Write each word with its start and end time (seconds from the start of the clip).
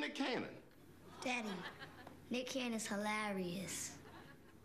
Nick 0.00 0.14
Cannon? 0.14 0.48
Daddy, 1.22 1.48
Nick 2.30 2.48
Cannon's 2.48 2.86
hilarious. 2.86 3.90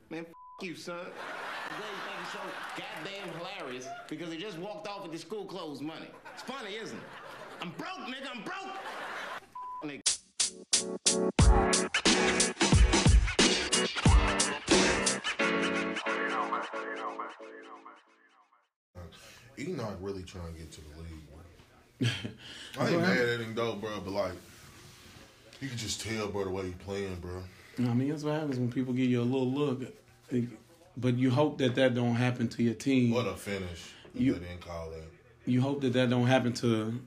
Man, 0.09 0.25
f- 0.25 0.33
you, 0.61 0.75
son. 0.75 0.97
Today 0.97 1.11
you 2.19 2.25
so 2.31 2.39
goddamn 2.77 3.27
hilarious 3.37 3.85
because 4.07 4.31
he 4.31 4.39
just 4.39 4.57
walked 4.57 4.87
off 4.87 5.03
with 5.03 5.11
the 5.11 5.17
school 5.17 5.43
clothes 5.43 5.81
money. 5.81 6.07
It's 6.33 6.43
funny, 6.43 6.75
isn't 6.75 6.97
it? 6.97 7.03
I'm 7.61 7.71
broke, 7.71 8.07
nigga. 8.07 8.29
I'm 8.33 8.43
broke. 8.43 8.77
Nigga. 9.83 10.01
Enoch 19.59 19.97
really 19.99 20.23
trying 20.23 20.53
to 20.53 20.59
get 20.59 20.71
to 20.71 20.81
the 20.81 20.87
league. 21.01 21.25
I 22.79 22.89
ain't 22.89 23.01
mad 23.01 23.17
at 23.17 23.39
him 23.39 23.55
though, 23.55 23.75
bro, 23.75 23.99
but 24.01 24.11
like, 24.11 24.33
you 25.65 25.69
can 25.69 25.77
just 25.79 26.01
tell, 26.01 26.27
bro, 26.27 26.43
the 26.43 26.51
way 26.51 26.67
he 26.67 26.71
playing, 26.73 27.15
bro. 27.15 27.41
I 27.79 27.93
mean, 27.95 28.09
that's 28.09 28.23
what 28.23 28.35
happens 28.35 28.59
when 28.59 28.71
people 28.71 28.93
give 28.93 29.09
you 29.09 29.19
a 29.21 29.23
little 29.23 29.49
look. 29.51 29.81
But 30.95 31.17
you 31.17 31.31
hope 31.31 31.57
that 31.57 31.73
that 31.75 31.95
don't 31.95 32.13
happen 32.15 32.47
to 32.49 32.63
your 32.63 32.75
team. 32.75 33.11
What 33.11 33.25
a 33.27 33.33
finish! 33.35 33.91
You- 34.13 34.33
they 34.33 34.39
didn't 34.39 34.61
call 34.61 34.91
that. 34.91 35.03
You 35.49 35.61
hope 35.61 35.81
that 35.81 35.93
that 35.93 36.09
don't 36.09 36.27
happen 36.27 36.53
to, 36.53 36.99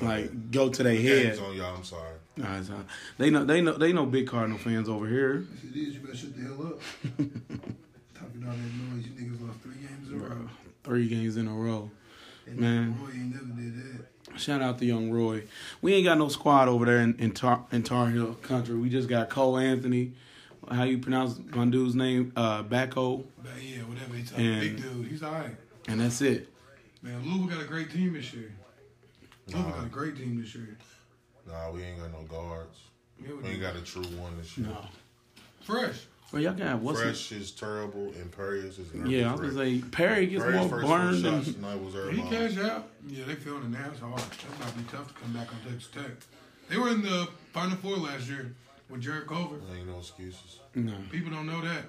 like, 0.00 0.50
go 0.52 0.68
to 0.70 0.82
their 0.82 0.94
The 0.94 1.02
head. 1.02 1.22
game's 1.26 1.38
on 1.40 1.56
y'all. 1.56 1.76
I'm 1.76 1.84
sorry. 1.84 2.14
Nah, 2.36 2.58
it's 2.58 2.68
not. 2.68 2.86
They 3.18 3.30
know, 3.30 3.44
they 3.44 3.60
know, 3.60 3.76
they 3.76 3.92
know. 3.92 4.06
Big 4.06 4.26
Cardinal 4.28 4.58
fans 4.58 4.88
over 4.88 5.06
here. 5.08 5.44
If 5.54 5.76
it 5.76 5.78
is, 5.78 5.94
you 5.94 6.00
better 6.00 6.16
shut 6.16 6.36
the 6.36 6.42
hell 6.42 6.66
up. 6.68 6.80
Talking 8.14 8.44
all 8.46 8.52
that 8.52 8.94
noise, 8.94 9.06
you 9.06 9.12
niggas 9.12 9.46
lost 9.46 9.60
three 9.60 9.74
games 9.74 10.08
in 10.10 10.20
a 10.20 10.24
row. 10.24 10.48
Three 10.84 11.08
games 11.08 11.36
in 11.36 11.48
a 11.48 11.52
row. 11.54 11.90
And 12.46 12.58
Man. 12.60 12.96
Roy 13.00 13.10
ain't 13.12 13.34
never 13.34 13.60
did 13.60 13.76
that. 13.76 14.04
Shout 14.36 14.62
out 14.62 14.78
to 14.78 14.84
young 14.84 15.10
Roy. 15.10 15.44
We 15.82 15.94
ain't 15.94 16.04
got 16.04 16.18
no 16.18 16.28
squad 16.28 16.68
over 16.68 16.84
there 16.84 16.98
in, 16.98 17.16
in 17.18 17.32
Tar 17.32 17.64
in 17.72 17.82
Tar 17.82 18.08
Heel 18.10 18.34
country. 18.34 18.76
We 18.76 18.88
just 18.88 19.08
got 19.08 19.28
Cole 19.30 19.58
Anthony. 19.58 20.12
How 20.70 20.84
you 20.84 20.98
pronounce 20.98 21.38
my 21.54 21.64
dude's 21.64 21.94
name? 21.94 22.32
Uh, 22.36 22.62
Backo, 22.62 23.24
yeah, 23.60 23.78
whatever 23.82 24.14
he 24.14 24.22
talk. 24.22 24.38
And- 24.38 24.60
Big 24.60 24.76
dude, 24.82 25.06
he's 25.06 25.22
all 25.22 25.32
right. 25.32 25.56
and 25.88 26.00
that's 26.00 26.20
it. 26.20 26.48
Man, 27.02 27.22
Louisville 27.24 27.56
got 27.56 27.64
a 27.64 27.66
great 27.68 27.90
team 27.90 28.12
this 28.12 28.32
year. 28.34 28.52
Louisville 29.48 29.70
got 29.72 29.84
a 29.84 29.88
great 29.88 30.16
team 30.16 30.40
this 30.40 30.54
year. 30.54 30.76
Nah, 31.48 31.70
we 31.70 31.82
ain't 31.82 31.98
got 32.00 32.12
no 32.12 32.22
guards. 32.24 32.78
Yeah, 33.20 33.28
we 33.34 33.42
We 33.42 33.48
ain't 33.50 33.60
got 33.62 33.76
a 33.76 33.80
true 33.80 34.02
one 34.18 34.36
this 34.36 34.58
year. 34.58 34.66
No. 34.68 34.84
Fresh. 35.62 36.06
Well, 36.30 36.42
y'all 36.42 36.52
got 36.52 36.80
what's 36.80 37.00
Fresh 37.00 37.32
is 37.32 37.50
terrible, 37.52 38.12
and 38.20 38.30
Perius 38.30 38.78
is 38.78 38.92
nervous. 38.92 39.10
Yeah, 39.10 39.30
I 39.30 39.32
was 39.32 39.40
gonna 39.40 39.52
say 39.64 39.78
Perry 39.90 40.26
gets 40.26 40.42
Perry's 40.44 40.60
more 40.60 40.68
first 40.68 40.86
four 40.86 40.98
burned 40.98 41.22
shots 41.22 41.44
than 41.46 41.54
tonight 41.54 41.82
was 41.82 41.94
He 41.94 42.00
Irvine. 42.00 42.28
cashed 42.28 42.58
out. 42.58 42.88
Yeah, 43.08 43.24
they 43.24 43.34
feeling 43.34 43.62
it 43.64 43.70
now. 43.70 43.86
It's 43.90 44.00
hard. 44.00 44.18
That 44.18 44.60
might 44.60 44.76
be 44.76 44.82
tough 44.92 45.08
to 45.08 45.14
come 45.22 45.32
back 45.32 45.48
on 45.52 45.60
Texas 45.72 45.90
Tech. 45.90 46.10
They 46.68 46.76
were 46.76 46.90
in 46.90 47.00
the 47.00 47.28
Final 47.54 47.76
Four 47.78 47.96
last 47.96 48.28
year 48.28 48.54
with 48.90 49.00
Jarrett 49.00 49.26
Culver. 49.26 49.56
Ain't 49.74 49.86
no 49.88 49.98
excuses. 49.98 50.60
no. 50.74 50.92
People 51.10 51.30
don't 51.32 51.46
know 51.46 51.62
that. 51.62 51.84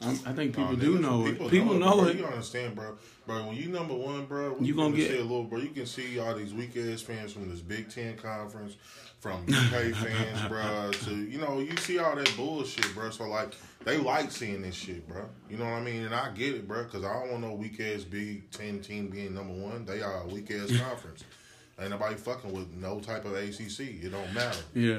I, 0.00 0.10
I 0.10 0.32
think 0.32 0.56
people 0.56 0.72
Nah, 0.72 0.80
do 0.80 0.98
niggas- 0.98 1.00
know 1.00 1.26
it. 1.26 1.48
People 1.50 1.74
know 1.74 1.98
bro. 2.00 2.06
it. 2.08 2.16
You 2.16 2.26
understand, 2.26 2.74
bro? 2.74 2.96
Bro, 3.24 3.46
when 3.46 3.54
you 3.56 3.68
number 3.68 3.94
one, 3.94 4.24
bro, 4.26 4.56
You 4.60 4.74
gonna 4.74 4.96
get- 4.96 5.10
see 5.12 5.18
a 5.18 5.22
little, 5.22 5.44
bro. 5.44 5.60
You 5.60 5.68
can 5.68 5.86
see 5.86 6.18
all 6.18 6.34
these 6.34 6.52
weak 6.52 6.76
ass 6.76 7.02
fans 7.02 7.32
from 7.32 7.48
this 7.48 7.60
Big 7.60 7.88
Ten 7.88 8.16
conference, 8.16 8.74
from 9.22 9.40
UK 9.48 9.94
fans, 9.94 10.48
bro. 10.48 10.90
To 10.90 11.14
you 11.14 11.38
know, 11.38 11.60
you 11.60 11.76
see 11.76 11.98
all 12.00 12.16
that 12.16 12.36
bullshit, 12.36 12.92
bro. 12.92 13.08
So 13.10 13.28
like, 13.28 13.54
they 13.84 13.96
like 13.96 14.32
seeing 14.32 14.62
this 14.62 14.74
shit, 14.74 15.06
bro. 15.06 15.28
You 15.48 15.58
know 15.58 15.64
what 15.64 15.74
I 15.74 15.80
mean? 15.80 16.04
And 16.04 16.14
I 16.14 16.30
get 16.32 16.56
it, 16.56 16.66
bro, 16.66 16.82
because 16.82 17.04
I 17.04 17.12
don't 17.12 17.30
want 17.30 17.42
no 17.42 17.52
weak 17.52 17.78
ass 17.80 18.02
Big 18.02 18.50
Ten 18.50 18.80
team 18.80 19.08
being 19.08 19.32
number 19.32 19.54
one. 19.54 19.84
They 19.84 20.02
are 20.02 20.22
a 20.22 20.26
weak 20.26 20.50
ass 20.50 20.76
conference. 20.88 21.22
Ain't 21.80 21.90
nobody 21.90 22.16
fucking 22.16 22.52
with 22.52 22.74
no 22.74 22.98
type 22.98 23.24
of 23.24 23.34
ACC. 23.34 23.80
It 24.04 24.10
don't 24.10 24.34
matter. 24.34 24.58
Yeah. 24.74 24.98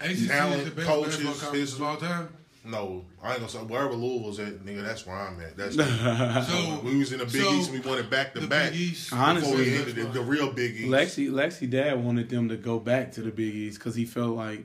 ACC 0.00 0.28
Talent, 0.28 0.60
is 0.62 0.64
the 0.64 0.70
best 0.72 0.88
coaches, 0.88 1.16
basketball 1.16 1.34
conference 1.34 1.72
of 1.74 1.82
all 1.82 1.96
time. 1.98 2.28
No, 2.66 3.04
I 3.22 3.30
ain't 3.30 3.38
gonna 3.38 3.48
say 3.50 3.58
wherever 3.58 3.94
Louisville's 3.94 4.38
at, 4.40 4.64
nigga. 4.64 4.82
That's 4.82 5.06
where 5.06 5.16
I'm 5.16 5.40
at. 5.40 5.56
That's 5.56 5.76
So 6.50 6.80
we 6.84 6.98
was 6.98 7.12
in 7.12 7.18
the 7.20 7.24
Big 7.24 7.42
so 7.42 7.52
East 7.54 7.70
and 7.70 7.82
we 7.82 7.88
won 7.88 7.98
it 7.98 8.10
back 8.10 8.34
to 8.34 8.46
back. 8.46 8.72
Honestly, 9.12 9.40
before 9.40 9.56
we 9.56 9.74
ended 9.76 9.94
the, 9.94 10.04
the 10.06 10.20
real 10.20 10.52
Big 10.52 10.74
East. 10.76 10.88
Lexi, 10.88 11.30
Lexi 11.30 11.68
dad 11.70 12.02
wanted 12.04 12.28
them 12.28 12.48
to 12.48 12.56
go 12.56 12.78
back 12.78 13.12
to 13.12 13.22
the 13.22 13.30
Big 13.30 13.54
East 13.54 13.78
because 13.78 13.94
he 13.94 14.04
felt 14.04 14.36
like 14.36 14.64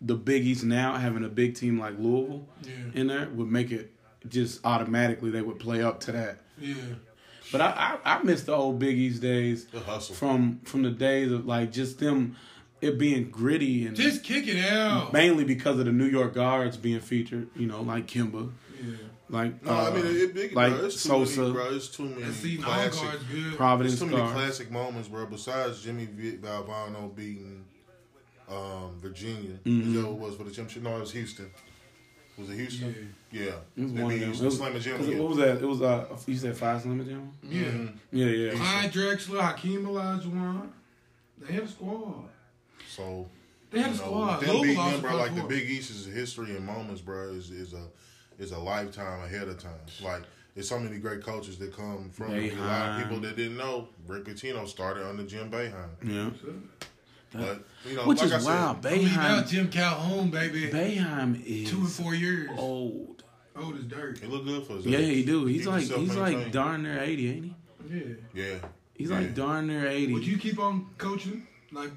the 0.00 0.14
Big 0.14 0.46
East 0.46 0.64
now 0.64 0.94
having 0.96 1.24
a 1.24 1.28
big 1.28 1.54
team 1.54 1.78
like 1.78 1.98
Louisville 1.98 2.46
Yeah. 2.62 2.70
in 2.94 3.06
there 3.08 3.28
would 3.34 3.48
make 3.50 3.70
it 3.70 3.92
just 4.28 4.64
automatically 4.64 5.30
they 5.30 5.42
would 5.42 5.58
play 5.58 5.82
up 5.82 6.00
to 6.00 6.12
that. 6.12 6.38
Yeah. 6.58 6.74
But 7.52 7.60
I, 7.62 7.98
I, 8.04 8.16
I 8.16 8.22
miss 8.22 8.42
the 8.44 8.54
old 8.54 8.78
Big 8.78 8.96
East 8.96 9.20
days 9.20 9.66
The 9.66 9.80
hustle. 9.80 10.14
from 10.14 10.60
from 10.64 10.82
the 10.82 10.90
days 10.90 11.32
of 11.32 11.46
like 11.46 11.72
just 11.72 11.98
them 11.98 12.36
it 12.80 12.98
being 12.98 13.30
gritty 13.30 13.86
and 13.86 13.94
Just 13.96 14.22
kick 14.24 14.46
it 14.48 14.64
out. 14.72 15.12
mainly 15.12 15.44
because 15.44 15.78
of 15.78 15.84
the 15.86 15.92
New 15.92 16.06
York 16.06 16.34
guards 16.34 16.76
being 16.76 17.00
featured. 17.00 17.48
You 17.56 17.66
know, 17.66 17.82
like 17.82 18.06
Kemba, 18.06 18.50
Yeah. 18.82 18.92
like 19.28 19.62
no, 19.62 19.70
I 19.72 19.88
uh, 19.88 19.94
mean 19.94 20.06
it 20.06 20.34
big, 20.34 20.52
like 20.54 20.72
bro. 20.74 20.86
It's 20.86 21.02
too 21.02 21.08
Sosa, 21.10 21.40
many, 21.42 21.52
bro. 21.52 21.74
It's 21.74 21.88
too 21.88 22.04
many 22.04 22.22
And 22.22 22.34
see, 22.34 22.56
all 22.58 22.64
classic. 22.64 23.02
guards 23.02 23.24
good. 23.24 23.56
Providence 23.56 23.98
There's 23.98 24.10
too 24.10 24.16
many 24.16 24.28
guards. 24.28 24.40
classic 24.40 24.70
moments, 24.70 25.08
bro. 25.08 25.26
Besides 25.26 25.82
Jimmy 25.82 26.06
V- 26.06 26.38
Valvano 26.38 27.14
beating 27.14 27.64
um, 28.48 28.98
Virginia, 29.00 29.58
Mm-hmm. 29.64 29.88
is 29.96 30.02
that 30.02 30.08
what 30.10 30.16
it 30.16 30.18
was 30.28 30.36
for 30.36 30.44
the 30.44 30.50
championship? 30.50 30.82
No, 30.82 30.96
it 30.96 31.00
was 31.00 31.12
Houston. 31.12 31.50
Was 32.38 32.48
it 32.50 32.54
Houston? 32.56 33.14
Yeah, 33.30 33.42
It 33.76 33.82
was 33.82 33.92
one 33.92 34.02
of 34.04 34.08
them. 34.10 34.18
Houston 34.18 34.42
It 34.42 34.48
was, 34.48 34.56
Slam 34.56 34.72
and 34.74 34.82
Jim 34.82 34.96
cause 34.96 35.06
it- 35.06 35.08
again. 35.10 35.20
what 35.22 35.28
was 35.28 35.38
that? 35.38 35.62
It 35.62 35.66
was 35.68 35.82
uh, 35.82 36.06
you 36.26 36.36
said 36.36 36.56
Phi 36.56 36.66
Slama 36.80 37.06
Jama. 37.06 37.28
Yeah. 37.42 37.70
Yeah, 38.10 38.26
yeah. 38.26 38.50
Clyde 38.54 38.92
Drexler, 38.92 39.40
Hakeem 39.42 39.84
Olajuwon. 39.84 40.68
They 41.38 41.52
had 41.52 41.64
a 41.64 41.68
squad. 41.68 42.28
So 42.96 43.28
They 43.70 43.80
had 43.80 43.90
a 43.90 43.94
you 43.94 44.00
know, 44.00 44.06
squad. 44.06 44.40
them 44.40 44.60
beating 44.62 44.76
them, 44.76 45.00
bro, 45.00 45.16
like 45.16 45.34
the 45.34 45.42
Big 45.44 45.68
East 45.70 45.90
is 45.90 46.06
history 46.06 46.56
and 46.56 46.64
moments, 46.66 47.00
bro. 47.00 47.28
Is 47.30 47.50
is 47.50 47.72
a 47.72 47.86
is 48.38 48.52
a 48.52 48.58
lifetime 48.58 49.22
ahead 49.22 49.48
of 49.48 49.58
time. 49.58 49.72
Like 50.02 50.22
there's 50.54 50.68
so 50.68 50.78
many 50.78 50.98
great 50.98 51.22
coaches 51.22 51.58
that 51.58 51.74
come 51.76 52.10
from 52.10 52.32
it. 52.34 52.52
a 52.52 52.56
lot 52.60 52.90
of 53.00 53.02
people 53.04 53.20
that 53.20 53.36
didn't 53.36 53.56
know 53.56 53.88
Rick 54.06 54.24
Pitino 54.24 54.66
started 54.66 55.06
under 55.06 55.22
Jim 55.24 55.50
Boeheim. 55.50 55.88
Yeah. 56.02 56.30
But 57.32 57.62
you 57.88 57.94
know, 57.96 58.06
Which 58.08 58.18
like 58.18 58.26
is 58.26 58.32
I 58.32 58.38
said, 58.38 58.46
wild. 58.46 58.86
I 58.86 58.96
mean, 59.36 59.46
Jim 59.46 59.68
Calhoun, 59.70 60.30
baby. 60.30 60.68
Boeheim 60.68 61.40
is 61.46 61.70
Two 61.70 61.78
and 61.78 61.88
four 61.90 62.12
years. 62.14 62.50
old. 62.58 63.22
Old 63.56 63.76
as 63.76 63.84
dirt. 63.84 64.18
He 64.18 64.26
look 64.26 64.44
good 64.44 64.66
for 64.66 64.74
his 64.74 64.86
Yeah, 64.86 64.98
age. 64.98 65.14
he 65.16 65.24
do. 65.24 65.44
He's 65.46 65.58
Keep 65.62 65.66
like 65.68 65.80
himself 65.82 66.00
he's 66.00 66.16
like 66.16 66.50
darn 66.52 66.82
near 66.82 66.98
eighty, 67.00 67.30
ain't 67.30 67.44
he? 67.44 67.54
Yeah. 67.94 68.02
Yeah, 68.34 68.54
He's 68.94 69.10
Yeah. 69.10 69.18
like 69.20 69.34
darn 69.34 69.66
near 69.68 69.86
eighty. 69.86 70.12
Would 70.12 70.26
you 70.26 70.38
keep 70.38 70.58
on 70.58 70.86
coaching? 70.98 71.46
Like, 71.70 71.90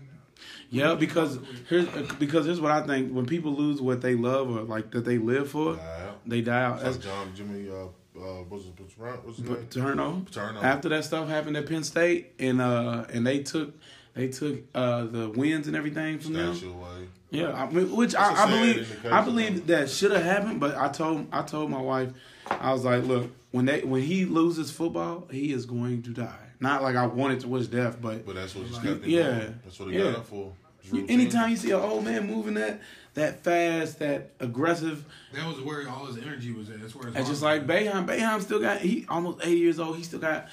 yeah, 0.70 0.96
because 0.96 1.40
here's 1.70 1.88
because 2.14 2.46
here's 2.46 2.62
what 2.62 2.72
I 2.72 2.86
think. 2.86 3.14
When 3.14 3.26
people 3.26 3.54
lose 3.54 3.82
what 3.82 4.02
they 4.02 4.16
love 4.16 4.50
or 4.50 4.62
like 4.62 4.92
that 4.92 5.06
they 5.06 5.18
live 5.18 5.50
for, 5.52 5.76
die 5.76 6.10
they 6.26 6.42
die 6.42 6.64
out. 6.64 6.82
That's 6.82 6.98
That's 6.98 7.08
John 7.08 7.32
Jimmy. 7.36 7.70
Uh, 7.70 7.86
uh, 8.20 8.44
what's 8.44 8.66
his, 8.66 8.74
what's 8.98 9.38
his 9.38 9.50
name? 9.50 9.58
Paterno. 9.58 10.26
Paterno. 10.26 10.62
After 10.62 10.90
that 10.90 11.04
stuff 11.06 11.28
happened 11.28 11.58
at 11.58 11.68
Penn 11.68 11.84
State, 11.84 12.34
and 12.40 12.62
uh, 12.62 13.06
and 13.12 13.26
they 13.26 13.40
took 13.40 13.74
they 14.14 14.28
took 14.28 14.62
uh 14.74 15.06
the 15.06 15.30
wins 15.30 15.68
and 15.68 15.76
everything 15.76 16.20
from 16.20 16.34
them. 16.34 16.52
Away. 16.52 17.08
Yeah, 17.32 17.52
I 17.52 17.68
mean, 17.70 17.96
which 17.96 18.14
I, 18.16 18.44
I 18.44 18.50
believe. 18.50 19.06
I 19.06 19.22
believe 19.22 19.68
that 19.68 19.90
should 19.90 20.12
have 20.12 20.24
happened, 20.24 20.60
but 20.60 20.78
I 20.78 20.90
told 20.90 21.28
I 21.32 21.42
told 21.42 21.72
my 21.72 21.82
wife, 21.82 22.12
I 22.48 22.72
was 22.72 22.86
like, 22.86 23.04
look, 23.04 23.32
when 23.52 23.66
they 23.66 23.82
when 23.82 24.04
he 24.04 24.26
loses 24.26 24.70
football, 24.70 25.28
he 25.32 25.52
is 25.52 25.66
going 25.66 26.04
to 26.04 26.12
die. 26.12 26.43
Not 26.64 26.82
like 26.82 26.96
I 26.96 27.06
wanted 27.06 27.42
to 27.42 27.50
wish 27.50 27.68
death, 27.68 27.98
but 28.02 28.26
But 28.26 28.36
that's 28.36 28.56
what 28.56 28.66
he's 28.68 28.78
kept 28.78 29.04
him 29.04 29.10
Yeah. 29.10 29.24
going. 29.24 29.60
That's 29.66 29.80
what 29.80 29.90
he 29.90 29.98
Yeah. 29.98 30.04
got 30.06 30.16
up 30.20 30.28
for. 30.28 30.54
His 30.82 30.92
routine. 30.94 31.10
anytime 31.10 31.50
you 31.52 31.58
see 31.58 31.72
an 31.72 31.80
old 31.82 32.04
man 32.06 32.26
moving 32.26 32.54
that 32.56 32.82
that 33.16 33.44
fast, 33.44 34.00
that 34.00 34.32
aggressive, 34.40 35.04
that 35.34 35.46
was 35.48 35.62
where 35.62 35.88
all 35.90 36.06
his 36.06 36.18
energy 36.18 36.52
was 36.52 36.70
at. 36.70 36.82
That's 36.82 36.96
where 36.96 37.10
it's 37.10 37.30
just 37.30 37.42
like 37.44 37.68
was. 37.68 37.78
Boeheim. 37.78 38.08
Boeheim 38.08 38.42
still 38.42 38.60
got 38.62 38.80
he 38.80 39.06
almost 39.10 39.40
eighty 39.46 39.60
years 39.60 39.78
old. 39.80 39.98
He 39.98 40.04
still 40.04 40.20
got 40.20 40.48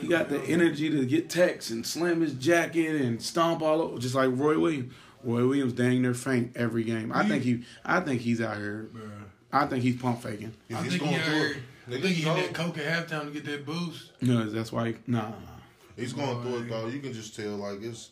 he 0.00 0.06
got 0.06 0.28
the 0.28 0.40
energy 0.42 0.90
to 0.90 1.04
get 1.06 1.28
texts 1.30 1.70
and 1.70 1.86
slam 1.86 2.20
his 2.20 2.34
jacket 2.34 3.00
and 3.00 3.20
stomp 3.22 3.62
all 3.62 3.80
over, 3.80 3.98
just 3.98 4.14
like 4.14 4.30
Roy 4.32 4.58
Williams. 4.58 4.92
Roy 5.22 5.46
Williams 5.46 5.72
dang 5.72 6.02
near 6.02 6.12
faint 6.14 6.52
every 6.56 6.84
game. 6.84 7.10
I 7.12 7.26
think 7.26 7.42
he 7.42 7.64
I 7.86 8.00
think 8.00 8.20
he's 8.20 8.40
out 8.42 8.58
here. 8.58 8.90
Bruh. 8.94 9.10
I 9.50 9.66
think 9.66 9.82
he's 9.82 9.96
pump 9.96 10.20
faking. 10.22 10.52
He's, 10.68 10.76
I 10.76 10.82
he's 10.82 10.92
think 10.92 11.02
he 11.04 11.08
going 11.08 11.20
had, 11.20 11.24
through 11.32 11.50
it. 11.50 11.56
I 11.86 11.90
think 11.90 12.02
he 12.04 12.08
he's 12.14 12.24
hit 12.24 12.30
old. 12.30 12.38
that 12.38 12.54
coke 12.54 12.78
at 12.78 13.08
halftime 13.08 13.24
to 13.26 13.30
get 13.30 13.44
that 13.46 13.64
boost. 13.66 14.12
No, 14.22 14.48
that's 14.48 14.72
why. 14.72 14.88
He, 14.88 14.94
nah, 15.06 15.32
He's 15.96 16.12
going 16.12 16.42
through 16.42 16.64
it 16.64 16.68
though. 16.68 16.86
You 16.88 17.00
can 17.00 17.12
just 17.12 17.36
tell 17.36 17.56
like 17.56 17.82
it's 17.82 18.10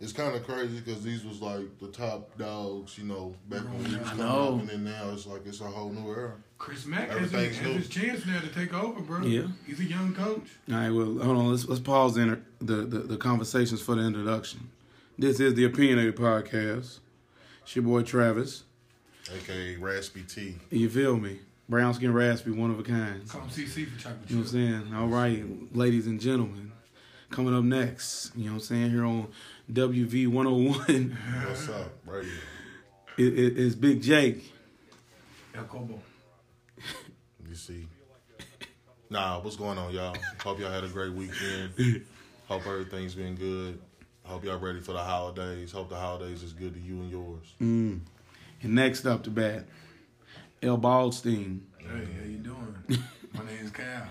it's 0.00 0.12
kind 0.12 0.34
of 0.34 0.46
crazy 0.46 0.80
because 0.80 1.02
these 1.02 1.24
was 1.24 1.40
like 1.40 1.78
the 1.80 1.88
top 1.88 2.36
dogs, 2.38 2.96
you 2.96 3.04
know, 3.04 3.34
back 3.48 3.62
when 3.62 3.74
oh, 3.74 3.88
we 3.88 3.98
was 3.98 4.08
coming 4.08 4.26
up, 4.26 4.60
and 4.60 4.68
then 4.68 4.84
now 4.84 5.10
it's 5.12 5.26
like 5.26 5.44
it's 5.46 5.60
a 5.60 5.64
whole 5.64 5.90
new 5.90 6.08
era. 6.10 6.34
Chris 6.58 6.86
Mack 6.86 7.10
has, 7.10 7.30
his, 7.30 7.58
has 7.58 7.74
his 7.74 7.88
chance 7.88 8.26
now 8.26 8.40
to 8.40 8.48
take 8.48 8.74
over, 8.74 9.00
bro. 9.00 9.22
Yeah. 9.22 9.46
He's 9.66 9.80
a 9.80 9.84
young 9.84 10.14
coach. 10.14 10.48
All 10.70 10.76
right, 10.76 10.90
well, 10.90 11.18
hold 11.18 11.36
on. 11.36 11.50
Let's 11.50 11.66
let's 11.66 11.80
pause 11.80 12.14
the, 12.14 12.22
inter- 12.22 12.42
the 12.60 12.74
the 12.76 12.98
the 13.00 13.16
conversations 13.16 13.80
for 13.80 13.94
the 13.94 14.02
introduction. 14.02 14.68
This 15.18 15.40
is 15.40 15.54
the 15.54 15.64
Opinionated 15.64 16.16
Podcast. 16.16 16.98
It's 17.62 17.74
your 17.74 17.84
boy 17.84 18.02
Travis. 18.02 18.64
aka 19.34 19.76
Raspy 19.76 20.22
T. 20.22 20.56
You 20.70 20.88
feel 20.88 21.16
me? 21.16 21.40
Brown 21.68 21.92
skin 21.92 22.14
raspy, 22.14 22.50
one 22.50 22.70
of 22.70 22.78
a 22.78 22.82
kind. 22.82 23.28
Call 23.28 23.42
him 23.42 23.50
CC 23.50 23.86
for 23.86 24.00
chocolate 24.00 24.30
You 24.30 24.36
know 24.36 24.42
what 24.42 24.54
I'm 24.54 24.84
saying? 24.84 24.94
All 24.94 25.06
right, 25.06 25.44
ladies 25.76 26.06
and 26.06 26.18
gentlemen, 26.18 26.67
coming 27.30 27.54
up 27.54 27.64
next. 27.64 28.34
You 28.36 28.46
know 28.46 28.52
what 28.52 28.56
I'm 28.56 28.60
saying? 28.60 28.90
Here 28.90 29.04
on 29.04 29.28
WV 29.72 30.28
101 30.28 31.16
What's 31.46 31.68
up, 31.68 31.92
radio? 32.06 32.30
it, 33.18 33.38
it, 33.38 33.58
it's 33.58 33.74
Big 33.74 34.02
Jake. 34.02 34.52
El 35.54 35.64
Cobo. 35.64 36.00
You 37.48 37.54
see. 37.54 37.86
Nah, 39.10 39.40
what's 39.40 39.56
going 39.56 39.78
on, 39.78 39.92
y'all? 39.92 40.14
Hope 40.42 40.60
y'all 40.60 40.70
had 40.70 40.84
a 40.84 40.88
great 40.88 41.12
weekend. 41.12 42.04
Hope 42.46 42.66
everything's 42.66 43.14
been 43.14 43.34
good. 43.34 43.80
Hope 44.24 44.44
y'all 44.44 44.58
ready 44.58 44.80
for 44.80 44.92
the 44.92 45.02
holidays. 45.02 45.72
Hope 45.72 45.88
the 45.88 45.96
holidays 45.96 46.42
is 46.42 46.52
good 46.52 46.74
to 46.74 46.80
you 46.80 46.94
and 47.00 47.10
yours. 47.10 47.46
Mm. 47.60 48.00
And 48.62 48.74
next 48.74 49.06
up 49.06 49.22
to 49.24 49.30
bat, 49.30 49.64
El 50.62 50.76
Baldstein, 50.78 51.60
Hey, 51.78 51.86
how 52.20 52.26
you 52.26 52.36
doing? 52.38 52.74
My 53.32 53.44
name 53.46 53.64
is 53.64 53.70
Cal. 53.70 54.06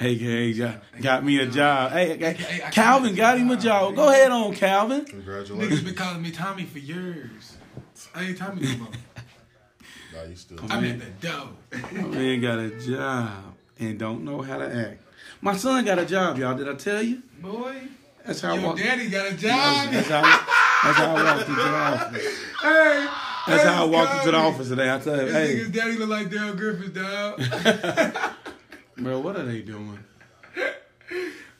Aka 0.00 0.52
got, 0.54 0.82
got 1.00 1.24
me 1.24 1.38
a 1.38 1.46
job. 1.46 1.92
Hey, 1.92 2.16
hey, 2.18 2.32
Hey, 2.34 2.70
Calvin 2.72 3.14
got 3.14 3.32
got 3.34 3.38
him 3.38 3.50
a 3.50 3.54
job. 3.56 3.62
job. 3.62 3.96
Go 3.96 4.08
ahead 4.10 4.30
on, 4.30 4.54
Calvin. 4.54 5.04
Congratulations. 5.04 5.50
Niggas 5.50 5.56
Congratulations. 5.58 5.82
been 5.82 5.94
calling 5.94 6.22
me 6.22 6.30
Tommy 6.30 6.64
for 6.64 6.78
years. 6.78 7.56
I 8.14 8.24
ain't 8.24 8.38
Tommy 8.38 8.62
no 8.62 8.76
more. 8.78 8.88
nah, 10.12 10.22
you 10.28 10.36
still. 10.36 10.58
I'm 10.68 10.84
at 10.84 10.98
the 10.98 11.26
dough. 11.26 11.50
My 11.92 12.02
man 12.08 12.40
got 12.40 12.58
a 12.58 12.70
job 12.80 13.54
and 13.78 13.98
don't 13.98 14.24
know 14.24 14.42
how 14.42 14.58
to 14.58 14.74
act. 14.74 15.00
My 15.40 15.56
son 15.56 15.84
got 15.84 15.98
a 15.98 16.06
job, 16.06 16.38
y'all. 16.38 16.56
Did 16.56 16.68
I 16.68 16.74
tell 16.74 17.02
you? 17.02 17.22
Boy, 17.40 17.82
That's 18.24 18.40
how 18.40 18.52
I 18.52 18.54
your 18.54 18.66
walked. 18.66 18.78
daddy 18.78 19.08
got 19.08 19.26
a 19.32 19.34
job. 19.36 19.90
that's 19.92 20.08
how. 20.08 20.22
That's 20.84 20.98
how 20.98 21.16
I 21.16 21.24
walked 21.24 21.48
into 21.48 21.62
the 21.62 21.76
office. 21.76 22.38
Hey, 22.62 23.06
That's 23.46 23.62
hey, 23.62 23.68
how 23.68 23.82
I 23.84 23.86
walked 23.86 24.14
into 24.18 24.30
the 24.32 24.36
office 24.36 24.68
today. 24.68 24.92
I 24.94 24.98
tell 24.98 25.16
you, 25.16 25.24
This 25.24 25.32
hey, 25.32 25.54
nigga's 25.56 25.70
daddy 25.70 25.96
look 25.96 26.08
like 26.10 26.28
Daryl 26.28 26.56
Griffith, 26.56 26.94
dog. 26.94 28.34
bro, 28.96 29.20
what 29.20 29.36
are 29.36 29.44
they 29.44 29.62
doing? 29.62 29.98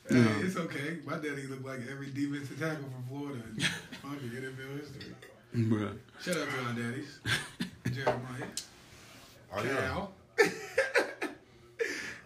Hey, 0.07 0.17
it's 0.43 0.57
okay. 0.59 0.99
My 1.07 1.15
daddy 1.15 1.47
look 1.47 1.65
like 1.65 1.81
every 1.91 2.11
defensive 2.11 2.61
tackle 2.61 2.85
from 2.85 3.05
Florida. 3.09 3.43
Fucking 4.03 4.29
NFL 4.29 4.79
history. 4.79 5.15
Bro, 5.55 5.93
Shout 6.23 6.37
out 6.37 6.49
to 6.51 6.67
our 6.67 6.73
daddies. 6.75 7.21
Jeremiah. 7.91 8.49
Oh, 9.57 9.65
yeah. 9.65 9.77
Cal. 9.81 10.13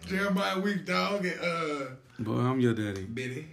Jeremiah 0.07 0.59
Weak 0.59 0.85
Dog 0.85 1.25
and 1.25 1.39
uh 1.39 1.85
boy, 2.19 2.33
I'm 2.33 2.59
your 2.59 2.73
daddy. 2.73 3.03
Betty. 3.05 3.47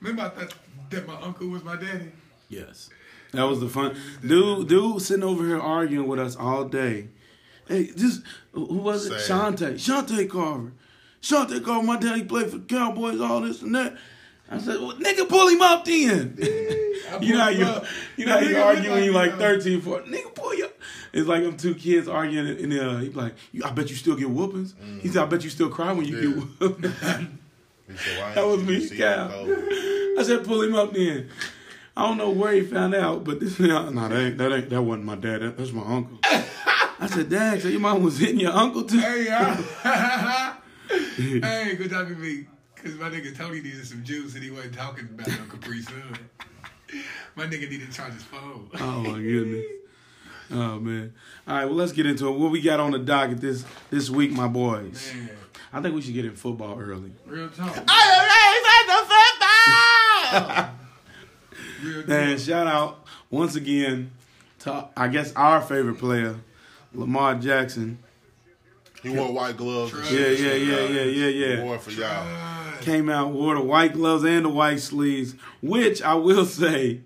Remember 0.00 0.22
I 0.22 0.28
thought 0.28 0.54
that 0.90 1.06
my 1.08 1.20
uncle 1.20 1.48
was 1.48 1.64
my 1.64 1.74
daddy? 1.74 2.12
Yes. 2.48 2.90
That 3.32 3.42
was 3.42 3.58
the 3.58 3.68
fun. 3.68 3.96
Dude, 4.24 4.68
dude 4.68 5.02
sitting 5.02 5.24
over 5.24 5.44
here 5.44 5.58
arguing 5.60 6.06
with 6.06 6.20
us 6.20 6.36
all 6.36 6.64
day. 6.64 7.08
Hey, 7.68 7.90
just, 7.96 8.22
who 8.52 8.64
was 8.64 9.06
it? 9.06 9.18
Sad. 9.20 9.56
Shante. 9.56 9.72
Shante 9.74 10.28
Carver. 10.30 10.72
Shante 11.22 11.64
Carver, 11.64 11.86
my 11.86 11.96
daddy 11.98 12.22
played 12.24 12.50
for 12.50 12.58
the 12.58 12.64
Cowboys, 12.64 13.20
all 13.20 13.40
this 13.40 13.62
and 13.62 13.74
that. 13.74 13.96
I 14.50 14.58
said, 14.58 14.78
well, 14.80 14.92
nigga, 14.96 15.28
pull 15.28 15.48
him 15.48 15.60
up 15.62 15.84
then. 15.84 16.38
You 17.20 17.34
know 17.34 17.40
how 17.40 17.48
you, 17.50 17.64
up. 17.64 17.84
you 18.16 18.26
know 18.26 18.32
how 18.32 18.40
you 18.40 18.48
nigga 18.56 18.64
argue 18.64 18.82
look 18.84 18.92
when 18.94 19.04
you 19.04 19.12
like, 19.12 19.32
uh, 19.34 19.38
13, 19.38 19.80
14. 19.80 20.12
Nigga, 20.12 20.34
pull 20.34 20.54
you 20.54 20.64
up. 20.66 20.72
It's 21.12 21.26
like 21.28 21.42
them 21.44 21.56
two 21.56 21.74
kids 21.74 22.08
arguing 22.08 22.46
and 22.48 22.72
uh, 22.78 22.96
he 22.98 23.08
be 23.10 23.14
like, 23.14 23.34
"You- 23.52 23.62
I 23.64 23.70
bet 23.70 23.88
you 23.90 23.96
still 23.96 24.16
get 24.16 24.28
whoopings. 24.28 24.74
He 25.00 25.08
said, 25.08 25.22
I 25.22 25.26
bet 25.26 25.44
you 25.44 25.50
still 25.50 25.68
cry 25.68 25.92
when 25.92 26.04
you 26.04 26.16
Yeah. 26.18 26.34
get 26.34 26.36
whooped. 26.60 26.86
He 27.88 27.96
said, 27.96 28.20
Why 28.20 28.34
That 28.34 28.46
was 28.46 28.62
me, 28.64 28.88
Cal. 28.96 29.30
I 30.18 30.22
said, 30.24 30.44
pull 30.44 30.62
him 30.62 30.74
up 30.74 30.92
then. 30.92 31.30
I 31.96 32.06
don't 32.08 32.18
know 32.18 32.30
where 32.30 32.52
he 32.52 32.62
found 32.62 32.94
out, 32.94 33.22
but 33.24 33.38
this 33.40 33.58
no, 33.60 33.88
that 33.90 34.12
ain't 34.12 34.36
that 34.38 34.52
ain't 34.52 34.68
that 34.70 34.82
wasn't 34.82 35.04
my 35.06 35.14
dad. 35.14 35.40
That, 35.42 35.56
that's 35.56 35.72
my 35.72 35.82
uncle. 35.82 36.18
I 36.98 37.06
said, 37.08 37.28
Dad, 37.28 37.60
so 37.62 37.68
your 37.68 37.80
mom 37.80 38.02
was 38.02 38.18
hitting 38.18 38.40
your 38.40 38.52
uncle 38.52 38.84
too? 38.84 38.98
Hey, 38.98 39.26
I, 39.30 40.56
hey, 41.16 41.74
good 41.76 41.90
talking 41.90 42.14
to 42.14 42.20
me. 42.20 42.46
Cause 42.76 42.94
my 42.94 43.10
nigga 43.10 43.36
Tony 43.36 43.60
needed 43.60 43.84
some 43.86 44.04
juice 44.04 44.34
and 44.34 44.44
he 44.44 44.50
wasn't 44.50 44.74
talking 44.74 45.08
about 45.12 45.26
no 45.26 45.34
Capri 45.50 45.82
Sun. 45.82 46.16
My 47.34 47.46
nigga 47.46 47.68
needed 47.68 47.90
to 47.90 47.92
charge 47.92 48.12
his 48.12 48.22
phone. 48.22 48.70
Oh 48.78 49.02
my 49.02 49.20
goodness. 49.20 49.64
Oh 50.52 50.78
man. 50.78 51.12
All 51.48 51.56
right, 51.56 51.64
well 51.64 51.74
let's 51.74 51.90
get 51.92 52.06
into 52.06 52.28
it. 52.28 52.38
What 52.38 52.52
we 52.52 52.60
got 52.60 52.78
on 52.78 52.92
the 52.92 53.00
docket 53.00 53.40
this 53.40 53.64
this 53.90 54.08
week, 54.08 54.30
my 54.30 54.46
boys? 54.46 55.12
Man, 55.14 55.30
I 55.72 55.82
think 55.82 55.96
we 55.96 56.02
should 56.02 56.14
get 56.14 56.24
in 56.26 56.36
football 56.36 56.78
early. 56.78 57.10
real 57.26 57.48
talk. 57.50 57.74
Real 61.82 62.02
talk. 62.02 62.10
And 62.10 62.40
shout 62.40 62.66
out 62.66 63.04
once 63.30 63.56
again 63.56 64.10
to 64.60 64.88
I 64.96 65.08
guess 65.08 65.32
our 65.34 65.60
favorite 65.60 65.98
player, 65.98 66.36
Lamar 66.96 67.34
Jackson. 67.36 67.98
He 69.02 69.10
wore 69.10 69.32
white 69.32 69.56
gloves. 69.56 69.92
Yeah, 70.10 70.28
yeah, 70.28 70.54
yeah, 70.54 70.80
yeah, 70.88 71.02
yeah, 71.02 71.26
yeah. 71.28 71.56
He 71.56 71.62
wore 71.62 71.76
it 71.76 71.82
for 71.82 71.90
y'all. 71.92 72.26
Came 72.80 73.08
out 73.08 73.32
wore 73.32 73.54
the 73.54 73.60
white 73.60 73.92
gloves 73.92 74.24
and 74.24 74.44
the 74.44 74.48
white 74.48 74.80
sleeves, 74.80 75.34
which 75.62 76.02
I 76.02 76.14
will 76.14 76.44
say 76.44 77.00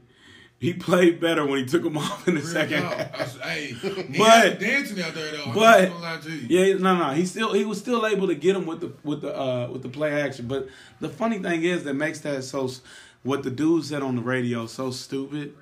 he 0.58 0.72
played 0.74 1.20
better 1.20 1.44
when 1.46 1.58
he 1.60 1.64
took 1.66 1.82
them 1.82 1.96
off 1.98 2.26
in 2.28 2.34
the 2.34 2.40
Real 2.40 2.50
second 2.50 2.82
talk. 2.82 2.92
half. 2.94 3.14
I 3.14 3.22
s- 3.22 3.38
Hey, 3.42 3.66
he 3.72 4.18
But- 4.18 4.60
dancing 4.60 5.00
out 5.02 5.14
there 5.14 5.30
though. 5.32 5.52
But- 5.54 5.88
not 5.90 6.00
gonna 6.00 6.00
lie 6.14 6.20
to 6.22 6.30
you. 6.30 6.46
Yeah, 6.64 6.74
no, 6.78 6.96
no, 6.96 7.10
he 7.12 7.24
still 7.26 7.52
he 7.54 7.64
was 7.64 7.78
still 7.78 8.06
able 8.06 8.26
to 8.28 8.34
get 8.34 8.56
him 8.56 8.66
with 8.66 8.80
the 8.80 8.92
with 9.04 9.22
the 9.22 9.34
uh 9.38 9.68
with 9.70 9.82
the 9.82 9.88
play 9.88 10.20
action. 10.22 10.46
But 10.48 10.68
the 11.00 11.08
funny 11.08 11.38
thing 11.38 11.62
is 11.64 11.84
that 11.84 11.94
makes 11.94 12.20
that 12.20 12.44
so 12.44 12.70
what 13.22 13.42
the 13.42 13.50
dude 13.50 13.84
said 13.84 14.02
on 14.02 14.16
the 14.16 14.22
radio 14.22 14.66
so 14.66 14.90
stupid 14.90 15.54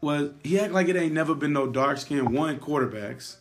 was 0.00 0.30
he 0.42 0.58
act 0.58 0.72
like 0.72 0.88
it 0.88 0.96
ain't 0.96 1.12
never 1.12 1.34
been 1.34 1.52
no 1.52 1.66
dark 1.66 1.98
skinned 1.98 2.30
one 2.30 2.58
quarterbacks, 2.58 3.36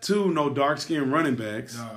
two 0.00 0.32
no 0.32 0.50
dark 0.50 0.78
skinned 0.78 1.12
running 1.12 1.36
backs. 1.36 1.76
No. 1.76 1.90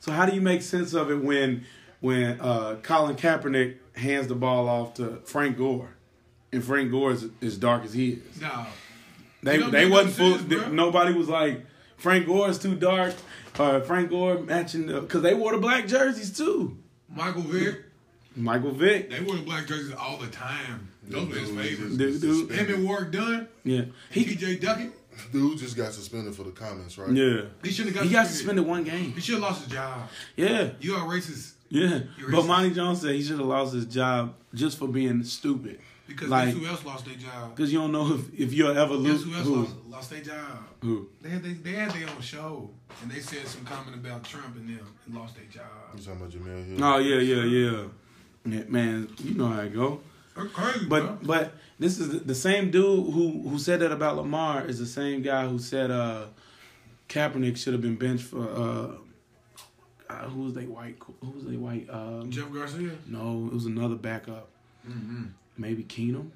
So 0.00 0.12
how 0.12 0.26
do 0.26 0.34
you 0.34 0.40
make 0.40 0.62
sense 0.62 0.94
of 0.94 1.10
it 1.10 1.22
when 1.22 1.64
when 2.00 2.40
uh, 2.40 2.76
Colin 2.82 3.16
Kaepernick 3.16 3.76
hands 3.96 4.28
the 4.28 4.34
ball 4.34 4.68
off 4.68 4.94
to 4.94 5.20
Frank 5.24 5.58
Gore, 5.58 5.94
and 6.52 6.64
Frank 6.64 6.90
Gore 6.90 7.12
is 7.12 7.26
as 7.42 7.58
dark 7.58 7.84
as 7.84 7.92
he 7.92 8.12
is? 8.12 8.40
No. 8.40 8.66
They 9.42 9.58
they 9.58 9.88
wasn't 9.88 10.14
full. 10.48 10.70
nobody 10.70 11.14
was 11.14 11.28
like 11.28 11.64
Frank 11.96 12.26
Gore 12.26 12.48
is 12.48 12.58
too 12.58 12.74
dark. 12.74 13.14
Uh, 13.58 13.80
Frank 13.80 14.10
Gore 14.10 14.38
matching 14.38 14.86
the 14.86 15.00
because 15.00 15.22
they 15.22 15.34
wore 15.34 15.52
the 15.52 15.58
black 15.58 15.86
jerseys 15.86 16.36
too. 16.36 16.78
Michael 17.08 17.42
Vick, 17.42 17.82
Michael 18.36 18.70
Vick, 18.70 19.10
they 19.10 19.20
wore 19.20 19.36
the 19.36 19.42
black 19.42 19.66
jerseys 19.66 19.92
all 19.94 20.16
the 20.16 20.28
time. 20.28 20.88
Those 21.08 21.28
were 21.28 21.34
his 21.34 21.48
Dude, 21.50 21.58
favorites. 21.58 21.96
dude, 21.96 22.20
dude, 22.20 22.50
Him 22.52 22.74
and 22.74 22.84
Warwick 22.86 23.10
Dunn, 23.12 23.48
yeah, 23.64 23.82
he 24.10 24.24
TJ 24.24 24.60
Duckett, 24.60 24.92
Dude 25.32 25.58
just 25.58 25.76
got 25.76 25.92
suspended 25.92 26.34
for 26.34 26.44
the 26.44 26.50
comments, 26.50 26.96
right? 26.98 27.10
yeah 27.10 27.42
he 27.62 27.70
should 27.70 27.86
have 27.86 27.94
got 27.94 28.04
he 28.04 28.10
got 28.10 28.26
suspended. 28.26 28.64
suspended 28.64 28.66
one 28.66 28.84
game. 28.84 29.12
He 29.12 29.20
should 29.20 29.34
have 29.34 29.42
lost 29.42 29.64
his 29.64 29.72
job. 29.72 30.08
Yeah, 30.36 30.70
You 30.80 30.94
are 30.94 31.06
racist 31.08 31.52
yeah. 31.68 32.00
You're 32.18 32.30
But 32.30 32.40
racist. 32.42 32.46
Monty 32.48 32.70
Jones 32.72 33.00
said 33.00 33.14
he 33.14 33.22
should 33.22 33.38
have 33.38 33.46
lost 33.46 33.74
his 33.74 33.86
job 33.86 34.34
just 34.54 34.78
for 34.78 34.88
being 34.88 35.22
stupid. 35.24 35.78
because 36.08 36.28
Like- 36.28 36.48
guess 36.52 36.56
who 36.58 36.66
else 36.66 36.84
lost 36.84 37.04
their 37.06 37.14
job? 37.14 37.54
Because 37.54 37.72
you 37.72 37.78
don't 37.78 37.92
know 37.92 38.14
if, 38.14 38.40
if 38.40 38.52
you'll 38.52 38.76
ever 38.76 38.94
lose. 38.94 39.24
Guess 39.24 39.32
who 39.32 39.34
else 39.38 39.46
Who? 39.46 39.56
lost, 39.56 39.74
lost 39.88 40.10
their 40.10 40.20
job? 40.22 40.58
Who? 40.82 41.08
They 41.22 41.28
had 41.28 41.42
they, 41.44 41.52
they 41.52 41.72
had 41.72 41.90
their 41.92 42.08
own 42.08 42.20
show 42.20 42.70
and 43.02 43.10
they 43.10 43.20
said 43.20 43.46
some 43.46 43.64
comment 43.64 43.94
about 43.96 44.24
Trump 44.24 44.56
and 44.56 44.68
them 44.68 44.86
and 45.06 45.14
lost 45.14 45.36
their 45.36 45.44
job. 45.44 45.64
You 45.94 46.00
talking 46.02 46.20
about 46.20 46.30
Jemele 46.32 46.66
Hill? 46.76 46.84
Oh 46.84 46.98
yeah, 46.98 47.20
yeah, 47.20 47.44
yeah. 47.44 47.84
Yeah, 48.46 48.62
Man, 48.68 49.08
you 49.22 49.34
know 49.34 49.48
how 49.48 49.60
it 49.60 49.74
go. 49.74 50.00
That's 50.42 50.52
crazy, 50.52 50.86
bro. 50.86 51.00
But 51.18 51.26
but 51.26 51.52
this 51.78 51.98
is 51.98 52.08
the, 52.10 52.18
the 52.20 52.34
same 52.34 52.70
dude 52.70 53.12
who 53.12 53.42
who 53.48 53.58
said 53.58 53.80
that 53.80 53.92
about 53.92 54.16
Lamar 54.16 54.64
is 54.66 54.78
the 54.78 54.86
same 54.86 55.22
guy 55.22 55.46
who 55.46 55.58
said 55.58 55.90
uh 55.90 56.26
Kaepernick 57.08 57.56
should 57.56 57.72
have 57.72 57.82
been 57.82 57.96
benched 57.96 58.24
for 58.24 58.48
uh, 58.48 60.12
uh 60.12 60.28
who 60.28 60.42
was 60.44 60.54
they 60.54 60.66
white 60.66 60.96
who 61.20 61.30
was 61.30 61.44
they 61.44 61.56
white 61.56 61.88
um 61.90 62.30
Jeff 62.30 62.52
Garcia. 62.52 62.92
no 63.06 63.46
it 63.50 63.54
was 63.54 63.66
another 63.66 63.96
backup 63.96 64.48
Mm-hmm. 64.88 65.24
maybe 65.58 65.84
Keenum 65.84 66.30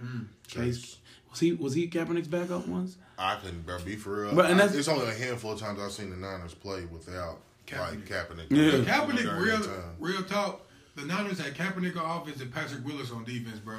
Mm. 0.00 0.26
Case 0.46 0.98
was 1.28 1.40
he 1.40 1.52
was 1.52 1.74
he 1.74 1.88
Kaepernick's 1.88 2.28
backup 2.28 2.68
once 2.68 2.96
I 3.18 3.34
couldn't 3.34 3.66
bro, 3.66 3.80
be 3.80 3.96
for 3.96 4.22
real. 4.26 4.34
But- 4.36 4.44
and 4.46 4.54
I- 4.54 4.58
that's- 4.66 4.76
it's 4.78 4.86
only 4.86 5.08
a 5.08 5.12
handful 5.14 5.50
of 5.54 5.58
times 5.58 5.80
I've 5.80 5.90
seen 5.90 6.10
the 6.10 6.16
Niners 6.16 6.54
play 6.54 6.84
without 6.84 7.38
like 7.72 8.06
Kaepernick. 8.06 8.46
Yeah. 8.50 8.84
Kaepernick, 8.84 9.40
real 9.40 9.60
real 9.98 10.22
talk. 10.22 10.60
The 10.98 11.06
Niners 11.06 11.38
had 11.38 11.54
Kaepernick 11.54 11.96
on 11.96 12.20
offense 12.22 12.40
and 12.40 12.52
Patrick 12.52 12.84
Willis 12.84 13.12
on 13.12 13.22
defense, 13.22 13.60
bro. 13.60 13.76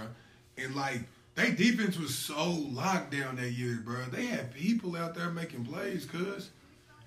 And 0.57 0.73
like 0.73 1.01
they 1.35 1.51
defense 1.51 1.97
was 1.97 2.15
so 2.15 2.49
locked 2.49 3.11
down 3.11 3.35
that 3.35 3.51
year, 3.51 3.81
bro. 3.83 4.05
They 4.05 4.25
had 4.25 4.53
people 4.53 4.95
out 4.95 5.15
there 5.15 5.29
making 5.29 5.65
plays, 5.65 6.05
cuz. 6.05 6.49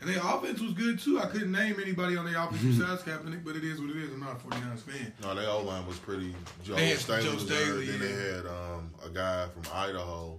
And 0.00 0.11
their 0.11 0.19
offense 0.19 0.61
was 0.61 0.73
good 0.73 0.99
too. 1.00 1.19
I 1.19 1.26
couldn't 1.26 1.52
name 1.52 1.76
anybody 1.81 2.16
on 2.16 2.26
their 2.26 2.38
offense 2.42 2.62
besides 2.62 3.02
Kaepernick, 3.02 3.42
but 3.42 3.57
it 3.57 3.64
is 3.64 3.81
what 3.81 3.88
it 3.88 3.97
is. 3.97 4.12
I'm 4.12 4.21
not 4.21 4.33
a 4.33 4.47
49ers 4.47 4.81
fan. 4.81 5.12
No, 5.23 5.35
their 5.35 5.49
O 5.49 5.62
line 5.62 5.87
was 5.87 5.99
pretty. 5.99 6.35
Joe 6.62 6.75
They 6.75 6.88
had 6.88 6.99
Staley 6.99 7.23
Joe 7.25 7.35
was 7.35 7.47
Staley, 7.47 7.87
there. 7.87 7.99
Then 7.99 8.00
they 8.00 8.33
had 8.35 8.47
um, 8.47 8.90
a 9.02 9.09
guy 9.09 9.47
from 9.47 9.62
Idaho, 9.73 10.38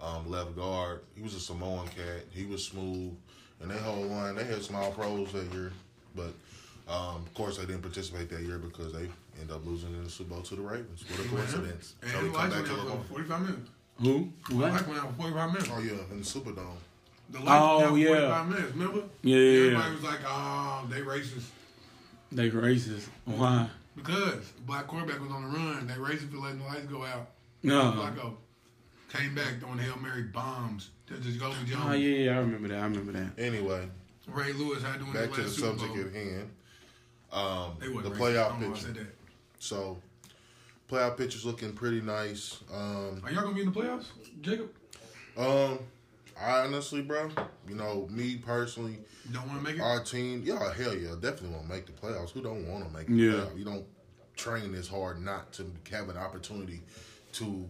um, 0.00 0.30
left 0.30 0.56
guard. 0.56 1.00
He 1.14 1.22
was 1.22 1.34
a 1.34 1.40
Samoan 1.40 1.86
cat. 1.88 2.24
He 2.30 2.46
was 2.46 2.64
smooth, 2.64 3.14
and 3.60 3.70
their 3.70 3.78
whole 3.78 4.04
line. 4.04 4.36
They 4.36 4.44
had 4.44 4.62
some 4.62 4.76
All 4.76 4.92
Pros 4.92 5.32
that 5.32 5.52
year, 5.52 5.72
but 6.14 6.32
um, 6.88 7.16
of 7.16 7.34
course 7.34 7.58
they 7.58 7.66
didn't 7.66 7.82
participate 7.82 8.28
that 8.30 8.42
year 8.42 8.58
because 8.58 8.92
they 8.92 9.08
ended 9.40 9.54
up 9.54 9.64
losing 9.64 9.90
in 9.94 10.04
the 10.04 10.10
Super 10.10 10.30
Bowl 10.34 10.42
to 10.42 10.54
the 10.56 10.62
Ravens. 10.62 11.04
What 11.08 11.24
a 11.26 11.28
coincidence! 11.28 11.94
And 12.02 12.10
So 12.10 12.18
we 12.22 12.24
come 12.26 12.32
lights 12.34 12.54
back 12.56 12.64
to 12.66 12.72
out 12.72 12.78
Lamar. 12.78 12.96
for 12.98 13.04
45 13.14 13.40
minutes. 13.42 13.70
who 14.00 14.28
The 14.48 14.54
what 14.56 14.72
lights 14.72 14.86
went 14.86 15.00
out 15.00 15.06
for 15.10 15.22
45 15.22 15.52
minutes. 15.52 15.70
Oh 15.74 15.80
yeah, 15.80 15.92
in 16.10 16.18
the 16.18 16.24
Superdome. 16.24 16.76
The 17.30 17.38
lights 17.38 17.48
Oh, 17.50 17.76
went 17.78 17.84
out 17.84 17.90
for 17.90 17.98
yeah. 17.98 18.08
45 18.42 18.48
minutes, 18.48 18.72
remember? 18.76 19.02
Yeah, 19.22 19.36
yeah, 19.36 19.50
yeah. 19.52 19.66
Everybody 19.66 19.94
was 19.94 20.02
like, 20.04 20.18
oh, 20.26 20.86
they 20.90 21.00
racist. 21.00 21.44
they 22.32 22.50
racist 22.50 23.08
why 23.24 23.68
Because 23.96 24.52
black 24.66 24.86
quarterback 24.86 25.20
was 25.20 25.30
on 25.30 25.42
the 25.44 25.56
run. 25.58 25.86
They 25.86 25.98
racing 25.98 26.28
for 26.28 26.38
letting 26.38 26.58
the 26.58 26.64
lights 26.66 26.86
go 26.86 27.04
out. 27.04 27.28
No. 27.62 27.92
Flacco 27.92 28.34
came 29.12 29.34
back 29.34 29.60
throwing 29.60 29.78
Hail 29.78 29.96
Mary 29.98 30.22
bombs 30.24 30.90
to 31.06 31.14
just 31.18 31.38
go 31.38 31.52
to 31.52 31.64
Jones. 31.64 31.84
Oh 31.86 31.92
yeah, 31.92 32.24
yeah, 32.30 32.36
I 32.36 32.40
remember 32.40 32.68
that. 32.68 32.78
I 32.78 32.84
remember 32.84 33.12
that. 33.12 33.38
Anyway, 33.38 33.86
Ray 34.26 34.52
Lewis 34.52 34.82
had 34.82 34.98
doing 34.98 35.12
back 35.12 35.28
his 35.28 35.36
to 35.36 35.42
the 35.42 35.48
Super 35.50 35.78
subject 35.78 35.94
Bowl. 35.94 36.06
at 36.06 36.12
hand. 36.14 36.50
Um, 37.32 37.76
the 37.80 37.90
wasn't 37.92 38.14
racist. 38.14 38.16
I 38.16 38.20
playoff 38.20 38.48
don't 38.50 38.60
know 38.60 38.68
why 38.68 38.72
I 38.74 38.82
picture. 38.82 39.12
So, 39.58 39.98
playoff 40.90 41.16
picture's 41.16 41.44
looking 41.46 41.72
pretty 41.72 42.00
nice. 42.00 42.58
Um, 42.72 43.22
Are 43.24 43.30
y'all 43.30 43.42
gonna 43.42 43.54
be 43.54 43.62
in 43.62 43.72
the 43.72 43.80
playoffs, 43.80 44.06
Jacob? 44.42 44.70
um, 45.36 45.78
I 46.40 46.60
honestly, 46.60 47.02
bro, 47.02 47.30
you 47.68 47.74
know, 47.74 48.06
me 48.10 48.36
personally, 48.36 48.98
You 49.26 49.34
don't 49.34 49.46
want 49.48 49.58
to 49.60 49.64
make 49.64 49.76
it. 49.76 49.82
our 49.82 50.02
team, 50.02 50.42
yeah, 50.44 50.72
hell 50.74 50.94
yeah, 50.94 51.14
definitely 51.14 51.50
want 51.50 51.66
to 51.68 51.72
make 51.72 51.86
the 51.86 51.92
playoffs. 51.92 52.30
Who 52.30 52.42
don't 52.42 52.66
want 52.66 52.84
to 52.86 52.90
make 52.92 53.06
the 53.06 53.14
Yeah. 53.14 53.32
playoffs? 53.32 53.58
You 53.58 53.64
don't 53.64 53.86
train 54.36 54.72
this 54.72 54.88
hard 54.88 55.22
not 55.22 55.52
to 55.54 55.70
have 55.90 56.08
an 56.08 56.16
opportunity 56.16 56.82
to 57.34 57.68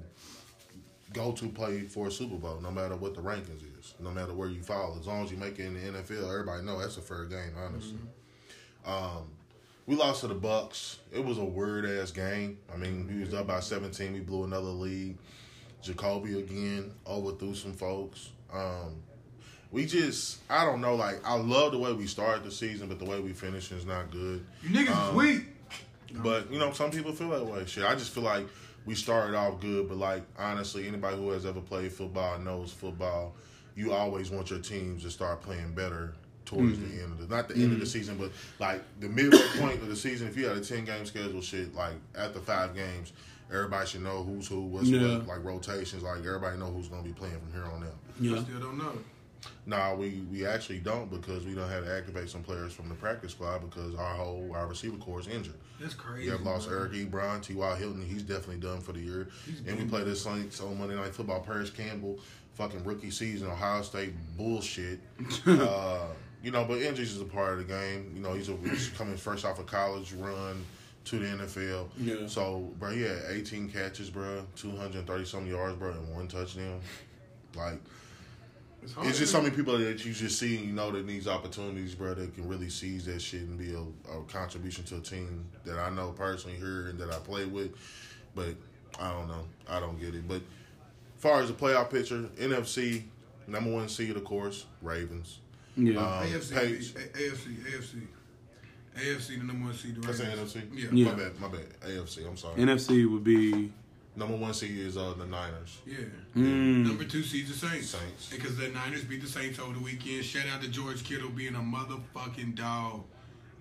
go 1.12 1.33
to 1.33 1.49
play 1.50 1.83
for 1.83 2.07
a 2.09 2.11
Super 2.11 2.37
Bowl, 2.37 2.61
no 2.61 2.71
matter 2.71 2.97
what 2.97 3.14
the 3.14 3.21
rankings 3.21 3.62
is, 3.78 3.95
no 4.00 4.11
matter 4.11 4.33
where 4.33 4.49
you 4.49 4.62
fall. 4.62 4.97
As 4.99 5.07
long 5.07 5.25
as 5.25 5.31
you 5.31 5.37
make 5.37 5.59
it 5.59 5.66
in 5.66 5.75
the 5.75 5.99
NFL, 5.99 6.31
everybody 6.33 6.62
know 6.64 6.78
that's 6.81 6.97
a 6.97 7.02
fair 7.02 7.26
game, 7.26 7.52
honestly. 7.62 7.99
Um, 8.87 9.31
we 9.87 9.97
lost 9.97 10.21
to 10.21 10.29
the 10.29 10.35
Bucs. 10.35 10.97
It 11.12 11.25
was 11.25 11.39
a 11.39 11.45
weird 11.45 11.85
ass 11.87 12.11
game. 12.11 12.59
I 12.73 12.77
mean, 12.77 13.09
we 13.12 13.21
was 13.25 13.35
up 13.35 13.47
by 13.47 13.61
17. 13.61 14.12
We 14.12 14.21
blew 14.21 14.45
another 14.45 14.69
lead. 14.69 15.19
Jacoby 15.83 16.39
again 16.39 16.93
overthrew 17.07 17.55
some 17.55 17.73
folks. 17.73 18.31
Um, 18.53 19.03
we 19.73 19.87
just, 19.87 20.39
I 20.49 20.65
don't 20.65 20.81
know. 20.81 20.95
Like, 20.95 21.27
I 21.27 21.35
love 21.35 21.73
the 21.73 21.79
way 21.79 21.93
we 21.93 22.07
started 22.07 22.45
the 22.45 22.51
season, 22.51 22.89
but 22.89 22.99
the 22.99 23.05
way 23.05 23.19
we 23.21 23.33
finished 23.33 23.73
is 23.73 23.85
not 23.87 24.11
good. 24.11 24.45
You 24.62 24.71
niggas 24.71 24.95
Um, 24.97 25.09
is 25.09 25.15
weak. 25.15 25.47
But 26.15 26.53
you 26.53 26.59
know, 26.59 26.73
some 26.73 26.91
people 26.91 27.12
feel 27.12 27.31
that 27.31 27.45
way. 27.47 27.65
Shit, 27.67 27.85
I 27.85 27.95
just 27.95 28.11
feel 28.11 28.23
like 28.23 28.47
we 28.85 28.95
started 28.95 29.35
off 29.35 29.61
good, 29.61 29.89
but 29.89 29.97
like 29.97 30.23
honestly, 30.39 30.87
anybody 30.87 31.17
who 31.17 31.31
has 31.31 31.47
ever 31.47 31.61
played 31.61 31.91
football 31.93 32.39
knows 32.39 32.71
football. 32.71 33.35
You 33.75 33.93
always 33.95 34.31
want 34.31 34.51
your 34.51 34.59
teams 34.59 35.03
to 35.05 35.11
start 35.11 35.41
playing 35.41 35.73
better 35.73 36.12
towards 36.52 36.78
the 36.78 37.02
end 37.02 37.12
of 37.12 37.18
the 37.28 37.35
not 37.35 37.49
the 37.49 37.54
end 37.54 37.73
of 37.73 37.80
the 37.80 37.87
season, 37.87 38.16
but 38.16 38.30
like 38.59 38.82
the 39.00 39.09
midway 39.09 39.38
point 39.59 39.80
of 39.82 39.88
the 39.88 39.97
season. 39.97 40.28
If 40.28 40.37
you 40.37 40.47
had 40.47 40.56
a 40.56 40.61
ten 40.61 40.85
game 40.85 41.04
schedule, 41.06 41.40
shit, 41.40 41.75
like 41.75 41.94
after 42.16 42.40
five 42.40 42.75
games, 42.75 43.12
everybody 43.50 43.87
should 43.87 44.02
know 44.02 44.23
who's 44.23 44.47
who, 44.49 44.62
what's 44.62 44.87
Yeah. 44.88 45.18
what, 45.18 45.26
like 45.26 45.44
rotations. 45.44 46.02
Like 46.02 46.18
everybody 46.18 46.59
know 46.59 46.66
who's 46.66 46.88
gonna 46.88 47.02
be 47.02 47.12
playing 47.12 47.38
from 47.40 47.52
here 47.52 47.64
on 47.64 47.82
out. 47.85 47.94
Yeah. 48.21 48.42
Still 48.42 48.61
don't 48.61 48.78
know. 48.78 48.92
Nah, 49.66 49.94
we 49.94 50.23
we 50.30 50.47
actually 50.47 50.78
don't 50.78 51.11
because 51.11 51.44
we 51.44 51.54
don't 51.54 51.68
have 51.68 51.85
to 51.85 51.92
activate 51.97 52.28
some 52.28 52.42
players 52.42 52.73
from 52.73 52.88
the 52.88 52.94
practice 52.94 53.32
squad 53.32 53.59
because 53.68 53.94
our 53.97 54.14
whole 54.14 54.50
our 54.54 54.66
receiver 54.68 54.97
corps 54.99 55.21
is 55.21 55.26
injured. 55.28 55.54
That's 55.80 55.94
crazy. 55.94 56.26
We 56.26 56.30
have 56.30 56.42
lost 56.42 56.68
bro. 56.68 56.78
Eric 56.78 56.92
Ebron, 56.92 57.42
T.Y. 57.42 57.76
Hilton. 57.76 58.04
He's 58.06 58.23
definitely 58.23 58.59
done 58.59 58.80
for 58.80 58.92
the 58.92 59.00
year. 59.00 59.28
and 59.66 59.78
we 59.78 59.85
play 59.87 60.04
this 60.04 60.23
Saints 60.23 60.61
on 60.61 60.78
Monday 60.78 60.94
Night 60.94 61.12
Football. 61.12 61.40
Parris 61.40 61.71
Campbell, 61.71 62.21
fucking 62.54 62.85
rookie 62.85 63.11
season, 63.11 63.49
Ohio 63.49 63.82
State 63.82 64.12
bullshit. 64.37 65.00
uh, 65.47 66.06
you 66.43 66.51
know, 66.51 66.65
but 66.65 66.81
injuries 66.83 67.13
is 67.13 67.21
a 67.21 67.25
part 67.25 67.53
of 67.53 67.59
the 67.59 67.65
game. 67.65 68.13
You 68.15 68.23
know, 68.23 68.35
he's, 68.35 68.49
a, 68.49 68.57
he's 68.57 68.89
coming 68.91 69.17
first 69.17 69.45
off 69.45 69.59
a 69.59 69.63
college 69.63 70.13
run 70.13 70.65
to 71.05 71.19
the 71.19 71.27
NFL. 71.27 71.89
Yeah. 71.99 72.27
So, 72.27 72.71
bro, 72.79 72.91
he 72.91 73.03
had 73.03 73.19
18 73.29 73.69
catches, 73.69 74.11
bro, 74.11 74.45
230 74.57 75.25
some 75.25 75.47
yards, 75.47 75.77
bro, 75.77 75.91
and 75.91 76.15
one 76.15 76.29
touchdown. 76.29 76.81
Like, 77.55 77.79
It's, 78.83 78.95
it's 79.03 79.19
just 79.19 79.33
so 79.33 79.41
many 79.41 79.55
people 79.55 79.79
that 79.79 80.05
you 80.05 80.13
just 80.13 80.39
see, 80.39 80.57
and 80.57 80.67
you 80.67 80.73
know, 80.73 80.91
that 80.91 81.07
needs 81.07 81.29
opportunities, 81.29 81.95
bro, 81.95 82.15
that 82.15 82.35
can 82.35 82.49
really 82.49 82.69
seize 82.69 83.07
that 83.07 83.21
shit 83.21 83.43
and 83.43 83.59
be 83.59 83.75
a, 83.75 84.17
a 84.17 84.23
contribution 84.25 84.85
to 84.85 84.97
a 84.97 85.01
team 85.01 85.45
that 85.65 85.79
I 85.79 85.91
know 85.91 86.11
personally 86.11 86.57
here 86.57 86.89
and 86.89 86.99
that 86.99 87.11
I 87.11 87.19
play 87.19 87.45
with. 87.47 87.73
But 88.35 88.55
I 88.99 89.11
don't 89.13 89.29
know. 89.29 89.45
I 89.69 89.81
don't 89.81 90.01
get 90.01 90.15
it. 90.15 90.27
But 90.27 90.43
as 91.17 91.23
far 91.23 91.41
as 91.41 91.49
the 91.49 91.55
playoff 91.55 91.91
picture, 91.91 92.29
NFC, 92.39 93.05
number 93.47 93.71
one 93.71 93.89
seed, 93.89 94.17
of 94.17 94.25
course, 94.25 94.67
Ravens. 94.81 95.39
Yeah. 95.76 95.99
Um, 95.99 96.26
AFC, 96.26 96.55
Pace- 96.55 96.95
A- 96.95 97.19
AFC, 97.19 97.57
AFC, 97.64 98.02
AFC, 98.97 99.38
the 99.38 99.45
number 99.45 99.64
one 99.67 99.75
seed. 99.75 99.97
That's 100.02 100.19
the 100.19 100.25
NFC? 100.25 100.62
Yeah. 100.75 100.88
Yeah. 100.93 101.05
My 101.07 101.14
bad. 101.14 101.41
My 101.41 101.49
bad. 101.49 101.81
AFC. 101.81 102.26
I'm 102.29 102.37
sorry. 102.37 102.57
NFC 102.61 103.11
would 103.11 103.25
be 103.25 103.73
number 104.14 104.37
one 104.37 104.52
seed 104.52 104.76
is 104.79 104.97
uh, 104.99 105.14
the 105.17 105.25
Niners. 105.25 105.79
Yeah. 105.87 105.97
mm, 106.37 106.87
Number 106.87 107.05
two 107.05 107.23
seed's 107.23 107.49
the 107.59 107.67
Saints. 107.69 107.88
Saints. 107.91 108.29
Because 108.31 108.57
the 108.59 108.69
Niners 108.69 109.05
beat 109.05 109.23
the 109.23 109.26
Saints 109.29 109.59
over 109.59 109.73
the 109.73 109.81
weekend. 109.81 110.25
Shout 110.25 110.45
out 110.55 110.61
to 110.62 110.69
George 110.69 111.05
Kittle 111.05 111.31
being 111.31 111.55
a 111.55 111.61
motherfucking 111.61 112.55
dog. 112.55 113.05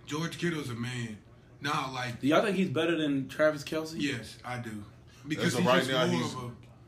George 0.06 0.38
Kittle's 0.38 0.70
a 0.70 0.74
man. 0.74 1.18
Now, 1.62 1.92
like, 1.94 2.20
Do 2.20 2.28
y'all 2.28 2.42
think 2.42 2.58
he's 2.58 2.70
better 2.70 2.98
than 2.98 3.30
Travis 3.30 3.64
Kelce? 3.64 3.94
yes, 3.98 4.38
I 4.44 4.58
do. 4.58 4.84
Because 5.28 5.46
As 5.48 5.54
of 5.54 5.60
he's 5.60 5.68
right 5.68 5.78
just 5.78 5.92
now, 5.92 6.08
more 6.08 6.22
he's. 6.22 6.36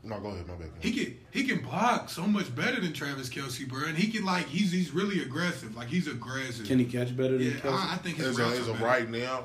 Of 0.04 0.10
a. 0.10 0.14
No, 0.14 0.20
go 0.20 0.28
ahead. 0.28 0.46
My 0.46 0.54
bad. 0.54 0.70
He 0.80 0.92
can 0.92 1.16
he 1.30 1.44
can 1.44 1.62
block 1.62 2.08
so 2.08 2.26
much 2.26 2.54
better 2.54 2.80
than 2.80 2.92
Travis 2.92 3.28
Kelce, 3.28 3.68
bro. 3.68 3.86
And 3.86 3.96
he 3.96 4.10
can 4.10 4.24
like 4.24 4.46
he's 4.46 4.72
he's 4.72 4.92
really 4.92 5.22
aggressive. 5.22 5.76
Like 5.76 5.88
he's 5.88 6.06
aggressive. 6.06 6.66
Can 6.66 6.78
he 6.78 6.84
catch 6.84 7.16
better 7.16 7.38
than 7.38 7.46
yeah, 7.46 7.52
Kelce? 7.52 7.72
I, 7.72 7.94
I 7.94 7.96
think 7.96 8.16
his 8.16 8.26
as 8.28 8.38
of, 8.38 8.46
routes 8.46 8.58
as 8.60 8.68
are 8.68 8.84
right 8.84 9.08
now, 9.08 9.44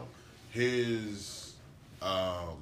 his, 0.52 1.54
um, 2.02 2.58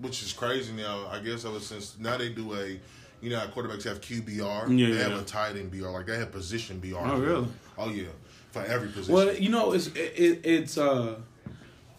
which 0.00 0.22
is 0.22 0.32
crazy 0.32 0.72
now. 0.72 1.06
I 1.08 1.20
guess 1.20 1.44
ever 1.44 1.60
since 1.60 1.98
now 1.98 2.16
they 2.16 2.30
do 2.30 2.54
a, 2.54 2.78
you 3.20 3.30
know, 3.30 3.38
how 3.38 3.46
quarterbacks 3.46 3.84
have 3.84 4.00
QBR. 4.00 4.78
Yeah. 4.78 4.94
they 4.94 5.02
have 5.02 5.20
a 5.20 5.24
tight 5.24 5.56
end 5.56 5.70
BR. 5.70 5.88
Like 5.88 6.06
they 6.06 6.16
have 6.16 6.32
position 6.32 6.80
BR. 6.80 6.96
Oh, 6.98 7.18
really? 7.18 7.48
Oh 7.76 7.90
yeah, 7.90 8.08
for 8.50 8.62
every 8.62 8.88
position. 8.88 9.14
Well, 9.14 9.34
you 9.34 9.50
know, 9.50 9.72
it's 9.72 9.88
it, 9.88 10.12
it, 10.16 10.40
it's 10.44 10.78
uh, 10.78 11.16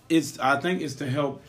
it's 0.10 0.40
I 0.40 0.60
think 0.60 0.82
it's 0.82 0.96
to 0.96 1.10
help 1.10 1.44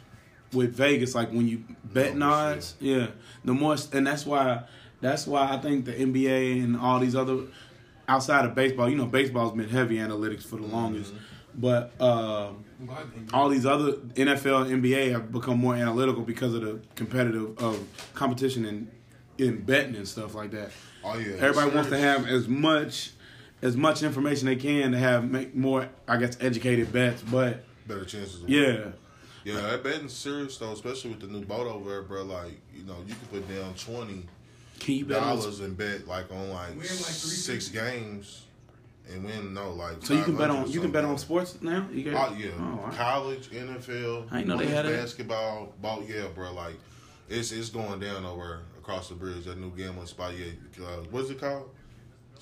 with 0.52 0.74
Vegas. 0.74 1.14
Like 1.14 1.30
when 1.30 1.48
you 1.48 1.64
bet 1.92 2.14
Oh, 2.16 2.22
odds, 2.22 2.74
yeah, 2.80 3.08
the 3.44 3.52
more, 3.52 3.76
and 3.92 4.06
that's 4.06 4.26
why 4.26 4.64
that's 5.00 5.26
why 5.26 5.52
I 5.52 5.58
think 5.58 5.84
the 5.86 5.92
NBA 5.92 6.62
and 6.62 6.76
all 6.76 6.98
these 6.98 7.14
other 7.14 7.44
outside 8.08 8.44
of 8.44 8.54
baseball, 8.54 8.88
you 8.88 8.96
know, 8.96 9.06
baseball's 9.06 9.52
been 9.56 9.68
heavy 9.68 9.96
analytics 9.96 10.42
for 10.42 10.56
the 10.56 10.66
longest, 10.66 11.12
but 11.54 11.92
um, 12.00 12.64
I'm 12.90 13.28
all 13.32 13.48
these 13.48 13.66
other 13.66 13.92
NFL, 13.92 14.70
and 14.70 14.82
NBA 14.82 15.12
have 15.12 15.32
become 15.32 15.58
more 15.58 15.74
analytical 15.74 16.22
because 16.22 16.54
of 16.54 16.62
the 16.62 16.80
competitive 16.96 17.58
of 17.58 17.86
competition 18.14 18.64
and 18.64 18.90
in 19.38 19.62
betting 19.62 19.96
and 19.96 20.06
stuff 20.06 20.34
like 20.34 20.50
that. 20.50 20.70
oh 21.04 21.16
yeah, 21.16 21.36
Everybody 21.38 21.74
wants 21.74 21.90
to 21.90 21.98
have 21.98 22.26
as 22.26 22.46
much 22.46 23.12
as 23.62 23.76
much 23.76 24.02
information 24.02 24.46
they 24.46 24.56
can 24.56 24.92
to 24.92 24.98
have 24.98 25.30
make 25.30 25.54
more, 25.54 25.88
I 26.08 26.16
guess, 26.16 26.36
educated 26.40 26.92
bets. 26.92 27.22
But 27.22 27.64
better 27.86 28.04
chances. 28.04 28.42
Of 28.42 28.48
yeah, 28.48 28.88
yeah, 29.44 29.60
that 29.60 29.82
betting's 29.82 30.12
serious 30.12 30.56
though, 30.58 30.72
especially 30.72 31.10
with 31.10 31.20
the 31.20 31.26
new 31.26 31.44
boat 31.44 31.66
over 31.66 31.88
there, 31.90 32.02
bro. 32.02 32.22
Like 32.24 32.60
you 32.74 32.84
know, 32.84 32.96
you 33.06 33.14
can 33.14 33.26
put 33.30 33.48
down 33.48 33.74
twenty 33.74 34.24
can 34.78 34.94
you 34.94 35.04
dollars 35.04 35.60
and 35.60 35.76
bet 35.76 36.06
like 36.06 36.30
on 36.32 36.50
like, 36.50 36.70
Win, 36.70 36.78
like, 36.78 36.86
three 36.86 37.04
six 37.04 37.68
games 37.68 38.44
and 39.12 39.24
win 39.24 39.52
no 39.52 39.72
like. 39.72 39.96
So 40.02 40.14
you 40.14 40.22
can 40.24 40.36
bet 40.36 40.50
on 40.50 40.70
you 40.70 40.80
can 40.80 40.90
bet 40.90 41.04
on 41.04 41.18
sports 41.18 41.60
now. 41.60 41.86
You 41.92 42.08
Oh 42.10 42.12
got, 42.12 42.38
yeah, 42.38 42.50
Oh, 42.58 42.76
wow. 42.82 42.90
college, 42.96 43.50
NFL, 43.50 44.28
I 44.30 44.42
know 44.42 44.56
they 44.56 44.64
women's 44.66 44.70
had 44.70 44.86
it. 44.86 44.96
basketball, 45.00 45.72
ball. 45.80 46.02
Yeah, 46.06 46.26
bro. 46.34 46.52
Like 46.52 46.76
it's 47.28 47.52
it's 47.52 47.68
going 47.70 48.00
down 48.00 48.24
over 48.24 48.60
across 48.78 49.08
the 49.08 49.14
bridge. 49.14 49.44
That 49.44 49.58
new 49.58 49.70
gambling 49.76 50.06
spot. 50.06 50.32
Yeah, 50.36 50.46
uh, 50.84 51.02
what's 51.10 51.30
it 51.30 51.40
called? 51.40 51.70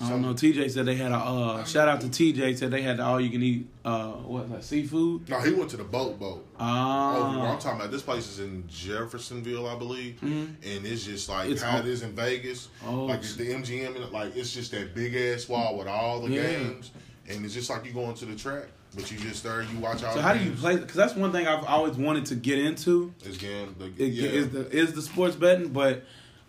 I 0.01 0.09
don't 0.09 0.21
know. 0.21 0.33
TJ 0.33 0.71
said 0.71 0.85
they 0.85 0.95
had 0.95 1.11
a 1.11 1.15
uh, 1.17 1.63
shout 1.65 1.89
out 1.89 1.99
to 2.01 2.07
TJ. 2.07 2.57
Said 2.57 2.71
they 2.71 2.81
had 2.81 2.97
the 2.97 3.03
all 3.03 3.19
you 3.19 3.29
can 3.29 3.43
eat 3.43 3.67
uh, 3.83 4.11
what 4.13 4.49
like 4.49 4.63
seafood. 4.63 5.27
No, 5.27 5.39
he 5.41 5.51
went 5.53 5.69
to 5.71 5.77
the 5.77 5.83
boat 5.83 6.17
boat. 6.17 6.47
Oh, 6.57 6.63
I'm 6.63 7.59
talking 7.59 7.79
about 7.79 7.91
this 7.91 8.01
place 8.01 8.27
is 8.29 8.39
in 8.39 8.63
Jeffersonville, 8.69 9.67
I 9.67 9.77
believe, 9.77 10.21
and 10.23 10.55
it's 10.63 11.03
just 11.03 11.27
like 11.29 11.43
Mm-hmm. 11.45 11.51
It's 11.53 11.61
how 11.61 11.79
it 11.79 11.85
is 11.85 12.01
in 12.03 12.13
Vegas. 12.13 12.69
Oh, 12.85 13.05
like 13.05 13.19
it's 13.19 13.35
the 13.35 13.49
MGM, 13.51 13.95
and 14.01 14.11
like 14.11 14.35
it's 14.35 14.53
just 14.53 14.71
that 14.71 14.95
big 14.95 15.15
ass 15.15 15.47
wall 15.49 15.77
with 15.77 15.87
all 15.87 16.21
the 16.21 16.29
Yeah. 16.33 16.43
games, 16.43 16.91
and 17.27 17.43
it's 17.43 17.53
just 17.53 17.69
like 17.69 17.85
you 17.85 17.91
going 17.91 18.15
to 18.15 18.25
the 18.25 18.35
track, 18.35 18.67
but 18.95 19.11
you 19.11 19.17
just 19.17 19.43
there, 19.43 19.61
you 19.63 19.79
watch 19.79 20.03
all. 20.03 20.13
so 20.13 20.21
how 20.21 20.33
do 20.33 20.43
you 20.43 20.51
play? 20.51 20.77
Because 20.77 20.95
that's 20.95 21.15
one 21.15 21.31
thing 21.31 21.45
I've 21.47 21.65
always 21.65 21.95
wanted 21.95 22.25
to 22.27 22.35
get 22.35 22.57
into. 22.59 23.13
It's 23.25 23.37
game. 23.37 23.75
The, 23.77 23.85
It, 24.01 24.13
yeah. 24.13 24.29
Is 24.29 24.49
the 24.49 24.69
is 24.71 24.93
the 24.93 25.01
sports 25.01 25.35
betting, 25.35 25.69
but 25.69 26.03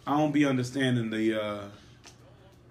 I 0.06 0.16
don't 0.16 0.32
be 0.32 0.44
understanding 0.46 1.10
the 1.10 1.40
uh, 1.42 1.64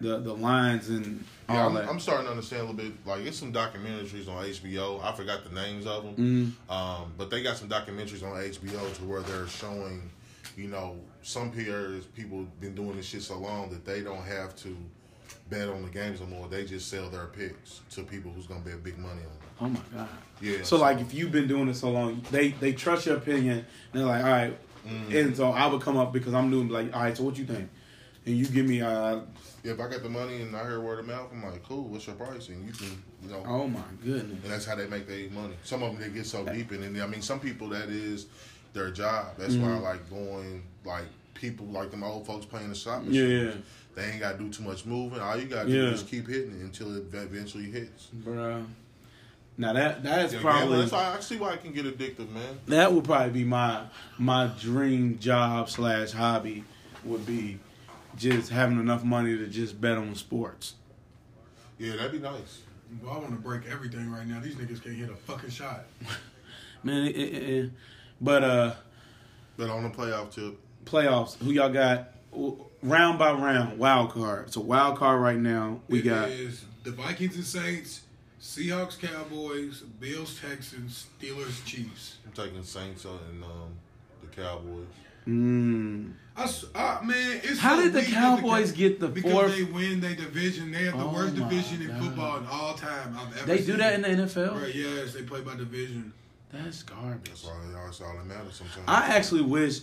the 0.02 0.18
the 0.20 0.34
lines 0.34 0.90
and 0.90 1.24
all 1.48 1.68
I'm, 1.68 1.74
that. 1.76 1.90
I'm 1.90 2.00
starting 2.00 2.26
to 2.26 2.32
understand 2.32 2.62
a 2.62 2.66
little 2.72 2.78
bit. 2.90 2.94
Like, 3.06 3.26
it's 3.26 3.38
some 3.38 3.52
documentaries 3.52 4.28
on 4.30 4.44
HBO. 4.46 5.04
I 5.04 5.12
forgot 5.14 5.44
the 5.44 5.54
names 5.54 5.86
of 5.86 6.04
them, 6.04 6.16
Mm-hmm. 6.16 6.72
um, 6.72 7.14
but 7.18 7.30
they 7.30 7.42
got 7.44 7.58
some 7.58 7.68
documentaries 7.70 8.24
on 8.24 8.36
HBO 8.38 8.96
to 8.98 9.04
where 9.06 9.22
they're 9.22 9.48
showing, 9.48 10.10
you 10.56 10.68
know, 10.68 10.96
some 11.24 11.52
peers 11.52 12.06
people 12.06 12.46
been 12.62 12.76
doing 12.76 12.96
this 12.98 13.06
shit 13.08 13.22
so 13.24 13.38
long 13.38 13.70
that 13.72 13.84
they 13.86 14.02
don't 14.02 14.24
have 14.24 14.56
to 14.58 14.76
bet 15.50 15.68
on 15.68 15.82
the 15.82 15.90
games 15.90 16.22
anymore. 16.22 16.48
They 16.48 16.64
just 16.66 16.88
sell 16.90 17.10
their 17.10 17.26
picks 17.26 17.82
to 17.92 18.04
people 18.04 18.32
who's 18.32 18.46
gonna 18.48 18.62
bet 18.62 18.84
big 18.84 18.98
money 18.98 19.22
on 19.60 19.70
them. 19.72 19.80
oh 19.92 19.96
my 19.96 19.98
god. 19.98 20.10
Yeah. 20.42 20.64
So 20.64 20.78
like 20.78 21.00
if 21.02 21.14
you've 21.14 21.32
been 21.32 21.48
doing 21.48 21.68
it 21.68 21.76
so 21.76 21.90
long, 21.92 22.22
they 22.32 22.50
they 22.50 22.72
trust 22.72 23.06
your 23.08 23.18
opinion 23.18 23.66
and 23.92 24.02
they're 24.02 24.06
like, 24.08 24.24
all 24.24 24.30
right. 24.30 24.58
Mm-hmm. 24.88 25.16
And 25.18 25.36
so 25.36 25.52
I 25.52 25.66
would 25.68 25.82
come 25.82 25.98
up 25.98 26.14
because 26.14 26.34
I'm 26.34 26.50
doing 26.52 26.70
like, 26.70 26.96
all 26.96 27.02
right, 27.02 27.18
so 27.18 27.24
what 27.24 27.38
you 27.38 27.46
think? 27.46 27.70
and 28.26 28.38
you 28.38 28.46
give 28.46 28.66
me 28.68 28.82
uh 28.82 29.16
Yeah, 29.16 29.22
if 29.64 29.80
I 29.80 29.88
got 29.90 30.04
the 30.04 30.10
money 30.10 30.42
and 30.42 30.56
I 30.56 30.64
hear 30.64 30.80
word 30.80 31.00
of 31.00 31.08
mouth, 31.08 31.30
I'm 31.32 31.44
like, 31.44 31.64
cool. 31.64 31.84
What's 31.86 32.08
your 32.08 32.16
price? 32.16 32.50
And 32.50 32.66
you 32.66 32.74
can, 32.74 33.02
you 33.24 33.30
know, 33.30 33.44
oh 33.46 33.68
my 33.68 33.82
goodness. 34.04 34.44
and 34.44 34.52
that's 34.52 34.66
how 34.66 34.76
they 34.76 34.88
make 34.88 35.08
their 35.08 35.30
money. 35.32 35.56
Some 35.64 35.84
of 35.84 35.92
them 35.94 36.02
they 36.02 36.10
get 36.16 36.26
so 36.26 36.46
deep 36.46 36.72
in, 36.72 36.84
and 36.84 37.02
I 37.02 37.08
mean, 37.08 37.22
some 37.22 37.40
people 37.40 37.70
that 37.70 37.90
is 37.90 38.28
their 38.74 38.92
job. 38.92 39.34
That's 39.38 39.56
why 39.56 39.68
I 39.68 39.72
Mm-hmm. 39.72 39.84
like 39.84 40.10
going 40.10 40.64
like 40.86 41.06
people 41.34 41.66
like 41.68 41.92
them 41.92 42.04
old 42.04 42.26
folks 42.28 42.46
playing 42.46 42.70
the 42.70 42.76
slot 42.76 43.04
Yeah, 43.04 43.10
machine. 43.24 43.46
yeah. 43.48 43.54
They 43.96 44.12
ain't 44.12 44.20
got 44.20 44.34
to 44.34 44.38
do 44.38 44.50
too 44.50 44.64
much 44.64 44.86
moving. 44.86 45.20
All 45.20 45.38
you 45.38 45.46
got 45.48 45.64
to 45.64 45.70
Yeah. 45.70 45.82
do 45.90 45.94
is 45.96 46.04
keep 46.04 46.28
hitting 46.28 46.52
it 46.52 46.62
until 46.64 46.96
it 46.96 47.04
eventually 47.14 47.66
hits. 47.72 48.08
Bro. 48.14 48.64
Now 49.58 49.74
that 49.74 50.04
that's 50.04 50.34
Yeah, 50.34 50.40
probably 50.42 50.80
that's 50.80 50.92
why 50.94 51.16
I 51.18 51.20
see 51.20 51.36
why 51.38 51.54
it 51.54 51.62
can 51.64 51.74
get 51.74 51.86
addictive, 51.86 52.30
man. 52.32 52.60
that 52.68 52.94
would 52.94 53.04
probably 53.04 53.32
be 53.32 53.44
my 53.44 53.84
my 54.18 54.48
dream 54.60 55.20
job 55.20 55.70
slash 55.70 56.12
hobby 56.12 56.64
would 57.04 57.26
be 57.26 57.60
just 58.16 58.50
having 58.50 58.80
enough 58.80 59.04
money 59.04 59.38
to 59.38 59.48
just 59.48 59.80
bet 59.80 59.98
on 59.98 60.16
sports. 60.16 60.74
Yeah, 61.78 61.96
that'd 61.96 62.12
be 62.12 62.20
nice. 62.20 62.62
Well, 63.04 63.14
I 63.14 63.18
want 63.20 63.30
to 63.32 63.36
break 63.38 63.62
everything 63.72 64.12
right 64.12 64.26
now. 64.28 64.40
These 64.40 64.56
niggas 64.56 64.84
can't 64.84 64.96
hit 64.96 65.10
a 65.10 65.16
fucking 65.16 65.52
shot. 65.52 65.86
Man, 66.84 67.06
it, 67.08 67.16
it, 67.16 67.44
it, 67.66 67.72
but 68.22 68.44
uh 68.44 68.74
But 69.58 69.70
on 69.70 69.84
the 69.84 69.90
playoff 69.90 70.34
tip, 70.34 70.58
playoffs, 70.86 71.38
who 71.38 71.52
y'all 71.52 71.70
got 71.70 72.14
round 72.82 73.20
by 73.20 73.32
round, 73.32 73.78
wild 73.78 74.12
card. 74.12 74.48
It's 74.48 74.56
a 74.56 74.62
wild 74.62 74.98
card 74.98 75.22
right 75.22 75.38
now. 75.38 75.82
We 75.88 76.00
It 76.00 76.04
got 76.04 76.30
is 76.30 76.66
the 76.84 76.92
Vikings 76.92 77.36
and 77.36 77.46
Saints, 77.46 78.02
Seahawks, 78.42 78.98
Cowboys, 79.00 79.82
Bills, 79.82 80.40
Texans, 80.40 81.08
Steelers, 81.22 81.64
Chiefs. 81.66 82.18
I'm 82.26 82.32
taking 82.32 82.64
Saints 82.64 83.04
and 83.06 83.44
um, 83.44 83.74
the 84.22 84.28
Cowboys. 84.28 84.88
mm, 85.28 86.14
I, 86.40 86.44
s- 86.44 86.66
uh, 86.74 87.00
man, 87.04 87.42
it's 87.44 87.60
How 87.60 87.76
so 87.76 87.84
did 87.84 87.94
the 87.94 88.02
Cowboys 88.04 88.72
Cow- 88.72 88.78
get 88.78 89.00
the 89.00 89.08
because 89.10 89.32
fourth- 89.32 89.56
they 89.56 89.64
win 89.64 90.00
their 90.00 90.16
division. 90.16 90.72
They 90.72 90.86
have 90.86 90.98
the 90.98 91.04
Oh 91.04 91.14
worst 91.14 91.36
my 91.36 91.50
division 91.50 91.82
in 91.82 91.88
God. 91.90 92.04
football 92.04 92.38
in 92.38 92.46
all 92.48 92.74
time. 92.76 93.16
I've 93.20 93.38
ever 93.38 93.46
they 93.48 93.58
seen. 93.58 93.66
do 93.68 93.78
that 93.78 93.94
in 93.96 94.02
the 94.02 94.08
NFL. 94.10 94.62
Right, 94.62 94.74
yes, 94.74 95.14
they 95.14 95.24
play 95.24 95.42
by 95.42 95.56
division. 95.56 96.14
That's 96.52 96.82
garbage. 96.84 97.30
That's 97.30 97.46
all, 97.46 97.54
that's 97.86 98.02
all 98.02 98.16
that 98.18 98.26
matters 98.26 98.56
sometimes. 98.56 98.86
I 98.88 99.16
actually 99.16 99.42
wish 99.44 99.82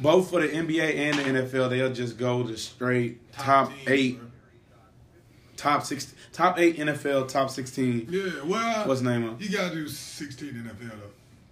both 0.00 0.28
for 0.30 0.40
the 0.40 0.48
NBA 0.48 0.96
and 0.96 1.18
the 1.18 1.40
NFL 1.42 1.70
they'll 1.70 1.92
just 1.92 2.18
go 2.18 2.42
to 2.46 2.56
straight 2.58 3.32
top, 3.32 3.68
teams, 3.70 3.88
eight, 3.88 4.18
bro. 4.18 4.28
top 5.56 5.84
six, 5.84 6.12
top 6.32 6.58
eight 6.58 6.76
NFL, 6.78 7.28
top 7.28 7.50
sixteen. 7.50 8.06
Yeah, 8.10 8.42
well, 8.44 8.88
What's 8.88 9.00
the 9.00 9.10
name 9.10 9.24
of? 9.28 9.40
you 9.42 9.48
gotta 9.56 9.74
do 9.74 9.88
16 9.88 10.48
NFL 10.54 10.78
though. 10.90 11.10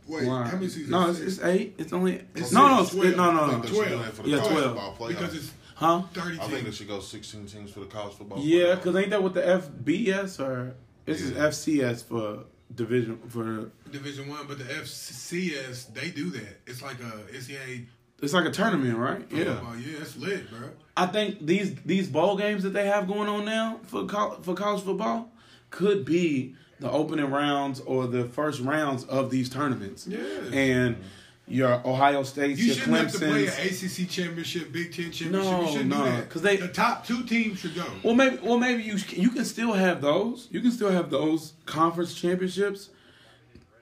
Wait, 0.08 0.26
Why? 0.26 0.44
how 0.48 0.54
many 0.56 0.68
seasons? 0.68 0.88
No, 0.90 1.10
it's, 1.10 1.20
it's 1.20 1.40
eight. 1.42 1.74
It's 1.78 1.92
only 1.92 2.22
It's 2.34 2.50
no, 2.50 2.66
no, 2.68 2.84
six, 2.84 3.04
it's, 3.04 3.16
no, 3.16 3.30
I 3.30 3.34
no, 3.34 3.46
no. 3.46 3.58
they 3.60 3.68
should 3.68 3.74
do 3.76 3.84
12. 3.96 4.16
that 4.16 4.26
Yeah, 4.26 4.40
12. 4.40 5.08
because 5.08 5.34
it's 5.34 5.52
Huh? 5.74 6.02
30 6.12 6.40
I 6.40 6.48
think 6.48 6.64
they 6.64 6.70
should 6.72 6.88
go 6.88 6.98
16 6.98 7.46
teams 7.46 7.70
for 7.70 7.80
the 7.80 7.86
college 7.86 8.14
football. 8.14 8.40
Yeah, 8.42 8.74
because 8.74 8.96
ain't 8.96 9.10
that 9.10 9.22
what 9.22 9.34
the 9.34 9.42
FBS 9.42 10.40
or 10.40 10.74
this 11.04 11.20
is 11.20 11.30
FCS 11.32 12.02
for 12.04 12.44
division 12.74 13.18
for? 13.28 13.70
Division 13.90 14.28
One, 14.28 14.46
but 14.48 14.58
the 14.58 14.64
FCS 14.64 15.92
they 15.94 16.10
do 16.10 16.30
that. 16.30 16.60
It's 16.66 16.82
like 16.82 16.98
a 17.00 17.12
NCAA 17.32 17.86
It's 18.20 18.32
like 18.32 18.46
a 18.46 18.50
tournament, 18.50 18.96
right? 18.98 19.24
Yeah. 19.30 19.54
football. 19.56 19.76
Yeah, 19.76 19.98
it's 20.00 20.16
lit, 20.16 20.50
bro. 20.50 20.70
I 20.96 21.06
think 21.06 21.46
these 21.46 21.74
these 21.86 22.08
bowl 22.08 22.36
games 22.36 22.62
that 22.64 22.70
they 22.72 22.86
have 22.86 23.06
going 23.06 23.28
on 23.28 23.44
now 23.44 23.78
for 23.84 24.04
col- 24.06 24.40
for 24.42 24.54
college 24.54 24.82
football 24.82 25.30
could 25.70 26.04
be 26.04 26.56
the 26.80 26.90
opening 26.90 27.30
rounds 27.30 27.80
or 27.80 28.06
the 28.06 28.24
first 28.24 28.60
rounds 28.60 29.04
of 29.04 29.30
these 29.30 29.48
tournaments. 29.48 30.06
Yeah. 30.06 30.18
And 30.52 30.96
your 31.46 31.80
Ohio 31.86 32.22
State, 32.24 32.58
You 32.58 32.66
your 32.66 32.74
shouldn't 32.76 32.96
have 32.98 33.12
to 33.12 33.18
play 33.18 33.46
an 33.46 33.52
ACC 33.52 34.08
championship, 34.08 34.70
Big 34.70 34.92
Ten 34.92 35.10
championship. 35.10 35.32
No, 35.32 35.62
you 35.62 35.68
shouldn't 35.68 35.88
no, 35.90 36.04
do 36.04 36.10
that 36.10 36.28
'cause 36.30 36.42
they- 36.42 36.56
the 36.56 36.68
top 36.68 37.06
two 37.06 37.22
teams 37.24 37.58
should 37.60 37.74
go. 37.74 37.84
Well, 38.02 38.14
maybe 38.14 38.36
well 38.42 38.58
maybe 38.58 38.82
you 38.82 38.96
you 39.10 39.30
can 39.30 39.44
still 39.46 39.72
have 39.72 40.00
those. 40.02 40.46
You 40.50 40.60
can 40.60 40.70
still 40.70 40.90
have 40.90 41.10
those 41.10 41.54
conference 41.64 42.14
championships, 42.14 42.90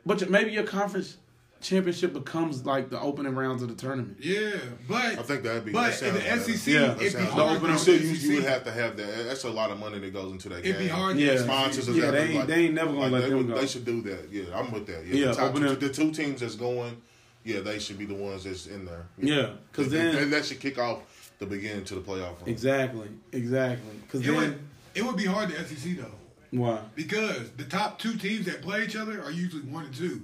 but 0.06 0.30
maybe 0.30 0.52
your 0.52 0.62
conference 0.62 1.16
championship 1.66 2.12
becomes 2.12 2.64
like 2.64 2.90
the 2.90 3.00
opening 3.00 3.34
rounds 3.34 3.62
of 3.62 3.68
the 3.68 3.74
tournament. 3.74 4.16
Yeah, 4.20 4.52
but 4.88 4.96
I 5.18 5.22
think 5.22 5.42
that'd 5.42 5.64
be. 5.64 5.72
But 5.72 5.98
that 5.98 6.02
in 6.08 6.14
the 6.14 6.20
better. 6.20 6.40
SEC, 6.52 6.72
Yeah. 6.72 6.96
It'd 7.00 7.18
be 7.18 7.24
hard. 7.24 7.36
better. 7.36 7.56
opening 7.56 7.72
You 7.72 7.78
still, 7.78 7.98
the 7.98 8.04
you, 8.06 8.14
SEC. 8.14 8.28
you 8.30 8.34
would 8.36 8.44
have 8.44 8.64
to 8.64 8.72
have 8.72 8.96
that. 8.96 9.24
That's 9.26 9.44
a 9.44 9.50
lot 9.50 9.70
of 9.70 9.78
money 9.80 9.98
that 9.98 10.12
goes 10.12 10.30
into 10.32 10.48
that 10.50 10.60
It'd 10.64 10.78
be 10.78 10.88
hard. 10.88 11.16
Yeah. 11.18 11.38
Sponsors, 11.38 11.88
Yeah, 11.88 12.10
that 12.10 12.12
they 12.12 12.34
like- 12.38 12.46
they 12.46 12.54
ain't 12.66 12.74
never 12.74 12.88
gonna 12.90 13.00
like, 13.00 13.12
let 13.12 13.22
they, 13.22 13.28
them 13.30 13.38
would- 13.38 13.48
go. 13.48 13.60
They 13.60 13.66
should 13.66 13.84
do 13.84 14.00
that. 14.02 14.28
Yeah, 14.30 14.44
I'm 14.54 14.70
with 14.70 14.86
that. 14.86 15.04
Yeah, 15.06 15.14
Yeah, 15.14 15.26
the, 15.28 15.34
top 15.34 15.54
two, 15.54 15.74
the 15.76 15.88
two 15.88 16.12
teams 16.12 16.40
that's 16.40 16.54
going. 16.54 16.96
Yeah, 17.44 17.60
they 17.60 17.78
should 17.78 17.98
be 17.98 18.06
the 18.06 18.14
ones 18.14 18.44
that's 18.44 18.66
in 18.66 18.84
there. 18.84 19.06
Yeah, 19.18 19.50
'cause 19.72 19.88
That- 19.90 19.96
then- 19.98 20.14
that, 20.14 20.30
that 20.36 20.44
should 20.46 20.60
kick 20.60 20.78
off 20.78 21.00
the 21.38 21.46
beginning 21.46 21.84
to 21.84 21.94
the 21.96 22.00
playoff. 22.00 22.40
run. 22.40 22.46
Exactly, 22.48 23.08
exactly. 23.32 23.94
Because 24.02 24.26
It 24.26 24.30
would, 24.34 24.58
it 24.94 25.04
would 25.04 25.16
be 25.16 25.26
hard 25.26 25.50
to 25.50 25.56
SEC 25.60 25.94
though, 25.96 26.10
why? 26.50 26.80
because 26.94 27.50
the 27.56 27.64
top 27.64 27.98
two 27.98 28.16
teams 28.16 28.46
that 28.46 28.62
play 28.62 28.84
each 28.84 28.96
other 28.96 29.22
are 29.22 29.30
usually 29.30 29.62
one 29.62 29.84
and 29.84 29.94
two. 29.94 30.22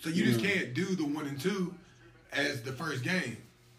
So 0.00 0.10
you 0.10 0.24
just 0.24 0.40
can't 0.44 0.74
do 0.74 0.84
the 0.94 1.04
one 1.04 1.26
and 1.26 1.40
two 1.40 1.74
as 2.32 2.62
the 2.62 2.72
first 2.72 3.02
game. 3.02 3.36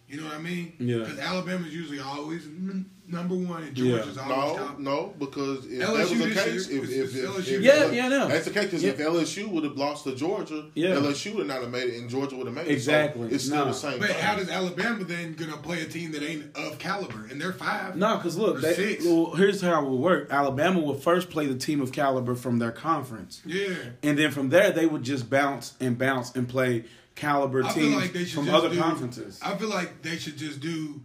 You 0.08 0.18
know 0.22 0.26
what 0.26 0.36
I 0.36 0.40
mean? 0.40 0.74
Yeah. 0.80 1.00
Because 1.00 1.20
Alabama's 1.20 1.74
usually 1.74 2.00
always 2.00 2.46
n- 2.46 2.90
number 3.08 3.36
one, 3.36 3.64
and 3.64 3.78
Yeah. 3.78 3.98
Georgia's 3.98 4.18
always 4.18 4.38
No, 4.38 4.56
top. 4.66 4.80
no, 4.80 5.14
because 5.20 5.66
if 5.66 5.80
LSU 5.80 5.80
that 5.80 5.94
was 5.94 6.10
the 6.10 6.42
case, 6.42 6.70
year, 6.70 6.84
if, 6.84 6.90
it's- 6.90 7.10
if, 7.14 7.16
if, 7.16 7.30
LSU. 7.30 7.54
if 7.58 7.62
Yeah, 7.62 7.92
yeah, 7.92 8.08
no. 8.08 8.28
that's 8.28 8.46
the 8.46 8.52
case. 8.52 8.66
Because 8.66 8.84
if 8.84 8.98
LSU 8.98 9.48
would 9.50 9.64
have 9.64 9.78
lost 9.78 10.04
to 10.06 10.16
Georgia, 10.16 10.66
Yeah. 10.74 10.96
LSU 10.96 11.36
would 11.36 11.48
not 11.48 11.62
have 11.62 11.70
made 11.72 11.90
it, 11.90 12.00
and 12.00 12.10
Georgia 12.10 12.36
would 12.36 12.48
have 12.48 12.56
made 12.56 12.68
it. 12.68 12.72
Exactly. 12.72 13.30
So 13.30 13.36
it's 13.36 13.44
still 13.46 13.58
No. 13.58 13.66
the 13.66 13.74
same. 13.74 14.00
But 14.00 14.10
thing. 14.10 14.20
how 14.20 14.36
does 14.36 14.50
Alabama 14.50 15.04
then 15.04 15.34
gonna 15.34 15.58
play 15.58 15.82
a 15.82 15.86
team 15.86 16.12
that 16.14 16.24
ain't 16.24 16.56
of 16.56 16.80
caliber? 16.80 17.26
And 17.30 17.40
they're 17.40 17.54
five. 17.54 17.96
No, 17.96 18.18
because 18.18 18.38
look, 18.38 18.62
they, 18.62 18.74
six. 18.74 19.06
well, 19.06 19.34
here's 19.36 19.62
how 19.62 19.86
it 19.86 19.90
will 19.90 20.00
work. 20.00 20.28
Alabama 20.32 20.80
will 20.80 20.96
first 20.96 21.30
play 21.30 21.46
the 21.46 21.56
team 21.56 21.82
of 21.82 21.92
caliber 21.92 22.36
from 22.36 22.60
their 22.60 22.72
conference, 22.72 23.42
Yeah. 23.46 23.68
and 24.04 24.18
then 24.18 24.32
from 24.32 24.50
there 24.50 24.72
they 24.72 24.86
would 24.86 25.04
just 25.04 25.30
bounce 25.30 25.74
and 25.80 25.98
bounce 25.98 26.36
and 26.36 26.48
play 26.50 26.86
caliber 27.16 27.64
I 27.64 27.70
feel 27.72 27.84
teams 27.84 27.96
like 27.96 28.14
they 28.14 28.26
should 28.26 28.34
from 28.36 28.46
just 28.46 28.58
other 28.58 28.70
do, 28.70 28.78
conferences. 28.82 29.40
I 29.42 29.56
feel 29.56 29.70
like 29.70 30.02
they 30.02 30.18
should 30.18 30.38
just 30.38 30.60
do 30.60 31.02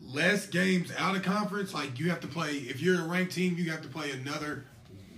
less 0.00 0.46
games 0.46 0.92
out 0.96 1.16
of 1.16 1.22
conference. 1.22 1.74
Like 1.74 1.98
you 1.98 2.10
have 2.10 2.20
to 2.20 2.28
play 2.28 2.52
if 2.52 2.80
you're 2.80 3.00
a 3.00 3.04
ranked 3.06 3.32
team, 3.32 3.56
you 3.56 3.70
have 3.70 3.82
to 3.82 3.88
play 3.88 4.10
another 4.10 4.64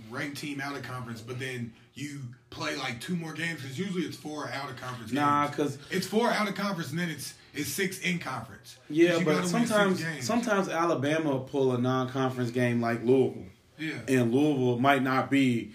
ranked 0.09 0.37
team 0.37 0.61
out 0.61 0.75
of 0.75 0.83
conference, 0.83 1.21
but 1.21 1.39
then 1.39 1.73
you 1.93 2.19
play 2.49 2.75
like 2.75 2.99
two 3.01 3.15
more 3.15 3.33
games 3.33 3.61
because 3.61 3.77
usually 3.77 4.03
it's 4.03 4.17
four 4.17 4.49
out 4.49 4.69
of 4.69 4.79
conference. 4.79 5.11
Nah, 5.11 5.47
because 5.47 5.77
it's 5.89 6.07
four 6.07 6.29
out 6.29 6.47
of 6.47 6.55
conference 6.55 6.91
and 6.91 6.99
then 6.99 7.09
it's 7.09 7.33
it's 7.53 7.69
six 7.69 7.99
in 7.99 8.19
conference. 8.19 8.77
yeah, 8.89 9.17
but 9.19 9.25
gotta 9.25 9.53
win 9.53 9.67
six 9.67 9.69
sometimes 9.69 10.25
sometimes 10.25 10.69
Alabama 10.69 11.39
pull 11.39 11.73
a 11.73 11.77
non-conference 11.77 12.51
game 12.51 12.81
like 12.81 13.03
Louisville, 13.03 13.45
yeah. 13.77 13.93
and 14.07 14.33
Louisville 14.33 14.79
might 14.79 15.03
not 15.03 15.29
be 15.29 15.71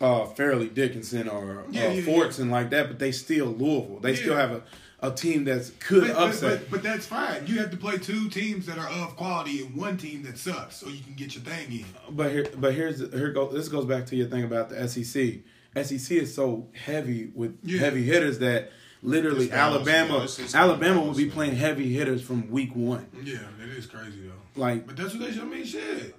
uh, 0.00 0.26
Fairleigh 0.26 0.68
Dickinson 0.68 1.28
or 1.28 1.64
Yeah, 1.70 1.86
uh, 1.86 1.90
yeah, 1.90 2.02
Fortson 2.02 2.50
like 2.50 2.70
that, 2.70 2.88
but 2.88 2.98
they 2.98 3.12
still 3.12 3.46
Louisville. 3.46 3.98
They 4.00 4.14
still 4.14 4.36
have 4.36 4.52
a, 4.52 4.62
a 5.00 5.10
team 5.12 5.44
that's 5.44 5.70
could 5.78 6.08
But, 6.08 6.14
but, 6.14 6.28
upset. 6.28 6.60
but, 6.62 6.70
but 6.70 6.82
that's 6.82 7.06
fine. 7.06 7.46
You 7.46 7.58
have 7.60 7.70
to 7.70 7.76
play 7.76 7.98
two 7.98 8.28
teams 8.28 8.66
that 8.66 8.78
are 8.78 8.88
of 8.88 9.14
quality 9.16 9.62
and 9.62 9.74
one 9.76 9.96
team 9.96 10.22
that 10.24 10.38
sucks, 10.38 10.76
so 10.76 10.88
you 10.88 11.02
can 11.02 11.14
get 11.14 11.34
your 11.34 11.44
thing 11.44 11.70
in. 11.72 11.84
But 12.10 12.32
here, 12.32 12.46
but 12.56 12.74
here's 12.74 12.98
here 13.12 13.30
go. 13.32 13.48
This 13.48 13.68
goes 13.68 13.84
back 13.84 14.06
to 14.06 14.16
your 14.16 14.28
thing 14.28 14.44
about 14.44 14.70
the 14.70 14.88
SEC. 14.88 15.40
SEC 15.76 16.16
is 16.16 16.34
so 16.34 16.66
heavy 16.72 17.30
with 17.34 17.56
Yeah. 17.62 17.78
heavy 17.80 18.02
hitters 18.02 18.40
that 18.40 18.72
literally 19.02 19.44
It's 19.44 19.54
Alabama, 19.54 20.08
yeah, 20.08 20.14
it's- 20.16 20.38
it's 20.40 20.54
Alabama 20.56 21.00
will 21.02 21.14
be 21.14 21.30
playing 21.30 21.54
heavy 21.54 21.92
hitters 21.92 22.20
from 22.22 22.50
week 22.50 22.74
one. 22.74 23.06
Yeah, 23.22 23.36
it 23.62 23.68
is 23.78 23.86
crazy 23.86 24.22
though. 24.26 24.60
Like 24.60 24.86
But 24.86 24.96
that's 24.96 25.14
what 25.14 25.20
they 25.24 25.30
should. 25.32 25.42
I 25.42 25.46
mean, 25.46 25.64
shit. 25.64 26.16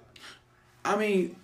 I 0.84 0.96
mean, 0.96 1.36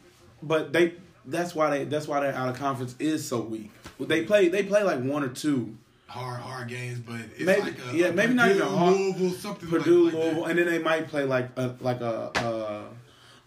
but 0.43 0.73
they 0.73 0.95
that's 1.27 1.55
why 1.55 1.69
they 1.71 1.85
that's 1.85 2.09
why 2.09 2.21
their 2.21 2.33
out 2.35 2.49
of 2.49 2.57
conference 2.57 2.95
is 2.99 3.27
so 3.29 3.41
weak. 3.43 3.71
They 4.01 4.23
play 4.25 4.49
they 4.49 4.63
play 4.63 4.83
like 4.83 5.03
one 5.03 5.23
or 5.23 5.29
two. 5.29 5.77
Hard, 6.07 6.41
hard 6.41 6.69
games, 6.69 6.99
but 7.01 7.21
it's 7.37 7.41
Maybe- 7.45 7.61
like 7.63 7.77
a, 7.93 7.97
yeah, 7.97 8.07
a 8.07 8.13
maybe 8.13 8.35
not 8.35 8.49
Purdue, 8.49 8.65
even 8.65 8.77
hard. 8.79 8.97
Louisville, 8.97 9.31
something 9.33 9.69
Purdue, 9.69 10.05
like, 10.05 10.15
like 10.15 10.23
Louisville, 10.23 10.43
that. 10.45 10.51
and 10.51 10.59
then 10.59 10.67
they 10.67 10.79
might 10.79 11.09
play 11.09 11.25
like 11.25 11.51
a 11.57 11.75
like 11.81 12.01
a 12.01 12.31
uh, 12.37 12.83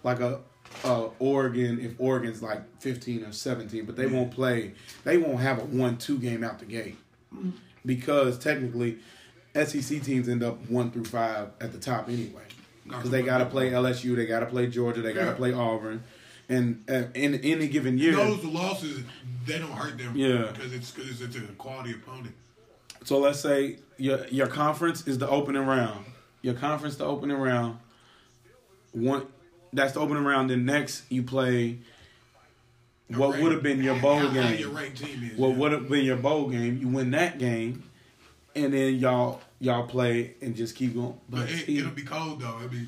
like 0.04 0.19
a 0.19 0.39
uh, 0.84 1.10
Oregon 1.19 1.80
if 1.80 1.93
Oregon's 2.00 2.41
like 2.41 2.62
fifteen 2.80 3.24
or 3.24 3.32
seventeen, 3.32 3.86
but 3.86 3.95
they 3.95 4.08
won't 4.08 4.32
play. 4.32 4.74
They 5.04 5.17
won't 5.17 5.39
have 5.39 5.60
a 5.60 5.65
one-two 5.65 6.19
game 6.19 6.43
out 6.43 6.60
the 6.60 6.65
gate 6.65 6.98
because 7.86 8.38
technically 8.38 9.00
SEC 9.56 10.02
teams 10.04 10.30
end 10.30 10.43
up 10.43 10.69
one 10.69 10.91
through 10.91 11.06
five 11.06 11.50
at 11.60 11.72
the 11.72 11.80
top 11.80 12.08
anyway 12.08 12.43
because 12.86 13.10
they 13.10 13.22
got 13.22 13.39
to 13.39 13.45
play 13.45 13.72
LSU, 13.72 14.15
they 14.15 14.26
got 14.26 14.39
to 14.41 14.45
play 14.48 14.67
Georgia, 14.67 15.02
they 15.02 15.13
got 15.13 15.22
to 15.22 15.26
Yeah. 15.28 15.34
play 15.34 15.54
Auburn, 15.54 16.04
and 16.50 16.84
uh, 16.89 17.04
in 17.13 17.36
any 17.36 17.67
given 17.67 17.98
year. 17.98 18.13
Those 18.15 18.43
losses, 18.43 19.04
they 19.45 19.60
don't 19.60 19.72
hurt 19.72 19.98
them. 19.98 20.15
Yeah. 20.15 20.52
because 20.52 20.74
it's 20.74 20.91
because 20.91 21.22
it's 21.22 21.36
a 21.36 21.41
quality 21.58 21.91
opponent. 21.93 22.34
So 23.03 23.19
let's 23.19 23.39
say 23.39 23.77
your 23.97 24.25
your 24.27 24.47
conference 24.47 25.07
is 25.07 25.17
the 25.17 25.29
opening 25.29 25.65
round. 25.65 26.05
Your 26.41 26.53
conference 26.53 26.95
the 26.95 27.05
opening 27.05 27.38
round. 27.38 27.79
One 28.91 29.27
that's 29.73 29.93
the 29.93 29.99
opening 29.99 30.23
round. 30.23 30.49
Then 30.49 30.65
next 30.65 31.03
you 31.09 31.23
play 31.23 31.79
what 33.09 33.39
would 33.39 33.51
have 33.51 33.63
been 33.63 33.81
your 33.81 33.99
bowl 33.99 34.19
how, 34.19 34.27
How 34.27 34.33
game. 34.33 34.59
your 34.59 34.81
is. 34.81 35.38
What 35.38 35.49
yeah. 35.49 35.55
would 35.57 35.71
have 35.71 35.89
been 35.89 36.05
your 36.05 36.17
bowl 36.17 36.49
game. 36.49 36.77
You 36.77 36.88
win 36.88 37.12
that 37.12 37.39
game, 37.39 37.83
and 38.55 38.73
then 38.73 38.95
y'all 38.95 39.41
y'all 39.59 39.88
play 39.88 40.35
and 40.41 40.55
just 40.55 40.75
keep 40.75 40.93
going. 40.93 41.19
But 41.27 41.41
But 41.41 41.49
it, 41.51 41.69
it'll 41.69 41.91
be 41.91 42.03
cold 42.03 42.41
though. 42.41 42.57
It'll 42.57 42.69
be 42.69 42.88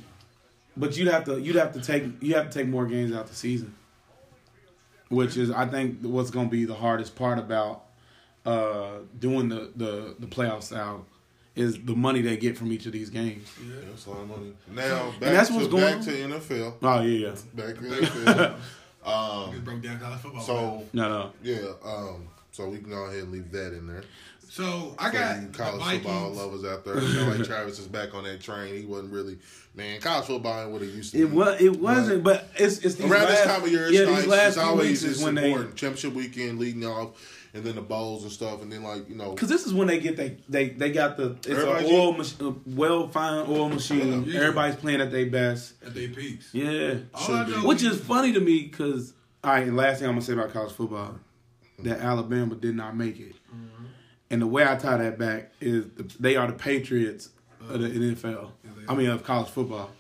but 0.77 0.95
you'd 0.95 1.07
have 1.07 1.25
to 1.25 1.39
you'd 1.39 1.55
have 1.55 1.73
to 1.73 1.81
take 1.81 2.03
you 2.21 2.35
have 2.35 2.49
to 2.49 2.59
take 2.59 2.67
more 2.67 2.85
games 2.85 3.13
out 3.13 3.27
the 3.27 3.35
season, 3.35 3.75
which 5.09 5.37
is 5.37 5.51
I 5.51 5.65
think 5.65 5.99
what's 6.01 6.31
going 6.31 6.47
to 6.47 6.51
be 6.51 6.65
the 6.65 6.75
hardest 6.75 7.15
part 7.15 7.39
about 7.39 7.83
uh, 8.45 8.99
doing 9.19 9.49
the 9.49 9.71
the 9.75 10.15
the 10.19 10.27
playoff 10.27 10.63
style 10.63 11.05
is 11.55 11.77
the 11.83 11.95
money 11.95 12.21
they 12.21 12.37
get 12.37 12.57
from 12.57 12.71
each 12.71 12.85
of 12.85 12.91
these 12.93 13.09
games. 13.09 13.47
Yeah, 13.61 13.75
that's 13.89 14.05
a 14.05 14.09
lot 14.09 14.21
of 14.21 14.29
money. 14.29 14.53
Now 14.71 15.11
back 15.19 15.19
that's 15.33 15.49
to 15.49 15.55
what's 15.55 15.67
going 15.67 15.83
back 15.83 15.95
on. 15.97 16.03
to 16.03 16.11
NFL. 16.11 16.73
Oh 16.81 17.01
yeah, 17.01 17.27
yeah. 17.27 17.35
Back 17.53 17.75
to 17.75 17.81
NFL. 17.81 18.55
um, 19.05 19.51
Just 19.51 19.65
broke 19.65 19.81
down 19.81 19.99
college 19.99 20.19
football. 20.19 20.41
so 20.41 20.83
No, 20.93 21.09
no. 21.09 21.31
yeah, 21.43 21.71
um, 21.83 22.27
so 22.51 22.67
we 22.69 22.77
can 22.79 22.89
go 22.89 23.05
ahead 23.05 23.23
and 23.23 23.31
leave 23.31 23.51
that 23.51 23.73
in 23.73 23.85
there. 23.87 24.03
so 24.49 24.95
I 24.97 25.09
For 25.09 25.17
got 25.17 25.41
you 25.41 25.47
the 25.47 25.57
college 25.57 25.83
football 25.95 26.31
lovers 26.31 26.63
out 26.65 26.85
there. 26.85 26.99
You 27.01 27.13
know, 27.15 27.27
like 27.35 27.43
Travis 27.45 27.79
is 27.79 27.87
back 27.87 28.13
on 28.15 28.23
that 28.23 28.39
train. 28.41 28.73
He 28.75 28.85
wasn't 28.85 29.11
really 29.11 29.37
man. 29.75 29.99
College 30.01 30.25
football 30.27 30.61
ain't 30.63 30.71
what 30.71 30.81
it 30.81 30.89
used 30.93 31.11
to. 31.13 31.21
It 31.21 31.25
be. 31.29 31.35
was 31.35 31.61
it 31.61 31.79
wasn't, 31.79 32.23
but 32.23 32.49
it's 32.55 32.77
it's 32.79 32.95
these 32.95 33.11
Around 33.11 33.23
last, 33.23 33.43
this 33.43 33.45
time 33.45 33.63
of 33.63 33.71
year, 33.71 33.87
it's 33.87 33.93
yeah, 33.97 34.05
nice. 34.05 34.17
these 34.19 34.27
last 34.27 34.47
it's 34.47 34.57
always 34.57 35.03
it's 35.03 35.21
when 35.21 35.35
they 35.35 35.47
important. 35.51 35.75
Championship 35.75 36.13
weekend 36.13 36.59
leading 36.59 36.85
off, 36.85 37.09
and 37.53 37.63
then 37.63 37.75
the 37.75 37.81
bowls 37.81 38.23
and 38.23 38.31
stuff, 38.31 38.61
and 38.61 38.71
then 38.71 38.83
like 38.83 39.09
you 39.09 39.15
know, 39.15 39.31
Because 39.31 39.49
this 39.49 39.65
is 39.65 39.73
when 39.73 39.87
they 39.87 39.99
get 39.99 40.15
they 40.15 40.37
they 40.47 40.69
they 40.69 40.91
got 40.91 41.17
the 41.17 41.31
it's 41.31 41.47
Everybody 41.47 41.87
an 41.89 41.93
oil 41.93 42.13
mach- 42.13 42.41
a 42.41 42.55
well 42.65 43.07
fine 43.09 43.45
oil 43.47 43.69
machine. 43.69 44.23
Yeah. 44.25 44.41
Everybody's 44.41 44.75
playing 44.75 45.01
at 45.01 45.11
their 45.11 45.25
best. 45.25 45.73
at 45.85 45.93
their 45.93 46.09
peaks. 46.09 46.49
Yeah, 46.53 46.95
All 47.13 47.23
I 47.23 47.25
Should 47.25 47.45
be. 47.47 47.51
know 47.61 47.67
which 47.67 47.83
is 47.83 47.99
funny 47.99 48.31
to 48.33 48.39
me 48.39 48.63
because 48.63 49.13
all 49.43 49.51
right. 49.51 49.71
Last 49.71 49.99
thing 49.99 50.07
I'm 50.07 50.13
gonna 50.15 50.21
say 50.25 50.33
about 50.33 50.53
college 50.53 50.71
football, 50.71 51.15
that 51.79 51.99
Alabama 51.99 52.55
did 52.55 52.75
not 52.75 52.95
make 52.95 53.19
it, 53.19 53.35
mm-hmm. 53.53 53.85
and 54.29 54.41
the 54.41 54.47
way 54.47 54.63
I 54.63 54.75
tie 54.75 54.97
that 54.97 55.17
back 55.17 55.51
is 55.59 55.85
the, 55.95 56.03
they 56.19 56.35
are 56.35 56.47
the 56.47 56.53
Patriots 56.53 57.29
of 57.69 57.81
the 57.81 57.89
NFL. 57.89 58.51
I 58.87 58.95
mean 58.95 59.09
of 59.09 59.23
college 59.23 59.49
football. 59.49 59.91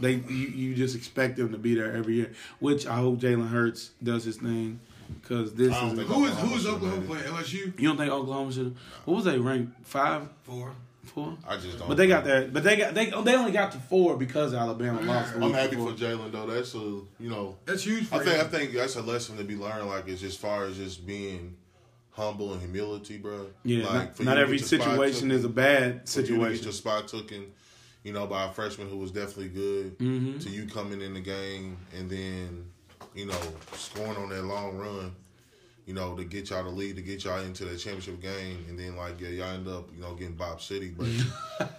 They 0.00 0.14
you, 0.14 0.34
you 0.34 0.74
just 0.74 0.96
expect 0.96 1.36
them 1.36 1.52
to 1.52 1.58
be 1.58 1.74
there 1.74 1.94
every 1.94 2.14
year, 2.14 2.32
which 2.58 2.86
I 2.86 2.96
hope 2.96 3.18
Jalen 3.18 3.50
Hurts 3.50 3.90
does 4.02 4.24
his 4.24 4.38
thing 4.38 4.80
because 5.20 5.54
this 5.54 5.68
is. 5.68 5.74
who 5.76 5.86
is 5.94 5.98
Oklahoma 6.00 6.28
who 6.30 6.54
is 6.56 6.66
Oklahoma 6.66 7.02
playing? 7.06 7.24
LSU 7.24 7.80
You 7.80 7.88
don't 7.88 7.96
think 7.96 8.12
Oklahoma 8.12 8.52
should? 8.52 8.76
What 9.04 9.14
was 9.16 9.24
they 9.24 9.38
ranked 9.38 9.86
five, 9.86 10.28
four. 10.44 10.72
four? 11.04 11.36
I 11.48 11.56
just 11.56 11.78
don't. 11.78 11.88
But 11.88 11.96
they 11.96 12.06
got 12.06 12.24
that. 12.24 12.52
But 12.52 12.62
they 12.64 12.76
got 12.76 12.94
they 12.94 13.06
they 13.06 13.34
only 13.34 13.52
got 13.52 13.72
to 13.72 13.78
four 13.78 14.16
because 14.16 14.54
Alabama 14.54 15.00
lost. 15.02 15.34
I'm 15.34 15.52
happy 15.52 15.76
before. 15.76 15.92
for 15.92 15.98
Jalen 15.98 16.32
though. 16.32 16.46
That's 16.46 16.74
a 16.74 16.78
you 16.78 17.06
know. 17.30 17.56
That's 17.66 17.82
huge. 17.84 18.04
For 18.06 18.16
I 18.16 18.24
think 18.24 18.40
I 18.40 18.44
think 18.44 18.72
that's 18.74 18.96
a 18.96 19.02
lesson 19.02 19.36
to 19.38 19.44
be 19.44 19.56
learned. 19.56 19.86
Like 19.88 20.08
it's 20.08 20.22
as 20.22 20.36
far 20.36 20.64
as 20.66 20.76
just 20.76 21.06
being 21.06 21.56
humble 22.12 22.52
and 22.52 22.60
humility, 22.60 23.16
bro. 23.18 23.46
Yeah, 23.62 23.86
like, 23.86 23.94
not, 23.94 24.16
for 24.16 24.22
not 24.24 24.38
every 24.38 24.58
get 24.58 24.70
your 24.72 24.80
spot 24.80 24.90
situation 24.94 25.28
took- 25.30 25.38
is 25.38 25.44
a 25.44 25.48
bad 25.48 25.82
for 26.08 26.20
you 26.20 26.26
to 26.26 26.32
situation. 26.32 26.64
your 26.64 26.72
spot 26.72 27.08
taken, 27.08 27.46
you 28.02 28.12
know, 28.12 28.26
by 28.26 28.44
a 28.46 28.52
freshman 28.52 28.88
who 28.90 28.98
was 28.98 29.10
definitely 29.12 29.48
good, 29.48 29.98
Mm-hmm. 29.98 30.38
to 30.40 30.50
you 30.50 30.66
coming 30.66 31.00
in 31.02 31.14
the 31.14 31.20
game 31.20 31.78
and 31.96 32.10
then, 32.10 32.66
you 33.14 33.26
know, 33.26 33.38
scoring 33.72 34.16
on 34.16 34.28
that 34.30 34.42
long 34.44 34.76
run, 34.78 35.12
you 35.86 35.94
know, 35.94 36.14
to 36.16 36.24
get 36.24 36.50
y'all 36.50 36.62
to 36.64 36.70
lead, 36.70 36.96
to 36.96 37.02
get 37.02 37.24
y'all 37.24 37.40
into 37.40 37.64
that 37.64 37.78
championship 37.78 38.20
game, 38.20 38.64
and 38.68 38.78
then 38.78 38.96
like 38.96 39.20
yeah, 39.20 39.28
y'all 39.28 39.54
end 39.54 39.68
up, 39.68 39.88
you 39.94 40.00
know, 40.00 40.14
getting 40.14 40.34
Bob 40.36 40.60
City, 40.60 40.92
but, 40.96 41.08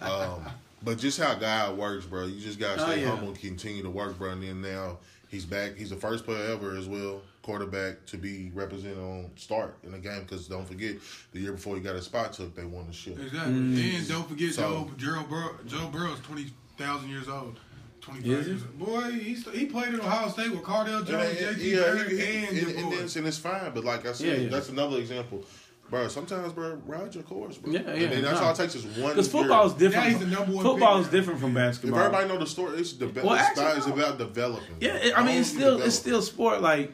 um, 0.02 0.44
but 0.82 0.98
just 0.98 1.18
how 1.20 1.34
God 1.34 1.76
works, 1.78 2.04
bro. 2.04 2.26
You 2.26 2.40
just 2.40 2.58
gotta 2.58 2.82
Oh, 2.82 2.86
stay 2.90 3.02
yeah. 3.02 3.08
humble 3.10 3.28
and 3.28 3.38
continue 3.38 3.82
to 3.82 3.90
work, 3.90 4.18
bro. 4.18 4.30
And 4.30 4.42
then 4.42 4.60
now 4.60 4.98
he's 5.30 5.44
back. 5.44 5.76
He's 5.76 5.90
the 5.90 5.96
first 5.96 6.24
player 6.24 6.50
ever 6.52 6.76
as 6.76 6.88
well, 6.88 7.22
quarterback 7.42 8.04
to 8.06 8.16
be 8.18 8.50
represented 8.54 8.98
on 8.98 9.30
start 9.36 9.76
in 9.84 9.94
a 9.94 9.98
game. 9.98 10.22
Because 10.22 10.48
don't 10.48 10.66
forget, 10.66 10.96
the 11.32 11.40
year 11.40 11.52
before 11.52 11.76
he 11.76 11.80
got 11.82 11.94
his 11.94 12.04
spot 12.04 12.32
took, 12.32 12.54
they 12.54 12.64
won 12.64 12.86
the 12.88 12.92
shit. 12.92 13.18
Exactly. 13.18 13.52
Mm. 13.54 13.98
And 13.98 14.08
don't 14.08 14.28
forget 14.28 14.52
So- 14.54 14.62
Joe 14.62 14.90
Joe 15.14 15.22
Burrow, 15.30 15.56
Joe 15.66 15.86
Burrow's 15.88 16.20
twenty 16.20 16.46
thousand 16.76 17.08
years 17.10 17.28
old. 17.28 17.58
Twenty 18.02 18.28
Is 18.30 18.36
five 18.36 18.44
he? 18.44 18.50
years 18.50 18.62
old. 18.62 18.78
Boy, 18.78 19.10
he 19.12 19.34
st- 19.36 19.56
he 19.56 19.66
played 19.66 19.94
at 19.94 20.00
Ohio 20.00 20.28
State 20.28 20.50
with 20.50 20.62
Cardale 20.62 21.06
Jones, 21.06 21.40
Yeah, 21.40 21.46
JT 21.52 21.58
yeah, 21.70 21.80
Barrett, 21.80 22.10
he- 22.10 22.16
he- 22.16 22.22
and 22.36 22.48
and, 22.48 22.56
your 22.56 22.78
and, 22.78 22.92
it's, 22.94 23.16
and 23.16 23.26
it's 23.26 23.38
fine. 23.38 23.70
But 23.72 23.84
like 23.84 24.04
I 24.06 24.12
said, 24.12 24.26
Yeah, 24.26 24.34
yeah. 24.44 24.48
that's 24.50 24.68
another 24.70 24.98
example, 24.98 25.44
bro. 25.88 26.08
Sometimes, 26.08 26.52
bro, 26.52 26.80
ride 26.84 27.14
your 27.14 27.22
course, 27.24 27.58
bro. 27.58 27.72
Yeah, 27.72 27.78
And 27.80 28.00
yeah, 28.02 28.08
then 28.08 28.22
that's 28.22 28.40
no. 28.40 28.46
all 28.46 28.52
it 28.52 28.56
takes 28.56 28.74
is 28.74 28.84
one. 28.98 29.10
Because 29.10 29.28
football 29.30 29.66
is 29.68 29.74
different. 29.74 29.94
Now 30.04 30.10
he's 30.10 30.18
from- 30.18 30.30
the 30.30 30.36
number 30.36 30.52
one 30.52 30.64
football 30.64 30.98
is 31.00 31.08
different 31.08 31.38
from 31.40 31.54
basketball. 31.54 31.90
If 32.00 32.04
basketball. 32.04 32.20
everybody 32.20 32.28
know 32.28 32.44
the 32.44 32.50
story, 32.50 32.78
it's 32.78 32.92
the 32.94 33.06
Well, 33.06 33.34
it's, 33.34 33.42
actually, 33.42 33.62
about, 33.64 33.76
it's 33.78 33.86
no. 33.86 33.92
about 33.94 34.18
developing. 34.18 34.76
Yeah, 34.80 34.96
it- 34.96 35.16
I 35.16 35.24
mean, 35.24 35.38
it's 35.38 35.48
still 35.48 35.60
developing. 35.60 35.86
it's 35.86 35.96
still 35.96 36.22
sport. 36.22 36.60
Like 36.60 36.92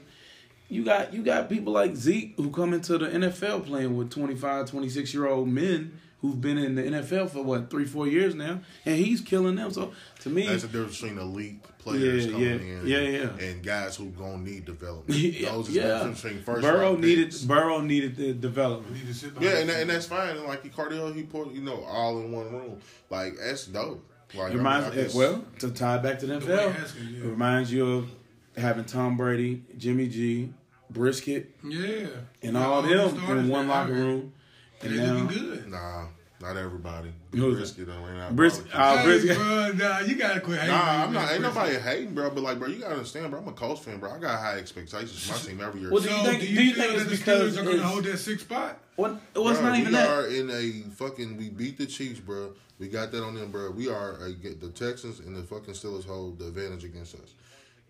you 0.68 0.84
got 0.84 1.14
you 1.14 1.22
got 1.22 1.48
people 1.48 1.72
like 1.72 1.96
Zeke 1.96 2.34
who 2.36 2.50
come 2.50 2.74
into 2.74 2.98
the 2.98 3.06
NFL 3.08 3.60
playing 3.64 3.96
with 3.96 4.10
25, 4.10 4.66
26 4.70 5.14
year 5.14 5.26
old 5.26 5.48
men 5.48 5.98
who've 6.20 6.40
been 6.40 6.58
in 6.58 6.74
the 6.74 6.82
NFL 6.82 7.30
for 7.30 7.42
what 7.44 7.70
three, 7.70 7.84
four 7.84 8.06
years 8.06 8.34
now, 8.34 8.60
and 8.84 8.96
he's 8.96 9.20
killing 9.20 9.54
them. 9.56 9.70
So 9.72 9.92
to 10.20 10.28
me, 10.28 10.46
That's 10.46 10.62
the 10.62 10.68
difference 10.68 11.00
between 11.00 11.18
elite 11.18 11.62
players 11.78 12.26
Yeah, 12.26 12.32
coming 12.32 12.46
yeah, 12.48 12.54
in, 12.54 12.86
yeah, 12.86 12.98
yeah. 13.38 13.44
and 13.46 13.62
guys 13.62 13.96
who 13.96 14.06
gonna 14.10 14.38
need 14.38 14.64
development. 14.64 15.18
yeah, 15.20 15.50
Those 15.52 15.68
is 15.68 15.74
the 15.74 15.80
yeah. 15.80 16.04
difference 16.04 16.44
first 16.44 16.62
Burrow 16.62 16.96
needed 16.96 17.26
picks. 17.30 17.42
Burrow 17.42 17.80
needed 17.80 18.16
the 18.16 18.32
development. 18.32 18.94
need 18.94 19.06
to 19.06 19.14
sit. 19.14 19.32
Yeah, 19.40 19.58
and, 19.58 19.68
that, 19.68 19.80
and 19.82 19.90
that's 19.90 20.06
fine. 20.06 20.36
And 20.36 20.44
like 20.46 20.64
Cardale, 20.74 21.14
he 21.14 21.22
put 21.22 21.52
you 21.52 21.60
know 21.62 21.82
all 21.84 22.18
in 22.18 22.32
one 22.32 22.52
room. 22.52 22.80
Like 23.10 23.34
that's 23.38 23.66
dope. 23.66 24.04
Like 24.34 24.52
It 24.52 24.56
reminds 24.56 24.86
I 24.88 24.90
mean, 24.90 24.98
I 24.98 25.02
guess- 25.04 25.14
well 25.14 25.44
to 25.60 25.70
tie 25.70 25.98
back 25.98 26.18
to 26.18 26.26
the 26.26 26.34
Dwayne 26.34 26.42
NFL. 26.42 26.72
Haskins, 26.74 27.10
yeah. 27.12 27.24
It 27.24 27.28
reminds 27.30 27.72
you 27.72 27.92
of 27.92 28.10
having 28.56 28.84
Tom 28.84 29.16
Brady, 29.16 29.62
Jimmy 29.78 30.08
G, 30.08 30.52
Brissett, 30.92 31.46
yeah, 31.64 32.08
and 32.42 32.54
Yeah, 32.54 32.66
all 32.66 32.80
of 32.84 32.88
them 33.16 33.38
in 33.38 33.48
one 33.48 33.68
locker 33.68 33.92
room. 33.92 34.32
They 34.80 34.88
And 34.88 34.96
now 34.98 35.12
looking 35.14 35.26
good. 35.48 35.70
Nah, 35.70 36.06
not 36.40 36.56
everybody. 36.56 37.10
Who's 37.32 37.56
Brisket 37.56 37.88
done 37.88 38.02
ran 38.04 38.16
out. 38.20 38.30
of 38.30 38.36
Brisket- 38.36 38.70
barbecue. 38.72 38.80
uh, 38.80 38.96
Hey, 38.98 39.04
Brisket- 39.04 39.36
bro, 39.36 39.88
nah, 39.88 39.98
you 40.00 40.14
gotta 40.16 40.40
quit 40.40 40.58
hating. 40.60 40.74
Nah, 40.74 41.04
I'm 41.04 41.12
not. 41.12 41.32
Ain't 41.32 41.42
man. 41.42 41.54
nobody 41.54 41.74
hating, 41.76 42.14
bro. 42.14 42.30
But 42.30 42.42
like, 42.44 42.58
bro, 42.58 42.68
you 42.68 42.78
gotta 42.80 42.94
understand, 42.94 43.30
bro. 43.30 43.40
I'm 43.40 43.48
a 43.48 43.52
Colts 43.52 43.82
fan, 43.84 43.98
bro. 43.98 44.10
I 44.12 44.18
got 44.18 44.38
high 44.38 44.58
expectations 44.58 45.26
for 45.26 45.32
my 45.32 45.38
team 45.38 45.60
every 45.60 45.80
year. 45.80 45.90
Well, 45.90 46.02
do 46.02 46.08
So, 46.08 46.16
you 46.16 46.22
think- 46.24 46.40
do 46.40 46.46
do 46.46 46.52
you, 46.52 46.60
you 46.60 46.74
feel 46.74 46.84
think 46.84 46.94
it's 46.94 47.04
that 47.24 47.24
the 47.26 47.32
Steelers 47.32 47.58
are 47.58 47.64
going 47.64 47.76
to 47.78 47.82
hold 47.86 48.04
that 48.04 48.18
sixth 48.18 48.46
spot? 48.46 48.78
what? 48.96 49.20
Well, 49.34 49.48
it's 49.48 49.58
Bro, 49.60 49.68
not 49.70 49.78
even 49.78 49.92
we 49.92 49.98
that. 49.98 50.08
are 50.10 50.26
in 50.28 50.50
a 50.50 50.90
fucking. 50.94 51.36
We 51.36 51.48
beat 51.50 51.76
the 51.78 51.86
Chiefs, 51.86 52.20
bro. 52.20 52.52
We 52.78 52.86
got 52.88 53.10
that 53.10 53.24
on 53.24 53.34
them, 53.34 53.50
bro. 53.50 53.72
We 53.72 53.88
are 53.88 54.12
a, 54.24 54.30
the 54.32 54.70
Texans 54.72 55.18
and 55.18 55.34
the 55.34 55.42
fucking 55.42 55.74
Steelers 55.74 56.04
hold 56.06 56.38
the 56.38 56.46
advantage 56.46 56.84
against 56.84 57.14
us. 57.16 57.34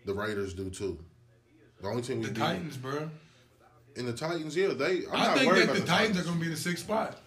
The 0.05 0.13
Raiders 0.15 0.55
do 0.55 0.71
too. 0.71 0.97
The 1.81 1.87
only 1.87 2.01
team 2.01 2.17
we 2.19 2.23
do. 2.23 2.27
The 2.29 2.33
beat 2.33 2.39
Titans, 2.39 2.77
bro. 2.77 3.09
And 3.99 4.07
the 4.07 4.13
Titans, 4.13 4.55
yeah, 4.55 4.69
they. 4.69 5.05
I'm 5.07 5.15
I 5.15 5.25
not 5.27 5.37
think 5.37 5.53
that 5.53 5.63
about 5.65 5.75
the 5.75 5.81
Titans 5.83 6.19
are 6.19 6.23
going 6.23 6.35
to 6.35 6.39
be 6.39 6.45
in 6.47 6.51
the 6.53 6.57
sixth 6.57 6.85
spot. 6.85 7.17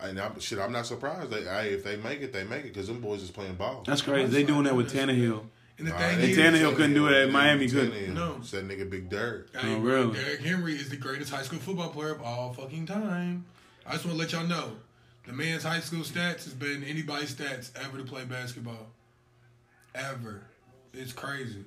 And 0.00 0.18
I'm, 0.18 0.40
shit, 0.40 0.58
I'm 0.58 0.72
not 0.72 0.86
surprised. 0.86 1.30
They, 1.30 1.42
hey, 1.44 1.74
if 1.74 1.84
they 1.84 1.96
make 1.96 2.22
it, 2.22 2.32
they 2.32 2.42
make 2.44 2.60
it 2.64 2.72
because 2.72 2.88
them 2.88 3.00
boys 3.00 3.22
is 3.22 3.30
playing 3.30 3.54
ball. 3.54 3.84
That's 3.86 4.02
crazy. 4.02 4.32
They 4.32 4.42
doing 4.42 4.64
that 4.64 4.74
with 4.74 4.92
Tannehill. 4.92 5.44
And 5.78 5.86
the 5.86 5.92
thing 5.92 6.18
they- 6.18 6.30
is, 6.30 6.38
Tannehill 6.38 6.74
couldn't 6.74 6.94
do 6.94 7.06
it 7.08 7.12
at 7.12 7.30
Miami, 7.30 7.68
could- 7.68 7.92
Tannehill. 7.92 8.14
No. 8.14 8.36
It's 8.40 8.50
that 8.52 8.66
nigga 8.66 8.88
Big 8.90 9.08
Derrick. 9.10 9.54
Hey, 9.54 9.74
Oh, 9.74 9.78
really? 9.80 10.12
Derrick 10.14 10.40
Henry 10.40 10.74
is 10.74 10.88
the 10.88 10.96
greatest 10.96 11.30
high 11.32 11.42
school 11.42 11.58
football 11.60 11.90
player 11.90 12.10
of 12.12 12.22
all 12.22 12.52
fucking 12.54 12.86
time. 12.86 13.44
I 13.86 13.92
just 13.92 14.04
want 14.06 14.16
to 14.16 14.18
let 14.22 14.32
y'all 14.32 14.46
know, 14.46 14.72
the 15.26 15.32
man's 15.34 15.62
high 15.64 15.80
school 15.80 16.00
stats 16.00 16.44
has 16.44 16.54
been 16.54 16.82
anybody's 16.82 17.34
stats 17.34 17.70
ever 17.84 17.98
to 17.98 18.04
play 18.04 18.24
basketball. 18.24 18.88
Ever. 19.94 20.42
It's 20.94 21.12
crazy. 21.12 21.64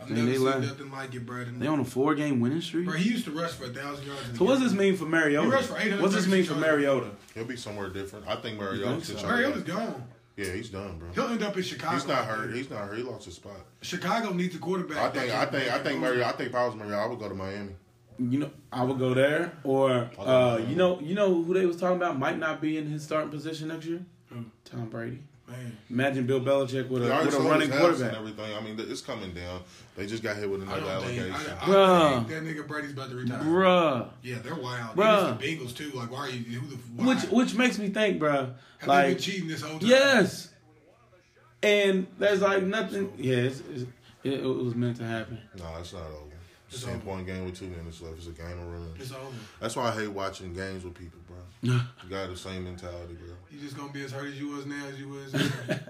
I've 0.00 0.10
Man, 0.10 0.18
never 0.18 0.28
they 0.30 0.36
seen 0.36 0.44
like- 0.44 0.60
nothing 0.60 0.90
like 0.90 1.14
it, 1.14 1.24
bro. 1.26 1.44
They 1.44 1.66
on 1.66 1.80
a 1.80 1.84
four 1.84 2.14
game 2.14 2.40
winning 2.40 2.60
streak. 2.60 2.86
Bro, 2.86 2.96
he 2.96 3.08
used 3.10 3.24
to 3.26 3.30
rush 3.30 3.52
for 3.52 3.64
a 3.64 3.68
thousand 3.68 4.06
yards. 4.06 4.28
In 4.28 4.36
So 4.36 4.44
a 4.44 4.48
what's 4.48 4.60
this 4.60 4.72
mean 4.72 4.96
for 4.96 5.04
Mariota? 5.06 5.46
He 5.46 5.52
rushed 5.52 5.68
for 5.68 5.76
800 5.78 6.02
What's 6.02 6.14
this 6.14 6.26
mean 6.26 6.44
for 6.44 6.52
yards. 6.54 6.66
Mariota? 6.66 7.10
He'll 7.34 7.44
be 7.44 7.56
somewhere 7.56 7.88
different. 7.90 8.26
I 8.26 8.36
think 8.36 8.58
You 8.58 8.64
Mariota 8.64 8.90
think 9.00 9.04
so? 9.04 9.18
try 9.26 9.30
Mariota's 9.36 9.62
to- 9.64 9.70
gone. 9.72 10.04
Yeah, 10.36 10.50
he's 10.52 10.68
done, 10.68 10.98
bro. 10.98 11.10
He'll 11.14 11.28
end 11.32 11.44
up 11.44 11.56
in 11.56 11.62
Chicago. 11.62 11.94
He's 11.94 12.08
not 12.08 12.24
hurt. 12.24 12.52
He's 12.52 12.68
not 12.68 12.80
hurt. 12.88 12.96
He 12.98 13.04
lost 13.04 13.24
his 13.26 13.34
spot. 13.34 13.52
Chicago 13.82 14.32
needs 14.32 14.56
a 14.56 14.58
quarterback. 14.58 14.96
I 14.98 15.10
think. 15.10 15.32
I 15.32 15.46
think. 15.46 15.72
I 15.72 15.78
think 15.78 16.00
Mariota. 16.00 16.26
I 16.26 16.32
think 16.32 16.48
if 16.50 16.54
I 16.56 16.66
was 16.66 16.74
Mariota, 16.74 16.96
I 17.02 17.06
would 17.06 17.20
go 17.20 17.28
to 17.28 17.34
Miami. 17.36 17.70
You 18.18 18.38
know, 18.40 18.50
I 18.72 18.82
would 18.82 18.98
go 18.98 19.14
there. 19.14 19.52
Or 19.62 20.10
uh, 20.18 20.60
you 20.68 20.74
know, 20.74 20.98
you 21.00 21.14
know 21.14 21.42
who 21.42 21.54
they 21.54 21.66
was 21.66 21.76
talking 21.76 21.96
about 21.98 22.18
might 22.18 22.38
not 22.38 22.60
be 22.60 22.76
in 22.78 22.86
his 22.88 23.04
starting 23.04 23.30
position 23.30 23.68
next 23.68 23.86
year. 23.86 24.04
Who? 24.30 24.44
Tom 24.64 24.88
Brady. 24.90 25.22
Man, 25.46 25.76
Imagine 25.90 26.26
Bill 26.26 26.40
Belichick 26.40 26.88
with 26.88 27.02
a 27.04 27.06
They 27.06 27.24
with 27.26 27.34
a 27.34 27.40
running 27.40 27.70
quarterback. 27.70 28.08
and 28.08 28.16
everything. 28.16 28.54
I 28.54 28.60
mean, 28.60 28.76
it's 28.78 29.02
coming 29.02 29.34
down. 29.34 29.60
They 29.94 30.06
just 30.06 30.22
got 30.22 30.36
hit 30.36 30.48
with 30.48 30.62
another 30.62 30.80
don't 30.80 31.02
think. 31.04 31.20
I, 31.20 31.24
allegation. 31.26 31.52
I 31.60 31.64
Bruh. 31.66 32.26
think 32.26 32.28
that 32.28 32.42
nigga 32.44 32.66
Brady's 32.66 32.92
about 32.92 33.10
to 33.10 33.16
retire. 33.16 33.38
Bruh. 33.40 34.08
Yeah, 34.22 34.38
they're 34.42 34.54
wild. 34.54 34.96
Bruh. 34.96 35.36
Bruh. 35.36 35.38
the 35.38 35.46
Bengals 35.46 35.76
too. 35.76 35.90
Like, 35.90 36.10
why 36.10 36.18
are 36.20 36.30
you? 36.30 36.60
Who 36.60 36.66
the? 36.68 36.76
Why? 36.96 37.14
Which 37.14 37.24
which 37.30 37.54
makes 37.54 37.78
me 37.78 37.88
think, 37.90 38.20
bruh. 38.20 38.54
Have 38.78 38.88
they 38.88 39.12
been 39.14 39.18
cheating 39.22 39.48
this 39.48 39.60
whole 39.60 39.78
time? 39.78 39.88
yes, 39.88 40.48
and 41.62 42.06
there's 42.18 42.40
like 42.40 42.62
nothing. 42.62 43.12
Yeah, 43.18 43.36
it's, 43.36 43.60
it's, 43.60 43.82
it, 44.22 44.32
it 44.40 44.42
was 44.44 44.74
meant 44.74 44.96
to 44.96 45.04
happen. 45.04 45.38
No, 45.58 45.64
it's 45.78 45.92
not 45.92 46.02
over. 46.02 46.23
It's 46.74 46.82
It's 46.82 46.84
ten 46.86 46.96
over. 46.96 47.04
point 47.04 47.26
game 47.26 47.44
with 47.44 47.58
two 47.58 47.66
minutes 47.68 48.00
left. 48.02 48.18
It's 48.18 48.26
a 48.26 48.30
game 48.30 48.58
of 48.58 48.66
runs. 48.72 49.00
It's 49.00 49.12
over. 49.12 49.20
That's 49.60 49.76
why 49.76 49.88
I 49.90 49.92
hate 49.92 50.08
watching 50.08 50.52
games 50.54 50.84
with 50.84 50.94
people, 50.94 51.20
bro. 51.28 51.36
You 52.02 52.10
got 52.10 52.28
the 52.28 52.36
same 52.36 52.64
mentality, 52.64 53.14
bro. 53.14 53.34
You 53.50 53.60
just 53.60 53.76
gonna 53.76 53.92
be 53.92 54.04
as 54.04 54.12
hurt 54.12 54.26
as 54.28 54.38
you 54.40 54.48
was 54.48 54.66
now 54.66 54.84
as 54.86 54.98
you 54.98 55.08
was. 55.08 55.32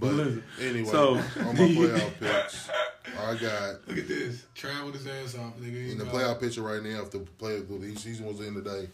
But 0.00 0.12
Listen, 0.12 0.44
anyway, 0.60 0.88
so- 0.90 1.14
on 1.16 1.22
my 1.44 1.52
playoff 1.54 2.20
picks, 2.20 2.70
I 3.18 3.34
got 3.34 3.88
Look 3.88 3.98
at 3.98 4.06
this. 4.06 4.44
Traveled 4.54 4.94
his 4.94 5.06
ass 5.08 5.34
off, 5.36 5.58
nigga. 5.58 5.90
in 5.90 5.98
the 5.98 6.04
playoff 6.04 6.38
picture 6.40 6.62
right 6.62 6.80
now. 6.82 7.02
If 7.02 7.10
the 7.10 7.18
play 7.18 7.54
if 7.56 7.68
the 7.68 7.96
season 7.96 8.26
was 8.26 8.38
in 8.40 8.54
today, 8.54 8.88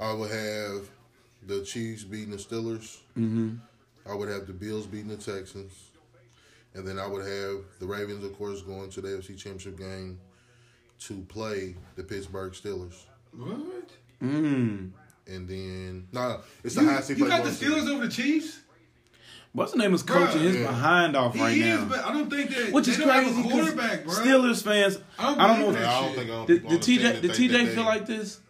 I 0.00 0.12
would 0.12 0.32
have 0.32 0.88
the 1.46 1.62
Chiefs 1.64 2.02
beating 2.02 2.30
the 2.32 2.38
Steelers. 2.38 2.98
Mm-hmm. 3.16 3.54
I 4.04 4.14
would 4.16 4.28
have 4.30 4.48
the 4.48 4.52
Bills 4.52 4.88
beating 4.88 5.08
the 5.08 5.16
Texans, 5.16 5.90
and 6.74 6.86
then 6.86 6.98
I 6.98 7.06
would 7.06 7.24
have 7.26 7.64
the 7.78 7.86
Ravens, 7.86 8.24
of 8.24 8.36
course, 8.36 8.62
going 8.62 8.90
to 8.90 9.00
the 9.00 9.08
AFC 9.08 9.36
Championship 9.36 9.78
game 9.78 10.18
to 11.00 11.20
play 11.28 11.76
the 11.96 12.02
Pittsburgh 12.04 12.52
Steelers, 12.52 12.94
What? 13.36 13.90
Mm. 14.22 14.90
and 15.26 15.48
then 15.48 16.06
no, 16.12 16.40
it's 16.62 16.74
the 16.76 16.82
You, 16.82 16.88
highest 16.88 17.08
they 17.08 17.14
you 17.16 17.26
got 17.26 17.42
the 17.44 17.50
Steelers 17.50 17.80
season. 17.80 17.88
over 17.96 18.06
the 18.06 18.12
Chiefs? 18.12 18.58
What's 19.54 19.72
the 19.72 19.78
name 19.78 19.92
is 19.92 20.02
Bruh, 20.02 20.26
coaching 20.28 20.40
his 20.42 20.56
yeah. 20.56 20.66
behind 20.68 21.14
off 21.16 21.34
He 21.34 21.40
right 21.42 21.56
is, 21.58 21.80
now? 21.80 21.84
but 21.86 22.04
I 22.06 22.12
don't 22.12 22.30
think 22.30 22.50
that 22.56 22.72
Which 22.72 22.88
is 22.88 22.96
crazy. 22.96 23.42
quarterback, 23.42 24.04
bro. 24.04 24.14
Steelers 24.14 24.62
fans, 24.62 24.98
I 25.18 25.24
don't 25.30 25.40
I 25.40 25.46
don't 25.48 25.58
know. 25.60 25.66
believe 25.66 25.82
If, 25.82 25.88
I 25.88 26.00
don't 26.00 26.14
think 26.14 26.30
I'm, 26.30 26.46
did, 26.46 26.64
I'm 26.64 26.70
did 26.70 26.80
TJ 26.80 27.00
saying 27.02 27.22
did 27.22 27.30
TJ 27.32 27.66
feel 27.74 27.74
they- 27.74 27.82
like 27.82 28.06
this? 28.06 28.40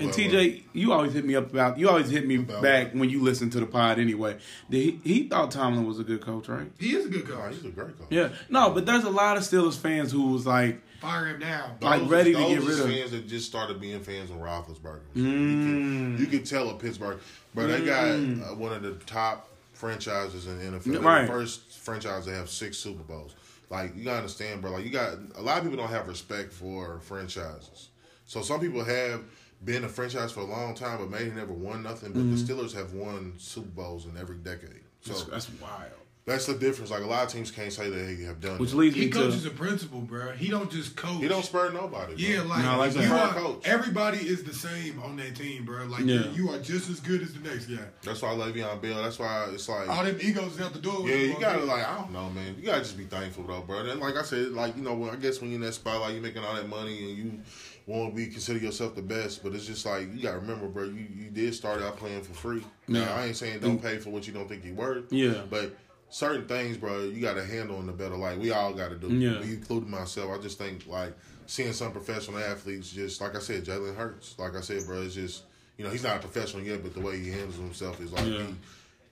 And 0.00 0.08
Well, 0.08 0.18
TJ, 0.18 0.62
you 0.72 0.92
always 0.92 1.12
hit 1.12 1.24
me 1.24 1.36
up 1.36 1.50
about. 1.50 1.78
You 1.78 1.88
always 1.88 2.10
hit 2.10 2.26
me 2.26 2.38
back 2.38 2.88
what? 2.88 2.96
when 2.96 3.10
you 3.10 3.22
listen 3.22 3.50
to 3.50 3.60
the 3.60 3.66
pod 3.66 3.98
anyway. 3.98 4.38
He, 4.70 4.98
he 5.04 5.28
thought 5.28 5.50
Tomlin 5.50 5.86
was 5.86 5.98
a 5.98 6.04
good 6.04 6.20
coach, 6.22 6.48
right? 6.48 6.70
He 6.78 6.94
is 6.96 7.06
a 7.06 7.08
good 7.08 7.26
Oh, 7.30 7.36
coach. 7.36 7.54
he's 7.54 7.64
a 7.64 7.68
great 7.68 7.98
coach. 7.98 8.08
Yeah. 8.10 8.30
No, 8.48 8.70
but 8.70 8.86
there's 8.86 9.04
a 9.04 9.10
lot 9.10 9.36
of 9.36 9.42
Steelers 9.42 9.78
fans 9.78 10.10
who 10.10 10.30
was 10.32 10.46
like, 10.46 10.80
Fire 11.00 11.26
him 11.28 11.38
now. 11.40 11.76
like, 11.80 12.00
Those- 12.02 12.10
ready 12.10 12.32
to 12.32 12.38
those 12.38 12.48
get 12.58 12.62
rid 12.68 12.80
of- 12.80 12.86
fans 12.90 13.10
that 13.12 13.26
just 13.28 13.46
started 13.46 13.80
being 13.80 14.00
fans 14.00 14.30
of 14.30 14.36
Roethlisberger. 14.36 15.00
Mm. 15.14 15.16
You, 15.16 15.22
can, 15.24 16.16
you 16.18 16.26
can 16.26 16.44
tell 16.44 16.68
a 16.70 16.74
Pittsburgh, 16.74 17.18
but 17.54 17.68
they 17.68 17.84
got 17.84 18.04
uh, 18.08 18.54
one 18.54 18.72
of 18.72 18.82
the 18.82 18.92
top 19.06 19.48
franchises 19.72 20.46
in 20.46 20.58
the 20.58 20.78
NFL. 20.78 21.02
Right. 21.02 21.22
The 21.22 21.32
first 21.32 21.78
franchise 21.78 22.26
to 22.26 22.34
have 22.34 22.50
six 22.50 22.76
Super 22.78 23.02
Bowls. 23.02 23.34
Like 23.70 23.96
you 23.96 24.04
gotta 24.04 24.18
understand, 24.18 24.60
bro. 24.62 24.72
Like 24.72 24.84
you 24.84 24.90
got 24.90 25.14
a 25.36 25.40
lot 25.42 25.58
of 25.58 25.62
people 25.64 25.78
don't 25.78 25.88
have 25.90 26.08
respect 26.08 26.52
for 26.52 26.98
franchises. 27.00 27.88
So 28.26 28.42
some 28.42 28.60
people 28.60 28.82
have 28.84 29.22
been 29.64 29.84
a 29.84 29.88
franchise 29.88 30.32
for 30.32 30.40
a 30.40 30.44
long 30.44 30.74
time, 30.74 30.98
but 30.98 31.10
maybe 31.10 31.30
never 31.30 31.52
won 31.52 31.82
nothing. 31.82 32.12
But 32.12 32.20
the 32.20 32.36
mm-hmm. 32.36 32.60
Steelers 32.60 32.74
have 32.74 32.94
won 32.94 33.34
Super 33.38 33.68
Bowls 33.68 34.06
in 34.06 34.16
every 34.16 34.36
decade. 34.36 34.84
So 35.02 35.12
that's, 35.12 35.24
that's 35.24 35.50
wild. 35.60 35.92
that's 36.26 36.46
the 36.46 36.54
difference. 36.54 36.90
Like 36.90 37.02
a 37.02 37.06
lot 37.06 37.24
of 37.24 37.32
teams 37.32 37.50
can't 37.50 37.72
say 37.72 37.88
that 37.88 37.96
they 37.96 38.22
have 38.24 38.40
done. 38.40 38.58
Which 38.58 38.70
that. 38.70 38.76
leads 38.76 38.94
He 38.94 39.06
me 39.06 39.10
coaches 39.10 39.44
to 39.44 39.48
a 39.48 39.52
principal, 39.52 40.00
bro. 40.00 40.32
He 40.32 40.48
don't 40.48 40.70
just 40.70 40.94
coach. 40.94 41.22
he 41.22 41.28
don't 41.28 41.44
spur 41.44 41.72
nobody. 41.72 42.14
Bro. 42.14 42.16
Yeah, 42.16 42.42
like, 42.42 42.64
No, 42.64 42.78
like 42.78 42.94
you 42.94 43.12
are, 43.12 43.32
Coach. 43.32 43.62
everybody 43.64 44.18
is 44.18 44.44
the 44.44 44.52
same 44.52 45.00
on 45.02 45.16
that 45.16 45.36
team, 45.36 45.64
bro. 45.64 45.84
Like 45.86 46.04
Yeah. 46.04 46.26
you, 46.32 46.44
you 46.44 46.50
are 46.50 46.58
just 46.58 46.90
as 46.90 47.00
good 47.00 47.22
as 47.22 47.32
the 47.32 47.40
next 47.40 47.66
guy. 47.66 47.82
That's 48.02 48.20
why 48.20 48.30
I 48.30 48.32
love 48.32 48.54
Le'Veon 48.54 48.80
Bell. 48.82 49.02
That's 49.02 49.18
why 49.18 49.48
it's 49.52 49.68
like 49.68 49.88
All 49.88 50.04
them 50.04 50.18
egos 50.20 50.60
out 50.60 50.74
the 50.74 50.80
door. 50.80 51.08
Yeah, 51.08 51.16
you 51.16 51.40
gotta 51.40 51.64
like 51.64 51.86
I 51.86 51.96
don't 51.98 52.12
know, 52.12 52.28
man. 52.30 52.56
You 52.58 52.66
gotta 52.66 52.80
just 52.80 52.98
be 52.98 53.04
thankful 53.04 53.44
though, 53.44 53.62
bro. 53.62 53.78
And 53.78 54.00
like 54.00 54.16
I 54.16 54.22
said, 54.22 54.52
like 54.52 54.76
you 54.76 54.82
know, 54.82 55.10
I 55.10 55.16
guess 55.16 55.40
when 55.40 55.50
you're 55.50 55.60
in 55.60 55.66
that 55.66 55.72
spot, 55.72 56.00
like 56.02 56.12
you're 56.12 56.22
making 56.22 56.44
all 56.44 56.54
that 56.54 56.68
money 56.68 57.10
and 57.10 57.16
you 57.18 57.40
want 57.86 58.10
to 58.10 58.16
be 58.16 58.26
consider 58.26 58.58
yourself 58.58 58.94
the 58.94 59.02
best, 59.02 59.42
but 59.42 59.54
it's 59.54 59.66
just 59.66 59.84
like 59.86 60.02
you 60.14 60.22
gotta 60.22 60.38
remember, 60.38 60.66
bro. 60.68 60.84
You 60.84 61.06
you 61.14 61.30
did 61.30 61.54
start 61.54 61.82
out 61.82 61.96
playing 61.96 62.22
for 62.22 62.32
free. 62.34 62.62
Now, 62.88 63.00
Yeah. 63.00 63.14
I 63.14 63.26
ain't 63.26 63.36
saying 63.36 63.60
don't 63.60 63.80
pay 63.82 63.98
for 63.98 64.10
what 64.10 64.26
you 64.26 64.32
don't 64.32 64.48
think 64.48 64.64
you're 64.64 64.74
worth. 64.74 65.12
Yeah. 65.12 65.42
but 65.50 65.76
certain 66.10 66.46
things, 66.48 66.76
bro, 66.76 67.02
you 67.02 67.20
got 67.20 67.34
to 67.34 67.44
handle 67.44 67.78
in 67.80 67.86
the 67.86 67.92
better. 67.92 68.16
Like 68.16 68.38
we 68.38 68.50
all 68.52 68.72
got 68.72 68.88
to 68.90 68.96
do. 68.96 69.08
Yeah. 69.08 69.38
Me, 69.40 69.54
including 69.54 69.90
myself. 69.90 70.30
I 70.36 70.40
just 70.42 70.58
think 70.58 70.86
like 70.86 71.14
seeing 71.46 71.72
some 71.72 71.92
professional 71.92 72.38
athletes, 72.38 72.90
just 72.92 73.20
like 73.20 73.34
I 73.36 73.40
said, 73.40 73.64
Jalen 73.64 73.96
Hurts. 73.96 74.36
Like 74.38 74.56
I 74.56 74.60
said, 74.60 74.84
bro, 74.86 75.02
it's 75.02 75.14
just 75.14 75.42
you 75.78 75.84
know 75.84 75.90
he's 75.90 76.02
not 76.04 76.16
a 76.16 76.20
professional 76.20 76.62
yet, 76.62 76.82
but 76.82 76.94
the 76.94 77.00
way 77.00 77.18
he 77.18 77.30
handles 77.30 77.56
himself 77.56 78.00
is 78.00 78.12
like 78.12 78.26
Yeah. 78.26 78.42
he. 78.42 78.54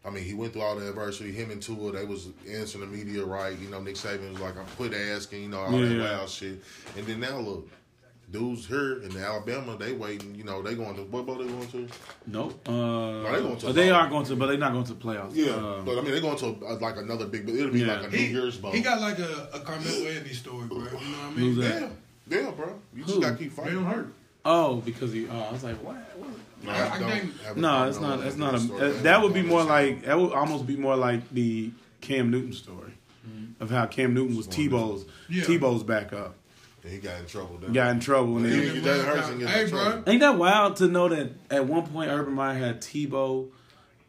I 0.04 0.10
mean, 0.10 0.22
he 0.24 0.32
went 0.32 0.52
through 0.52 0.62
all 0.62 0.76
the 0.76 0.88
adversity. 0.88 1.32
Him 1.32 1.50
and 1.50 1.60
Tua, 1.60 1.90
they 1.92 2.04
was 2.04 2.28
answering 2.48 2.88
the 2.90 2.96
media 2.96 3.24
right. 3.24 3.58
You 3.58 3.68
know, 3.68 3.80
Nick 3.82 3.96
Saban 3.96 4.30
was 4.30 4.40
like, 4.40 4.56
"I'm 4.56 4.64
quit 4.76 4.94
asking," 4.94 5.42
you 5.42 5.48
know, 5.48 5.58
all 5.58 5.72
that 5.72 5.78
Yeah. 5.90 6.00
wild 6.18 6.30
shit. 6.30 6.62
And 6.96 7.04
then 7.06 7.20
now 7.20 7.38
look, 7.40 7.68
dudes 8.30 8.66
here 8.66 9.00
in 9.02 9.16
Alabama, 9.16 9.76
they 9.78 9.92
waiting. 9.92 10.34
You 10.34 10.44
know, 10.44 10.62
they 10.62 10.74
going 10.74 10.94
to 10.96 11.02
what 11.04 11.24
bowl 11.26 11.36
they 11.36 11.46
going 11.46 11.68
to? 11.68 11.88
Nope. 12.26 12.68
Uh, 12.68 13.22
they 13.32 13.40
going 13.40 13.56
to 13.58 13.68
uh, 13.68 13.72
they 13.72 13.90
are 13.90 14.08
going 14.08 14.24
to, 14.26 14.36
but 14.36 14.46
they're 14.48 14.58
not 14.58 14.72
going 14.72 14.84
to 14.84 14.94
the 14.94 15.00
playoffs. 15.00 15.30
Yeah, 15.34 15.52
Uh, 15.52 15.82
but 15.82 15.98
I 15.98 16.02
mean, 16.02 16.10
they're 16.12 16.20
going 16.20 16.36
to 16.38 16.66
uh, 16.66 16.76
like 16.78 16.96
another 16.96 17.26
big. 17.26 17.46
But 17.46 17.54
it'll 17.54 17.70
be 17.72 17.80
Yeah. 17.80 17.96
like 18.00 18.08
a 18.08 18.10
New 18.10 18.16
He, 18.18 18.26
Year's 18.28 18.56
bowl. 18.58 18.72
he 18.72 18.80
got 18.80 19.00
like 19.00 19.18
a, 19.18 19.48
a 19.54 19.60
Carmelo 19.60 20.06
Anthony 20.08 20.34
story, 20.34 20.66
bro. 20.66 20.78
You 20.78 20.84
know 20.84 20.90
what 20.90 21.02
I 21.02 21.30
mean? 21.30 21.54
Who's 21.54 21.56
that? 21.56 21.90
yeah, 22.28 22.40
yeah, 22.40 22.50
bro. 22.50 22.78
You 22.94 23.04
just 23.04 23.20
got 23.20 23.30
to 23.30 23.36
keep 23.36 23.54
They 23.56 23.62
fighting. 23.62 23.74
don't 23.82 23.84
hurt. 23.92 24.12
oh, 24.44 24.76
because 24.76 25.12
he. 25.12 25.26
Oh, 25.28 25.40
I 25.40 25.52
was 25.52 25.64
like, 25.64 25.76
what? 25.82 25.96
what? 26.16 26.30
No, 26.64 26.70
I- 26.72 26.90
I 26.94 26.98
don't 26.98 27.10
think- 27.10 27.40
have 27.42 27.56
a 27.56 27.60
No, 27.60 27.88
it's 27.88 28.00
not. 28.00 28.18
It's 28.18 28.34
Anthony 28.34 28.44
not 28.44 28.54
a. 28.54 28.58
story. 28.60 28.82
uh, 28.98 29.02
that 29.02 29.22
would 29.22 29.32
be 29.32 29.42
more 29.42 29.62
like 29.64 30.02
that 30.04 30.18
would 30.18 30.32
almost 30.32 30.66
be 30.66 30.76
more 30.76 30.96
like 30.96 31.28
the 31.30 31.70
Cam 32.00 32.30
Newton 32.30 32.52
story 32.52 32.92
of 33.60 33.70
how 33.70 33.86
Cam 33.86 34.14
Newton 34.14 34.36
was 34.36 34.46
Tebow's 34.48 35.04
Yeah. 35.28 35.42
Tebow's 35.44 35.82
backup, 35.82 36.26
And 36.26 36.34
he 36.86 36.98
got 36.98 37.20
in 37.20 37.26
trouble. 37.26 37.58
Then. 37.60 37.72
got 37.72 37.90
in 37.92 38.00
trouble, 38.00 38.36
and 38.38 38.46
Yeah, 38.46 38.56
then 38.56 38.74
you 38.76 38.82
Jalen 38.82 39.04
Hurts 39.04 39.28
and 39.28 39.40
get 39.40 39.48
Hey, 39.50 39.64
in 39.64 39.70
bro. 39.70 40.02
ain't 40.06 40.20
that 40.20 40.38
wild 40.38 40.76
to 40.76 40.88
know 40.88 41.08
that 41.08 41.30
at 41.50 41.66
one 41.66 41.86
point 41.86 42.10
Urban 42.10 42.34
Meyer 42.34 42.58
had 42.58 42.80
Tebow, 42.80 43.48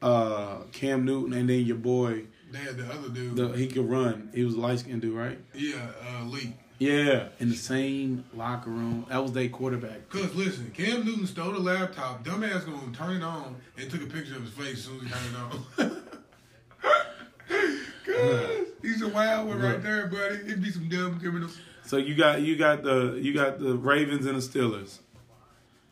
uh, 0.02 0.58
Cam 0.72 1.06
Newton, 1.06 1.34
and 1.34 1.50
then 1.50 1.62
your 1.66 1.78
boy, 1.78 2.24
They 2.52 2.60
had 2.60 2.78
the 2.78 2.86
other 2.86 3.10
dude. 3.10 3.36
the, 3.36 3.50
he 3.50 3.68
could 3.68 3.90
run. 3.90 4.30
He 4.34 4.44
was 4.44 4.56
a 4.56 4.60
light 4.60 4.80
skinned 4.80 5.02
dude, 5.02 5.16
right? 5.18 5.40
yeah, 5.54 5.76
uh, 6.20 6.24
Lee. 6.26 6.54
Yeah, 6.82 7.28
in 7.42 7.50
the 7.50 7.58
same 7.58 8.24
locker 8.34 8.70
room. 8.70 9.06
That 9.10 9.22
was 9.22 9.34
their 9.34 9.50
quarterback. 9.50 10.08
Cause 10.10 10.34
listen, 10.34 10.72
Cam 10.74 11.04
Newton 11.06 11.28
stole 11.28 11.52
the 11.52 11.60
laptop. 11.60 12.24
Dumbass 12.24 12.66
gonna 12.66 12.96
turn 12.96 13.18
it 13.18 13.24
on 13.24 13.58
and 13.78 13.92
took 13.92 14.02
a 14.02 14.06
picture 14.06 14.38
of 14.38 14.44
his 14.44 14.54
face 14.54 14.78
as 14.78 14.84
soon 14.86 14.96
as 14.96 15.04
he 15.04 15.10
turned 15.10 15.36
it 15.36 15.82
on. 15.82 16.02
Cause 18.06 18.68
he's 18.82 19.02
a 19.02 19.10
wild 19.10 19.48
one 19.50 19.60
right 19.62 19.82
there, 19.84 20.08
buddy. 20.08 20.36
It'd 20.46 20.64
be 20.64 20.72
some 20.72 20.88
dumb 20.88 21.20
criminals. 21.20 21.58
So 21.90 21.98
you 21.98 22.14
got 22.14 22.44
you 22.44 22.56
got 22.56 22.84
the 22.84 23.18
you 23.20 23.34
got 23.34 23.58
the 23.58 23.74
Ravens 23.76 24.28
and 24.28 24.36
the 24.40 24.42
Steelers. 24.48 25.00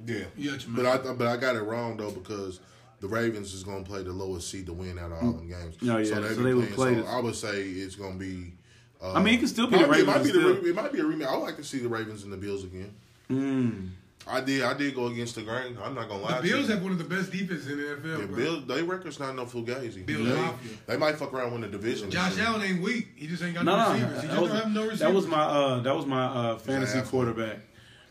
Yeah, 0.06 0.26
You 0.38 0.52
got 0.52 0.64
your 0.64 0.76
but. 0.76 0.86
I 0.86 1.14
but 1.14 1.26
I 1.26 1.38
got 1.38 1.56
it 1.56 1.62
wrong 1.62 1.98
though 1.98 2.12
because 2.12 2.60
the 3.00 3.08
Ravens 3.08 3.52
is 3.52 3.64
going 3.64 3.84
to 3.84 3.90
play 3.90 4.04
the 4.04 4.12
lowest 4.12 4.52
seed 4.52 4.68
to 4.68 4.74
win 4.74 5.00
out 5.00 5.12
of 5.12 5.24
all 5.24 5.32
them 5.32 5.50
games. 5.50 5.76
Oh, 5.82 5.98
yeah, 5.98 5.98
they 5.98 6.04
so 6.04 6.38
be 6.38 6.44
they 6.44 6.54
would 6.54 6.70
play 6.70 7.02
So 7.02 7.08
I 7.08 7.20
would 7.20 7.34
say 7.34 7.64
it's 7.64 7.96
going 7.96 8.14
to 8.14 8.20
be. 8.20 8.54
Uh, 9.02 9.14
I 9.14 9.24
mean, 9.24 9.34
it 9.34 9.40
could 9.40 9.50
still 9.50 9.66
be 9.66 9.78
the 9.78 9.86
probably- 9.86 10.02
It 10.02 10.06
might 10.06 10.24
be, 10.24 10.32
the, 10.32 10.66
it 10.70 10.76
might 10.76 10.94
be 10.94 11.00
a 11.00 11.04
rematch. 11.04 11.28
I 11.30 11.36
would 11.36 11.44
like 11.44 11.58
to 11.58 11.64
see 11.64 11.80
the 11.80 11.90
Ravens 11.90 12.24
and 12.24 12.32
the 12.32 12.38
Bills 12.38 12.64
again. 12.64 12.94
Mm. 13.32 13.90
I 14.30 14.42
did. 14.42 14.64
I 14.64 14.74
did 14.74 14.94
go 14.96 15.08
against 15.08 15.36
the 15.36 15.42
grain. 15.44 15.78
I'm 15.84 15.96
not 15.96 16.08
gonna 16.10 16.22
lie. 16.24 16.42
the 16.42 16.48
to 16.48 16.54
Bills 16.54 16.68
you. 16.68 16.74
have 16.76 16.84
one 16.84 16.92
of 16.92 16.98
the 16.98 17.04
best 17.04 17.32
defenses 17.32 17.68
in 17.68 17.78
the 17.78 17.84
NFL, 17.84 18.20
Yeah, 18.20 18.26
bro. 18.26 18.36
Bill, 18.36 18.62
they 18.62 18.82
record's 18.84 19.20
not 19.20 19.36
no 19.36 19.46
fugazi. 19.46 20.06
Bills 20.06 20.28
they, 20.28 20.94
they 20.94 20.98
might 20.98 21.16
fuck 21.18 21.34
around 21.34 21.46
and 21.46 21.52
win 21.54 21.62
the 21.62 21.68
division. 21.70 22.10
Josh 22.12 22.30
this 22.30 22.38
year. 22.40 22.48
Allen 22.48 22.62
ain't 22.62 22.82
weak. 22.82 23.08
He 23.16 23.28
just 23.28 23.42
ain't 23.44 23.56
got 23.56 23.66
No, 23.66 23.76
no, 23.76 23.86
no, 23.86 23.94
receivers. 23.94 24.22
He 24.22 24.28
that 24.28 24.34
just 24.34 24.42
was, 24.42 24.52
don't 24.52 24.62
have 24.62 24.72
no 24.72 24.82
receivers. 24.82 25.00
that 25.00 25.14
was 25.14 25.28
my 25.28 25.42
uh, 25.44 25.80
that 25.82 25.96
was 25.96 26.06
my 26.06 26.26
uh, 26.26 26.58
fantasy 26.58 27.02
quarterback. 27.02 27.58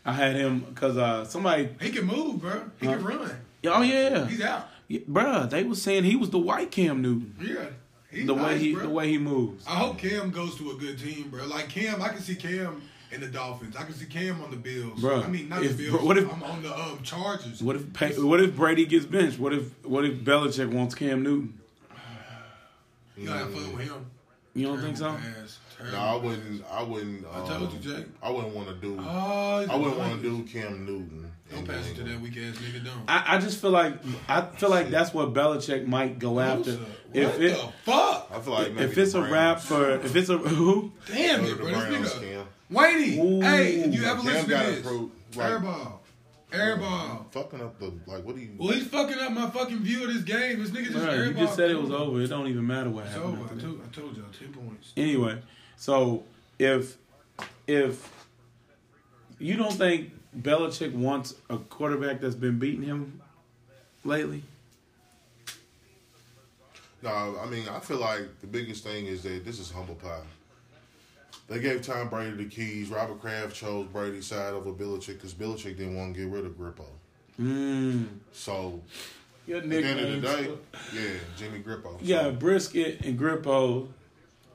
I 0.05 0.13
had 0.13 0.37
him 0.37 0.61
because 0.61 0.97
uh, 0.97 1.25
somebody. 1.25 1.69
He 1.81 1.91
can 1.91 2.07
move, 2.07 2.41
bro. 2.41 2.63
He 2.81 2.87
can 2.87 3.03
run. 3.05 3.31
Oh 3.67 3.83
yeah, 3.83 4.27
He's 4.27 4.41
out. 4.43 4.69
yeah, 4.87 5.01
bruh. 5.11 5.51
They 5.51 5.65
was 5.65 5.83
saying 5.83 6.05
he 6.05 6.15
was 6.15 6.31
the 6.31 6.39
white 6.39 6.71
Cam 6.71 7.03
Newton. 7.03 7.35
Yeah. 7.41 7.65
He's 8.11 8.25
The 8.27 8.35
way 8.35 8.57
he 8.59 8.73
bro. 8.73 8.85
the 8.85 8.89
way 8.91 9.09
he 9.11 9.19
moves. 9.19 9.67
I 9.67 9.75
hope 9.75 9.99
Cam 9.99 10.31
goes 10.31 10.57
to 10.59 10.71
a 10.71 10.75
good 10.77 10.99
team, 10.99 11.29
bro. 11.31 11.45
Like 11.47 11.69
Cam, 11.69 12.01
I 12.01 12.09
can 12.11 12.21
see 12.21 12.37
Cam 12.37 12.81
in 13.13 13.21
the 13.21 13.27
Dolphins. 13.29 13.77
I 13.77 13.85
can 13.85 13.95
see 13.95 14.07
Cam 14.07 14.43
on 14.43 14.51
the 14.51 14.57
Bills. 14.57 15.01
Bro, 15.01 15.23
I 15.23 15.27
mean, 15.29 15.49
not 15.49 15.63
if- 15.63 15.77
the 15.77 15.91
Bills. 15.91 16.03
what 16.03 16.19
if- 16.19 16.33
I'm 16.33 16.43
on 16.43 16.63
the 16.63 16.75
um, 16.77 16.99
Chargers. 17.03 17.63
What 17.63 17.77
if 17.77 17.93
Pa- 17.93 18.09
what 18.23 18.41
if 18.41 18.55
Brady 18.57 18.87
gets 18.87 19.05
benched? 19.07 19.39
What 19.39 19.53
if 19.53 19.85
what 19.85 20.05
if 20.05 20.19
Belichick 20.19 20.71
wants 20.73 20.95
Cam 20.95 21.23
Newton? 21.23 21.59
You 23.17 23.27
gotta 23.29 23.41
have 23.41 23.53
fun 23.55 23.77
with 23.77 23.87
him. 23.89 24.07
You 24.55 24.67
don't 24.69 24.81
think 24.81 24.97
so? 24.97 25.09
Ass. 25.09 25.59
No, 25.93 25.99
I 25.99 26.17
wouldn't. 26.17 26.65
I 26.73 26.83
wouldn't. 26.83 27.27
I 27.27 27.41
Um, 27.41 27.47
told 27.47 27.73
you, 27.75 27.79
Jake. 27.79 28.07
I 28.23 28.31
wouldn't 28.31 28.55
want 28.55 28.69
to 28.69 28.75
do. 28.77 28.97
Oh, 28.99 29.67
I 29.71 29.77
wouldn't 29.77 29.99
want 29.99 30.23
to 30.23 30.23
do 30.23 30.43
Cam 30.45 30.87
Newton. 30.87 31.31
Don't 31.53 31.67
pass 31.69 31.87
it 31.89 31.95
to 31.97 32.03
that 32.05 32.19
weak 32.21 32.37
ass 32.39 32.57
nigga. 32.57 32.83
Don't. 32.85 33.03
I, 33.09 33.37
I 33.37 33.39
just 33.39 33.61
feel 33.61 33.71
like 33.71 33.95
I 34.29 34.41
feel 34.43 34.71
like 34.71 34.89
that's 34.91 35.13
what 35.13 35.33
Belichick 35.35 35.87
might 35.87 36.19
go 36.19 36.41
after. 36.41 36.73
What 36.73 36.89
If 37.13 37.39
the 37.39 37.55
fuck? 37.85 38.31
I 38.35 38.41
feel 38.41 38.53
like 38.55 38.73
maybe 38.73 38.91
if 38.91 38.99
it's 38.99 39.13
the 39.13 39.23
a 39.23 39.31
rap 39.31 39.61
for 39.61 39.91
if 39.91 40.17
it's 40.17 40.29
a 40.31 40.39
who 40.39 40.93
Damn 41.07 41.41
Go 41.43 41.47
it, 41.47 41.51
to 41.51 41.57
bro. 41.57 41.67
the 41.67 41.99
This 41.99 42.15
nigga. 42.15 42.21
Cam. 42.33 42.47
Wayne, 42.71 43.21
Ooh. 43.21 43.41
hey, 43.43 43.75
if 43.81 43.95
you 43.95 44.05
ever 44.05 44.21
listen 44.23 44.43
to 44.49 44.57
this, 44.57 44.77
improved, 44.79 45.13
like- 45.37 45.47
airball, 45.53 45.93
airball. 46.51 47.31
Fucking 47.33 47.61
up 47.61 47.79
the 47.79 47.93
like. 48.07 48.25
What 48.25 48.35
do 48.37 48.41
you? 48.43 48.51
Well, 48.59 48.71
he's 48.73 48.87
fucking 48.89 49.19
up 49.19 49.33
my 49.33 49.49
fucking 49.51 49.79
view 49.81 50.05
of 50.09 50.13
this 50.15 50.23
game. 50.23 50.59
This 50.61 50.71
nigga 50.71 50.87
just 50.93 50.97
Bruh, 50.97 51.09
airball. 51.17 51.29
you 51.29 51.35
just 51.35 51.55
said 51.57 51.71
it 51.71 51.81
was 51.81 51.91
over. 51.91 52.21
It 52.21 52.27
don't 52.29 52.49
even 52.49 52.67
matter 52.67 52.91
what 52.91 53.05
It's 53.07 53.15
happened. 53.15 53.39
over. 53.39 53.45
I 53.51 53.55
that. 53.55 53.61
told, 53.63 53.81
I 53.83 53.95
told 53.95 54.17
y'all 54.17 54.27
ten 54.39 54.53
points. 54.53 54.93
Anyway, 54.97 55.39
so 55.77 56.25
if 56.59 56.97
if 57.69 58.11
you 59.39 59.57
don't 59.57 59.73
think 59.73 60.11
Belichick 60.41 60.93
wants 60.95 61.35
a 61.51 61.59
quarterback 61.59 62.21
that's 62.21 62.35
been 62.35 62.59
beating 62.59 62.83
him 62.83 63.21
lately, 64.05 64.43
No, 67.03 67.39
I 67.41 67.47
mean 67.47 67.69
I 67.69 67.79
feel 67.81 67.99
like 67.99 68.41
the 68.41 68.47
biggest 68.47 68.83
thing 68.83 69.07
is 69.07 69.23
that 69.23 69.45
this 69.45 69.59
is 69.61 69.71
humble 69.71 69.95
pie. 69.97 70.21
They 71.49 71.61
gave 71.61 71.83
Tom 71.83 72.09
Brady 72.09 72.37
the 72.37 72.45
keys. 72.47 72.89
Robert 72.89 73.21
Kraft 73.21 73.55
chose 73.55 73.87
Brady's 73.93 74.27
side 74.27 74.53
over 74.53 74.73
Belichick 74.73 75.15
because 75.15 75.33
Belichick 75.35 75.77
didn't 75.77 75.97
want 75.97 76.15
to 76.15 76.21
get 76.21 76.31
rid 76.31 76.45
of 76.45 76.53
Grippo. 76.59 76.87
mm, 77.41 78.07
So 78.33 78.83
your 79.47 79.59
at 79.59 79.69
the 79.71 79.77
end 79.85 80.01
of 80.01 80.21
the 80.23 80.27
day, 80.29 80.51
yeah, 80.93 81.11
Jimmy 81.37 81.61
Grippo. 81.61 81.99
Yeah, 82.03 82.23
So, 82.25 82.33
Brissett 82.33 83.07
and 83.07 83.19
Grippo. 83.19 83.87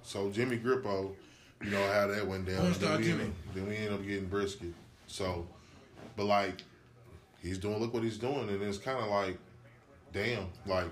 so 0.04 0.30
Jimmy 0.32 0.58
Grippo, 0.58 1.12
you 1.64 1.70
know 1.70 1.88
how 1.94 2.08
that 2.08 2.28
went 2.28 2.46
down. 2.46 2.74
Then 2.74 2.98
we, 2.98 3.04
Jimmy. 3.06 3.12
ended, 3.24 3.34
then 3.54 3.68
we 3.70 3.76
ended 3.78 3.94
up 3.94 4.06
getting 4.06 4.28
Brissett. 4.30 4.74
So, 5.08 5.48
but 6.18 6.26
like, 6.26 6.62
he's 7.42 7.58
doing. 7.58 7.80
Look 7.80 7.94
what 7.94 8.04
he's 8.04 8.18
doing, 8.18 8.50
and 8.50 8.62
it's 8.62 8.78
kind 8.78 9.00
of 9.00 9.08
like, 9.10 9.38
damn, 10.12 10.48
like 10.66 10.88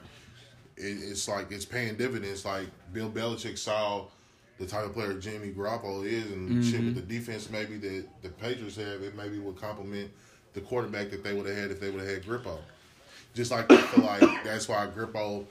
it, 0.78 0.84
it's 0.86 1.28
like 1.28 1.52
it's 1.52 1.66
paying 1.66 1.98
dividends. 1.98 2.46
Like 2.46 2.68
Bill 2.94 3.10
Belichick 3.10 3.58
saw 3.58 4.06
the 4.60 4.66
type 4.66 4.86
of 4.86 4.94
player 4.94 5.14
Jimmy 5.16 5.52
Garoppolo 5.52 6.06
is 6.06 6.32
and 6.32 6.50
Mm-hmm. 6.50 6.62
shit 6.72 6.84
with 6.84 6.96
the 6.96 7.02
defense 7.02 7.50
maybe 7.50 7.78
that 7.78 8.06
the 8.22 8.30
Patriots 8.30 8.76
have, 8.76 9.02
it 9.02 9.16
maybe 9.16 9.40
would 9.40 9.60
complement 9.60 10.12
the 10.54 10.62
quarterback 10.62 11.10
that 11.12 11.24
they 11.24 11.34
would 11.34 11.46
have 11.48 11.56
had 11.56 11.72
if 11.72 11.80
they 11.80 11.90
would 11.90 12.02
have 12.02 12.10
had 12.10 12.24
Grippo. 12.24 12.58
Just 13.34 13.52
like 13.52 13.72
I 13.72 13.78
feel 13.78 14.04
like 14.06 14.44
that's 14.44 14.68
why 14.68 14.86
Grippo 14.88 15.46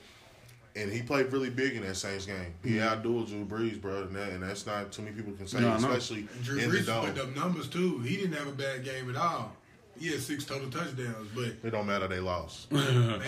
and 0.75 0.91
he 0.91 1.01
played 1.01 1.31
really 1.33 1.49
big 1.49 1.73
in 1.75 1.81
that 1.83 1.95
Saints 1.95 2.25
game. 2.27 2.53
He 2.63 2.73
outdueled 2.75 3.27
Drew 3.27 3.43
Brees, 3.45 3.81
bro, 3.81 4.03
and, 4.03 4.15
that, 4.15 4.29
and 4.29 4.43
that's 4.43 4.65
not 4.67 4.91
too 4.91 5.01
many 5.01 5.15
people 5.15 5.33
can 5.33 5.47
say, 5.47 5.57
Mm-hmm. 5.57 5.81
No, 5.81 5.91
especially 5.91 6.27
Drew 6.43 6.59
in 6.59 6.69
the 6.69 6.77
Brees 6.77 6.85
dome. 6.85 7.11
put 7.11 7.19
up 7.19 7.35
numbers 7.35 7.67
too. 7.67 7.99
He 7.99 8.15
didn't 8.17 8.33
have 8.33 8.47
a 8.47 8.51
bad 8.51 8.83
game 8.85 9.09
at 9.09 9.15
all. 9.15 9.53
He 9.99 10.09
had 10.11 10.19
six 10.21 10.45
total 10.45 10.69
touchdowns, 10.69 11.27
but 11.33 11.45
It 11.63 11.71
don't 11.71 11.87
matter, 11.87 12.07
they 12.07 12.19
lost. 12.19 12.71
man, 12.71 13.19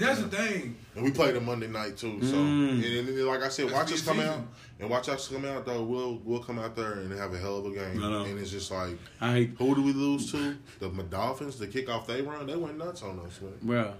and 0.00 0.08
that's 0.08 0.20
the 0.20 0.28
thing. 0.28 0.76
And 0.94 1.04
we 1.04 1.10
played 1.10 1.36
a 1.36 1.40
Monday 1.40 1.66
night 1.68 1.96
too. 1.96 2.18
So 2.22 2.34
Mm. 2.36 2.74
and, 2.74 2.84
and, 2.84 3.08
and 3.08 3.26
like 3.26 3.42
I 3.42 3.48
said, 3.48 3.66
That's 3.68 3.74
watch 3.74 3.92
us 3.92 4.02
come 4.02 4.16
mid-season. 4.18 4.40
out 4.40 4.46
and 4.80 4.90
watch 4.90 5.08
us 5.08 5.28
come 5.28 5.44
out 5.44 5.64
though. 5.66 5.82
We'll 5.84 6.20
we'll 6.24 6.42
come 6.42 6.58
out 6.58 6.74
there 6.76 6.92
and 6.92 7.12
have 7.18 7.32
a 7.34 7.38
hell 7.38 7.58
of 7.58 7.66
a 7.66 7.70
game. 7.74 8.02
I 8.02 8.10
know. 8.10 8.22
And 8.24 8.38
it's 8.38 8.50
just 8.50 8.70
like 8.70 8.96
I 9.20 9.32
hate, 9.32 9.50
who 9.58 9.74
do 9.74 9.82
we 9.82 9.92
lose 9.92 10.30
to? 10.32 10.56
The 10.80 10.88
Dolphins. 10.88 11.58
The 11.58 11.66
kickoff 11.66 12.06
they 12.06 12.22
run, 12.22 12.46
they 12.46 12.56
went 12.56 12.78
nuts 12.78 13.02
on 13.02 13.18
us. 13.20 13.40
Man. 13.40 13.52
bro. 13.62 13.94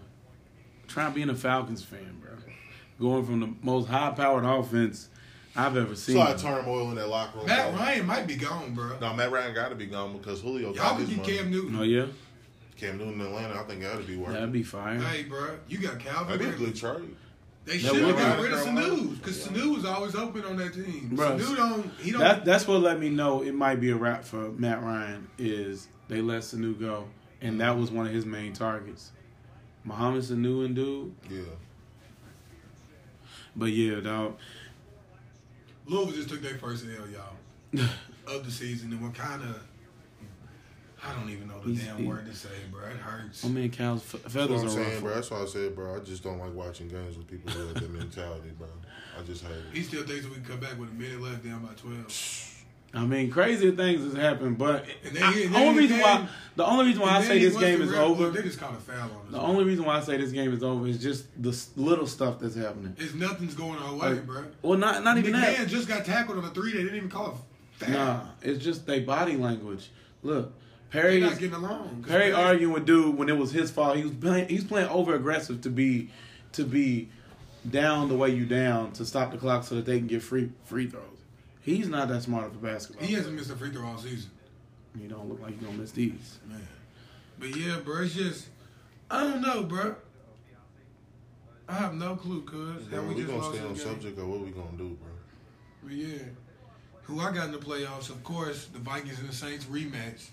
Trying 0.86 1.12
being 1.12 1.30
a 1.30 1.34
Falcons 1.34 1.82
fan, 1.84 2.16
bro. 2.20 2.30
Going 3.00 3.24
from 3.26 3.40
the 3.40 3.54
most 3.62 3.88
high-powered 3.88 4.44
offense 4.44 5.08
I've 5.54 5.76
ever 5.76 5.92
It's 5.92 6.02
seen. 6.02 6.16
a 6.16 6.20
lot 6.20 6.34
of 6.34 6.40
turmoil 6.42 6.88
in 6.90 6.96
that 6.96 7.08
locker 7.08 7.38
room. 7.38 7.46
Matt. 7.46 7.74
Ryan 7.74 8.06
might 8.06 8.26
be 8.26 8.36
gone, 8.36 8.74
bro. 8.74 8.98
No, 9.00 9.12
Matt 9.14 9.30
Ryan 9.30 9.54
got 9.54 9.68
to 9.68 9.74
be 9.74 9.86
gone 9.86 10.16
because 10.16 10.40
Julio 10.40 10.68
Y'all 10.68 10.74
got 10.74 10.96
could 10.98 11.08
his 11.08 11.16
get 11.16 11.26
money. 11.26 11.36
Cam 11.38 11.50
Newton. 11.50 11.76
oh 11.78 11.82
yeah, 11.82 12.06
Cam 12.78 12.96
Newton 12.96 13.14
in 13.20 13.26
Atlanta, 13.26 13.60
I 13.60 13.64
think 13.64 13.82
that'd 13.82 14.06
be 14.06 14.16
worth. 14.16 14.32
that'd 14.32 14.52
be 14.52 14.62
fire. 14.62 14.98
Hey, 14.98 15.24
bro, 15.24 15.58
you 15.68 15.78
got 15.78 15.98
Calvin. 15.98 16.38
That'd 16.38 16.58
be 16.58 16.64
a 16.64 16.66
good 16.66 16.76
trade. 16.76 17.14
They 17.64 17.76
should 17.76 17.96
have 17.96 18.06
would 18.06 18.16
got 18.16 18.40
rid 18.40 18.52
of 18.52 18.64
Carolina. 18.64 18.88
Sanu 18.94 19.18
because 19.18 19.46
Sanu 19.46 19.74
was 19.74 19.84
always 19.84 20.14
open 20.14 20.42
on 20.44 20.56
that 20.56 20.72
team. 20.72 21.10
Bruh, 21.14 21.38
Sanu 21.38 21.56
don't. 21.56 21.92
He 22.00 22.12
don't. 22.12 22.20
That 22.20 22.44
that's 22.46 22.66
what 22.66 22.80
let 22.80 22.98
me 22.98 23.10
know 23.10 23.42
it 23.42 23.52
might 23.54 23.80
be 23.80 23.90
a 23.90 23.96
wrap 23.96 24.24
for 24.24 24.50
Matt 24.52 24.82
Ryan. 24.82 25.28
Is 25.38 25.88
they 26.08 26.22
let 26.22 26.42
Sanu 26.42 26.78
go, 26.80 27.04
and 27.42 27.60
that 27.60 27.76
was 27.76 27.90
one 27.90 28.06
of 28.06 28.12
his 28.12 28.24
main 28.24 28.54
targets. 28.54 29.10
Mohamed 29.84 30.22
Sanu 30.22 30.64
and 30.64 30.74
dude, 30.74 31.14
Yeah. 31.30 31.40
but 33.56 33.66
yeah, 33.66 34.00
dog. 34.00 34.36
Louisville 35.86 36.14
just 36.14 36.28
took 36.28 36.40
their 36.42 36.56
first 36.58 36.84
L, 36.84 37.06
y'all, 37.08 37.86
of 38.26 38.44
the 38.44 38.50
season, 38.50 38.92
and 38.92 39.02
we're 39.02 39.10
kind 39.10 39.42
of. 39.42 39.62
I 41.06 41.14
don't 41.14 41.30
even 41.30 41.48
know 41.48 41.60
the 41.60 41.70
He's- 41.70 41.84
damn 41.86 41.96
he- 41.98 42.04
word 42.04 42.26
to 42.26 42.34
say, 42.34 42.48
bro. 42.72 42.84
It 42.86 42.96
hurts. 42.96 43.44
My 43.44 43.50
man 43.50 43.70
Cal's 43.70 44.02
fe- 44.02 44.18
That's 44.22 44.34
feathers 44.34 44.50
what 44.50 44.58
I'm 44.60 44.66
are 44.66 44.84
saying, 44.84 45.00
bro. 45.00 45.14
That's 45.14 45.30
why 45.30 45.42
I 45.42 45.46
said, 45.46 45.74
bro. 45.76 45.96
I 45.96 45.98
just 46.00 46.22
don't 46.24 46.38
like 46.38 46.54
watching 46.54 46.88
games 46.88 47.16
with 47.16 47.28
people 47.28 47.52
who 47.52 47.66
have 47.66 47.74
that 47.74 47.90
mentality, 47.92 48.50
bro. 48.58 48.66
I 49.18 49.22
just 49.22 49.42
hate 49.44 49.52
it. 49.52 49.62
He 49.72 49.82
still 49.82 50.02
thinks 50.04 50.22
that 50.24 50.28
we 50.30 50.34
can 50.36 50.44
come 50.44 50.60
back 50.60 50.78
with 50.78 50.90
a 50.90 50.92
minute 50.94 51.20
left, 51.20 51.44
down 51.44 51.64
by 51.64 51.72
twelve. 51.74 52.44
I 52.94 53.04
mean, 53.04 53.30
crazy 53.30 53.70
things 53.72 54.02
has 54.02 54.14
happened, 54.14 54.56
but 54.56 54.86
And 55.04 55.18
I- 55.22 55.32
the 55.46 55.54
only 55.58 55.82
reason 55.82 56.00
why 56.00 56.26
the 56.56 56.64
only 56.64 56.86
reason 56.86 57.02
why 57.02 57.10
I 57.18 57.22
say 57.22 57.38
this 57.38 57.56
game 57.56 57.82
is 57.82 57.90
real- 57.90 58.00
over. 58.00 58.30
They 58.30 58.42
just 58.42 58.58
caught 58.58 58.72
a 58.72 58.76
foul 58.76 58.96
on 59.02 59.26
us. 59.26 59.30
The 59.32 59.38
only 59.40 59.64
reason 59.64 59.84
why 59.84 59.98
I 59.98 60.00
say 60.00 60.16
this 60.16 60.32
game 60.32 60.52
is 60.54 60.62
over 60.62 60.86
is 60.86 60.98
just 61.00 61.26
the 61.40 61.54
little 61.76 62.06
stuff 62.06 62.40
that's 62.40 62.54
happening. 62.56 62.96
It's 62.98 63.14
nothing's 63.14 63.54
going 63.54 63.78
our 63.78 63.92
way, 63.94 64.08
Like, 64.14 64.26
bro. 64.26 64.44
Well, 64.62 64.78
not 64.78 65.04
not 65.04 65.18
even 65.18 65.32
that. 65.32 65.56
McMahon 65.58 65.68
just 65.68 65.86
got 65.86 66.04
tackled 66.06 66.38
on 66.38 66.44
a 66.44 66.48
three. 66.50 66.72
They 66.72 66.82
didn't 66.82 66.96
even 66.96 67.10
call 67.10 67.38
a 67.80 67.84
foul. 67.84 67.92
Nah, 67.92 68.20
it's 68.42 68.64
just 68.64 68.86
they 68.86 69.00
body 69.00 69.36
language. 69.36 69.90
Look, 70.22 70.46
They're 70.46 70.52
Perry 70.90 71.20
not 71.20 71.32
is 71.32 71.38
getting 71.38 71.54
along. 71.54 72.02
'Cause 72.02 72.10
Perry 72.12 72.22
Perry- 72.30 72.32
arguing 72.32 72.72
with 72.72 72.86
dude 72.86 73.16
when 73.16 73.28
it 73.28 73.36
was 73.36 73.52
his 73.52 73.70
fault. 73.70 73.96
He 73.96 74.02
was 74.04 74.12
playing. 74.12 74.48
He's 74.48 74.64
playing 74.64 74.88
over 74.88 75.14
aggressive 75.14 75.60
to 75.62 75.70
be 75.70 76.10
to 76.52 76.64
be 76.64 77.08
down 77.68 78.08
the 78.08 78.16
way 78.16 78.34
you 78.34 78.46
down 78.46 78.92
to 78.92 79.04
stop 79.04 79.32
the 79.32 79.36
clock 79.38 79.64
so 79.64 79.74
that 79.74 79.84
they 79.84 79.98
can 79.98 80.06
get 80.06 80.22
free 80.22 80.50
free 80.64 80.86
throws. 80.86 81.04
He's 81.60 81.88
not 81.88 82.08
that 82.08 82.22
smart 82.22 82.46
of 82.46 82.54
a 82.54 82.58
basketball. 82.58 83.06
He 83.06 83.12
hasn't 83.14 83.34
missed 83.36 83.50
a 83.50 83.56
free 83.56 83.70
throw 83.70 83.86
all 83.86 83.98
season. 83.98 84.30
He 84.98 85.06
don't 85.06 85.28
look 85.28 85.40
like 85.42 85.52
he's 85.54 85.62
gonna 85.62 85.76
miss 85.76 85.92
these. 85.92 86.38
Man. 86.48 86.66
But 87.38 87.54
yeah, 87.54 87.78
bro, 87.84 88.02
it's 88.02 88.14
just 88.14 88.46
I 89.10 89.24
don't 89.24 89.42
know, 89.42 89.64
bro. 89.64 89.94
I 91.68 91.74
have 91.74 91.94
no 91.94 92.16
clue, 92.16 92.42
cuz. 92.42 92.84
Bro, 92.86 92.98
Have 93.00 93.08
we 93.08 93.14
we 93.14 93.20
just 93.22 93.26
gonna 93.32 93.42
lost 93.42 93.54
stay 93.56 93.64
on 93.66 93.74
game? 93.74 93.82
subject 93.82 94.18
of 94.18 94.26
what 94.28 94.40
we 94.40 94.50
gonna 94.50 94.76
do, 94.78 94.88
bro. 95.02 95.10
But 95.84 95.92
yeah. 95.92 96.18
Who 97.04 97.20
I 97.20 97.32
got 97.32 97.46
in 97.46 97.52
the 97.52 97.58
playoffs, 97.58 98.10
of 98.10 98.22
course, 98.24 98.66
the 98.72 98.78
Vikings 98.78 99.18
and 99.18 99.28
the 99.28 99.34
Saints 99.34 99.64
rematch. 99.66 100.28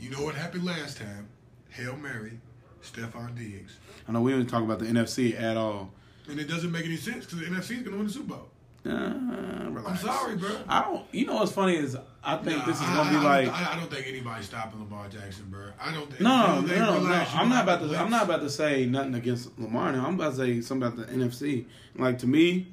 You 0.00 0.10
know 0.10 0.22
what 0.22 0.34
happened 0.34 0.64
last 0.64 0.96
time. 0.96 1.28
Hail 1.68 1.96
Mary, 1.96 2.40
Stefon 2.82 3.36
Diggs. 3.36 3.76
I 4.08 4.12
know 4.12 4.22
we 4.22 4.32
didn't 4.32 4.48
talk 4.48 4.62
about 4.62 4.78
the 4.78 4.86
NFC 4.86 5.38
at 5.40 5.56
all. 5.56 5.92
And 6.28 6.40
it 6.40 6.48
doesn't 6.48 6.72
make 6.72 6.84
any 6.84 6.96
sense 6.96 7.26
because 7.26 7.40
the 7.40 7.46
NFC 7.46 7.70
is 7.76 7.82
going 7.82 7.92
to 7.92 7.96
win 7.98 8.06
the 8.06 8.12
Super 8.12 8.34
Bowl. 8.34 8.48
Uh, 8.86 8.90
I'm 8.90 9.96
sorry, 9.98 10.36
bro. 10.36 10.56
I 10.66 10.82
don't. 10.82 11.04
You 11.12 11.26
know 11.26 11.34
what's 11.34 11.52
funny 11.52 11.76
is 11.76 11.98
I 12.24 12.36
think 12.36 12.58
Nah, 12.60 12.64
this 12.64 12.80
is 12.80 12.86
gonna 12.86 13.10
be 13.10 13.16
I, 13.16 13.22
like. 13.22 13.48
I, 13.48 13.74
I 13.74 13.76
don't 13.76 13.90
think 13.90 14.06
anybody's 14.06 14.46
stopping 14.46 14.80
Lamar 14.80 15.06
Jackson, 15.08 15.46
bro. 15.50 15.66
I 15.78 15.92
don't 15.92 16.08
think. 16.08 16.22
No, 16.22 16.30
no, 16.30 16.58
until 16.58 16.62
no, 16.62 16.68
they 16.68 16.78
no, 16.78 16.86
no. 16.86 17.00
realize 17.00 17.32
you 17.34 17.38
I'm 17.40 17.48
not 17.50 17.64
about 17.64 17.82
the 17.82 17.88
to. 17.88 17.98
I'm 17.98 18.10
not 18.10 18.22
about 18.24 18.40
to 18.40 18.48
say 18.48 18.86
nothing 18.86 19.14
against 19.16 19.58
Lamar. 19.58 19.92
Now 19.92 20.06
I'm 20.06 20.14
about 20.14 20.30
to 20.30 20.36
say 20.38 20.60
something 20.62 20.88
about 20.88 21.06
the 21.08 21.12
NFC. 21.14 21.66
Like 21.94 22.18
to 22.20 22.26
me, 22.26 22.68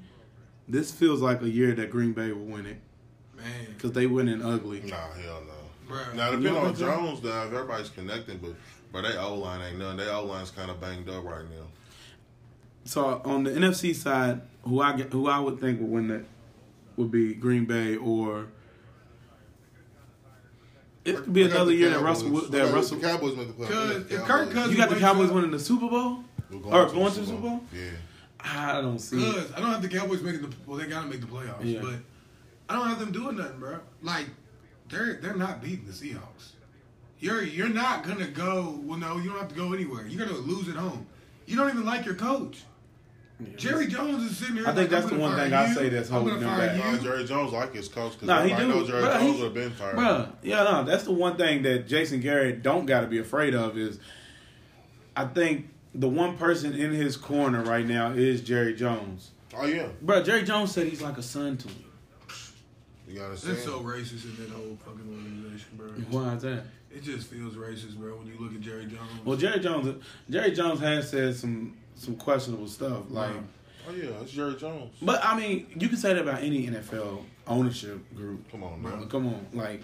this 0.65 0.93
feels 0.93 1.21
like 1.21 1.41
a 1.41 1.49
year 1.49 1.73
that 1.75 1.91
Green 1.91 2.13
Bay 2.13 2.31
will 2.31 2.45
win 2.45 2.65
it 2.67 2.77
Man, 3.35 3.45
because 3.73 3.91
they 3.91 4.07
win 4.07 4.29
in 4.29 4.41
ugly. 4.41 4.79
Nah, 4.85 4.95
hell 5.11 5.43
no. 5.45 5.53
Bro. 5.87 5.97
Now 6.13 6.31
depending 6.31 6.53
don't 6.53 6.65
on 6.65 6.75
think? 6.75 6.89
Jones, 6.89 7.23
now 7.23 7.43
if 7.45 7.53
everybody's 7.53 7.89
connected, 7.89 8.41
but 8.41 8.53
but 8.91 9.01
they 9.03 9.17
O 9.17 9.35
line 9.35 9.61
ain't 9.61 9.77
none. 9.79 9.97
They 9.97 10.07
O 10.09 10.23
line's 10.25 10.51
kind 10.51 10.69
of 10.71 10.79
banged 10.81 11.09
up 11.09 11.23
right 11.23 11.43
now. 11.49 11.67
So 12.85 13.21
on 13.25 13.43
the 13.43 13.51
NFC 13.51 13.93
side, 13.95 14.41
who 14.63 14.81
I 14.81 14.95
get, 14.95 15.11
who 15.11 15.27
I 15.27 15.39
would 15.39 15.59
think 15.59 15.79
would 15.81 15.89
win 15.89 16.07
that 16.09 16.23
would 16.95 17.11
be 17.11 17.33
Green 17.33 17.65
Bay 17.65 17.95
or. 17.97 18.47
It 21.05 21.15
could 21.15 21.31
be 21.33 21.43
another 21.43 21.65
the 21.65 21.73
year 21.75 21.89
that 21.91 22.01
Russell. 22.01 22.29
would- 22.31 22.45
I 22.45 22.49
That 22.49 22.65
got 22.65 22.73
Russell. 22.73 22.97
The 22.97 23.07
Cowboys 23.07 23.35
make 23.37 23.47
the 23.47 23.53
playoffs. 23.53 23.67
I 23.67 23.69
got 23.69 23.93
Cause 23.93 24.03
the 24.07 24.15
if 24.15 24.25
Kirk 24.25 24.51
Cousins- 24.51 24.71
You 24.71 24.77
got 24.77 24.89
the 24.89 24.95
Cowboys 24.99 25.31
winning 25.31 25.51
the 25.51 25.59
Super 25.59 25.87
Bowl, 25.89 26.23
We're 26.49 26.57
or 26.57 26.85
to 26.89 26.93
going 26.93 27.13
to 27.13 27.19
the 27.21 27.25
Super 27.25 27.41
Bowl. 27.41 27.61
Yeah. 27.73 27.81
I 28.41 28.81
don't 28.81 28.99
see. 28.99 29.17
it. 29.25 29.51
I 29.55 29.59
don't 29.61 29.71
have 29.71 29.81
the 29.81 29.87
Cowboys 29.87 30.21
making 30.21 30.41
the 30.41 30.49
well, 30.65 30.77
they 30.77 30.85
gotta 30.85 31.07
make 31.07 31.21
the 31.21 31.27
playoffs, 31.27 31.63
Yeah. 31.63 31.79
but 31.81 31.93
I 32.69 32.75
don't 32.75 32.87
have 32.89 32.99
them 32.99 33.11
doing 33.13 33.37
nothing, 33.37 33.59
bro. 33.59 33.79
Like 34.01 34.25
they're 34.89 35.15
they're 35.15 35.35
not 35.35 35.61
beating 35.61 35.85
the 35.85 35.93
Seahawks. 35.93 36.51
You're 37.19 37.43
you're 37.43 37.69
not 37.69 38.03
gonna 38.03 38.27
go. 38.27 38.79
Well, 38.83 38.97
no, 38.99 39.17
you 39.17 39.29
don't 39.29 39.39
have 39.39 39.49
to 39.49 39.55
go 39.55 39.73
anywhere. 39.73 40.07
You're 40.07 40.25
gonna 40.25 40.37
lose 40.37 40.69
at 40.69 40.75
home. 40.75 41.07
You 41.45 41.55
don't 41.55 41.69
even 41.69 41.85
like 41.85 42.05
your 42.05 42.15
coach. 42.15 42.63
Jerry 43.55 43.85
Jones 43.85 44.23
is 44.23 44.37
sitting 44.37 44.55
there. 44.55 44.63
I 44.63 44.73
think 44.73 44.89
like, 44.91 45.01
that's 45.01 45.05
the 45.11 45.19
one 45.19 45.35
fire 45.35 45.45
thing 45.45 45.53
I 45.53 45.71
say 45.71 45.89
that's 45.89 46.09
holding 46.09 46.39
gonna 46.39 46.47
them 46.47 46.57
back. 46.57 46.93
Nah. 46.97 47.03
Jerry 47.03 47.23
Jones 47.23 47.53
like 47.53 47.73
his 47.73 47.87
coach 47.87 48.13
because 48.13 48.27
No, 48.27 48.41
he 48.41 48.51
I 48.51 48.59
do. 48.59 48.67
know 48.67 48.85
Jerry 48.85 49.03
Bruh, 49.03 49.19
Jones 49.19 49.35
would 49.35 49.43
have 49.43 49.53
been 49.53 49.71
fired. 49.71 49.95
Bruh, 49.95 50.31
yeah, 50.41 50.63
no, 50.63 50.83
that's 50.83 51.03
the 51.03 51.11
one 51.11 51.37
thing 51.37 51.61
that 51.61 51.87
Jason 51.87 52.19
Garrett 52.19 52.63
don't 52.63 52.87
got 52.87 53.01
to 53.01 53.07
be 53.07 53.19
afraid 53.19 53.53
of 53.53 53.77
is, 53.77 53.99
I 55.15 55.25
think 55.25 55.69
the 55.93 56.09
one 56.09 56.35
person 56.35 56.73
in 56.73 56.91
his 56.91 57.15
corner 57.15 57.61
right 57.61 57.85
now 57.85 58.09
is 58.11 58.41
Jerry 58.41 58.73
Jones. 58.73 59.29
Oh 59.55 59.65
yeah, 59.67 59.89
Bro, 60.01 60.23
Jerry 60.23 60.43
Jones 60.43 60.71
said 60.71 60.87
he's 60.87 61.01
like 61.03 61.17
a 61.19 61.23
son 61.23 61.57
to 61.57 61.67
me. 61.67 61.85
You 63.07 63.21
understand? 63.21 63.55
That's 63.55 63.65
so 63.65 63.79
racist 63.79 64.25
in 64.25 64.35
that 64.43 64.49
whole 64.53 64.77
fucking 64.85 65.09
organization, 65.09 65.69
bro. 65.77 65.87
Why 66.09 66.35
is 66.35 66.41
that? 66.43 66.63
It 66.91 67.03
just 67.03 67.27
feels 67.27 67.55
racist, 67.55 67.95
bro, 67.97 68.15
when 68.15 68.27
you 68.27 68.33
look 68.39 68.53
at 68.53 68.61
Jerry 68.61 68.85
Jones. 68.85 69.09
Well, 69.25 69.37
Jerry 69.37 69.59
Jones, 69.59 70.03
Jerry 70.29 70.51
Jones 70.51 70.79
has 70.79 71.09
said 71.09 71.35
some 71.35 71.77
some 71.95 72.15
questionable 72.15 72.67
stuff. 72.67 73.03
Like, 73.09 73.31
oh 73.89 73.93
yeah, 73.93 74.09
it's 74.21 74.31
Jerry 74.31 74.55
Jones. 74.55 74.93
but 75.01 75.23
I 75.23 75.37
mean, 75.37 75.67
you 75.77 75.87
can 75.89 75.97
say 75.97 76.13
that 76.13 76.21
about 76.21 76.41
any 76.43 76.67
NFL 76.67 77.23
ownership 77.47 77.99
group. 78.15 78.49
Come 78.51 78.63
on, 78.63 78.81
man. 78.81 79.07
Come 79.09 79.27
on, 79.27 79.45
like, 79.53 79.81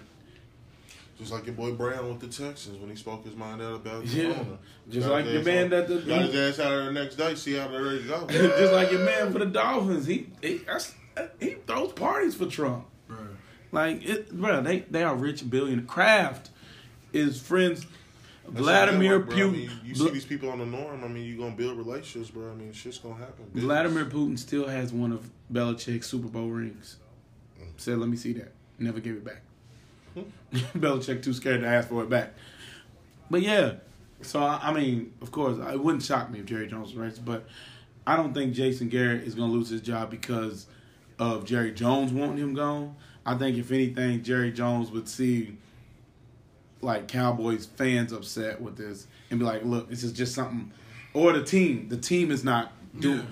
Just 1.18 1.30
like 1.32 1.46
your 1.46 1.54
boy 1.54 1.72
Brown 1.72 2.08
with 2.08 2.20
the 2.20 2.26
Texans 2.26 2.78
when 2.78 2.90
he 2.90 2.96
spoke 2.96 3.24
his 3.24 3.36
mind 3.36 3.62
out 3.62 3.74
about 3.74 4.04
the 4.04 4.08
Yeah. 4.10 4.24
owner. 4.30 4.58
Just 4.90 5.06
Got 5.08 5.14
like 5.14 5.26
your 5.26 5.42
man 5.44 5.70
that 5.70 5.88
the- 5.88 5.98
got 6.00 6.22
his 6.22 6.58
ass 6.58 6.64
out 6.66 6.72
of 6.72 6.84
the 6.86 6.92
next 6.92 7.14
day. 7.16 7.34
See 7.36 7.54
how 7.54 7.68
they're 7.68 7.82
ready 7.82 8.02
to 8.02 8.08
go. 8.08 8.26
just 8.28 8.72
like 8.72 8.90
your 8.90 9.04
man 9.04 9.32
for 9.32 9.38
the 9.38 9.46
Dolphins, 9.46 10.06
he 10.06 10.26
he, 10.42 10.58
that's, 10.58 10.94
he 11.40 11.50
throws 11.66 11.92
parties 11.92 12.34
for 12.34 12.46
Trump. 12.46 12.86
Like 13.74 14.08
it, 14.08 14.32
bro, 14.32 14.62
they 14.62 14.80
they 14.80 15.02
are 15.02 15.14
rich 15.14 15.48
billion. 15.50 15.86
Kraft 15.86 16.50
is 17.12 17.40
friends. 17.40 17.86
That's 18.46 18.60
Vladimir 18.60 19.18
bro. 19.18 19.36
I 19.36 19.50
mean, 19.50 19.68
Putin. 19.68 19.84
you 19.84 19.94
see 19.94 20.10
these 20.10 20.24
people 20.24 20.50
on 20.50 20.58
the 20.58 20.66
norm. 20.66 21.02
I 21.02 21.08
mean, 21.08 21.26
you're 21.26 21.38
gonna 21.38 21.56
build 21.56 21.76
relationships, 21.76 22.30
bro. 22.30 22.50
I 22.50 22.54
mean, 22.54 22.72
shit's 22.72 22.98
gonna 22.98 23.16
happen. 23.16 23.46
Business. 23.46 23.64
Vladimir 23.64 24.04
Putin 24.04 24.38
still 24.38 24.68
has 24.68 24.92
one 24.92 25.10
of 25.10 25.28
Belichick's 25.52 26.06
Super 26.06 26.28
Bowl 26.28 26.48
rings. 26.48 26.98
Said, 27.76 27.98
"Let 27.98 28.08
me 28.08 28.16
see 28.16 28.32
that." 28.34 28.52
Never 28.78 29.00
gave 29.00 29.14
it 29.14 29.24
back. 29.24 29.42
Hmm. 30.14 30.22
Belichick 30.78 31.22
too 31.22 31.32
scared 31.32 31.62
to 31.62 31.66
ask 31.66 31.88
for 31.88 32.02
it 32.02 32.08
back. 32.08 32.34
But 33.28 33.42
yeah, 33.42 33.74
so 34.22 34.40
I, 34.40 34.72
mean, 34.72 35.12
of 35.20 35.32
course, 35.32 35.58
it 35.58 35.80
wouldn't 35.80 36.02
shock 36.04 36.30
me 36.30 36.38
if 36.38 36.46
Jerry 36.46 36.68
Jones 36.68 36.94
was 36.94 37.18
but 37.18 37.46
I 38.06 38.16
don't 38.16 38.34
think 38.34 38.54
Jason 38.54 38.88
Garrett 38.88 39.22
is 39.22 39.34
going 39.34 39.50
to 39.50 39.56
lose 39.56 39.68
his 39.68 39.80
job 39.80 40.10
because 40.10 40.66
of 41.18 41.44
Jerry 41.44 41.72
Jones 41.72 42.12
wanting 42.12 42.38
him 42.38 42.54
gone. 42.54 42.96
I 43.26 43.34
think 43.36 43.56
if 43.56 43.70
anything, 43.72 44.22
Jerry 44.22 44.50
Jones 44.52 44.90
would 44.90 45.08
see 45.08 45.56
like 46.82 47.08
Cowboys 47.08 47.66
fans 47.66 48.12
upset 48.12 48.60
with 48.60 48.76
this 48.76 49.06
and 49.30 49.38
be 49.38 49.44
like, 49.46 49.64
"Look, 49.64 49.88
this 49.88 50.02
is 50.04 50.12
just 50.12 50.34
something," 50.34 50.70
or 51.14 51.32
the 51.32 51.42
team. 51.42 51.88
The 51.88 51.96
team 51.96 52.30
is 52.30 52.44
not 52.44 52.72
do 52.98 53.16
Yeah. 53.16 53.22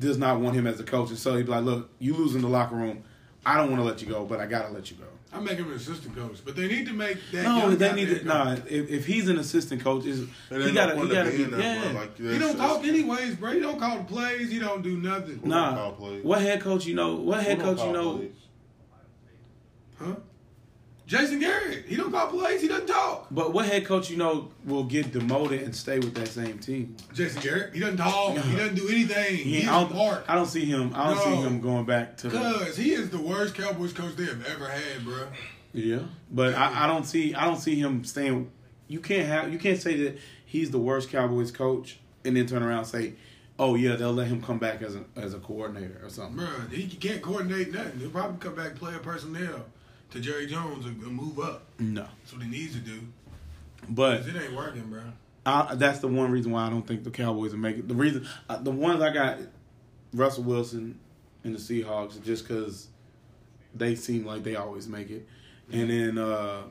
does 0.00 0.18
not 0.18 0.40
want 0.40 0.56
him 0.56 0.66
as 0.66 0.80
a 0.80 0.84
coach, 0.84 1.10
and 1.10 1.18
so 1.18 1.36
he'd 1.36 1.46
be 1.46 1.52
like, 1.52 1.64
"Look, 1.64 1.88
you 1.98 2.14
lose 2.14 2.34
in 2.34 2.42
the 2.42 2.48
locker 2.48 2.74
room. 2.74 3.04
I 3.46 3.56
don't 3.56 3.70
want 3.70 3.80
to 3.80 3.86
let 3.86 4.02
you 4.02 4.08
go, 4.08 4.24
but 4.24 4.40
I 4.40 4.46
gotta 4.46 4.72
let 4.72 4.90
you 4.90 4.96
go. 4.96 5.04
I 5.32 5.40
make 5.40 5.58
him 5.58 5.68
an 5.70 5.74
assistant 5.76 6.16
coach, 6.16 6.38
but 6.44 6.56
they 6.56 6.66
need 6.68 6.86
to 6.86 6.92
make 6.92 7.18
that. 7.32 7.44
No, 7.44 7.58
young 7.58 7.76
they 7.76 7.88
guy 7.90 7.94
need 7.94 8.08
head 8.08 8.18
to. 8.20 8.24
coach. 8.24 8.26
Nah, 8.26 8.52
if, 8.66 8.90
if 8.90 9.06
he's 9.06 9.28
an 9.28 9.38
assistant 9.38 9.82
coach, 9.84 10.04
is 10.06 10.22
It 10.22 10.28
he 10.62 10.72
gotta 10.72 10.96
no 10.96 11.02
he 11.04 11.08
gotta 11.12 11.28
of 11.28 11.32
be 11.32 11.38
being 11.44 11.50
there, 11.52 11.92
yeah. 11.92 11.98
Like, 11.98 12.16
He 12.16 12.24
don't 12.24 12.38
that's- 12.40 12.56
talk 12.56 12.84
anyways, 12.84 13.36
bro. 13.36 13.52
He 13.52 13.60
don't 13.60 13.78
call 13.78 13.98
the 13.98 14.04
plays. 14.04 14.50
He 14.50 14.58
don't 14.58 14.82
do 14.82 14.96
nothing. 14.96 15.38
Who 15.38 15.48
Nah, 15.48 15.90
what 16.22 16.40
head 16.42 16.60
coach 16.62 16.86
you 16.86 16.94
know? 16.94 17.16
What 17.16 17.42
head 17.44 17.60
coach 17.60 17.78
you 17.80 17.92
know? 17.92 18.16
plays? 18.18 18.30
Huh? 19.98 20.14
Jason 21.06 21.38
Garrett. 21.40 21.86
He 21.86 21.96
don't 21.96 22.12
call 22.12 22.26
plays. 22.28 22.60
He 22.60 22.68
doesn't 22.68 22.86
talk. 22.86 23.28
But 23.30 23.54
what 23.54 23.64
head 23.64 23.86
coach 23.86 24.10
you 24.10 24.18
know 24.18 24.50
will 24.66 24.84
get 24.84 25.10
demoted 25.10 25.62
and 25.62 25.74
stay 25.74 25.98
with 25.98 26.14
that 26.16 26.28
same 26.28 26.58
team? 26.58 26.96
Jason 27.14 27.40
Garrett. 27.40 27.72
He 27.72 27.80
doesn't 27.80 27.96
talk. 27.96 28.36
He 28.36 28.56
doesn't 28.56 28.74
do 28.74 28.88
anything. 28.90 29.36
He, 29.36 29.60
He's 29.60 29.68
I, 29.68 29.80
don't, 29.84 29.94
Mark. 29.94 30.24
I 30.28 30.34
don't 30.34 30.46
see 30.46 30.66
him. 30.66 30.92
I 30.94 31.06
don't 31.08 31.16
No. 31.16 31.24
see 31.24 31.36
him 31.48 31.60
going 31.62 31.86
back 31.86 32.18
to 32.18 32.28
the. 32.28 32.38
Cause 32.38 32.76
he 32.76 32.92
is 32.92 33.08
the 33.08 33.18
worst 33.18 33.54
Cowboys 33.54 33.94
coach 33.94 34.16
they 34.16 34.26
have 34.26 34.44
ever 34.46 34.68
had, 34.68 35.02
bro. 35.04 35.28
Yeah, 35.72 36.00
but 36.30 36.54
I, 36.54 36.84
I 36.84 36.86
don't 36.86 37.04
see. 37.04 37.34
I 37.34 37.46
don't 37.46 37.58
see 37.60 37.76
him 37.76 38.04
staying. 38.04 38.50
You 38.86 39.00
can't 39.00 39.26
have. 39.26 39.50
You 39.50 39.58
can't 39.58 39.80
say 39.80 39.96
that 40.02 40.18
he's 40.44 40.70
the 40.70 40.78
worst 40.78 41.10
Cowboys 41.10 41.50
coach 41.50 42.00
and 42.24 42.36
then 42.36 42.46
turn 42.46 42.62
around 42.62 42.78
and 42.80 42.86
say, 42.86 43.14
"Oh 43.58 43.76
yeah, 43.76 43.96
they'll 43.96 44.12
let 44.12 44.26
him 44.28 44.42
come 44.42 44.58
back 44.58 44.82
as 44.82 44.94
a 44.94 45.04
as 45.16 45.32
a 45.32 45.38
coordinator 45.38 46.00
or 46.02 46.10
something." 46.10 46.36
Bro, 46.36 46.48
he 46.70 46.86
can't 46.86 47.22
coordinate 47.22 47.72
nothing. 47.72 47.98
He'll 48.00 48.10
probably 48.10 48.38
come 48.38 48.54
back 48.54 48.74
player 48.76 48.98
personnel 48.98 49.64
to 50.10 50.20
Jerry 50.20 50.46
Jones 50.46 50.86
and, 50.86 51.00
and 51.02 51.12
move 51.12 51.38
up. 51.38 51.66
No, 51.78 52.06
That's 52.20 52.32
what 52.32 52.42
he 52.42 52.48
needs 52.48 52.74
to 52.74 52.80
do. 52.80 53.00
But 53.88 54.26
it 54.26 54.36
ain't 54.36 54.54
working, 54.54 54.88
bro. 54.90 55.02
I, 55.46 55.74
that's 55.76 56.00
the 56.00 56.08
one 56.08 56.30
reason 56.30 56.52
why 56.52 56.66
I 56.66 56.70
don't 56.70 56.86
think 56.86 57.04
the 57.04 57.10
Cowboys 57.10 57.52
will 57.52 57.60
make 57.60 57.78
it. 57.78 57.88
The 57.88 57.94
reason, 57.94 58.26
uh, 58.48 58.58
the 58.58 58.70
ones 58.70 59.00
I 59.00 59.12
got, 59.12 59.38
Russell 60.12 60.44
Wilson 60.44 60.98
and 61.44 61.54
the 61.54 61.58
Seahawks, 61.58 62.22
just 62.22 62.46
because 62.46 62.88
they 63.74 63.94
seem 63.94 64.26
like 64.26 64.42
they 64.42 64.56
always 64.56 64.88
make 64.88 65.10
it, 65.10 65.26
and 65.72 65.90
then 65.90 66.18
uh, 66.18 66.62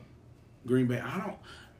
Green 0.66 0.86
Bay. 0.86 1.00
I 1.00 1.18
don't. 1.18 1.36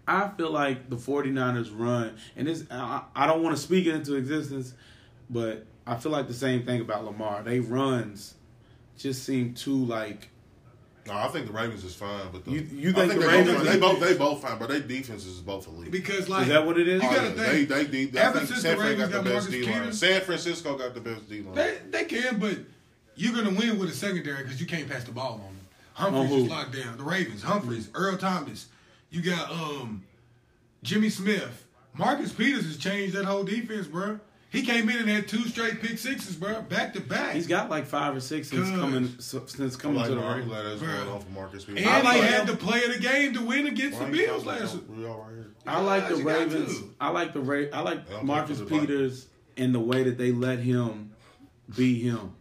I 0.07 0.29
feel 0.37 0.51
like 0.51 0.89
the 0.89 0.97
49ers 0.97 1.69
run, 1.73 2.17
and 2.35 2.49
this 2.49 2.65
I, 2.71 3.03
I 3.15 3.27
don't 3.27 3.43
want 3.43 3.55
to 3.57 3.63
speak 3.63 3.87
it 3.87 3.95
into 3.95 4.15
existence, 4.15 4.75
but 5.29 5.67
I 5.87 5.97
feel 5.97 6.11
like 6.11 6.27
the 6.27 6.35
same 6.35 6.65
thing 6.65 6.81
about 6.81 7.05
Lamar. 7.05 7.43
They 7.43 7.61
runs 7.61 8.35
just 8.97 9.23
seem 9.23 9.55
too 9.55 9.85
like 9.85 10.31
No, 11.09 11.15
I 11.15 11.29
think 11.29 11.47
the 11.47 11.53
Ravens 11.53 11.83
is 11.85 11.95
fine, 11.95 12.27
but 12.33 12.45
the, 12.45 12.51
You- 12.53 12.67
you 12.71 12.91
I 12.91 12.93
think 12.93 13.15
the 13.15 13.19
they 13.21 13.27
Ravens- 13.27 13.57
Both, 13.59 13.65
they 13.67 13.79
both 13.79 14.01
they 14.01 14.17
both 14.17 14.43
fine, 14.43 14.59
but 14.59 14.69
their 14.69 14.81
defense 14.81 15.25
is 15.27 15.41
both 15.41 15.67
elite. 15.67 15.91
Because 15.91 16.29
like 16.29 16.43
Is 16.43 16.49
that 16.49 16.65
what 16.67 16.79
it 16.79 16.87
is? 16.87 17.03
You 17.03 17.09
Oh, 17.09 17.15
gotta 17.15 17.29
yeah, 17.29 17.35
think. 17.51 17.69
They, 17.69 17.85
they, 17.85 18.05
they, 18.07 18.21
I 18.21 18.25
ever 18.27 18.39
think 18.39 18.51
since 18.51 18.63
San 18.63 18.77
the 18.79 18.85
Ravens 18.85 19.11
got 19.11 19.25
the 19.25 19.31
best 19.31 19.51
Marcus 19.51 19.67
D 19.67 19.73
line. 19.81 19.93
San 19.93 20.21
Francisco 20.21 20.77
got 20.79 20.95
the 20.95 21.01
best 21.01 21.29
D 21.29 21.41
line. 21.43 21.55
They, 21.55 21.79
they 21.91 22.05
can, 22.05 22.39
but 22.39 22.59
you're 23.17 23.35
gonna 23.35 23.57
win 23.59 23.79
with 23.79 23.89
a 23.91 23.95
secondary 23.95 24.43
because 24.45 24.61
you 24.61 24.67
can't 24.67 24.89
pass 24.89 25.05
the 25.05 25.13
ball 25.13 25.33
on 25.35 25.41
them. 25.41 25.55
Humphreys 25.95 26.21
On 26.23 26.29
who? 26.29 26.45
is 26.45 26.51
locked 26.51 26.73
down. 26.77 26.97
The 26.97 27.03
Ravens, 27.03 27.43
Humphreys, 27.43 27.89
Earl 27.95 28.17
Thomas. 28.19 28.67
You 29.11 29.23
got 29.23 29.51
um 29.51 30.05
Jimmy 30.83 31.09
Smith. 31.09 31.65
Marcus 31.97 32.33
Peters 32.33 32.65
has 32.67 32.77
changed 32.77 33.15
that 33.17 33.25
whole 33.25 33.43
defense, 33.43 33.87
bro. 33.89 34.21
He 34.51 34.63
came 34.63 34.89
in 34.89 34.97
and 34.97 35.09
had 35.09 35.29
two 35.29 35.47
straight 35.47 35.83
pick 35.83 35.99
sixes, 35.99 36.35
bro, 36.35 36.63
back 36.63 36.95
to 36.95 37.01
back. 37.01 37.35
he's 37.35 37.47
got 37.47 37.69
like 37.69 37.85
five 37.87 38.17
or 38.17 38.21
six 38.21 38.49
since 38.49 38.71
Cuz. 38.71 38.79
coming 38.81 39.15
since 39.19 39.77
coming 39.77 39.97
like, 39.99 40.07
to 40.09 40.15
the 40.15 40.21
no, 40.21 40.27
I'm 40.27 40.33
Ravens. 40.39 40.49
glad 40.51 40.65
that's 40.65 40.81
Bruh. 40.83 40.97
going 40.97 41.09
on 41.11 41.21
for 41.21 41.31
Marcus 41.31 41.69
and 41.69 41.79
I 41.81 41.83
they 42.01 42.05
like 42.05 42.23
had 42.23 42.41
him. 42.41 42.47
the 42.47 42.57
play 42.57 42.83
of 42.85 42.95
the 42.95 42.99
game 42.99 43.35
to 43.35 43.43
win 43.43 43.67
against 43.67 43.99
the 43.99 44.07
Bills 44.07 44.47
last 44.47 44.75
about- 44.75 44.89
We 44.89 45.07
all 45.07 45.19
right 45.19 45.35
here. 45.35 45.47
I 45.67 45.81
like 45.83 46.09
the 46.09 46.17
Ravens. 46.17 46.83
I 46.99 47.11
like 47.11 47.35
the 47.35 47.41
Ra- 47.41 47.67
I 47.75 47.81
like 47.83 48.25
Marcus 48.25 48.59
talk 48.59 48.69
to 48.69 48.75
the 48.75 48.81
Peters 48.81 49.27
and 49.59 49.75
the 49.75 49.81
way 49.81 50.03
that 50.05 50.17
they 50.17 50.33
let 50.33 50.61
him 50.61 51.13
be 51.77 52.01
him. 52.01 52.33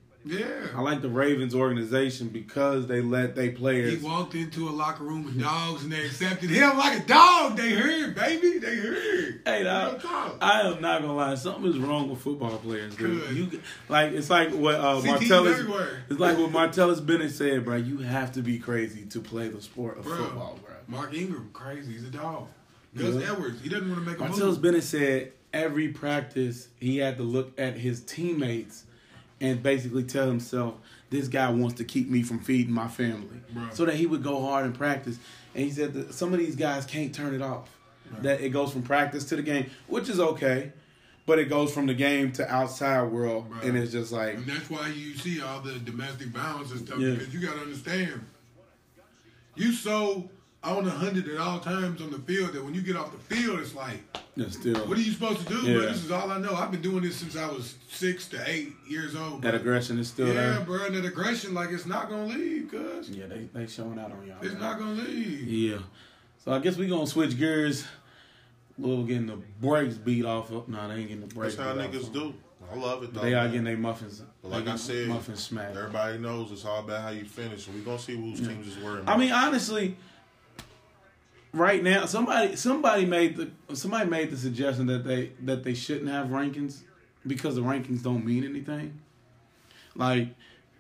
I 0.76 0.82
like 0.82 1.02
the 1.02 1.10
Ravens 1.10 1.56
organization 1.56 2.30
because 2.30 2.88
they 2.88 3.02
let 3.02 3.36
they 3.36 3.50
players. 3.50 4.00
He 4.00 4.06
walked 4.06 4.36
into 4.36 4.68
a 4.68 4.72
locker 4.72 5.04
room 5.04 5.26
with 5.26 5.40
dogs 5.40 5.84
and 5.84 5.92
they 5.92 6.06
accepted 6.06 6.50
him 6.50 6.78
like 6.78 7.00
a 7.04 7.04
dog. 7.06 7.58
They 7.58 7.74
heard, 7.74 8.16
baby. 8.16 8.58
They 8.60 8.76
heard. 8.76 9.42
Hey, 9.46 9.64
dog, 9.64 10.02
I 10.42 10.62
am 10.62 10.82
not 10.82 11.02
gonna 11.02 11.16
lie. 11.16 11.36
Something 11.36 11.72
is 11.72 11.78
wrong 11.78 12.10
with 12.10 12.20
football 12.20 12.58
players, 12.58 12.96
dude. 12.96 13.22
Good. 13.22 13.38
You 13.38 13.62
like 13.90 14.14
it's 14.14 14.30
like 14.30 14.52
what 14.52 14.76
uh, 14.76 15.02
Martellus. 15.02 15.94
It's 16.10 16.20
like 16.20 16.38
what 16.38 16.52
Martellus 16.52 17.06
Bennett 17.06 17.32
said, 17.32 17.66
bro. 17.66 17.76
You 17.76 18.00
have 18.00 18.32
to 18.34 18.42
be 18.42 18.60
crazy 18.60 19.06
to 19.06 19.20
play 19.20 19.48
the 19.50 19.62
sport 19.62 19.98
of 19.98 20.06
Bro, 20.06 20.18
football, 20.18 20.60
bro. 20.64 20.76
Mark 20.88 21.14
Ingram, 21.14 21.50
crazy. 21.54 21.94
He's 21.94 22.04
a 22.06 22.10
dog. 22.10 22.48
Gus 22.96 23.16
Yeah. 23.16 23.32
Edwards, 23.32 23.62
he 23.62 23.70
doesn't 23.70 23.90
want 23.90 24.04
to 24.04 24.10
make 24.10 24.20
a 24.20 24.24
Martellus 24.24 24.40
move. 24.40 24.62
Bennett 24.62 24.84
said 24.84 25.32
every 25.54 25.90
practice 25.90 26.68
he 26.80 26.98
had 26.98 27.18
to 27.18 27.24
look 27.24 27.58
at 27.60 27.76
his 27.76 28.02
teammates 28.02 28.84
and 29.40 29.62
basically 29.62 30.04
tell 30.04 30.28
himself, 30.28 30.76
this 31.10 31.28
guy 31.28 31.50
wants 31.50 31.76
to 31.76 31.84
keep 31.84 32.10
me 32.10 32.24
from 32.24 32.40
feeding 32.40 32.74
my 32.74 32.88
family. 32.88 33.40
Bruh. 33.54 33.74
So 33.74 33.86
that 33.86 33.96
he 33.96 34.06
would 34.06 34.24
go 34.24 34.42
hard 34.42 34.66
in 34.66 34.74
practice. 34.74 35.18
And 35.56 35.64
he 35.64 35.72
said 35.72 35.94
that 35.94 36.14
some 36.14 36.34
of 36.34 36.40
these 36.40 36.56
guys 36.56 36.86
can't 36.86 37.14
turn 37.14 37.34
it 37.34 37.42
off. 37.42 37.70
That 38.22 38.40
it 38.42 38.50
goes 38.50 38.72
from 38.72 38.84
practice 38.84 39.26
to 39.26 39.36
the 39.36 39.42
game, 39.42 39.70
which 39.88 40.08
is 40.10 40.20
okay. 40.20 40.72
But 41.26 41.40
it 41.40 41.46
goes 41.50 41.74
from 41.74 41.88
the 41.88 41.94
game 41.94 42.32
to 42.34 42.50
outside 42.50 43.04
world. 43.12 43.52
Bruh. 43.52 43.64
And 43.68 43.78
it's 43.78 43.92
just 43.92 44.12
like, 44.12 44.36
And 44.36 44.46
that's 44.46 44.70
why 44.70 44.88
you 44.88 45.14
see 45.16 45.42
all 45.42 45.60
the 45.60 45.74
domestic 45.80 46.28
violence 46.28 46.72
and 46.72 46.86
stuff 46.88 47.00
Yeah. 47.00 47.12
because 47.16 47.34
you 47.34 47.42
got 47.42 47.56
to 47.56 47.62
understand. 47.62 48.26
You 49.56 49.72
so 49.74 50.30
on 50.64 50.86
a 50.88 50.90
hundred 50.90 51.28
at 51.30 51.38
all 51.40 51.60
times 51.60 52.02
on 52.02 52.12
the 52.12 52.20
field 52.20 52.54
that 52.54 52.64
when 52.64 52.74
you 52.74 52.82
get 52.82 52.96
off 52.96 53.12
the 53.12 53.36
field, 53.36 53.60
it's 53.60 53.76
like, 53.76 54.00
yeah, 54.36 54.50
still, 54.50 54.76
what 54.88 54.98
are 54.98 55.02
you 55.02 55.12
supposed 55.12 55.40
to 55.40 55.46
do? 55.48 55.56
Yeah. 55.62 55.78
Bro? 55.78 55.82
This 55.88 56.04
is 56.04 56.12
all 56.12 56.32
I 56.32 56.40
know. 56.40 56.54
I've 56.54 56.72
been 56.72 56.82
doing 56.82 57.04
this 57.04 57.16
since 57.18 57.36
I 57.38 57.48
was 57.48 57.76
six 57.90 58.28
to 58.30 58.50
eight 58.50 58.74
years 58.88 59.16
old. 59.16 59.42
that 59.44 59.52
bro. 59.52 59.60
aggression 59.60 60.00
is 60.00 60.08
still 60.08 60.28
yeah, 60.28 60.34
there. 60.34 60.60
bro. 60.62 60.86
And 60.86 60.96
that 60.96 61.06
aggression, 61.06 61.54
like 61.54 61.70
it's 61.72 61.86
not 61.86 62.10
gonna 62.10 62.26
leave, 62.28 62.70
cuz 62.70 63.10
Yeah, 63.10 63.28
they, 63.28 63.50
they 63.54 63.68
showing 63.68 64.00
out 64.00 64.12
on 64.12 64.26
y'all. 64.28 64.38
it's 64.42 64.54
man. 64.54 64.62
not 64.62 64.80
gonna 64.80 65.02
leave. 65.02 65.48
Yeah. 65.48 65.78
So 66.44 66.52
I 66.52 66.60
guess 66.60 66.76
we 66.78 66.88
gonna 66.88 67.08
switch 67.08 67.38
gears. 67.38 67.86
Little 68.80 69.06
getting 69.06 69.26
the 69.26 69.38
brakes 69.60 69.96
beat 69.96 70.24
off 70.24 70.52
of. 70.52 70.68
No, 70.70 70.88
they 70.88 70.96
ain't 70.96 71.08
getting 71.08 71.28
the 71.28 71.34
brakes. 71.34 71.56
That's 71.56 71.68
how 71.70 71.76
beat 71.76 71.92
niggas 71.92 72.08
of. 72.08 72.14
do. 72.14 72.34
I 72.72 72.76
love 72.76 73.04
it 73.04 73.14
though. 73.14 73.22
They 73.22 73.34
are 73.34 73.48
getting 73.48 73.64
their 73.64 73.78
muffins. 73.78 74.22
But 74.42 74.52
like 74.52 74.68
I 74.68 74.76
said, 74.76 75.08
muffins 75.08 75.44
smacked. 75.44 75.76
everybody 75.76 76.18
knows 76.20 76.52
it's 76.52 76.66
all 76.66 76.80
about 76.80 77.02
how 77.02 77.10
you 77.10 77.26
finish. 77.26 77.66
So 77.66 77.72
we 77.72 77.80
gonna 77.82 77.98
see 77.98 78.16
whose 78.16 78.40
teams 78.40 78.68
is 78.68 78.78
worrying. 78.84 79.08
I 79.08 79.18
mean, 79.18 79.32
honestly, 79.32 79.96
right 81.54 81.84
now, 81.84 82.06
somebody 82.06 82.56
somebody 82.56 83.06
made 83.06 83.36
the 83.38 83.76
somebody 83.76 84.10
made 84.10 84.32
the 84.32 84.38
suggestion 84.38 84.88
that 84.88 85.04
they 85.06 85.32
that 85.44 85.64
they 85.64 85.74
shouldn't 85.74 86.10
have 86.10 86.28
rankings 86.28 86.82
because 87.26 87.56
the 87.56 87.62
rankings 87.62 88.02
don't 88.04 88.26
mean 88.26 88.44
anything. 88.44 89.00
Like 89.96 90.30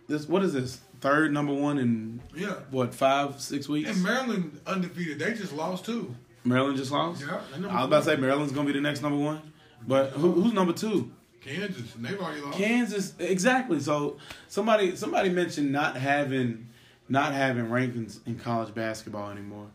this, 0.08 0.28
what 0.28 0.44
is 0.44 0.54
this? 0.54 0.82
Third 1.00 1.32
number 1.32 1.54
one 1.54 1.78
in 1.78 2.22
Yeah. 2.36 2.54
what 2.72 2.94
five 2.94 3.40
six 3.40 3.70
weeks? 3.70 3.90
And 3.90 4.02
Maryland 4.04 4.60
undefeated. 4.66 5.20
They 5.20 5.34
just 5.34 5.54
lost 5.54 5.86
too. 5.86 6.16
Maryland 6.44 6.78
just 6.78 6.92
lost. 6.92 7.22
Yeah, 7.22 7.42
I 7.54 7.58
was 7.60 7.86
about 7.88 8.00
to 8.00 8.04
say 8.04 8.16
Maryland's 8.16 8.54
gonna 8.54 8.68
be 8.68 8.74
the 8.74 8.82
next 8.82 9.02
number 9.02 9.18
one, 9.18 9.42
but 9.88 10.12
who, 10.12 10.32
who's 10.32 10.54
number 10.54 10.74
two? 10.74 11.12
Kansas, 11.42 11.94
and 11.96 12.04
they've 12.06 12.20
already 12.20 12.42
lost. 12.42 12.58
Kansas, 12.58 13.14
exactly. 13.20 13.80
So 13.80 14.18
somebody 14.48 14.96
somebody 14.96 15.30
mentioned 15.30 15.72
not 15.72 15.98
having 15.98 16.68
not 17.10 17.34
having 17.34 17.66
rankings 17.66 18.20
in 18.26 18.38
college 18.40 18.74
basketball 18.74 19.30
anymore, 19.30 19.68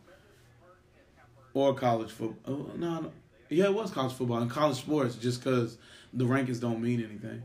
or 1.53 1.73
college 1.73 2.11
football. 2.11 2.53
Oh, 2.53 2.71
no, 2.77 3.01
no, 3.01 3.11
yeah, 3.49 3.65
it 3.65 3.73
was 3.73 3.91
college 3.91 4.13
football 4.13 4.41
and 4.41 4.49
college 4.49 4.77
sports, 4.77 5.15
just 5.15 5.43
because 5.43 5.77
the 6.13 6.25
rankings 6.25 6.59
don't 6.59 6.81
mean 6.81 6.99
anything. 7.03 7.43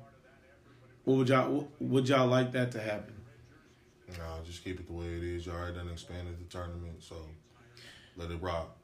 What 1.05 1.19
would 1.19 1.29
y'all 1.29 1.69
would 1.81 2.09
y'all 2.09 2.27
like 2.27 2.53
that 2.53 2.73
to 2.73 2.81
happen? 2.81 3.15
Nah, 4.17 4.43
just 4.45 4.65
keep 4.65 4.81
it 4.81 4.87
the 4.87 4.93
way 4.93 5.07
it 5.07 5.23
is. 5.23 5.47
Y'all 5.47 5.57
already 5.57 5.77
done 5.77 5.89
expanded 5.91 6.39
the 6.39 6.45
tournament, 6.45 7.03
so 7.03 7.17
let 8.17 8.31
it 8.31 8.41
rock. 8.43 8.75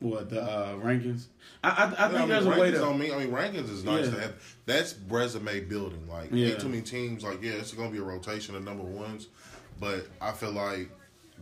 What 0.00 0.28
the 0.28 0.42
uh, 0.42 0.74
rankings? 0.74 1.26
I 1.62 1.68
I, 1.70 1.72
I 1.72 1.86
think 1.86 1.98
Yeah, 1.98 2.04
I 2.04 2.18
mean, 2.20 2.28
there's 2.28 2.46
a 2.46 2.50
way 2.50 2.56
rankings 2.58 2.72
to. 2.72 2.78
don't 2.80 2.98
mean. 2.98 3.12
I 3.12 3.18
mean, 3.18 3.28
rankings 3.30 3.70
is 3.70 3.84
nice 3.84 4.06
Yeah. 4.06 4.14
to 4.14 4.20
have. 4.20 4.56
That's 4.66 4.94
resume 5.08 5.60
building. 5.60 6.06
Like, 6.08 6.30
Yeah. 6.32 6.48
ain't 6.48 6.60
too 6.60 6.68
many 6.68 6.82
teams. 6.82 7.22
Like, 7.22 7.42
yeah, 7.42 7.52
it's 7.52 7.72
gonna 7.72 7.90
be 7.90 7.98
a 7.98 8.02
rotation 8.02 8.54
of 8.56 8.64
number 8.64 8.82
ones, 8.84 9.28
but 9.80 10.06
I 10.20 10.32
feel 10.32 10.52
like 10.52 10.90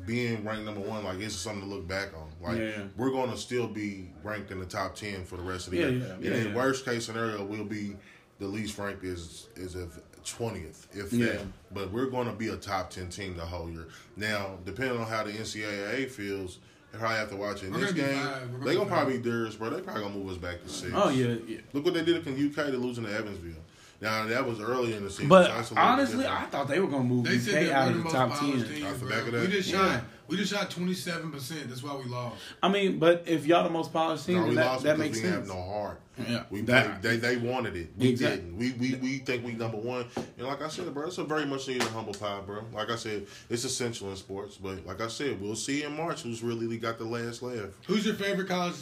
being 0.06 0.44
ranked 0.44 0.64
number 0.64 0.80
one, 0.80 1.04
like, 1.04 1.20
it's 1.20 1.34
something 1.34 1.62
to 1.68 1.74
look 1.74 1.86
back 1.86 2.08
on. 2.16 2.28
Like, 2.40 2.58
Yeah. 2.58 2.84
we're 2.96 3.10
gonna 3.10 3.36
still 3.36 3.66
be 3.68 4.10
ranked 4.24 4.50
in 4.50 4.58
the 4.58 4.66
top 4.66 4.94
ten 4.96 5.24
for 5.24 5.36
the 5.36 5.42
rest 5.42 5.66
of 5.68 5.72
the 5.72 5.78
Yeah, 5.80 5.88
year. 5.88 5.98
yeah, 6.00 6.12
And 6.14 6.24
yeah, 6.24 6.34
in 6.34 6.46
yeah. 6.48 6.54
worst 6.54 6.84
case 6.84 7.06
scenario, 7.06 7.44
we'll 7.44 7.64
be 7.64 7.96
the 8.38 8.46
least 8.48 8.78
ranked 8.78 9.04
is 9.04 9.48
is 9.56 9.74
of 9.74 10.00
twentieth, 10.24 10.88
if 10.92 11.12
Yeah. 11.12 11.26
that. 11.26 11.40
But 11.72 11.92
we're 11.92 12.06
gonna 12.06 12.32
be 12.32 12.48
a 12.48 12.56
top 12.56 12.90
ten 12.90 13.08
team 13.08 13.36
the 13.36 13.44
whole 13.46 13.70
year. 13.70 13.86
Now, 14.16 14.58
depending 14.64 14.98
on 14.98 15.06
how 15.06 15.24
the 15.24 15.32
NCAA 15.32 16.06
feels. 16.06 16.58
If 16.94 17.02
I 17.02 17.14
have 17.14 17.30
to 17.30 17.36
watch 17.36 17.62
in 17.62 17.72
this 17.72 17.90
game, 17.92 18.04
five. 18.18 18.42
We're 18.50 18.58
gonna 18.58 18.64
they 18.66 18.74
gonna 18.74 18.86
probably 18.90 19.16
be 19.16 19.30
theirs, 19.30 19.56
bro. 19.56 19.70
They 19.70 19.80
probably 19.80 20.02
gonna 20.02 20.14
move 20.14 20.28
us 20.30 20.36
back 20.36 20.62
to 20.62 20.68
six. 20.68 20.92
Oh 20.94 21.08
yeah, 21.08 21.36
yeah. 21.48 21.60
Look 21.72 21.86
what 21.86 21.94
they 21.94 22.04
did 22.04 22.26
in 22.26 22.34
UK 22.50 22.66
to 22.70 22.76
losing 22.76 23.04
to 23.04 23.10
Evansville. 23.10 23.54
Now 24.02 24.26
that 24.26 24.44
was 24.44 24.60
early 24.60 24.94
in 24.94 25.04
the 25.04 25.10
season. 25.10 25.28
But 25.28 25.46
so 25.46 25.54
that's 25.54 25.70
a 25.70 25.74
little 25.74 25.88
honestly. 25.88 26.26
I 26.26 26.42
thought 26.46 26.66
they 26.66 26.80
were 26.80 26.88
gonna 26.88 27.04
move 27.04 27.24
They 27.24 27.38
said 27.38 27.54
UK 27.62 27.68
they're 27.68 27.76
out 27.76 27.88
of 27.88 27.88
of 27.88 27.92
the 27.94 27.98
the 27.98 28.04
most 28.04 28.12
top 28.14 28.30
polished 28.32 28.66
ten. 28.66 28.74
teams, 28.74 28.84
Off 28.86 29.00
the 29.00 29.06
back 29.06 29.18
of 29.20 29.24
We 29.26 29.30
that? 29.38 29.50
just 29.50 29.70
Yeah. 29.70 29.92
shot. 29.94 30.04
We 30.26 30.36
just 30.38 30.52
shot 30.52 30.70
twenty 30.70 30.94
seven 30.94 31.30
percent. 31.30 31.68
That's 31.68 31.82
why 31.84 31.94
we 31.94 32.04
lost. 32.10 32.36
I 32.62 32.68
mean, 32.68 32.98
but 32.98 33.22
if 33.26 33.46
y'all 33.46 33.62
the 33.62 33.70
most 33.70 33.92
polished 33.92 34.26
team, 34.26 34.38
No, 34.40 34.46
we 34.46 34.54
that, 34.56 34.66
lost 34.66 34.82
that 34.84 34.98
makes 34.98 35.18
we 35.18 35.22
sense. 35.22 35.34
have 35.36 35.46
no 35.46 35.62
heart. 35.62 36.00
Yeah. 36.18 36.42
We 36.50 36.62
That- 36.62 37.00
they 37.00 37.16
they 37.16 37.36
wanted 37.36 37.76
it. 37.76 37.92
We 37.96 38.08
Exactly. 38.08 38.38
didn't. 38.40 38.56
We, 38.58 38.72
we 38.72 38.94
we 38.96 39.18
think 39.18 39.44
we 39.46 39.52
number 39.52 39.76
one. 39.78 40.06
And 40.36 40.48
like 40.48 40.62
I 40.62 40.68
said, 40.68 40.92
bro, 40.92 41.06
it's 41.06 41.18
a 41.18 41.24
very 41.24 41.46
much 41.46 41.68
needed 41.68 41.84
humble 41.84 42.12
pie, 42.14 42.40
bro. 42.44 42.64
Like 42.74 42.90
I 42.90 42.96
said, 42.96 43.26
it's 43.48 43.62
essential 43.64 44.10
in 44.10 44.16
sports. 44.16 44.56
But 44.56 44.84
like 44.84 45.00
I 45.00 45.06
said, 45.08 45.40
we'll 45.40 45.54
see 45.54 45.84
in 45.84 45.96
March 45.96 46.22
who's 46.22 46.42
really 46.42 46.76
got 46.76 46.98
the 46.98 47.04
last 47.04 47.40
laugh. 47.42 47.68
Who's 47.86 48.04
your 48.04 48.14
favorite 48.16 48.48
college? 48.48 48.74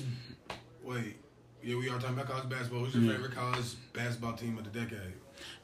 Wait, 0.82 1.16
yeah, 1.62 1.76
we 1.76 1.88
are 1.88 1.98
talking 1.98 2.14
about 2.14 2.28
college 2.28 2.48
basketball. 2.48 2.84
Who's 2.84 2.94
your 2.94 3.12
favorite 3.14 3.34
college 3.34 3.64
basketball 3.92 4.34
team 4.34 4.58
of 4.58 4.64
the 4.64 4.70
decade? 4.80 5.12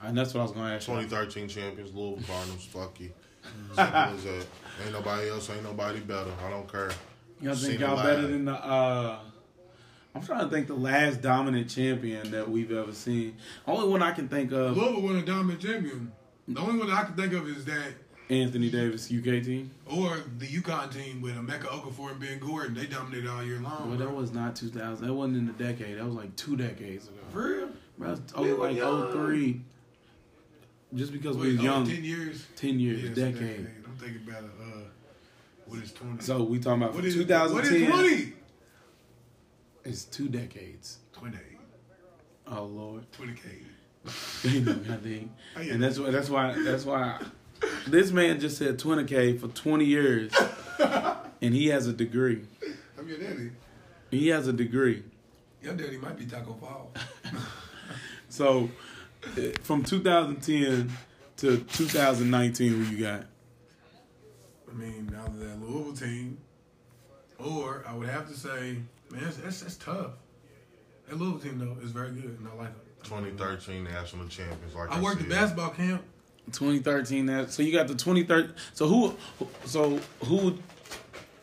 And 0.01 0.17
that's 0.17 0.35
what 0.35 0.41
I 0.41 0.45
was 0.45 0.53
gonna 0.53 0.75
ask. 0.75 0.89
you. 0.89 0.95
2013 0.95 1.49
champions, 1.49 1.95
Louisville 1.95 2.25
Cardinals. 2.27 2.65
Fuck 2.65 3.01
you. 3.01 3.11
Simple 3.75 3.83
as 3.85 4.25
that. 4.25 4.47
Ain't 4.85 4.93
nobody 4.93 5.29
else. 5.29 5.51
Ain't 5.51 5.63
nobody 5.63 6.01
better. 6.01 6.33
I 6.45 6.51
don't 6.51 6.71
care. 6.71 6.91
Y'all 7.41 7.55
think 7.55 7.81
y'all 7.81 7.97
better 8.03 8.27
than 8.27 8.47
the? 8.47 8.53
uh 8.55 9.19
I'm 10.15 10.23
trying 10.25 10.49
to 10.49 10.51
think 10.51 10.67
the 10.67 10.75
last 10.75 11.21
dominant 11.21 11.69
champion 11.69 12.31
that 12.31 12.49
we've 12.49 12.73
ever 12.73 12.93
seen. 12.95 13.37
Only 13.67 13.87
one 13.87 14.03
I 14.03 14.13
can 14.13 14.29
think 14.29 14.51
of, 14.51 14.75
Louisville 14.75 15.03
won 15.03 15.17
a 15.17 15.23
dominant 15.23 15.61
champion. 15.61 16.11
The 16.49 16.59
only 16.61 16.79
one 16.79 16.91
I 16.91 17.05
can 17.05 17.15
think 17.15 17.35
of 17.35 17.47
is 17.49 17.67
that, 17.67 17.93
Anthony 18.29 18.71
Davis, 18.71 19.07
UK 19.13 19.43
team. 19.45 19.71
or 19.89 20.19
the 20.39 20.47
UConn 20.47 20.93
team 20.93 21.23
with 21.23 21.35
Emeka 21.37 21.67
Okafor 21.67 22.11
and 22.11 22.21
Ben 22.21 22.39
Gordon. 22.41 22.75
They 22.75 22.87
dominated 22.87 23.29
all 23.29 23.43
year 23.45 23.61
long. 23.61 23.89
Well, 23.89 23.99
that 23.99 24.13
was 24.13 24.33
not 24.33 24.57
2000. 24.57 25.07
That 25.07 25.15
wasn't 25.15 25.37
in 25.37 25.47
the 25.47 25.53
decade. 25.53 25.99
That 25.99 26.05
was 26.05 26.15
like 26.15 26.35
two 26.35 26.57
decades 26.57 27.07
ago. 27.07 27.17
for 27.31 27.49
real. 27.49 27.69
Bro, 27.99 28.15
that 28.17 28.37
was 28.37 28.47
We 28.47 28.53
oh, 28.53 28.57
like 28.57 28.77
young. 28.77 29.13
03. 29.13 29.61
Just 30.95 31.13
because 31.13 31.37
we 31.37 31.43
Wait, 31.49 31.53
was 31.53 31.61
oh, 31.61 31.65
young. 31.65 31.87
ten 31.87 32.05
years. 32.05 32.47
10 32.57 32.81
years, 32.81 33.03
Yeah, 33.03 33.11
it's 33.11 33.19
a 33.19 33.33
decade. 33.33 33.71
I'm 33.85 33.97
thinking 33.97 34.23
about 34.29 34.45
it. 34.45 34.51
Uh, 34.61 34.79
what 35.67 35.83
is 35.83 35.93
twenty? 35.93 36.23
So 36.23 36.43
we 36.43 36.59
talking 36.59 36.83
about 36.83 36.95
what 36.95 37.01
from 37.01 37.09
is 37.09 37.15
2010. 37.15 37.91
What 37.91 38.05
is 38.05 38.13
twenty? 38.19 38.33
It's 39.85 40.05
two 40.05 40.29
decades. 40.29 40.99
Twenty. 41.13 41.39
Oh 42.47 42.65
Lord. 42.65 43.11
Twenty 43.13 43.35
K. 43.35 43.49
You 44.49 44.61
know, 44.61 44.73
I 44.73 44.97
think. 44.97 45.33
Oh, 45.57 45.61
yeah. 45.61 45.75
And 45.75 45.83
that's 45.83 45.99
why 45.99 46.11
that's 46.11 46.31
why 46.31 46.55
that's 46.63 46.85
why 46.85 47.21
this 47.87 48.11
man 48.11 48.41
just 48.41 48.59
said 48.59 48.79
20k 48.79 49.39
for 49.41 49.49
20 49.49 49.85
years, 49.85 50.33
and 50.79 51.55
he 51.55 51.69
has 51.69 51.87
a 51.87 51.93
degree. 51.93 52.43
I'm 52.99 53.09
your 53.09 53.19
daddy. 53.19 53.51
He 54.11 54.29
has 54.29 54.49
a 54.49 54.53
degree. 54.53 55.03
Your 55.63 55.75
daddy 55.75 55.99
might 55.99 56.17
be 56.19 56.27
Tacko 56.27 56.55
Fall. 56.55 56.93
So 58.29 58.69
from 59.63 59.83
2010 59.83 60.93
to 61.39 61.59
2019, 61.59 62.71
who 62.71 62.95
you 62.95 63.03
got? 63.03 63.25
I 64.69 64.75
mean, 64.75 65.09
now 65.11 65.25
that 65.39 65.61
Louisville 65.63 65.95
team, 65.95 66.39
or 67.39 67.85
I 67.89 67.95
would 67.95 68.09
have 68.09 68.29
to 68.29 68.35
say, 68.35 68.77
man, 69.11 69.23
that's, 69.23 69.37
that's, 69.39 69.61
that's 69.61 69.77
tough. 69.77 70.11
That 71.09 71.17
Louisville 71.17 71.41
team 71.41 71.59
though 71.59 71.83
is 71.83 71.93
very 71.93 72.11
good, 72.11 72.39
and 72.39 72.47
I 72.47 72.55
like 72.57 72.69
it. 72.69 73.05
2013 73.05 73.85
national 73.85 74.29
champions. 74.29 74.75
Like 74.75 74.91
I, 74.91 74.99
I 74.99 75.01
worked 75.01 75.23
the 75.23 75.29
basketball 75.29 75.71
camp. 75.71 76.03
2013. 76.53 77.27
That 77.27 77.51
so 77.53 77.63
you 77.63 77.73
got 77.73 77.89
the 77.89 77.95
2013. 77.95 78.55
So 78.75 78.87
who? 78.87 79.17
So 79.65 80.01
who 80.25 80.37
would, 80.37 80.63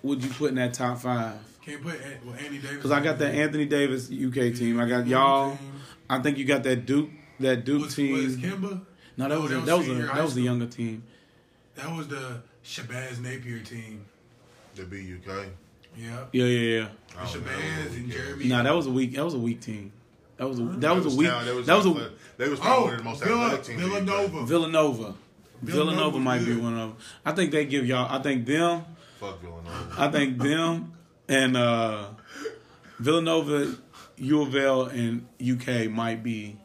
would 0.02 0.24
you 0.24 0.30
put 0.30 0.50
in 0.50 0.56
that 0.56 0.74
top 0.74 1.00
five? 1.00 1.36
Can't 1.66 1.82
put 1.82 1.96
An- 2.02 2.20
well, 2.26 2.36
Andy 2.36 2.58
Davis. 2.58 2.76
Because 2.76 2.92
I 2.92 3.02
got 3.02 3.20
that 3.20 3.34
Anthony 3.34 3.66
Davis 3.66 4.10
UK 4.12 4.54
team. 4.56 4.80
I 4.80 4.88
got 4.88 5.08
y'all. 5.08 5.58
I 6.10 6.20
think 6.20 6.38
you 6.38 6.46
got 6.46 6.64
that 6.64 6.86
Duke 6.86 7.10
that 7.40 7.66
Duke 7.66 7.84
Was, 7.84 7.96
team. 7.96 8.14
was 8.14 8.38
Kemba? 8.38 8.82
no, 9.18 9.30
that 9.30 9.40
was 9.40 9.52
a, 9.52 9.56
that 9.62 9.78
was 9.78 9.88
that 9.88 9.94
was 9.94 10.00
a 10.00 10.14
that 10.14 10.24
was 10.24 10.38
a 10.38 10.42
younger 10.42 10.66
team. 10.68 11.04
That 11.76 11.96
was 11.96 12.08
the 12.08 12.42
Shabazz 12.64 13.20
Napier 13.20 13.60
team. 13.60 14.06
The 14.76 14.84
BUK. 14.84 15.48
Yep. 15.96 16.30
Yeah, 16.32 16.46
yeah, 16.46 16.80
yeah. 16.80 16.88
I. 17.18 17.26
Shabazz 17.26 17.96
and 17.96 18.12
Jeremy. 18.12 18.46
Nah, 18.46 18.64
that 18.64 18.76
was 18.76 18.88
a 18.88 18.92
weak. 18.92 19.16
That 19.16 19.24
was 19.26 19.34
a 19.36 19.40
weak 19.40 19.62
team. 19.62 19.92
That 20.44 20.50
was 20.50 20.60
a 20.60 20.64
that 20.64 20.96
was 20.96 21.14
a 21.14 21.18
weak. 21.18 21.28
Talent- 21.30 21.46
They 21.48 21.54
was, 21.56 21.66
That 21.68 21.78
was 21.78 21.86
a 21.86 21.90
athletic- 21.90 22.38
They 22.38 22.50
was 22.50 22.60
probably 22.60 22.78
Oh, 22.78 22.84
one 22.86 22.94
of 22.94 22.98
the 23.00 23.04
most 23.06 23.24
Villa, 23.24 23.46
athletic 23.46 23.66
teams. 23.66 23.82
the 23.82 23.88
UK. 23.88 23.92
Villanova. 24.04 24.46
Villanova. 24.46 24.94
Villanova 24.94 25.16
Villanova 25.62 26.20
might 26.20 26.46
be 26.46 26.56
one 26.56 26.74
of 26.74 26.90
them. 26.90 26.98
I 27.26 27.32
think 27.32 27.52
they 27.52 27.66
give 27.66 27.86
y'all. 27.88 28.08
I 28.14 28.22
think 28.22 28.46
them. 28.46 28.84
Fuck 29.20 29.40
Villanova. 29.42 29.96
I 29.98 30.12
think 30.12 30.38
them 30.38 30.94
and 31.30 31.56
uh, 31.56 32.08
Villanova, 33.00 33.74
U 34.18 34.42
of 34.42 34.54
L, 34.56 34.82
and 34.88 35.26
UK 35.42 35.90
might 35.90 36.22
be. 36.22 36.58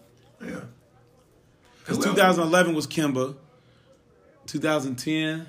Yeah. 0.45 0.61
Because 1.85 1.99
2011 2.05 2.74
was 2.74 2.87
Kemba. 2.89 3.37
2010, 4.47 5.47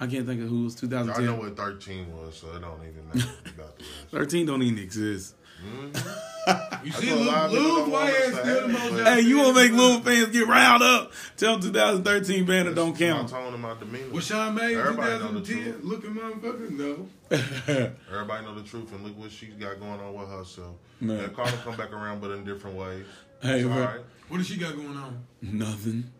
I 0.00 0.06
can't 0.06 0.26
think 0.26 0.40
of 0.42 0.48
who 0.48 0.64
was 0.64 0.74
2010. 0.74 1.24
I 1.24 1.26
2010. 1.26 1.26
know 1.26 1.40
what 1.40 1.56
13 1.56 2.12
was, 2.16 2.36
so 2.38 2.48
it 2.56 2.60
don't 2.60 2.80
even 2.82 3.06
matter 3.08 3.30
about 3.54 3.78
the 3.78 3.84
rest. 3.84 3.96
13 4.10 4.46
don't 4.46 4.62
even 4.62 4.78
exist. 4.82 5.34
Mm-hmm. 5.64 6.86
You 6.86 6.92
see, 6.92 7.06
know 7.10 7.16
a 7.16 7.24
lot 7.24 7.46
of 7.46 7.52
Lou, 7.52 7.58
people 7.58 7.70
Lou 7.72 7.76
don't 7.80 7.90
why 7.90 8.04
want 8.04 8.14
us 8.14 8.30
to 8.30 8.36
still 8.40 8.60
the 8.68 8.72
most. 8.72 9.08
Hey, 9.08 9.20
you 9.22 9.36
want 9.38 9.56
to 9.56 9.62
make 9.64 9.72
Louisville 9.72 9.94
Louisville 9.94 10.00
fans 10.24 10.32
get 10.32 10.46
riled 10.46 10.82
up? 10.82 11.12
Tell 11.36 11.58
2013 11.58 12.44
banner 12.46 12.72
don't 12.74 12.92
My 12.92 12.98
count. 12.98 13.28
tone 13.30 13.52
and 13.52 13.62
my 13.62 13.74
demeanor. 13.78 14.10
Was 14.10 14.26
Sean 14.26 14.54
May 14.54 14.74
in 14.74 14.78
Everybody 14.78 15.18
know 15.18 15.32
the 15.32 15.40
2010 15.40 15.72
truth. 15.72 15.84
looking 15.84 16.14
motherfucker? 16.14 16.70
No. 16.70 17.08
Everybody 18.12 18.44
know 18.44 18.54
the 18.54 18.62
truth, 18.62 18.92
and 18.92 19.02
look 19.02 19.18
what 19.18 19.32
she's 19.32 19.54
got 19.54 19.80
going 19.80 19.98
on 20.00 20.14
with 20.14 20.28
herself. 20.28 20.76
Man. 21.00 21.18
And 21.18 21.34
Carter 21.34 21.56
come 21.64 21.76
back 21.76 21.92
around, 21.92 22.20
but 22.20 22.30
in 22.30 22.44
different 22.44 22.76
ways. 22.76 23.04
Hey, 23.42 23.56
It's 23.60 23.66
all 23.68 23.74
bro. 23.74 23.84
right. 23.84 24.00
What 24.28 24.38
does 24.38 24.46
she 24.46 24.56
got 24.56 24.76
going 24.76 24.96
on? 24.96 25.24
Nothing. 25.42 26.12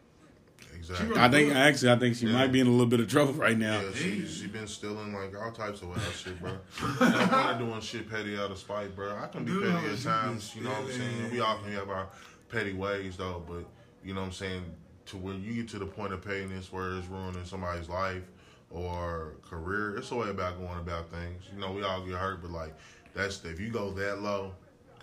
Exactly. 0.91 1.19
I 1.21 1.29
think 1.29 1.55
actually, 1.55 1.91
I 1.93 1.99
think 1.99 2.17
she 2.17 2.27
Yeah. 2.27 2.33
might 2.33 2.53
be 2.53 2.61
in 2.61 2.67
a 2.67 2.71
little 2.71 2.87
bit 2.87 3.01
of 3.01 3.09
trouble 3.09 3.33
right 3.35 3.59
now. 3.59 3.81
Yeah, 3.81 3.91
she 3.95 4.27
she 4.27 4.47
been 4.47 4.67
stealing 4.67 5.13
like 5.15 5.35
all 5.41 5.53
types 5.53 5.83
of 5.83 5.89
wild 5.89 6.01
shit, 6.15 6.41
bro. 6.41 6.53
no 6.53 6.89
point 6.99 7.51
of 7.51 7.59
doing 7.59 7.81
shit 7.81 8.09
petty 8.11 8.39
out 8.39 8.51
of 8.51 8.59
spite, 8.59 8.95
bro. 8.95 9.17
I 9.17 9.27
can 9.29 9.45
be 9.45 9.53
Dude, 9.53 9.73
petty 9.73 9.87
at 9.93 9.99
times, 10.03 10.55
you 10.55 10.63
know 10.63 10.71
what 10.71 10.81
I'm 10.85 10.93
saying. 10.93 11.31
We 11.33 11.41
all 11.41 11.59
can 11.59 11.73
have 11.73 11.91
our 11.91 12.09
petty 12.49 12.73
ways 12.73 13.17
though, 13.17 13.43
but 13.49 13.65
you 14.05 14.15
know 14.15 14.21
what 14.21 14.27
I'm 14.29 14.33
saying. 14.33 14.63
To 15.07 15.17
when 15.17 15.41
you 15.43 15.55
get 15.55 15.69
to 15.69 15.79
the 15.79 15.87
point 15.87 16.13
of 16.13 16.21
pettiness 16.25 16.73
where 16.73 16.97
it's 16.97 17.07
ruining 17.07 17.45
somebody's 17.45 17.89
life 17.89 18.25
or 18.71 19.35
career, 19.49 19.97
it's 19.97 20.11
a 20.11 20.17
way 20.17 20.31
about 20.31 20.59
going 20.59 20.79
about 20.81 21.11
things. 21.11 21.45
You 21.55 21.61
know, 21.61 21.71
we 21.73 21.83
all 21.85 22.03
get 22.05 22.15
hurt, 22.17 22.43
but 22.43 22.51
like 22.51 22.75
that's 23.15 23.45
if 23.45 23.61
you 23.61 23.71
go 23.71 23.93
that 23.93 24.21
low, 24.23 24.53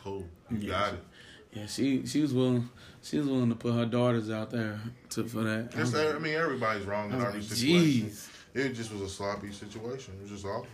cool, 0.04 0.28
you 0.52 0.58
Yeah. 0.58 0.68
got 0.70 0.94
it. 0.96 1.04
Yeah, 1.54 1.66
she 1.68 2.06
she 2.06 2.22
was 2.22 2.34
willing 2.34 2.68
she 3.04 3.20
was 3.20 3.28
willing 3.28 3.50
to 3.50 3.56
put 3.56 3.74
her 3.74 3.86
daughters 3.86 4.30
out 4.32 4.50
there 4.50 4.80
to 5.12 5.26
for 5.26 5.44
that. 5.44 5.70
I 5.78 5.82
It's, 5.82 5.94
I 5.94 6.18
mean, 6.20 6.34
everybody's 6.36 6.86
wrong 6.86 7.12
in 7.12 7.18
was 7.18 7.26
every 7.26 7.40
like, 7.42 7.50
situation. 7.50 8.08
jeez. 8.10 8.28
It 8.56 8.74
just 8.74 8.92
was 8.92 9.02
a 9.02 9.10
sloppy 9.10 9.52
situation. 9.52 10.14
It 10.20 10.24
was 10.24 10.32
just 10.32 10.46
awful. 10.46 10.68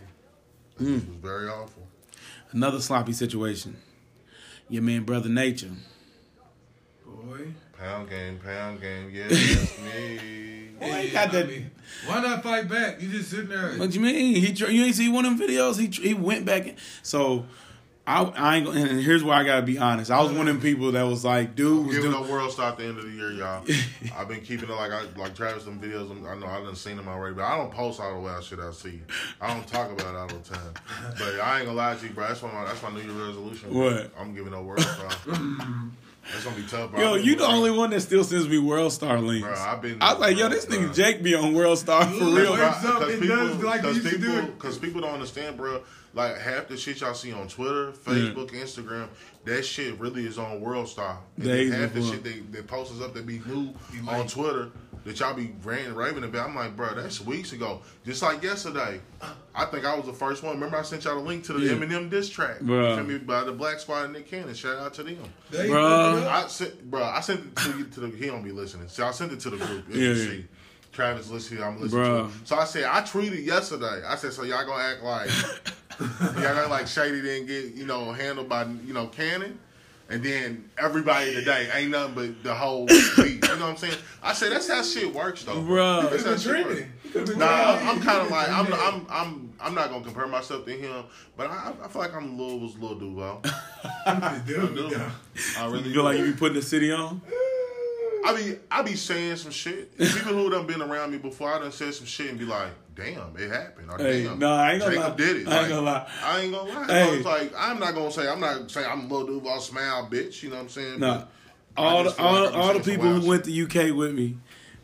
It 0.78 0.82
Mm. 0.82 0.94
just 0.94 1.06
was 1.08 1.16
very 1.16 1.48
awful. 1.48 1.86
Another 2.52 2.80
sloppy 2.80 3.12
situation. 3.12 3.76
Your 4.68 4.82
man, 4.82 5.04
brother 5.04 5.28
Nature. 5.28 5.70
Boy. 7.04 7.52
Pound 7.78 8.08
game, 8.10 8.38
pound 8.38 8.80
game. 8.80 9.10
Yeah, 9.14 9.26
that's 9.28 9.78
me. 9.80 10.68
Why 10.78 11.00
you 11.02 11.12
got 11.12 11.32
that? 11.32 11.48
Why 12.06 12.20
not 12.22 12.42
fight 12.42 12.68
back? 12.68 13.00
You 13.02 13.08
just 13.08 13.30
sitting 13.30 13.48
there. 13.48 13.72
What 13.78 13.94
you 13.94 14.00
mean? 14.00 14.34
He 14.36 14.52
you 14.52 14.84
ain't 14.84 14.94
see 14.94 15.08
one 15.08 15.24
of 15.26 15.36
them 15.38 15.48
videos? 15.48 15.78
He 15.78 15.86
he 16.08 16.14
went 16.14 16.44
back. 16.46 16.66
In. 16.66 16.76
So 17.02 17.44
I 18.06 18.22
I 18.24 18.56
ain't. 18.56 18.66
Gonna, 18.66 18.80
and 18.80 19.00
here's 19.00 19.22
where 19.22 19.36
I 19.36 19.44
gotta 19.44 19.62
be 19.62 19.78
honest. 19.78 20.10
I 20.10 20.20
was 20.22 20.32
one 20.32 20.48
of 20.48 20.54
them 20.54 20.60
people 20.60 20.92
that 20.92 21.02
was 21.02 21.24
like, 21.24 21.54
dude 21.54 21.86
was 21.86 21.94
Giving 21.96 22.10
doing. 22.10 22.24
up 22.24 22.28
World 22.30 22.50
Star 22.50 22.72
at 22.72 22.78
the 22.78 22.84
end 22.86 22.98
of 22.98 23.04
the 23.04 23.10
year, 23.10 23.30
y'all. 23.30 23.64
I've 24.16 24.26
been 24.26 24.40
keeping 24.40 24.68
it 24.68 24.72
like 24.72 24.90
I 24.90 25.02
like 25.16 25.34
Travis 25.36 25.64
some 25.64 25.78
videos. 25.78 26.10
I 26.26 26.36
know 26.38 26.46
I 26.46 26.60
done 26.60 26.74
seen 26.74 26.96
them 26.96 27.06
already, 27.08 27.34
but 27.36 27.44
I 27.44 27.56
don't 27.56 27.70
post 27.70 28.00
all 28.00 28.12
the 28.14 28.20
wild 28.20 28.42
shit 28.42 28.58
I 28.58 28.72
see. 28.72 29.00
I 29.40 29.52
don't 29.54 29.66
talk 29.66 29.92
about 29.92 30.14
it 30.14 30.18
all 30.18 30.26
the 30.26 30.34
time. 30.48 30.74
But 31.18 31.40
I 31.40 31.58
ain't 31.58 31.66
gonna 31.66 31.76
lie 31.76 31.94
to 31.94 32.06
you, 32.06 32.12
bro. 32.12 32.26
That's 32.28 32.42
my- 32.42 32.64
That's 32.64 32.82
my 32.82 32.90
New 32.90 33.00
Year 33.02 33.26
resolution. 33.26 33.70
bro. 33.72 33.84
What? 33.92 34.10
I'm 34.18 34.34
giving 34.34 34.54
up 34.54 34.64
World 34.64 34.80
Star. 34.80 35.08
that's 36.32 36.44
gonna 36.44 36.56
be 36.56 36.62
tough, 36.66 36.90
bro. 36.90 37.00
Yo, 37.00 37.14
you 37.16 37.36
the 37.36 37.46
only 37.46 37.70
one 37.70 37.90
that 37.90 38.00
still 38.00 38.24
sends 38.24 38.48
me 38.48 38.58
World 38.58 38.92
Star 38.92 39.20
links. 39.20 39.46
Bro, 39.46 39.56
I've 39.58 39.82
been- 39.82 39.98
I 40.02 40.12
was 40.14 40.20
like, 40.20 40.36
yo, 40.38 40.48
this 40.48 40.66
bro. 40.66 40.78
nigga 40.78 40.94
Jake 40.94 41.22
be 41.22 41.34
on 41.34 41.54
World 41.54 41.78
Star 41.78 42.04
for 42.04 42.24
real. 42.24 42.54
bro. 42.56 42.66
Works 42.66 42.84
up, 42.84 43.02
it 43.08 43.20
does 43.20 43.56
like 43.62 43.82
cause 43.82 43.98
people, 44.00 44.18
do 44.18 44.38
it. 44.38 44.58
Cause 44.58 44.78
people 44.78 45.00
don't 45.00 45.14
understand, 45.14 45.56
bro. 45.56 45.80
Like 46.12 46.38
half 46.38 46.66
the 46.68 46.76
shit 46.76 47.00
y'all 47.00 47.14
see 47.14 47.32
on 47.32 47.46
Twitter, 47.46 47.92
Facebook, 47.92 48.50
Instagram, 48.50 49.08
that 49.44 49.64
shit 49.64 49.98
really 50.00 50.26
is 50.26 50.38
on 50.38 50.60
World 50.60 50.88
Star. 50.88 51.18
And 51.36 51.46
then 51.46 51.56
Days 51.56 51.72
half 51.72 51.92
the 51.94 52.00
before. 52.00 52.14
shit 52.14 52.24
they, 52.24 52.38
they 52.50 52.62
post 52.62 52.92
us 52.92 53.00
up 53.00 53.14
that 53.14 53.26
be 53.26 53.40
new 53.46 53.72
on. 54.08 54.26
Twitter 54.26 54.70
that 55.04 55.18
y'all 55.20 55.32
be 55.34 55.54
ranting, 55.62 55.94
raving 55.94 56.24
about. 56.24 56.48
I'm 56.50 56.54
like, 56.56 56.76
bro, 56.76 56.94
that's 56.94 57.20
weeks 57.20 57.52
ago. 57.52 57.80
Just 58.04 58.22
like 58.22 58.42
yesterday, 58.42 59.00
I 59.54 59.64
think 59.66 59.84
I 59.86 59.94
was 59.96 60.04
the 60.04 60.12
first 60.12 60.42
one. 60.42 60.54
Remember, 60.56 60.76
I 60.76 60.82
sent 60.82 61.04
y'all 61.04 61.16
a 61.16 61.20
link 61.20 61.44
to 61.44 61.52
the 61.54 61.60
Yeah. 61.66 61.72
Eminem 61.72 62.10
diss 62.10 62.28
track, 62.28 62.58
Bruh. 62.58 62.96
You 62.98 63.04
me, 63.04 63.18
by 63.18 63.44
the 63.44 63.52
Black 63.52 63.78
Squad 63.80 64.04
and 64.04 64.12
Nick 64.12 64.28
Cannon. 64.28 64.52
Shout 64.52 64.78
out 64.78 64.92
to 64.94 65.02
them. 65.04 65.16
They 65.50 65.68
Bruh. 65.68 66.12
fucked 66.12 66.22
it 66.22 66.26
up. 66.28 66.44
I 66.44 66.48
sent, 66.48 66.90
bro. 66.90 67.02
I 67.04 67.20
sent 67.20 67.40
it 67.40 67.56
to, 67.56 67.78
you- 67.78 67.84
to 67.84 68.00
the. 68.00 68.08
He 68.16 68.26
don't 68.26 68.42
be 68.42 68.52
listening. 68.52 68.88
So 68.88 69.06
I 69.06 69.12
sent 69.12 69.32
it 69.32 69.40
to 69.40 69.50
the 69.50 69.56
group. 69.64 69.84
Yeah, 69.90 70.12
Yeah, 70.12 70.32
yeah. 70.32 70.40
Travis 70.92 71.30
listening. 71.30 71.62
I'm 71.62 71.80
listening. 71.80 72.02
Bruh. 72.04 72.18
To 72.18 72.24
him. 72.24 72.42
So 72.44 72.56
I 72.58 72.64
said 72.64 72.84
I 72.84 73.00
tweeted 73.02 73.46
yesterday. 73.46 74.02
I 74.06 74.16
said 74.16 74.32
so 74.32 74.42
y'all 74.42 74.66
gonna 74.66 74.82
act 74.82 75.02
like 75.02 75.30
y'all 76.00 76.54
gonna 76.54 76.68
like 76.68 76.86
Shady 76.86 77.20
didn't 77.22 77.46
get 77.46 77.74
you 77.74 77.86
know 77.86 78.12
handled 78.12 78.48
by 78.48 78.64
you 78.86 78.92
know 78.94 79.06
Cannon. 79.08 79.58
And 80.08 80.24
then 80.24 80.68
everybody 80.76 81.32
today 81.34 81.70
ain't 81.72 81.92
nothing 81.92 82.14
but 82.16 82.42
the 82.42 82.52
whole 82.52 82.86
beat. 82.86 82.98
You 83.16 83.38
know 83.40 83.48
what 83.48 83.62
I'm 83.62 83.76
saying? 83.76 83.94
I 84.20 84.32
say 84.32 84.48
that's 84.48 84.66
how 84.66 84.82
shit 84.82 85.14
works 85.14 85.44
though. 85.44 85.62
bro. 85.62 86.08
That's 86.10 86.24
how 86.24 86.32
It's 86.32 86.42
shit 86.42 86.52
been 86.52 86.64
works. 86.66 86.80
trending. 86.80 86.92
It's 87.14 87.30
been 87.30 87.38
Nah, 87.38 87.46
I'm, 87.80 88.00
kind 88.00 88.20
of 88.22 88.28
like 88.28 88.48
I'm, 88.48 88.72
I'm 88.72 89.06
I'm 89.08 89.52
I'm 89.60 89.74
not 89.76 89.88
gonna 89.90 90.02
compare 90.04 90.26
myself 90.26 90.64
to 90.64 90.72
him, 90.72 91.04
but 91.36 91.48
I, 91.48 91.72
I 91.84 91.86
feel 91.86 92.02
like 92.02 92.12
I'm 92.12 92.32
a 92.32 92.42
little 92.42 92.58
was 92.58 92.76
little 92.76 92.98
Duval. 92.98 93.40
I 94.06 94.40
Dude, 94.44 94.74
do. 94.74 94.88
yeah. 94.90 95.10
I 95.56 95.66
really 95.66 95.78
You 95.78 95.84
feel 95.84 95.92
do. 95.92 96.02
like 96.02 96.18
you 96.18 96.24
be 96.24 96.32
putting 96.32 96.56
the 96.56 96.62
city 96.62 96.90
on? 96.90 97.20
I 98.24 98.36
be 98.36 98.56
I 98.70 98.82
be 98.82 98.94
saying 98.96 99.36
some 99.36 99.50
shit. 99.50 99.96
People 99.98 100.32
who 100.34 100.50
done 100.50 100.66
been 100.66 100.82
around 100.82 101.12
me 101.12 101.18
before, 101.18 101.52
I 101.52 101.58
done 101.58 101.72
said 101.72 101.94
some 101.94 102.06
shit 102.06 102.28
and 102.30 102.38
be 102.38 102.44
like, 102.44 102.70
"Damn, 102.94 103.34
it 103.38 103.50
happened." 103.50 103.90
Or, 103.90 103.98
Hey, 103.98 104.24
"Damn, 104.24 104.38
nah, 104.38 104.54
I 104.56 104.72
ain't 104.72 104.80
gonna 104.82 104.94
Jacob 104.96 105.10
lie. 105.10 105.16
did 105.16 105.36
it." 105.36 105.48
I 105.48 105.50
ain't 105.50 105.60
Like, 105.62 105.68
gonna 105.68 105.80
lie. 105.82 106.10
I 106.22 106.40
ain't 106.40 106.52
gonna 106.52 106.70
lie. 106.70 106.86
Hey. 106.86 107.16
It's 107.16 107.24
like 107.26 107.52
I'm 107.56 107.78
not 107.80 107.94
gonna 107.94 108.10
say 108.12 108.28
I'm 108.28 108.40
not 108.40 108.70
saying 108.70 108.86
I'm 108.90 109.08
Lil 109.08 109.26
Duval 109.26 109.60
smile 109.60 110.08
bitch. 110.10 110.42
You 110.42 110.50
know 110.50 110.56
what 110.56 110.62
I'm 110.62 110.68
saying? 110.68 111.00
No. 111.00 111.26
I 111.76 111.82
All 111.82 112.04
the, 112.04 112.22
all, 112.22 112.44
like 112.44 112.54
all 112.54 112.74
the 112.74 112.80
people 112.80 113.06
who 113.08 113.28
went 113.28 113.44
to 113.44 113.62
UK 113.64 113.96
with 113.96 114.12
me, 114.12 114.36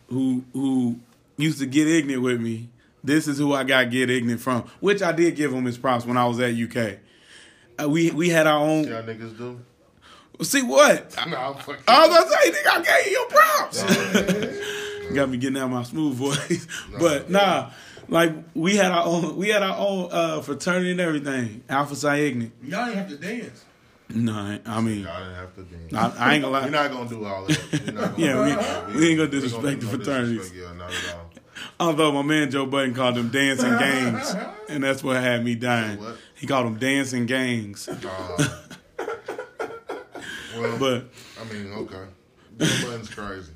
who 0.09 0.45
who 0.53 0.99
used 1.37 1.59
to 1.59 1.66
get 1.66 1.89
ignorant 1.89 2.22
with 2.22 2.41
me, 2.41 2.68
this 3.05 3.28
is 3.28 3.39
who 3.39 3.53
I 3.53 3.64
got 3.64 3.91
get 3.91 4.09
ignorant 4.09 4.41
from. 4.41 4.62
Which 4.80 5.03
I 5.03 5.12
did 5.12 5.37
give 5.37 5.53
him 5.53 5.64
his 5.64 5.76
props 5.78 6.07
when 6.07 6.16
I 6.16 6.26
was 6.26 6.39
at 6.41 6.55
UK. 6.55 6.99
Uh, 7.78 7.89
we 7.89 8.11
we 8.12 8.28
had 8.30 8.47
our 8.47 8.61
own. 8.61 8.84
Y'all 8.84 9.03
niggas 9.03 9.37
do. 9.37 9.61
See 10.43 10.62
what? 10.62 11.14
No, 11.28 11.37
I'm 11.37 11.55
fucking. 11.55 11.82
I 11.89 12.07
was 12.07 12.16
gonna 12.16 12.30
say, 12.30 12.51
nigga, 12.51 12.68
I 12.68 12.82
gave 12.82 13.07
you 13.07 13.12
your 13.12 13.28
props. 13.28 15.12
Got 15.14 15.30
me 15.30 15.37
getting 15.39 15.57
out 15.59 15.70
my 15.70 15.82
smooth 15.84 16.14
voice, 16.16 16.66
but 16.99 17.30
nah, 17.30 17.70
like 18.09 18.32
we 18.55 18.76
had 18.76 18.91
our 18.91 19.05
own, 19.07 19.37
we 19.37 19.49
had 19.49 19.62
our 19.62 19.76
own 19.78 20.09
uh, 20.11 20.41
fraternity 20.43 20.91
and 20.91 21.01
everything. 21.01 21.62
Alpha 21.68 21.95
Psi 21.95 22.16
Ignorant. 22.16 22.53
Y'all 22.62 22.87
ain't 22.87 22.95
have 22.97 23.09
to 23.09 23.16
dance. 23.16 23.64
No, 24.09 24.59
I 24.66 24.80
mean, 24.80 25.01
Y'all 25.03 25.18
didn't 25.18 25.34
have 25.37 25.55
to 25.57 25.62
dance. 25.62 25.95
I, 26.18 26.30
I 26.30 26.34
ain't 26.34 26.43
gonna 26.43 26.53
lie. 26.53 26.64
We're 26.64 26.70
not 26.70 26.91
gonna 26.91 27.09
do 27.09 27.24
all 27.24 27.45
that. 27.47 27.93
Gonna 27.95 28.14
Yeah, 28.16 28.89
we- 28.89 28.95
we 29.01 29.09
ain't 29.09 29.18
gonna 29.18 29.30
disrespect 29.30 29.80
do 29.80 29.87
the 29.87 29.97
fraternities. 29.97 30.51
disrespect, 30.51 30.70
Yeah, 30.72 30.76
not 30.76 30.91
at 30.93 31.14
all. 31.14 31.30
Although 31.80 32.12
my 32.12 32.22
man 32.22 32.51
Joe 32.51 32.66
Budden 32.66 32.95
called 32.95 33.14
them 33.14 33.30
dancing 33.30 33.70
gangs, 33.78 34.34
and 34.68 34.84
that's 34.84 35.03
what 35.03 35.16
had 35.16 35.43
me 35.45 35.55
dying. 35.55 35.99
What? 35.99 36.16
He 36.34 36.47
called 36.47 36.66
them 36.66 36.78
dancing 36.78 37.24
gangs. 37.26 37.89
Uh, 37.89 38.59
well, 40.69 40.79
But 40.79 41.11
I 41.41 41.53
mean, 41.53 41.73
okay. 41.73 42.05
Joe 42.59 42.87
Budden's 42.89 43.11
crazy. 43.14 43.53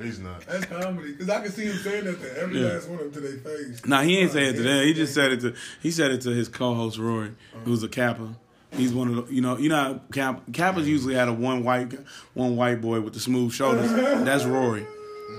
He's 0.00 0.18
not. 0.18 0.40
That's 0.46 0.64
comedy. 0.64 1.12
Because 1.12 1.28
I 1.28 1.42
can 1.42 1.52
see 1.52 1.64
him 1.66 1.76
saying 1.76 2.04
that 2.06 2.20
to 2.22 2.40
every 2.40 2.58
Yeah. 2.60 2.68
last 2.68 2.88
one 2.88 3.00
of 3.00 3.12
them 3.12 3.22
to 3.22 3.28
their 3.28 3.38
face. 3.38 3.84
nah, 3.86 4.00
he 4.00 4.18
ain't 4.18 4.32
saying 4.32 4.54
it 4.54 4.56
to 4.56 4.62
them. 4.62 4.86
He 4.86 4.94
just 4.94 5.12
said 5.14 5.32
it 5.32 5.40
to 5.42 5.54
he 5.82 5.90
said 5.90 6.10
it 6.10 6.22
to 6.22 6.30
his 6.30 6.48
co-host 6.48 6.98
Rory, 6.98 7.32
who's 7.64 7.82
a 7.82 7.88
Kappa. 7.88 8.34
He's 8.72 8.94
one 8.94 9.08
of 9.14 9.28
the 9.28 9.34
you 9.34 9.42
know 9.42 9.58
you 9.58 9.68
know 9.68 9.76
how 9.76 10.00
Cap, 10.12 10.42
Kappas 10.52 10.86
usually 10.86 11.14
had 11.14 11.28
a 11.28 11.32
one 11.34 11.64
white 11.64 11.92
one 12.34 12.56
white 12.56 12.80
boy 12.80 13.00
with 13.02 13.12
the 13.14 13.20
smooth 13.20 13.52
shoulders. 13.52 13.90
That's 13.92 14.44
Rory. 14.44 14.86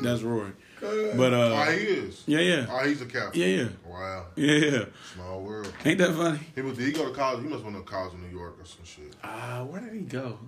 That's 0.03 0.21
Rory. 0.21 0.51
But 0.79 1.33
Oh, 1.33 1.53
uh, 1.55 1.71
he 1.71 1.77
is. 1.77 2.23
yeah, 2.25 2.39
yeah, 2.39 2.65
Oh, 2.69 2.87
he's 2.87 3.01
a 3.01 3.05
captain. 3.05 3.39
yeah, 3.39 3.47
yeah, 3.47 3.67
Wow. 3.87 4.25
yeah, 4.35 4.53
yeah. 4.55 4.85
Small 5.13 5.41
world. 5.41 5.71
Ain't 5.85 5.99
that 5.99 6.13
funny? 6.15 6.39
He 6.55 6.61
was, 6.61 6.75
did 6.77 6.87
he 6.87 6.91
go 6.91 7.07
to 7.07 7.13
college? 7.15 7.43
He 7.43 7.49
must 7.49 7.63
went 7.63 7.75
to 7.77 7.83
college 7.83 8.13
in 8.15 8.21
New 8.21 8.35
York 8.35 8.55
or 8.59 8.65
some 8.65 8.83
shit. 8.83 9.13
Ah, 9.23 9.63
where 9.63 9.79
did 9.81 9.93
he 9.93 9.99
go? 9.99 10.39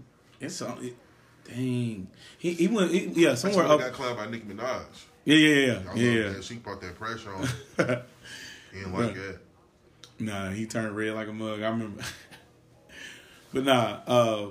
It's 0.44 0.62
all, 0.62 0.78
it, 0.80 0.96
dang. 1.46 2.08
He 2.38 2.54
he 2.54 2.68
went 2.68 2.92
he, 2.92 3.06
yeah 3.14 3.36
somewhere 3.36 3.66
up. 3.66 3.80
got 3.80 3.94
clapped 3.94 4.18
by 4.18 4.28
Nicki 4.28 4.46
Minaj. 4.46 4.84
Yeah, 5.26 5.36
yeah, 5.36 5.80
I 5.90 5.96
yeah, 5.96 6.12
yeah. 6.12 6.42
She 6.42 6.56
brought 6.56 6.82
that 6.82 6.96
pressure 7.00 7.34
on. 7.34 7.48
him. 7.48 7.50
he 8.74 8.80
didn't 8.80 8.94
like 8.94 9.16
that. 9.16 9.40
Nah, 10.20 10.52
he 10.52 10.66
turned 10.66 10.96
red 10.96 11.14
like 11.14 11.28
a 11.28 11.34
mug. 11.34 11.62
I 11.62 11.70
remember. 11.70 12.04
but 13.54 13.64
nah, 13.64 14.00
uh, 14.06 14.48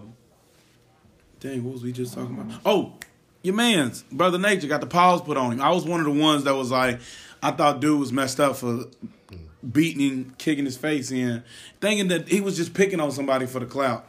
dang, 1.40 1.62
what 1.62 1.74
was 1.74 1.82
we 1.82 1.93
just 1.93 2.14
talking 2.14 2.38
about? 2.38 2.61
Oh, 2.64 2.95
your 3.43 3.55
man's 3.55 4.03
brother 4.05 4.38
Nature 4.38 4.68
got 4.68 4.80
the 4.80 4.86
paws 4.86 5.20
put 5.20 5.36
on 5.36 5.53
him. 5.53 5.61
I 5.61 5.70
was 5.70 5.84
one 5.84 6.01
of 6.01 6.07
the 6.07 6.12
ones 6.12 6.45
that 6.45 6.55
was 6.55 6.70
like, 6.70 7.01
I 7.43 7.51
thought 7.51 7.80
dude 7.80 8.01
was 8.01 8.12
messed 8.12 8.40
up 8.40 8.57
for 8.57 8.86
beating 9.68 10.01
him, 10.01 10.34
kicking 10.38 10.64
his 10.64 10.76
face 10.76 11.11
in, 11.11 11.43
thinking 11.80 12.09
that 12.09 12.28
he 12.28 12.40
was 12.40 12.57
just 12.57 12.74
picking 12.74 13.01
on 13.01 13.12
somebody 13.12 13.47
for 13.47 13.61
the 13.61 13.66
clout. 13.66 14.07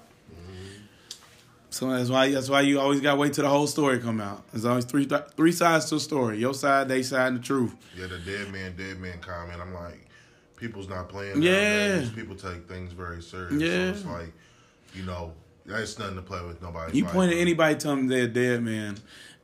So 1.73 1.89
that's 1.89 2.11
why 2.11 2.29
that's 2.29 2.49
why 2.49 2.61
you 2.61 2.79
always 2.79 3.01
gotta 3.01 3.17
wait 3.17 3.33
till 3.33 3.45
the 3.45 3.49
whole 3.49 3.65
story 3.65 3.97
come 3.97 4.21
out. 4.21 4.43
There's 4.51 4.63
always 4.63 4.85
three 4.85 5.09
three 5.35 5.51
sides 5.51 5.85
to 5.85 5.95
a 5.95 5.99
story: 5.99 6.37
your 6.37 6.53
side, 6.53 6.87
they 6.87 7.01
side, 7.01 7.29
and 7.29 7.37
the 7.37 7.41
truth. 7.41 7.75
Yeah, 7.97 8.05
the 8.05 8.19
dead 8.19 8.51
man, 8.51 8.75
dead 8.77 8.99
man 8.99 9.17
comment. 9.19 9.59
I'm 9.59 9.73
like, 9.73 10.07
people's 10.55 10.87
not 10.87 11.09
playing. 11.09 11.41
Yeah. 11.41 11.87
nowadays. 11.87 12.11
People 12.11 12.35
take 12.35 12.67
things 12.67 12.93
very 12.93 13.23
serious. 13.23 13.59
Yeah. 13.59 13.69
So 13.69 13.89
it's 13.89 14.05
like, 14.05 14.33
you 14.93 15.01
know, 15.01 15.33
that's 15.65 15.97
nothing 15.97 16.17
to 16.17 16.21
play 16.21 16.45
with. 16.45 16.61
Nobody. 16.61 16.95
You 16.95 17.05
point 17.05 17.31
at 17.31 17.39
anybody, 17.39 17.73
tell 17.73 17.95
them 17.95 18.07
they're 18.07 18.27
dead, 18.27 18.61
man. 18.61 18.97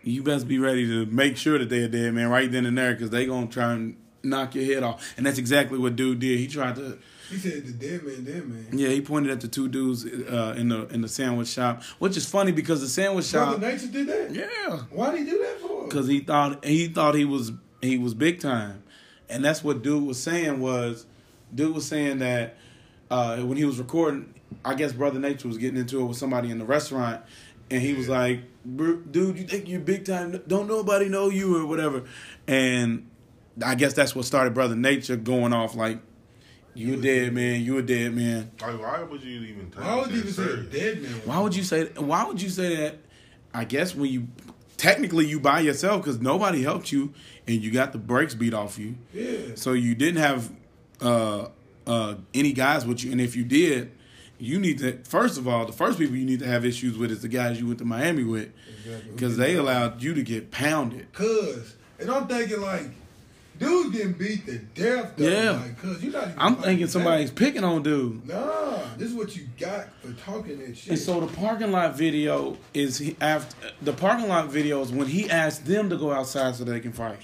You 0.03 0.21
best 0.21 0.47
be 0.47 0.59
ready 0.59 0.85
to 0.85 1.07
make 1.07 1.35
sure 1.35 1.57
that 1.57 1.69
they're 1.69 1.87
dead, 1.87 2.13
man, 2.13 2.29
right 2.29 2.51
then 2.51 2.67
and 2.67 2.77
there, 2.77 2.93
because 2.93 3.09
they 3.09 3.25
gonna 3.25 3.47
try 3.47 3.73
and 3.73 3.97
knock 4.21 4.53
your 4.53 4.65
head 4.65 4.83
off. 4.83 5.15
And 5.17 5.25
that's 5.25 5.39
exactly 5.39 5.79
what 5.79 5.95
dude 5.95 6.19
did. 6.19 6.37
He 6.37 6.45
tried 6.45 6.75
to, 6.75 6.99
He 7.29 7.37
said 7.37 7.65
the 7.65 7.73
dead 7.73 8.03
man, 8.03 8.23
dead 8.23 8.47
man. 8.47 8.67
yeah, 8.71 8.89
he 8.89 9.01
pointed 9.01 9.31
at 9.31 9.41
the 9.41 9.47
two 9.47 9.67
dudes 9.67 10.05
uh, 10.05 10.55
in 10.57 10.69
the 10.69 10.87
in 10.87 11.01
the 11.01 11.07
sandwich 11.07 11.47
shop, 11.49 11.83
which 11.99 12.17
is 12.17 12.25
funny 12.27 12.51
because 12.51 12.81
the 12.81 12.87
sandwich 12.87 13.25
shop. 13.25 13.59
Brother 13.59 13.71
shop, 13.77 13.81
Nature 13.81 13.93
did 14.05 14.07
that? 14.07 14.35
yeah, 14.35 14.77
Why 14.89 15.11
did 15.11 15.19
he 15.19 15.31
do 15.31 15.37
that 15.39 15.59
for? 15.61 15.83
because 15.85 16.07
he 16.07 16.19
thought 16.21 16.65
he 16.65 16.87
thought 16.87 17.15
he 17.15 17.25
was 17.25 17.51
he 17.81 17.97
was 17.97 18.13
big 18.13 18.39
time, 18.39 18.83
and 19.29 19.43
that's 19.45 19.63
what 19.63 19.81
dude 19.83 20.05
was 20.07 20.21
saying 20.21 20.59
was, 20.59 21.05
dude 21.53 21.73
was 21.75 21.87
saying 21.87 22.19
that 22.19 22.57
uh, 23.11 23.37
when 23.37 23.57
he 23.57 23.65
was 23.65 23.77
recording, 23.79 24.33
I 24.65 24.73
guess 24.75 24.91
Brother 24.93 25.19
Nature 25.19 25.47
was 25.47 25.57
getting 25.57 25.77
into 25.79 25.99
it 26.01 26.05
with 26.05 26.17
somebody 26.17 26.49
in 26.49 26.57
the 26.59 26.65
restaurant, 26.65 27.21
and 27.71 27.81
he 27.81 27.93
was 27.93 28.09
like, 28.09 28.41
"Dude, 28.75 29.37
you 29.37 29.45
think 29.45 29.67
you're 29.67 29.79
big 29.79 30.05
time? 30.05 30.41
Don't 30.47 30.67
nobody 30.67 31.09
know 31.09 31.29
you 31.29 31.57
or 31.57 31.65
whatever," 31.67 32.03
and 32.47 33.07
I 33.63 33.75
guess 33.75 33.93
that's 33.93 34.15
what 34.15 34.25
started 34.25 34.53
Brother 34.53 34.75
Nature 34.75 35.15
going 35.15 35.53
off 35.53 35.75
like, 35.75 35.99
"You 36.79 36.93
a 36.95 36.97
dead 36.97 37.33
man, 37.33 37.61
you 37.61 37.77
a 37.77 37.81
dead 37.81 38.13
man." 38.15 38.51
Like, 38.61 38.79
why 38.79 39.01
would 39.03 39.23
you 39.23 39.41
even 39.41 39.69
take 39.71 39.83
Why 39.83 39.95
would 39.95 40.09
it 40.09 40.15
you 40.15 40.21
that 40.23 40.41
even 40.41 40.71
say 40.71 40.79
dead 40.79 41.01
man? 41.01 41.11
Why 41.25 41.39
would 41.39 41.55
you 41.55 41.63
say? 41.63 41.85
Why 41.97 42.23
would 42.25 42.41
you 42.41 42.49
say 42.49 42.75
that? 42.77 42.97
I 43.53 43.63
guess 43.65 43.95
when 43.95 44.11
you 44.11 44.27
technically 44.77 45.25
you 45.27 45.39
by 45.39 45.59
yourself 45.59 46.03
because 46.03 46.19
nobody 46.21 46.61
helped 46.63 46.91
you 46.91 47.13
and 47.47 47.61
you 47.61 47.71
got 47.71 47.91
the 47.91 47.97
brakes 47.97 48.33
beat 48.35 48.53
off 48.53 48.77
you. 48.79 48.95
Yeah. 49.13 49.55
So 49.55 49.73
you 49.73 49.93
didn't 49.95 50.21
have 50.21 50.51
uh, 51.01 51.47
uh, 51.87 52.15
any 52.33 52.53
guys 52.53 52.85
with 52.85 53.03
you, 53.03 53.11
and 53.11 53.19
if 53.19 53.35
you 53.35 53.43
did, 53.43 53.91
you 54.37 54.59
need 54.59 54.79
to 54.79 54.97
first 55.03 55.37
of 55.37 55.47
all 55.47 55.65
the 55.65 55.73
first 55.73 55.97
people 55.99 56.15
you 56.15 56.25
need 56.25 56.39
to 56.39 56.47
have 56.47 56.63
issues 56.65 56.97
with 56.97 57.11
is 57.11 57.21
the 57.21 57.27
guys 57.27 57.59
you 57.59 57.67
went 57.67 57.79
to 57.79 57.85
Miami 57.85 58.23
with 58.23 58.51
Exactly. 58.85 59.11
because 59.11 59.35
they 59.37 59.55
allowed 59.55 60.01
you 60.01 60.13
to 60.13 60.23
get 60.23 60.51
pounded. 60.51 61.11
Cuz. 61.13 61.75
And 61.99 62.09
I'm 62.09 62.27
thinking 62.27 62.61
like, 62.61 62.85
dude 63.59 63.91
getting 63.93 64.13
beat 64.13 64.45
to 64.45 64.57
death 64.57 65.13
though. 65.17 65.27
Yeah. 65.29 65.51
Like, 65.51 65.77
cuz 65.77 66.03
you 66.03 66.11
not 66.11 66.23
even 66.23 66.35
I'm 66.37 66.55
thinking 66.55 66.85
back. 66.85 66.91
somebody's 66.91 67.31
picking 67.31 67.63
on 67.63 67.83
dude. 67.83 68.27
Nah, 68.27 68.79
this 68.97 69.09
is 69.09 69.13
what 69.15 69.35
you 69.35 69.47
got 69.59 69.87
for 70.01 70.11
talking 70.13 70.59
that 70.59 70.77
shit. 70.77 70.89
And 70.91 70.99
so 70.99 71.19
the 71.19 71.27
parking 71.35 71.71
lot 71.71 71.95
video 71.97 72.57
is 72.73 72.97
he, 72.97 73.15
after 73.21 73.55
the 73.81 73.93
parking 73.93 74.27
lot 74.27 74.49
video 74.49 74.81
is 74.81 74.91
when 74.91 75.07
he 75.07 75.29
asked 75.29 75.65
them 75.65 75.89
to 75.89 75.97
go 75.97 76.11
outside 76.11 76.55
so 76.55 76.63
they 76.63 76.79
can 76.79 76.93
fight. 76.93 77.19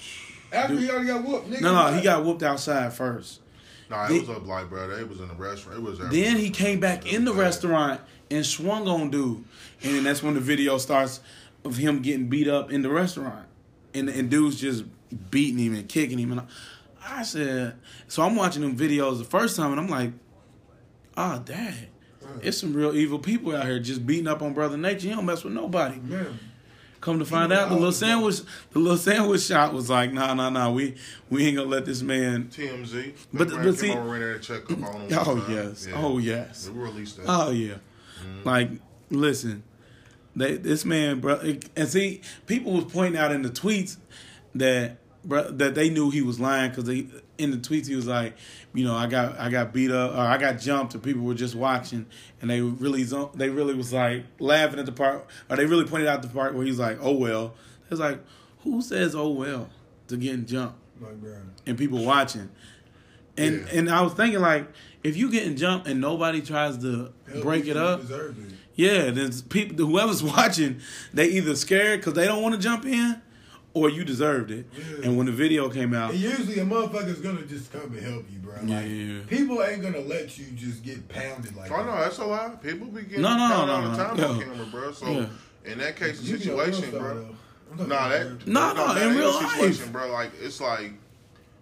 After 0.52 0.76
he 0.78 0.88
already 0.90 1.08
got 1.08 1.24
whooped, 1.24 1.50
nigga. 1.50 1.60
No, 1.62 1.72
no, 1.90 1.96
he 1.96 2.02
got 2.02 2.24
whooped 2.24 2.42
outside 2.42 2.92
first. 2.92 3.40
Nah, 3.90 4.04
it 4.06 4.08
Then- 4.08 4.20
was 4.20 4.30
up 4.30 4.46
like, 4.46 4.68
bro. 4.68 4.90
It 4.90 5.08
was 5.08 5.20
in 5.20 5.28
the 5.28 5.34
restaurant. 5.34 5.78
It 5.78 5.82
was. 5.82 5.98
Then 5.98 6.36
he 6.36 6.50
came 6.50 6.80
back 6.80 7.12
in 7.12 7.24
the 7.24 7.32
bad. 7.32 7.40
restaurant 7.40 8.00
and 8.30 8.44
swung 8.44 8.88
on 8.88 9.10
dude, 9.10 9.44
and 9.82 10.04
that's 10.04 10.22
when 10.22 10.34
the 10.34 10.40
video 10.40 10.78
starts 10.78 11.20
of 11.64 11.76
him 11.76 12.00
getting 12.00 12.26
beat 12.28 12.48
up 12.48 12.70
in 12.72 12.82
the 12.82 12.90
restaurant, 12.90 13.46
and 13.94 14.08
and 14.08 14.28
dude's 14.30 14.60
just 14.60 14.84
beating 15.30 15.58
him 15.58 15.74
and 15.74 15.88
kicking 15.88 16.18
him, 16.18 16.32
and 16.32 16.40
I, 16.40 17.20
I 17.20 17.22
said, 17.22 17.74
so 18.08 18.22
I'm 18.22 18.34
watching 18.36 18.62
them 18.62 18.76
videos 18.76 19.18
the 19.18 19.24
first 19.24 19.56
time, 19.56 19.70
and 19.72 19.80
I'm 19.80 19.88
like, 19.88 20.12
ah, 21.16 21.38
dad, 21.44 21.88
it's 22.42 22.58
some 22.58 22.74
real 22.74 22.94
evil 22.94 23.18
people 23.18 23.54
out 23.54 23.64
here 23.66 23.78
just 23.78 24.06
beating 24.06 24.26
up 24.26 24.42
on 24.42 24.52
brother 24.52 24.76
nature. 24.76 25.08
He 25.08 25.14
don't 25.14 25.24
mess 25.26 25.44
with 25.44 25.52
nobody. 25.52 25.98
Man, 26.00 26.38
Come 27.00 27.20
to 27.20 27.24
find 27.24 27.52
out, 27.52 27.68
the 27.68 27.74
little 27.76 27.92
sandwich, 27.92 28.40
the 28.72 28.80
little 28.80 28.96
sandwich 28.96 29.42
shop 29.42 29.72
was 29.72 29.88
like, 29.88 30.12
nah, 30.12 30.34
nah, 30.34 30.48
nah, 30.50 30.70
we 30.70 30.96
we 31.30 31.46
ain't 31.46 31.56
gonna 31.56 31.68
let 31.68 31.84
this 31.84 32.02
man. 32.02 32.48
TMZ. 32.48 33.12
But- 33.32 33.50
but 33.50 33.78
see- 33.78 33.92
over 33.92 34.14
and 34.14 34.22
there 34.22 34.32
and 34.32 34.42
checked 34.42 34.72
up 34.72 34.82
on 34.82 35.02
him. 35.02 35.08
Oh 35.12 35.46
yes, 35.48 35.86
Yeah. 35.88 35.94
oh 36.02 36.18
yes. 36.18 36.68
We 36.68 36.80
released 36.80 37.18
that. 37.18 37.26
Oh 37.28 37.50
yeah, 37.50 37.74
like 38.44 38.70
listen, 39.10 39.62
they, 40.34 40.56
this 40.56 40.84
man, 40.84 41.20
bro, 41.20 41.38
and 41.76 41.88
see, 41.88 42.22
people 42.46 42.72
was 42.72 42.84
pointing 42.92 43.20
out 43.20 43.30
in 43.30 43.42
the 43.42 43.50
tweets 43.50 43.98
that 44.58 44.98
bro, 45.24 45.50
that 45.50 45.74
they 45.74 45.90
knew 45.90 46.10
he 46.10 46.22
was 46.22 46.38
lying 46.40 46.70
because 46.70 46.88
in 46.88 47.50
the 47.50 47.56
tweets 47.58 47.86
he 47.86 47.94
was 47.96 48.06
like, 48.06 48.34
you 48.74 48.84
know, 48.84 48.94
I 48.94 49.06
got 49.06 49.38
I 49.38 49.50
got 49.50 49.72
beat 49.72 49.90
up 49.90 50.12
or 50.12 50.18
I 50.20 50.38
got 50.38 50.58
jumped 50.60 50.94
and 50.94 51.02
people 51.02 51.22
were 51.22 51.34
just 51.34 51.54
watching 51.54 52.06
and 52.40 52.50
they 52.50 52.60
really 52.60 53.04
they 53.34 53.48
really 53.48 53.74
was 53.74 53.92
like 53.92 54.24
laughing 54.38 54.78
at 54.78 54.86
the 54.86 54.92
part 54.92 55.26
or 55.50 55.56
they 55.56 55.66
really 55.66 55.84
pointed 55.84 56.08
out 56.08 56.22
the 56.22 56.28
part 56.28 56.54
where 56.54 56.64
he's 56.64 56.78
like, 56.78 56.98
oh 57.00 57.12
well, 57.12 57.54
it's 57.90 58.00
like 58.00 58.20
who 58.60 58.80
says 58.82 59.14
oh 59.14 59.30
well 59.30 59.68
to 60.08 60.16
getting 60.16 60.46
jumped 60.46 60.78
like, 61.00 61.20
bro. 61.20 61.36
and 61.66 61.76
people 61.78 62.04
watching. 62.04 62.50
And 63.38 63.66
Yeah. 63.66 63.78
and 63.78 63.90
I 63.90 64.00
was 64.02 64.14
thinking 64.14 64.40
like 64.40 64.66
if 65.04 65.16
you 65.16 65.30
getting 65.30 65.56
jumped 65.56 65.86
and 65.86 66.00
nobody 66.00 66.40
tries 66.40 66.78
to 66.78 67.12
Help 67.30 67.42
break 67.42 67.66
it 67.66 67.76
up, 67.76 68.02
it. 68.10 68.34
Yeah, 68.74 69.10
there's 69.10 69.40
people. 69.42 69.86
Whoever's 69.86 70.22
watching, 70.34 70.80
they 71.14 71.28
either 71.28 71.54
scared 71.56 72.00
because 72.00 72.14
they 72.14 72.26
don't 72.26 72.42
want 72.42 72.54
to 72.56 72.60
jump 72.60 72.84
in, 72.86 73.20
or 73.76 73.90
you 73.90 74.04
deserved 74.04 74.50
it. 74.50 74.64
Yeah. 74.74 75.04
And 75.04 75.16
when 75.18 75.26
the 75.26 75.32
video 75.32 75.68
came 75.68 75.92
out, 75.92 76.12
And 76.12 76.18
usually 76.20 76.58
a 76.58 76.64
motherfucker's 76.64 77.20
gonna 77.20 77.42
just 77.42 77.70
come 77.70 77.82
and 77.94 78.00
help 78.00 78.24
you, 78.32 78.38
bro. 78.38 78.54
Like, 78.54 78.68
Yeah, 78.68 78.80
yeah, 78.80 79.12
yeah. 79.16 79.20
People 79.28 79.62
ain't 79.62 79.82
gonna 79.82 80.00
let 80.00 80.38
you 80.38 80.46
just 80.54 80.82
get 80.82 81.06
pounded 81.08 81.54
like 81.54 81.70
Oh 81.70 81.76
that. 81.76 81.86
no, 81.86 81.92
that's 81.96 82.16
a 82.18 82.24
lie. 82.24 82.48
People 82.62 82.86
be 82.86 83.02
getting 83.02 83.20
No, 83.20 83.36
no, 83.36 83.48
no, 83.48 83.54
pounded 83.54 83.66
no, 83.68 83.74
all 83.74 83.82
the 83.82 83.96
no. 84.16 84.24
time 84.24 84.30
on 84.30 84.40
camera, 84.40 84.66
bro. 84.66 84.92
So 84.92 85.10
Yeah. 85.10 85.26
in 85.70 85.78
that 85.78 85.96
case, 85.96 86.20
the 86.20 86.26
You 86.26 86.38
be 86.38 86.50
on 86.50 86.56
real 86.56 86.66
situation, 86.72 86.98
bro. 86.98 87.14
though. 87.76 87.84
Nah, 87.84 88.08
that 88.08 88.24
real. 88.26 88.38
No, 88.46 88.72
no, 88.72 88.94
that 88.94 89.06
in 89.08 89.14
real 89.16 89.32
the 89.32 89.46
life. 89.46 89.92
bro. 89.92 90.10
Like 90.10 90.30
it's 90.40 90.58
like 90.60 90.92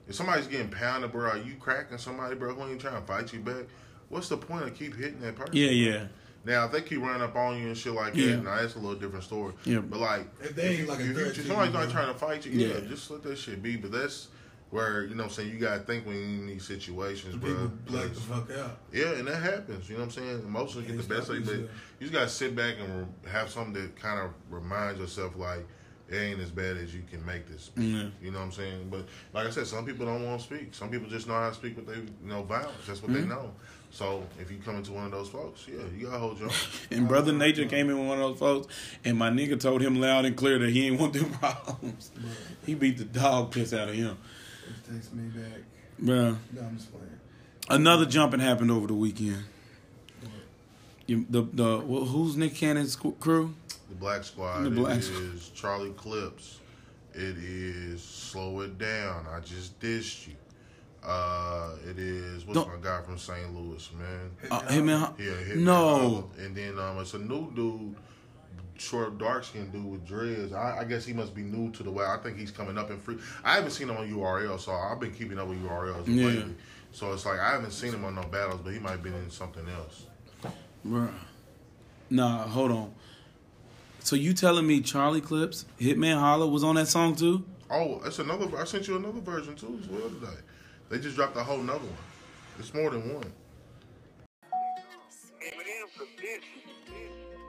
if 0.08 0.14
somebody's 0.14 0.46
getting 0.46 0.68
pounded, 0.68 1.10
bro, 1.10 1.30
are 1.30 1.36
you 1.38 1.54
cracking 1.58 1.98
somebody, 1.98 2.36
bro, 2.36 2.54
who 2.54 2.70
ain't 2.70 2.80
trying 2.80 2.94
to 3.00 3.06
fight 3.06 3.32
you 3.32 3.40
back? 3.40 3.64
What's 4.08 4.28
the 4.28 4.36
point 4.36 4.62
of 4.64 4.74
keep 4.76 4.94
hitting 4.94 5.20
that 5.22 5.34
person? 5.34 5.56
yeah, 5.56 5.70
yeah, 5.70 6.04
Now 6.44 6.66
if 6.66 6.72
they 6.72 6.82
keep 6.82 7.00
running 7.00 7.22
up 7.22 7.34
on 7.36 7.58
you 7.60 7.68
and 7.68 7.76
shit 7.76 7.92
like 7.92 8.14
Yeah. 8.14 8.36
that, 8.36 8.44
now 8.44 8.56
that's 8.56 8.74
a 8.74 8.78
little 8.78 8.98
different 8.98 9.24
story. 9.24 9.54
Yeah. 9.64 9.78
But 9.78 10.00
like 10.00 10.26
If 10.42 10.54
they 10.54 10.68
ain't 10.68 10.78
you- 10.80 10.86
like 10.86 10.98
a 10.98 11.02
if 11.02 11.08
you- 11.08 11.14
threat 11.14 11.26
if 11.28 11.36
you, 11.38 11.44
somebody's 11.44 11.72
not 11.74 11.90
trying 11.90 12.12
to 12.12 12.18
fight 12.18 12.44
you, 12.46 12.52
yeah, 12.52 12.74
Yeah. 12.74 12.80
just 12.88 13.10
let 13.10 13.22
that 13.22 13.38
shit 13.38 13.62
be. 13.62 13.76
But 13.76 13.92
that's 13.92 14.28
where 14.70 15.02
you 15.04 15.14
know 15.14 15.22
what 15.22 15.30
I'm 15.30 15.34
saying 15.36 15.50
you 15.52 15.58
gotta 15.58 15.80
think 15.82 16.04
when 16.06 16.16
you're 16.16 16.24
in 16.24 16.46
these 16.46 16.64
situations, 16.66 17.36
bro. 17.36 17.50
People 17.50 17.68
black 17.86 18.02
the 18.04 18.08
'cause- 18.10 18.18
fuck 18.24 18.50
out. 18.58 18.78
yeah, 18.92 19.12
and 19.12 19.26
that 19.28 19.42
happens. 19.42 19.88
You 19.88 19.94
know 19.96 20.00
what 20.04 20.16
I'm 20.16 20.22
saying? 20.22 20.40
Emotions 20.40 20.86
get 20.86 20.96
the 20.96 21.14
best 21.14 21.30
of 21.30 21.36
you, 21.36 21.42
but 21.44 21.54
you 21.54 21.68
just 22.00 22.12
gotta 22.12 22.28
sit 22.28 22.54
back 22.56 22.76
and 22.80 23.00
re- 23.24 23.30
have 23.30 23.48
something 23.50 23.72
that 23.74 23.96
kind 23.96 24.20
of 24.20 24.30
reminds 24.50 25.00
yourself 25.00 25.36
like 25.36 25.66
it 26.10 26.16
ain't 26.16 26.38
as 26.40 26.50
bad 26.50 26.76
as 26.76 26.94
you 26.94 27.02
can 27.10 27.24
make 27.24 27.46
this. 27.48 27.70
be. 27.74 27.82
Yeah. 27.86 28.08
You 28.20 28.30
know 28.30 28.38
what 28.40 28.44
I'm 28.46 28.52
saying? 28.52 28.88
But 28.90 29.06
like 29.32 29.46
I 29.46 29.50
said, 29.50 29.66
some 29.66 29.86
people 29.86 30.04
don't 30.04 30.22
want 30.22 30.38
to 30.40 30.46
speak. 30.46 30.74
Some 30.74 30.90
people 30.90 31.08
just 31.08 31.26
know 31.26 31.32
how 31.34 31.48
to 31.48 31.54
speak, 31.54 31.76
but 31.76 31.86
they 31.86 31.94
you 31.94 32.08
know 32.24 32.42
violence. 32.42 32.86
That's 32.86 33.00
what 33.00 33.10
Mm-hmm. 33.12 33.22
they 33.22 33.34
know. 33.34 33.54
So 33.94 34.24
if 34.40 34.50
you 34.50 34.58
come 34.64 34.74
into 34.74 34.90
one 34.90 35.04
of 35.04 35.12
those 35.12 35.28
folks, 35.28 35.68
yeah, 35.68 35.76
you 35.96 36.06
gotta 36.06 36.18
hold 36.18 36.40
your. 36.40 36.50
And 36.90 37.06
Brother 37.06 37.32
Nature 37.32 37.66
came 37.66 37.88
in 37.90 37.96
with 37.96 38.08
one 38.08 38.18
of 38.20 38.24
those 38.30 38.38
folks, 38.40 38.74
and 39.04 39.16
my 39.16 39.30
nigga 39.30 39.58
told 39.58 39.82
him 39.82 40.00
loud 40.00 40.24
and 40.24 40.36
clear 40.36 40.58
that 40.58 40.70
he 40.70 40.88
ain't 40.88 40.98
want 40.98 41.12
them 41.12 41.30
problems. 41.38 42.10
He 42.66 42.74
beat 42.74 42.98
the 42.98 43.04
dog 43.04 43.52
piss 43.52 43.72
out 43.72 43.88
of 43.88 43.94
him. 43.94 44.18
It 44.66 44.92
takes 44.92 45.12
me 45.12 45.28
back. 45.28 45.60
Bruh. 46.02 46.36
No, 46.52 46.60
I'm 46.62 46.76
just 46.76 46.90
playing. 46.90 47.20
Another 47.70 48.04
jumping 48.04 48.40
happened 48.40 48.72
over 48.72 48.88
the 48.88 48.94
weekend. 48.94 49.44
You, 51.06 51.24
the 51.30 51.42
the 51.42 51.78
wh- 51.78 52.08
who's 52.08 52.36
Nick 52.36 52.56
Cannon's 52.56 52.96
crew? 52.96 53.54
The 53.88 53.94
Black 53.94 54.24
Squad. 54.24 54.64
The 54.64 54.70
Black 54.70 54.98
is 54.98 55.06
Squad. 55.06 55.54
Charlie 55.54 55.90
Clips. 55.92 56.58
It 57.12 57.36
is 57.38 58.02
Slow 58.02 58.62
It 58.62 58.76
Down. 58.76 59.24
I 59.32 59.38
just 59.38 59.78
dissed 59.78 60.26
you. 60.26 60.34
Uh, 61.04 61.70
it 61.88 61.98
is 61.98 62.46
what's 62.46 62.58
Don't- 62.58 62.68
my 62.68 62.80
guy 62.82 63.02
from 63.02 63.18
St. 63.18 63.54
Louis, 63.54 63.90
man. 63.98 64.30
Uh, 64.50 64.60
hey 64.68 64.80
man, 64.80 65.12
Yeah, 65.18 65.32
Hitman 65.32 65.56
no. 65.58 65.74
Holla. 65.74 66.24
And 66.38 66.56
then 66.56 66.78
um, 66.78 66.98
it's 66.98 67.12
a 67.14 67.18
new 67.18 67.52
dude, 67.54 67.94
short, 68.78 69.18
dark 69.18 69.44
skinned 69.44 69.70
dude 69.72 69.84
with 69.84 70.06
dreads. 70.06 70.52
I, 70.54 70.78
I 70.80 70.84
guess 70.84 71.04
he 71.04 71.12
must 71.12 71.34
be 71.34 71.42
new 71.42 71.70
to 71.72 71.82
the 71.82 71.90
way. 71.90 72.04
I 72.06 72.16
think 72.22 72.38
he's 72.38 72.50
coming 72.50 72.78
up 72.78 72.90
in 72.90 72.98
free. 72.98 73.18
I 73.44 73.54
haven't 73.56 73.72
seen 73.72 73.90
him 73.90 73.98
on 73.98 74.08
URL, 74.10 74.58
so 74.58 74.72
I've 74.72 74.98
been 74.98 75.12
keeping 75.12 75.38
up 75.38 75.46
with 75.48 75.62
URLs 75.62 76.04
Yeah. 76.06 76.26
lately. 76.26 76.54
So 76.92 77.12
it's 77.12 77.26
like 77.26 77.38
I 77.38 77.50
haven't 77.52 77.72
seen 77.72 77.92
him 77.92 78.04
on 78.04 78.14
no 78.14 78.22
battles, 78.22 78.60
but 78.64 78.72
he 78.72 78.78
might 78.78 78.92
have 78.92 79.02
been 79.02 79.14
in 79.14 79.30
something 79.30 79.66
else. 79.68 80.06
Bruh. 80.86 81.10
Nah, 82.08 82.46
hold 82.46 82.70
on. 82.70 82.94
So 84.00 84.16
you 84.16 84.32
telling 84.32 84.66
me 84.66 84.80
Charlie 84.80 85.20
Clips, 85.20 85.64
Hitman 85.80 86.18
Holla 86.18 86.46
was 86.46 86.62
on 86.62 86.76
that 86.76 86.88
song 86.88 87.16
too? 87.16 87.44
Oh, 87.70 88.00
it's 88.04 88.18
another. 88.18 88.46
I 88.58 88.64
sent 88.64 88.86
you 88.86 88.96
another 88.96 89.20
version 89.20 89.54
too 89.56 89.78
as 89.82 89.88
well 89.88 90.08
today. 90.08 90.38
They 90.94 91.00
just 91.00 91.16
dropped 91.16 91.36
a 91.36 91.42
whole 91.42 91.58
nother 91.58 91.80
one. 91.80 92.06
It's 92.56 92.72
more 92.72 92.88
than 92.88 93.14
one. 93.14 93.32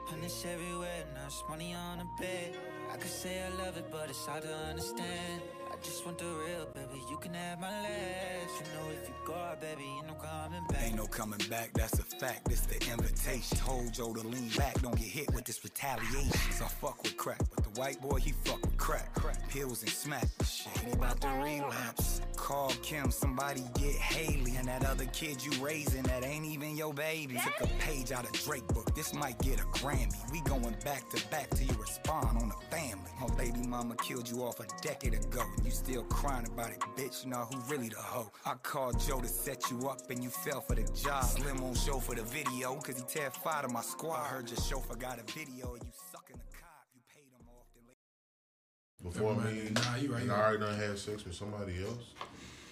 Punish 0.07 0.45
everywhere, 0.45 1.05
now 1.13 1.29
money 1.47 1.75
on 1.75 1.99
the 1.99 2.07
bed. 2.19 2.57
I 2.91 2.97
could 2.97 3.11
say 3.11 3.43
I 3.43 3.49
love 3.63 3.77
it, 3.77 3.85
but 3.91 4.09
it's 4.09 4.25
hard 4.25 4.41
to 4.41 4.51
understand. 4.51 5.43
I 5.75 5.83
just 5.83 6.05
want 6.05 6.17
the 6.17 6.25
real, 6.25 6.67
baby. 6.73 7.01
You 7.09 7.17
can 7.17 7.33
have 7.33 7.59
my 7.59 7.69
last. 7.69 8.53
You 8.59 8.65
know 8.73 8.91
if 8.91 9.09
you 9.09 9.15
go 9.25 9.33
out, 9.33 9.59
baby, 9.59 9.83
ain't 9.83 10.07
no 10.07 10.13
coming 10.13 10.63
back. 10.69 10.83
Ain't 10.83 10.95
no 10.95 11.05
coming 11.05 11.41
back, 11.49 11.73
that's 11.73 11.99
a 11.99 12.03
fact. 12.03 12.47
This 12.47 12.61
the 12.61 12.75
invitation. 12.91 13.57
Told 13.57 13.93
Joe 13.93 14.13
to 14.13 14.21
lean 14.21 14.49
back, 14.57 14.81
don't 14.81 14.97
get 14.97 15.07
hit 15.07 15.33
with 15.33 15.43
this 15.45 15.61
retaliation. 15.63 16.51
So 16.51 16.65
I 16.65 16.67
fuck 16.69 17.03
with 17.03 17.17
crack, 17.17 17.41
but 17.53 17.63
the 17.63 17.79
white 17.79 18.01
boy 18.01 18.19
he 18.19 18.31
fuck 18.45 18.61
with 18.61 18.77
crack. 18.77 19.13
Crack 19.15 19.49
pills 19.49 19.81
and 19.81 19.91
smack. 19.91 20.27
Shit, 20.45 20.77
he 20.77 20.91
about 20.91 21.19
to 21.21 21.27
relapse. 21.27 22.21
Call 22.37 22.69
Kim, 22.81 23.11
somebody 23.11 23.61
get 23.73 23.95
Haley, 23.95 24.55
and 24.55 24.67
that 24.67 24.85
other 24.85 25.05
kid 25.07 25.43
you 25.43 25.51
raising 25.63 26.03
that 26.03 26.23
ain't 26.23 26.45
even 26.45 26.77
your 26.77 26.93
baby. 26.93 27.35
Took 27.43 27.69
a 27.69 27.73
page 27.79 28.11
out 28.11 28.23
of 28.23 28.31
Drake 28.31 28.67
book. 28.67 28.95
This 28.95 29.13
might 29.13 29.37
get 29.39 29.59
a 29.59 29.63
Grammy. 29.63 30.15
We 30.31 30.41
going 30.41 30.75
back 30.85 31.09
to 31.09 31.27
back 31.29 31.49
till 31.49 31.67
you 31.67 31.75
respond 31.81 32.37
on 32.41 32.49
the 32.49 32.75
family. 32.75 33.09
My 33.19 33.27
baby 33.35 33.67
mama 33.67 33.95
killed 33.95 34.29
you 34.29 34.43
off 34.43 34.59
a 34.59 34.65
decade 34.81 35.15
ago, 35.15 35.43
and 35.65 35.73
you 35.73 35.77
still 35.77 36.03
crying 36.03 36.45
about 36.45 36.71
it, 36.71 36.79
bitch. 36.95 37.23
You 37.23 37.31
know 37.31 37.47
who 37.51 37.59
really 37.73 37.89
the 37.89 37.97
hoe? 37.97 38.31
I 38.45 38.53
called 38.61 38.99
Joe 38.99 39.19
to 39.19 39.27
set 39.27 39.71
you 39.71 39.89
up, 39.89 40.09
and 40.09 40.23
you 40.23 40.29
fell 40.29 40.61
for 40.61 40.75
the 40.75 40.83
job. 40.93 41.23
Slim 41.23 41.63
on 41.63 41.73
show 41.73 41.99
for 41.99 42.13
the 42.15 42.21
video, 42.21 42.75
cause 42.75 42.97
he 42.97 43.03
terrified 43.03 43.65
of 43.65 43.71
my 43.71 43.81
squad. 43.81 44.21
I 44.21 44.27
heard 44.27 44.49
your 44.49 44.59
chauffeur 44.59 44.95
got 44.95 45.19
a 45.19 45.23
video, 45.23 45.73
and 45.73 45.83
you 45.83 45.91
sucking 46.11 46.37
the 46.37 46.57
cop. 46.57 46.85
You 46.93 47.01
paid 47.13 47.25
him 47.33 47.47
off. 47.49 47.65
Then 47.73 47.83
later 47.87 49.11
Before 49.11 49.35
Never 49.35 49.55
me. 49.55 49.71
Nah, 49.71 49.95
you 49.95 50.13
right, 50.13 50.21
and 50.21 50.31
I 50.31 50.41
already 50.41 50.59
done 50.59 50.75
had 50.75 50.99
sex 50.99 51.25
with 51.25 51.35
somebody 51.35 51.83
else. 51.83 52.13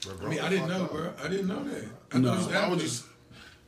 Bro, 0.06 0.28
I 0.28 0.30
mean, 0.30 0.40
I 0.40 0.50
didn't 0.50 0.68
know, 0.70 0.86
bro. 0.86 1.14
I 1.24 1.28
didn't 1.30 1.48
know 1.48 1.64
that. 1.64 1.86
I 2.12 2.18
No. 2.20 2.36
thought 2.36 2.36
it 2.36 2.38
was 2.38 2.48
Why 2.48 2.70
would 2.70 2.82
after. 2.82 3.04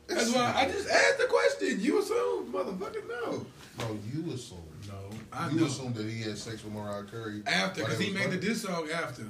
That's 0.06 0.32
why 0.32 0.54
I 0.54 0.70
just 0.70 0.88
asked 0.88 1.18
the 1.18 1.24
question. 1.24 1.80
You 1.80 1.98
assume, 2.00 2.52
motherfucker, 2.52 3.08
no. 3.08 3.46
No, 3.78 3.98
you 4.14 4.32
assume. 4.32 4.62
No, 5.36 5.42
I 5.46 5.50
You 5.50 5.60
know. 5.60 5.66
assume 5.66 5.92
that 5.94 6.06
he 6.06 6.22
had 6.22 6.38
sex 6.38 6.64
with 6.64 6.72
Mariah 6.72 7.04
Carey 7.04 7.42
After, 7.46 7.82
because 7.82 7.98
he 7.98 8.06
was 8.06 8.14
made 8.14 8.24
the 8.30 8.34
fucking? 8.36 8.48
diss 8.48 8.62
song 8.62 8.88
after. 8.90 9.22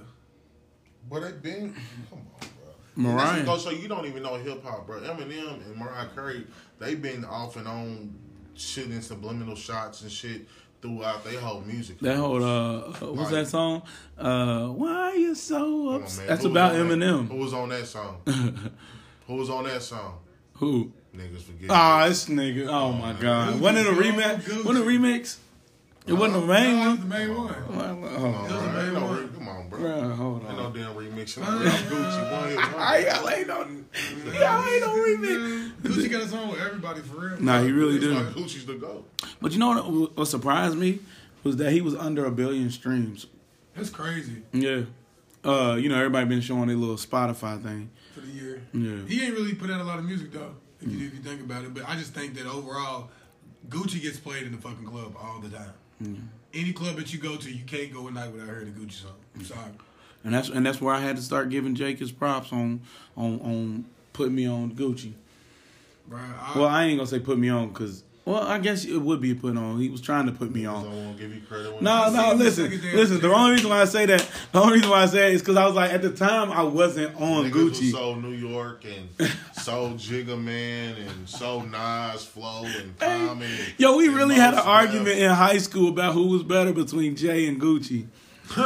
But 1.10 1.20
they 1.20 1.32
been. 1.32 1.74
Come 2.10 2.18
on, 2.18 2.48
bro. 2.96 3.12
Mariah. 3.12 3.44
Go, 3.44 3.56
so 3.58 3.70
you 3.70 3.88
don't 3.88 4.06
even 4.06 4.22
know 4.22 4.34
hip 4.36 4.64
hop, 4.64 4.86
bro. 4.86 5.00
Eminem 5.00 5.64
and 5.66 5.76
Mariah 5.76 6.08
Carey, 6.14 6.46
they've 6.78 7.00
been 7.00 7.24
off 7.24 7.56
and 7.56 7.68
on 7.68 8.14
shooting 8.54 9.00
subliminal 9.00 9.54
shots 9.54 10.02
and 10.02 10.10
shit 10.10 10.46
throughout 10.82 11.24
their 11.24 11.38
whole 11.40 11.60
music. 11.60 11.98
That 12.00 12.16
whole 12.16 12.42
uh, 12.42 12.80
what's 13.12 13.30
that 13.30 13.46
song? 13.48 13.82
Uh, 14.18 14.68
why 14.68 15.10
are 15.10 15.16
you 15.16 15.34
so 15.34 15.56
Come 15.58 15.86
on, 15.88 16.02
upset? 16.02 16.26
That's 16.28 16.42
Who 16.42 16.50
about 16.50 16.74
on 16.74 16.88
that? 16.88 16.98
Eminem. 16.98 17.28
Who 17.28 17.36
was 17.36 17.52
on 17.52 17.68
that 17.70 17.86
song? 17.86 18.20
Who 19.26 19.34
was 19.34 19.50
on 19.50 19.64
that 19.64 19.82
song? 19.82 20.18
Who? 20.54 20.92
Niggas 21.14 21.42
forget. 21.42 21.70
Ah, 21.70 22.06
this 22.08 22.28
nigga. 22.28 22.66
Oh 22.68 22.92
my 22.92 23.12
god. 23.14 23.60
Wasn't 23.60 23.86
it 23.86 23.90
a 23.90 23.96
remix? 23.96 24.64
Wasn't 24.64 24.78
it 24.78 24.82
a 24.82 24.84
remix? 24.84 25.36
It 26.06 26.12
wasn't 26.12 26.40
the 26.40 26.46
main 26.46 26.76
No, 26.76 26.84
that 26.84 26.90
was 26.90 26.98
one. 26.98 27.08
the 27.08 27.16
main 27.16 27.36
one. 27.36 27.54
Come 27.54 27.78
on, 27.80 28.00
bro. 28.00 28.10
was 28.10 28.62
the 28.62 28.72
main 28.72 28.94
no 28.94 29.06
one. 29.06 29.28
Come 29.34 29.48
on, 29.48 29.68
bro. 29.68 29.80
bro, 29.80 30.10
hold 30.14 30.42
Ain't 30.46 30.56
no 30.56 30.70
damn 30.70 30.94
remix. 30.94 31.42
I'm 31.42 31.58
Gucci. 31.58 32.32
One 32.32 32.48
hit 32.48 32.56
wonder. 32.56 32.78
I 32.78 32.98
ain't 32.98 33.48
no, 33.48 33.58
y'all 34.32 34.68
ain't 34.68 34.80
no 34.82 34.94
remix. 34.94 35.72
Gucci 35.82 36.10
got 36.10 36.22
a 36.22 36.28
song 36.28 36.48
with 36.50 36.60
everybody 36.60 37.00
for 37.00 37.16
real. 37.20 37.40
Nah, 37.40 37.60
he 37.62 37.72
really 37.72 37.98
like 37.98 38.26
Gucci's 38.34 38.66
the 38.66 38.74
go. 38.74 39.04
But 39.40 39.52
you 39.52 39.58
know 39.58 39.68
what, 39.82 40.16
what 40.16 40.24
surprised 40.26 40.76
me 40.76 41.00
was 41.42 41.56
that 41.56 41.72
he 41.72 41.80
was 41.80 41.94
under 41.96 42.24
a 42.24 42.30
billion 42.30 42.70
streams. 42.70 43.26
That's 43.74 43.90
crazy 43.90 44.42
Yeah. 44.52 44.82
Uh, 45.44 45.74
you 45.74 45.88
know, 45.88 45.96
everybody 45.96 46.26
been 46.26 46.40
showing 46.40 46.68
their 46.68 46.76
little 46.76 46.96
Spotify 46.96 47.62
thing. 47.62 47.90
for 48.14 48.20
the 48.20 48.26
year. 48.28 48.62
Yeah. 48.72 49.04
He 49.06 49.22
ain't 49.24 49.34
really 49.34 49.54
put 49.54 49.70
out 49.70 49.80
a 49.80 49.84
lot 49.84 49.98
of 49.98 50.04
music 50.04 50.32
though, 50.32 50.54
if 50.80 50.90
you 50.90 51.06
if 51.06 51.14
you 51.14 51.20
think 51.20 51.40
about 51.40 51.64
it. 51.64 51.74
But 51.74 51.88
I 51.88 51.94
just 51.96 52.14
think 52.14 52.34
that 52.34 52.46
overall, 52.46 53.10
Gucci 53.68 54.00
gets 54.00 54.18
played 54.18 54.44
in 54.44 54.52
the 54.52 54.58
fucking 54.58 54.84
club 54.86 55.14
all 55.20 55.40
the 55.40 55.48
time. 55.48 55.72
Mm. 56.02 56.28
Any 56.54 56.72
club 56.72 56.96
that 56.96 57.12
you 57.12 57.18
go 57.18 57.36
to, 57.36 57.50
you 57.50 57.64
can't 57.64 57.92
go 57.92 58.08
a 58.08 58.10
night 58.10 58.32
without 58.32 58.46
hearing 58.46 58.68
a 58.68 58.70
Gucci 58.70 59.02
song. 59.02 59.12
I'm 59.34 59.42
mm. 59.42 59.46
sorry. 59.46 59.70
And 60.24 60.34
that's 60.34 60.48
and 60.48 60.66
that's 60.66 60.80
where 60.80 60.94
I 60.94 61.00
had 61.00 61.16
to 61.16 61.22
start 61.22 61.50
giving 61.50 61.74
Jake 61.74 61.98
his 61.98 62.10
props 62.10 62.52
on 62.52 62.80
on 63.16 63.40
on 63.40 63.84
putting 64.12 64.34
me 64.34 64.46
on 64.46 64.72
Gucci. 64.72 65.12
Bro, 66.08 66.18
I, 66.18 66.58
Well, 66.58 66.68
I 66.68 66.84
ain't 66.84 66.98
gonna 66.98 67.06
say 67.06 67.20
put 67.20 67.38
me 67.38 67.48
on 67.48 67.68
because 67.68 68.02
well, 68.26 68.42
I 68.42 68.58
guess 68.58 68.84
it 68.84 68.98
would 68.98 69.20
be 69.20 69.34
put 69.34 69.56
on. 69.56 69.78
He 69.80 69.88
was 69.88 70.00
trying 70.02 70.26
to 70.26 70.32
put 70.32 70.52
me 70.52 70.66
on. 70.66 70.82
don't 70.84 71.04
want 71.06 71.16
to 71.16 71.22
give 71.22 71.34
you 71.34 71.40
credit. 71.42 71.72
When 71.74 71.84
No, 71.84 72.10
no, 72.10 72.22
seen 72.30 72.38
the 72.38 72.44
listen, 72.44 72.70
listen. 72.94 73.14
The 73.20 73.28
the 73.28 73.34
only 73.34 73.52
reason 73.52 73.70
why 73.70 73.80
I 73.80 73.84
say 73.86 74.04
that, 74.06 74.28
the 74.52 74.60
only 74.60 74.74
reason 74.74 74.90
why 74.90 75.02
I 75.02 75.06
say 75.06 75.28
it 75.28 75.34
is 75.36 75.40
because 75.42 75.56
I 75.56 75.64
was 75.64 75.74
like, 75.74 75.92
at 75.92 76.02
the 76.02 76.10
time, 76.10 76.50
I 76.52 76.62
wasn't 76.64 77.14
on 77.20 77.50
Niggas 77.50 77.64
was 77.70 77.80
Gucci. 77.80 77.90
so 77.92 78.14
New 78.16 78.32
York 78.32 78.84
and 78.84 79.30
so 79.62 79.90
Jigga 79.94 80.38
Man 80.42 80.96
and 80.96 81.28
so 81.28 81.62
Nas 81.62 82.24
Flow 82.24 82.64
and 82.64 82.98
Common. 82.98 83.48
and- 83.48 83.74
Yo, 83.78 83.96
we 83.96 84.08
really 84.08 84.34
had 84.34 84.50
an 84.54 84.56
Mos 84.56 84.66
argument 84.66 85.18
in 85.18 85.30
high 85.30 85.58
school 85.58 85.88
about 85.88 86.12
who 86.14 86.26
was 86.26 86.42
better 86.42 86.72
between 86.72 87.16
Jay 87.16 87.46
and 87.46 87.60
Gucci. 87.60 88.06
For 88.48 88.60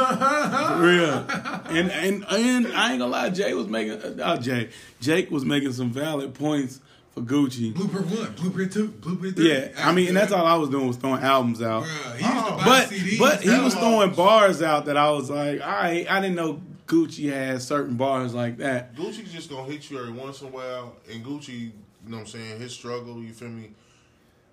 real. 0.79 1.25
And 1.69 1.91
and 1.91 2.23
and 2.29 2.67
I 2.67 2.91
ain't 2.91 2.99
gonna 2.99 3.07
lie, 3.07 3.29
Jay 3.29 3.53
was 3.53 3.67
making 3.67 4.19
uh, 4.19 4.37
Jay 4.37 4.69
Jake 4.99 5.31
was 5.31 5.43
making 5.45 5.73
some 5.73 5.91
valid 5.91 6.33
points 6.33 6.79
for 7.13 7.21
Gucci. 7.21 7.73
Blueprint 7.73 8.07
one, 8.07 8.31
Blueprint 8.33 8.71
two, 8.73 8.87
Blueprint 8.89 9.35
three. 9.35 9.51
Yeah, 9.53 9.69
I 9.77 9.91
mean, 9.93 10.07
and 10.09 10.17
that's 10.17 10.31
all 10.31 10.45
I 10.45 10.55
was 10.55 10.69
doing 10.69 10.87
was 10.87 10.97
throwing 10.97 11.21
albums 11.21 11.61
out. 11.61 11.83
Bruh, 11.83 12.15
he 12.17 12.23
used 12.25 12.45
to 12.47 12.53
oh. 12.53 12.57
buy 12.57 12.63
But 12.65 12.89
CDs. 12.89 13.19
but 13.19 13.41
he 13.41 13.49
was 13.49 13.73
catalogs. 13.73 13.75
throwing 13.75 14.13
bars 14.13 14.61
out 14.61 14.85
that 14.85 14.97
I 14.97 15.11
was 15.11 15.29
like, 15.29 15.61
all 15.61 15.67
right, 15.69 16.09
I 16.09 16.21
didn't 16.21 16.35
know 16.35 16.61
Gucci 16.87 17.31
had 17.31 17.61
certain 17.61 17.95
bars 17.95 18.33
like 18.33 18.57
that. 18.57 18.95
Gucci's 18.95 19.31
just 19.31 19.49
gonna 19.49 19.69
hit 19.71 19.89
you 19.89 19.99
every 19.99 20.11
once 20.13 20.41
in 20.41 20.47
a 20.47 20.51
while, 20.51 20.95
and 21.11 21.23
Gucci, 21.23 21.49
you 21.49 21.71
know 22.07 22.17
what 22.17 22.21
I'm 22.21 22.27
saying, 22.27 22.59
his 22.59 22.73
struggle, 22.73 23.21
you 23.21 23.33
feel 23.33 23.49
me? 23.49 23.71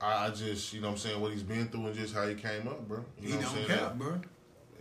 I, 0.01 0.27
I 0.27 0.31
just, 0.31 0.73
you 0.73 0.81
know 0.81 0.89
what 0.89 0.93
I'm 0.93 0.99
saying, 0.99 1.21
what 1.21 1.33
he's 1.33 1.43
been 1.43 1.69
through 1.69 1.87
and 1.87 1.95
just 1.97 2.15
how 2.15 2.27
he 2.29 2.35
came 2.37 2.69
up, 2.69 2.87
bro. 2.87 3.05
You 3.21 3.29
He 3.29 3.35
know 3.35 3.41
what 3.41 3.47
I'm 3.51 3.55
don't 3.57 3.67
saying? 3.67 3.79
cap, 3.81 3.95
bro. 3.99 4.21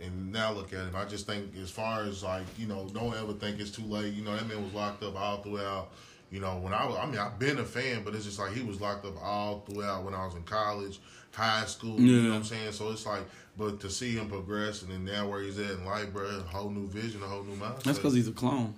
And 0.00 0.32
now 0.32 0.52
look 0.52 0.72
at 0.72 0.78
him. 0.78 0.94
I 0.94 1.04
just 1.06 1.26
think 1.26 1.56
as 1.60 1.70
far 1.72 2.02
as 2.02 2.22
like, 2.22 2.44
you 2.56 2.68
know, 2.68 2.88
don't 2.92 3.16
ever 3.16 3.32
think 3.32 3.58
it's 3.58 3.72
too 3.72 3.82
late. 3.82 4.14
You 4.14 4.22
know, 4.22 4.36
that 4.36 4.46
man 4.46 4.62
was 4.62 4.72
locked 4.72 5.02
up 5.02 5.20
all 5.20 5.38
throughout. 5.38 5.90
You 6.30 6.40
know, 6.40 6.58
when 6.58 6.74
I 6.74 6.84
was, 6.86 6.96
I 6.96 7.06
mean, 7.06 7.18
I've 7.18 7.38
been 7.38 7.58
a 7.58 7.64
fan, 7.64 8.02
but 8.04 8.14
it's 8.14 8.24
just 8.26 8.38
like 8.38 8.52
he 8.52 8.62
was 8.62 8.80
locked 8.80 9.06
up 9.06 9.14
all 9.22 9.60
throughout 9.60 10.04
when 10.04 10.14
I 10.14 10.26
was 10.26 10.34
in 10.34 10.42
college, 10.42 11.00
high 11.32 11.64
school. 11.64 11.98
You 11.98 12.22
know 12.22 12.30
what 12.30 12.36
I'm 12.36 12.44
saying? 12.44 12.72
So 12.72 12.90
it's 12.90 13.06
like, 13.06 13.22
but 13.56 13.80
to 13.80 13.88
see 13.90 14.12
him 14.12 14.28
progress 14.28 14.82
and 14.82 14.90
then 14.92 15.04
now 15.04 15.26
where 15.28 15.40
he's 15.40 15.58
at 15.58 15.70
in 15.70 15.84
life, 15.86 16.12
bro, 16.12 16.26
a 16.26 16.40
whole 16.42 16.68
new 16.70 16.86
vision, 16.86 17.22
a 17.22 17.26
whole 17.26 17.44
new 17.44 17.56
mindset. 17.56 17.82
That's 17.84 17.98
because 17.98 18.12
he's 18.14 18.28
a 18.28 18.32
clone. 18.32 18.74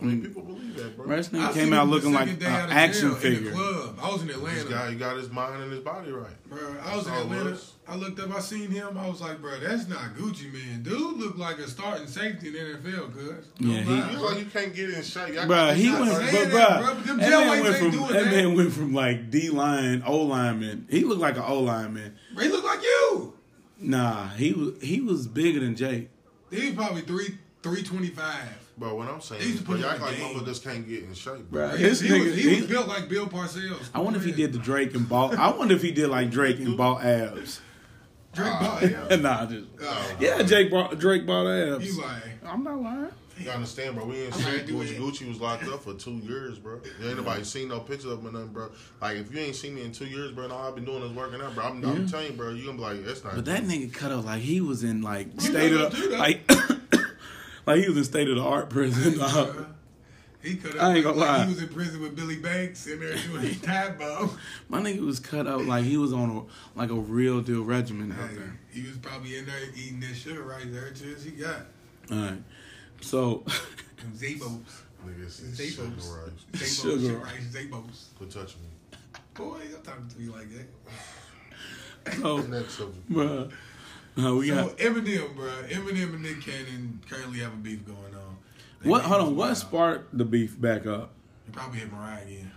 I 0.00 0.04
mean, 0.04 0.22
people 0.22 0.42
believe 0.42 0.74
that, 0.76 0.96
bro. 0.96 1.06
Bro, 1.06 1.16
this 1.16 1.28
nigga 1.28 1.52
came 1.54 1.72
out 1.72 1.86
looking 1.86 2.12
like 2.12 2.28
an 2.28 2.42
action 2.42 3.14
figure. 3.14 3.38
In 3.38 3.44
the 3.44 3.50
club. 3.52 3.98
I 4.02 4.10
was 4.12 4.22
in 4.22 4.28
This 4.28 4.36
Atlanta. 4.36 4.68
guy, 4.70 4.90
he 4.90 4.96
got 4.96 5.16
his 5.16 5.30
mind 5.30 5.62
and 5.62 5.70
his 5.70 5.80
body 5.80 6.10
right. 6.10 6.48
Bro, 6.48 6.58
I 6.84 6.96
was 6.96 7.06
in 7.06 7.12
That's 7.12 7.24
all 7.24 7.32
it 7.32 7.36
Atlanta. 7.38 7.58
Was. 7.86 7.94
I 7.96 7.98
looked 7.98 8.20
up. 8.20 8.30
I 8.34 8.40
seen 8.40 8.70
him. 8.70 8.96
I 8.96 9.08
was 9.08 9.20
like, 9.20 9.40
bro, 9.40 9.58
that's 9.60 9.88
not 9.88 10.14
Gucci 10.16 10.52
Mane. 10.52 10.82
Dude 10.82 11.16
looked 11.18 11.38
like 11.38 11.58
a 11.58 11.68
starting 11.68 12.06
safety 12.06 12.48
in 12.48 12.52
the 12.54 12.58
NFL. 12.90 13.12
Cuz. 13.12 13.44
Yeah, 13.58 13.80
he- 13.82 14.12
You 14.12 14.18
like 14.24 14.38
you 14.38 14.44
can't 14.46 14.74
get 14.74 14.90
in 14.90 15.02
shape. 15.02 15.34
Y'all 15.34 15.46
Bro, 15.46 15.72
he 15.74 15.90
went, 15.90 16.04
but 16.06 16.30
saying 16.30 16.50
bro, 16.50 16.58
that, 16.58 16.80
bro, 16.84 16.94
but 16.94 17.06
them 17.06 17.16
that 17.18 17.28
jail 17.28 17.40
man 17.40 17.62
went 17.62 17.76
from 17.76 17.90
that 17.90 18.12
that. 18.12 18.24
man 18.26 18.56
went 18.56 18.72
from 18.72 18.94
like 18.94 19.30
D 19.30 19.50
line, 19.50 20.02
O 20.06 20.18
lineman. 20.22 20.86
He 20.90 21.04
looked 21.04 21.20
like 21.20 21.36
an 21.36 21.44
O 21.46 21.60
lineman. 21.60 22.16
Bro, 22.34 22.44
he 22.44 22.50
looked 22.50 22.64
like 22.66 22.82
you. 22.82 23.34
Nah, 23.78 24.28
he 24.28 24.52
was 24.52 24.80
he 24.80 25.00
was 25.00 25.26
bigger 25.26 25.60
than 25.60 25.74
Jake. 25.74 26.08
He 26.50 26.66
was 26.66 26.74
probably 26.74 27.02
three 27.02 27.38
three 27.62 27.82
twenty 27.82 28.08
five. 28.08 28.58
Bro, 28.78 28.94
what 28.94 29.08
I'm 29.08 29.20
saying 29.20 29.42
They 29.42 29.48
is, 29.48 29.60
bro, 29.60 29.74
y'all 29.76 29.84
in 29.84 29.90
act 29.90 30.00
like 30.02 30.16
game. 30.16 30.34
motherfuckers 30.34 30.62
can't 30.64 30.88
get 30.88 31.02
in 31.04 31.12
shape, 31.14 31.50
Bro, 31.50 31.68
bro. 31.68 31.76
He, 31.76 31.82
This 31.82 32.00
he 32.00 32.08
nigga- 32.08 32.24
was, 32.24 32.34
he 32.36 32.60
was 32.60 32.66
built 32.70 32.88
like 32.88 33.08
Bill 33.08 33.26
Parcells. 33.26 33.90
I 33.92 34.00
wonder 34.00 34.18
if 34.18 34.24
he 34.24 34.32
did 34.32 34.52
the 34.54 34.58
Drake 34.58 34.94
and 34.94 35.06
ball. 35.08 35.36
I 35.36 35.50
wonder 35.50 35.74
if 35.74 35.82
he 35.82 35.90
did 35.90 36.08
like 36.08 36.30
Drake 36.30 36.58
and 36.58 36.76
bought 36.76 37.04
abs. 37.04 37.60
Drake 38.32 38.48
Ah, 38.50 38.78
bought 38.80 38.90
yeah. 39.10 39.16
nah, 39.20 39.46
just 39.46 39.66
Oh. 39.82 40.16
yeah. 40.20 40.42
Jake 40.42 40.70
bought 40.70 40.98
Drake 40.98 41.26
bought 41.26 41.46
abs. 41.46 41.84
You 41.86 42.00
like 42.02 42.22
I'm 42.46 42.64
not 42.64 42.80
lying. 42.80 43.08
You 43.38 43.50
understand, 43.50 43.96
bro? 43.96 44.04
We 44.04 44.20
ain't 44.22 44.34
I'm 44.34 44.40
seen 44.40 44.52
ready 44.54 44.72
Gucci. 44.72 44.98
Gucci 44.98 45.28
was 45.28 45.40
locked 45.40 45.66
up 45.66 45.82
for 45.82 45.94
two 45.94 46.12
years, 46.18 46.58
bro. 46.58 46.80
There 47.00 47.08
ain't 47.08 47.16
nobody 47.18 47.42
seen 47.44 47.68
no 47.68 47.80
pictures 47.80 48.12
of 48.12 48.20
him 48.20 48.28
or 48.28 48.32
nothing, 48.32 48.48
bro. 48.52 48.70
Like, 49.00 49.16
if 49.16 49.32
you 49.34 49.40
ain't 49.40 49.56
seen 49.56 49.74
me 49.74 49.82
in 49.84 49.90
two 49.92 50.04
years, 50.06 50.32
bro, 50.32 50.44
and 50.44 50.52
all 50.52 50.68
I've 50.68 50.74
been 50.74 50.84
doing 50.84 51.02
is 51.02 51.10
working 51.12 51.40
out, 51.40 51.54
bro. 51.54 51.64
I'm, 51.64 51.84
I'm 51.84 52.06
telling 52.08 52.26
you, 52.26 52.32
bro, 52.34 52.50
you 52.50 52.66
gonna 52.66 52.76
be 52.76 52.82
like, 52.84 53.04
that's 53.04 53.24
not. 53.24 53.34
But 53.34 53.46
that 53.46 53.62
nigga 53.64 53.92
cut 53.92 54.12
up 54.12 54.24
like 54.26 54.42
he 54.42 54.60
was 54.60 54.84
in 54.84 55.00
like 55.02 55.28
You 55.34 55.40
state 55.40 55.72
of 55.72 55.98
like 56.10 56.48
like 57.66 57.80
he 57.80 57.88
was 57.88 57.96
in 57.96 58.04
state 58.04 58.28
of 58.28 58.36
the 58.36 58.42
art 58.42 58.68
prison. 58.70 59.18
dog. 59.18 59.66
He 60.42 60.56
could 60.56 60.76
I 60.76 60.94
ain't 60.94 61.04
gonna 61.04 61.16
like 61.18 61.28
lie. 61.28 61.44
he 61.44 61.50
was 61.54 61.62
in 61.62 61.68
prison 61.68 62.00
with 62.02 62.16
Billy 62.16 62.36
Blanks 62.36 62.86
in 62.88 62.98
there 63.00 63.14
doing 63.16 63.42
his 63.42 63.60
time 63.60 63.96
bomb. 63.96 64.36
My 64.68 64.80
nigga 64.80 65.00
was 65.06 65.20
cut 65.20 65.46
up 65.46 65.64
like 65.66 65.84
he 65.84 65.96
was 65.96 66.12
on 66.12 66.30
a 66.30 66.78
like 66.78 66.90
a 66.90 66.94
real 66.94 67.40
deal 67.40 67.62
regimen 67.62 68.10
out 68.12 68.28
Hey, 68.30 68.36
there. 68.36 68.58
he 68.72 68.82
was 68.82 68.96
probably 68.98 69.36
in 69.36 69.46
there 69.46 69.60
eating 69.76 70.00
that 70.00 70.14
sugar 70.16 70.42
rice 70.42 70.64
every 70.64 70.90
chance 70.94 71.22
he 71.22 71.30
got. 71.32 71.60
All 72.10 72.18
right. 72.18 72.42
So 73.00 73.44
Them 73.98 74.12
Zabos. 74.16 74.60
Nigga 75.06 75.30
said 75.30 75.56
sugar 75.68 75.88
Zabos. 75.88 76.24
rice. 76.24 76.32
Zabos. 76.52 76.82
Sugar. 76.82 77.00
Sugar 77.00 77.18
rice. 77.18 77.46
Zabos. 77.52 78.04
Quit 78.18 78.30
touching 78.30 78.60
me. 78.62 78.98
Boy, 79.34 79.58
don't 79.70 79.84
talk 79.84 80.08
to 80.08 80.18
me 80.20 80.28
like 80.28 80.48
that. 80.50 82.16
so 82.20 82.38
Next 82.38 82.74
subject. 82.74 83.10
bruh, 83.10 83.50
uh, 84.22 84.34
we 84.34 84.48
So 84.48 84.54
got 84.56 84.76
Eminem, 84.78 85.34
bro, 85.36 85.48
Eminem 85.68 86.14
and 86.14 86.22
Nick 86.22 86.40
Cannon 86.42 87.00
currently 87.08 87.38
have 87.38 87.52
a 87.52 87.56
beef 87.56 87.86
going 87.86 87.98
on. 87.98 88.21
They 88.82 88.90
what 88.90 89.02
hold 89.02 89.20
on, 89.20 89.36
what 89.36 89.46
wild. 89.46 89.56
sparked 89.56 90.16
the 90.18 90.24
beef 90.24 90.60
back 90.60 90.86
up? 90.86 91.10
They 91.46 91.52
probably 91.52 91.80
hit 91.80 91.92
Mariah 91.92 92.22
again. 92.22 92.50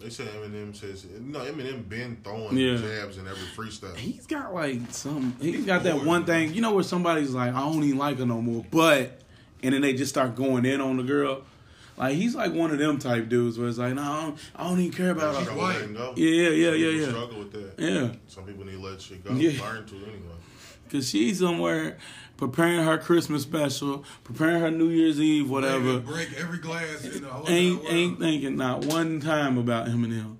They 0.00 0.10
said 0.10 0.26
Eminem 0.28 0.74
says, 0.74 1.06
no, 1.20 1.38
Eminem 1.40 1.88
been 1.88 2.16
throwing 2.24 2.56
Yeah. 2.56 2.76
jabs 2.76 3.18
in 3.18 3.28
every 3.28 3.46
freestyle. 3.56 3.96
He's 3.96 4.26
got 4.26 4.52
like 4.52 4.80
some 4.90 5.36
he's 5.40 5.64
got 5.64 5.84
that 5.84 6.04
one 6.04 6.24
bro. 6.24 6.34
thing, 6.34 6.54
you 6.54 6.60
know 6.60 6.72
where 6.74 6.82
somebody's 6.82 7.30
like, 7.30 7.54
I 7.54 7.60
don't 7.60 7.82
even 7.84 7.98
like 7.98 8.18
her 8.18 8.26
no 8.26 8.42
more, 8.42 8.64
but 8.70 9.20
and 9.62 9.72
then 9.74 9.80
they 9.82 9.92
just 9.92 10.10
start 10.10 10.34
going 10.34 10.64
in 10.64 10.80
on 10.80 10.96
the 10.96 11.04
girl. 11.04 11.42
Like 11.96 12.16
he's 12.16 12.34
like 12.34 12.52
one 12.52 12.72
of 12.72 12.78
them 12.78 12.98
type 12.98 13.28
dudes 13.28 13.58
where 13.58 13.68
it's 13.68 13.78
like, 13.78 13.94
no, 13.94 14.02
I 14.02 14.22
don't, 14.22 14.38
I 14.56 14.64
don't 14.68 14.80
even 14.80 14.92
care 14.92 15.10
about 15.10 15.34
her. 15.36 15.40
people 15.42 15.58
white. 15.58 15.74
letting 15.76 15.94
go. 15.94 16.14
Yeah, 16.16 16.48
yeah, 16.50 16.72
yeah, 16.72 16.88
yeah. 17.00 17.08
Struggle 17.08 17.38
with 17.38 17.52
that. 17.52 17.74
Yeah. 17.78 18.12
Some 18.26 18.44
people 18.44 18.64
need 18.64 18.72
to 18.72 18.80
let 18.80 19.00
shit 19.00 19.22
go. 19.22 19.32
Yeah. 19.34 19.62
Learn 19.62 19.86
to 19.86 19.94
anyway. 19.96 20.18
Cause 20.90 21.08
she's 21.08 21.38
somewhere 21.38 21.98
preparing 22.42 22.84
her 22.84 22.98
Christmas 22.98 23.42
special, 23.44 24.04
preparing 24.24 24.60
her 24.60 24.68
New 24.68 24.88
Year's 24.88 25.20
Eve, 25.20 25.48
whatever. 25.48 26.00
Break 26.00 26.32
every 26.36 26.58
glass 26.58 27.04
in 27.04 27.22
the 27.22 27.28
whole 27.28 27.48
Ain't 27.48 27.84
ain't 27.88 28.18
thinking 28.18 28.56
not 28.56 28.84
one 28.84 29.20
time 29.20 29.58
about 29.58 29.86
Eminem. 29.86 30.38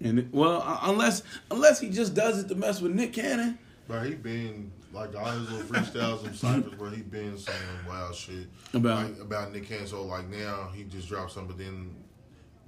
And 0.00 0.20
it, 0.20 0.26
well, 0.32 0.62
uh, 0.64 0.78
unless 0.84 1.22
unless 1.50 1.80
he 1.80 1.90
just 1.90 2.14
does 2.14 2.38
it 2.42 2.48
to 2.48 2.54
mess 2.54 2.80
with 2.80 2.92
Nick 2.92 3.12
Cannon. 3.12 3.58
But 3.86 4.06
he 4.06 4.14
been 4.14 4.72
like 4.90 5.14
all 5.14 5.26
his 5.32 5.50
little 5.50 5.66
freestyles 5.66 6.24
and 6.24 6.34
ciphers 6.34 6.78
where 6.78 6.88
he 6.88 7.02
been 7.02 7.36
saying 7.36 7.58
wild 7.86 8.14
shit 8.14 8.46
About- 8.72 9.04
like, 9.10 9.20
about 9.20 9.52
Nick 9.52 9.68
Cannon. 9.68 9.86
So 9.86 10.02
like 10.04 10.26
now 10.30 10.70
he 10.74 10.84
just 10.84 11.08
dropped 11.10 11.32
something, 11.32 11.54
but 11.54 11.58
then 11.62 11.94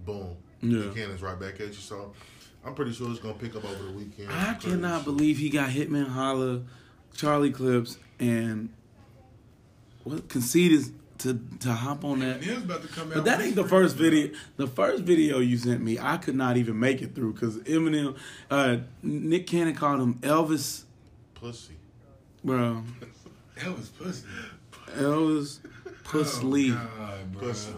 boom, 0.05 0.37
Yeah. 0.61 0.81
Nick 0.81 0.97
Cannon's 0.97 1.23
right 1.23 1.41
back 1.41 1.55
at 1.61 1.69
you. 1.69 1.73
So 1.73 2.13
I'm 2.63 2.75
pretty 2.75 2.93
sure 2.93 3.11
it's 3.11 3.21
gonna 3.21 3.33
pick 3.35 3.57
up 3.57 3.65
over 3.65 3.85
the 3.85 3.93
weekend. 3.93 4.31
I 4.31 4.53
cannot 4.53 5.05
believe 5.05 5.39
he 5.39 5.49
got 5.49 5.71
Hitman 5.71 6.09
Holla, 6.09 6.61
Charlie 7.17 7.51
Clips, 7.51 7.99
and 8.19 8.71
what 10.05 10.29
conceded 10.29 10.85
to 11.19 11.41
to 11.61 11.73
hop 11.73 12.05
on 12.05 12.21
that. 12.21 12.41
Eminem's 12.41 12.65
about 12.65 12.83
to 12.83 12.89
come 12.89 13.09
out. 13.09 13.15
But 13.15 13.25
that 13.25 13.41
ain't 13.41 13.57
the 13.57 13.65
first 13.65 13.97
video. 13.97 14.35
The 14.57 14.67
first 14.67 15.03
video 15.03 15.39
you 15.39 15.57
sent 15.57 15.83
me, 15.83 15.99
I 15.99 16.17
could 16.19 16.37
not 16.37 16.57
even 16.57 16.79
make 16.79 17.03
it 17.03 17.15
through 17.15 17.33
because 17.33 17.59
Eminem, 17.59 18.17
uh, 18.51 18.79
Nick 19.03 19.47
Cannon 19.47 19.75
called 19.75 20.01
him 20.01 20.15
Elvis, 20.21 20.85
pussy. 21.35 21.75
bro. 22.45 22.83
Was 23.65 23.89
pussy. 23.89 24.27
Elvis 24.95 25.59
Pussy. 26.05 26.71
Oh, 26.77 26.91
God, 26.99 27.33
bro. 27.33 27.49
Pussy. 27.49 27.73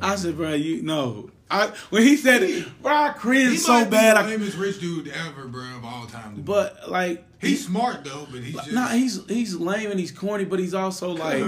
I 0.00 0.16
said, 0.16 0.36
bro, 0.36 0.54
you 0.54 0.82
know. 0.82 1.30
I 1.50 1.68
when 1.90 2.02
he 2.02 2.16
said 2.16 2.42
it, 2.42 2.66
bro, 2.82 2.92
I 2.92 3.12
He 3.12 3.18
cringed 3.18 3.60
so 3.60 3.84
bad. 3.86 4.14
Be 4.14 4.18
I, 4.18 4.22
the 4.22 4.28
lamest 4.38 4.58
rich 4.58 4.80
dude 4.80 5.08
ever, 5.08 5.46
bro, 5.48 5.62
of 5.76 5.84
all 5.84 6.06
time. 6.06 6.36
to 6.36 6.42
but 6.42 6.90
like, 6.90 7.24
he's 7.40 7.64
smart 7.64 8.04
though. 8.04 8.26
But 8.30 8.42
he's 8.42 8.54
just 8.54 8.72
Nah, 8.72 8.88
he's 8.88 9.24
he's 9.26 9.54
lame 9.54 9.90
and 9.90 9.98
he's 9.98 10.12
corny, 10.12 10.44
but 10.44 10.58
he's 10.58 10.74
also 10.74 11.10
like 11.12 11.42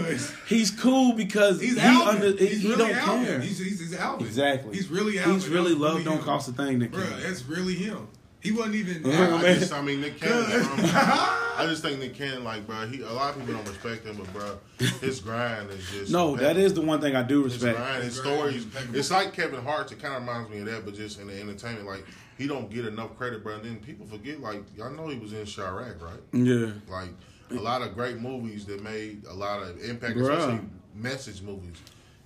he's 0.47 0.71
cool 0.71 1.13
because 1.13 1.61
he's 1.61 1.75
he 1.75 1.81
Alvin. 1.81 2.09
under 2.25 2.31
he, 2.39 2.47
he's 2.47 2.63
he 2.63 2.69
really 2.69 2.79
don't 2.93 2.97
Alvin. 2.97 3.27
care. 3.27 3.41
He's, 3.41 3.59
he's, 3.59 3.79
he's 3.81 3.95
Alvin. 3.95 4.27
exactly. 4.27 4.75
He's 4.75 4.89
really 4.89 5.19
Alvin. 5.19 5.35
He's 5.35 5.49
really 5.49 5.75
was 5.75 5.81
love 5.83 6.05
don't 6.05 6.17
him. 6.19 6.25
cost 6.25 6.49
a 6.49 6.53
thing. 6.53 6.79
Nick 6.79 6.93
Bro, 6.93 7.03
Cannon. 7.03 7.23
that's 7.23 7.45
really 7.45 7.75
him. 7.75 8.09
He 8.43 8.53
wasn't 8.53 8.77
even. 8.77 9.03
Yeah, 9.05 9.35
I, 9.37 9.55
just, 9.55 9.73
I 9.73 9.83
mean, 9.83 10.01
Nick 10.01 10.19
Cannon. 10.21 10.45
From, 10.65 10.81
I 10.85 11.67
just 11.69 11.83
think 11.83 11.99
Nick 11.99 12.15
Cannon, 12.15 12.43
like, 12.43 12.67
bro, 12.67 12.87
he 12.87 13.03
a 13.03 13.13
lot 13.13 13.35
of 13.35 13.41
people 13.41 13.55
don't 13.55 13.69
respect 13.69 14.07
him, 14.07 14.17
but 14.17 14.33
bro, 14.33 14.59
his 15.01 15.21
grind 15.21 15.71
is 15.71 15.91
just 15.91 16.11
No, 16.13 16.37
that 16.37 16.57
is 16.57 16.73
the 16.73 16.81
one 16.81 17.01
thing 17.03 17.15
I 17.15 17.23
do 17.23 17.45
His 17.45 17.55
respect. 17.55 17.77
grind, 17.79 18.03
his 18.03 18.15
His 18.17 18.23
stories. 18.25 18.67
It's 18.95 19.11
like 19.11 19.35
Kevin 19.35 19.63
Hart. 19.63 19.93
It 19.93 20.01
kind 20.01 20.15
of 20.15 20.23
reminds 20.23 20.49
me 20.49 20.61
of 20.61 20.67
that, 20.67 20.85
but 20.87 20.95
just 20.95 21.21
in 21.21 21.27
the 21.27 21.39
entertainment, 21.39 21.87
like 21.87 22.07
he 22.39 22.47
don't 22.47 22.71
get 22.71 22.87
enough 22.87 23.15
credit, 23.19 23.43
bro. 23.43 23.57
And 23.57 23.65
then 23.65 23.77
people 23.77 24.07
forget, 24.07 24.41
like, 24.41 24.63
y'all 24.75 24.91
know 24.91 25.09
he 25.09 25.19
was 25.19 25.35
in 25.35 25.45
Chi-Raq, 25.45 26.01
right? 26.01 26.21
Yeah, 26.33 26.73
Like 26.89 27.11
a 27.51 27.55
lot 27.61 27.83
of 27.83 27.95
great 27.95 28.19
movies 28.21 28.65
that 28.67 28.83
made 28.83 29.25
a 29.29 29.35
lot 29.35 29.63
of 29.63 29.83
impact, 29.85 30.17
Bruh. 30.17 30.31
especially 30.39 30.61
message 30.95 31.43
movies. 31.43 31.77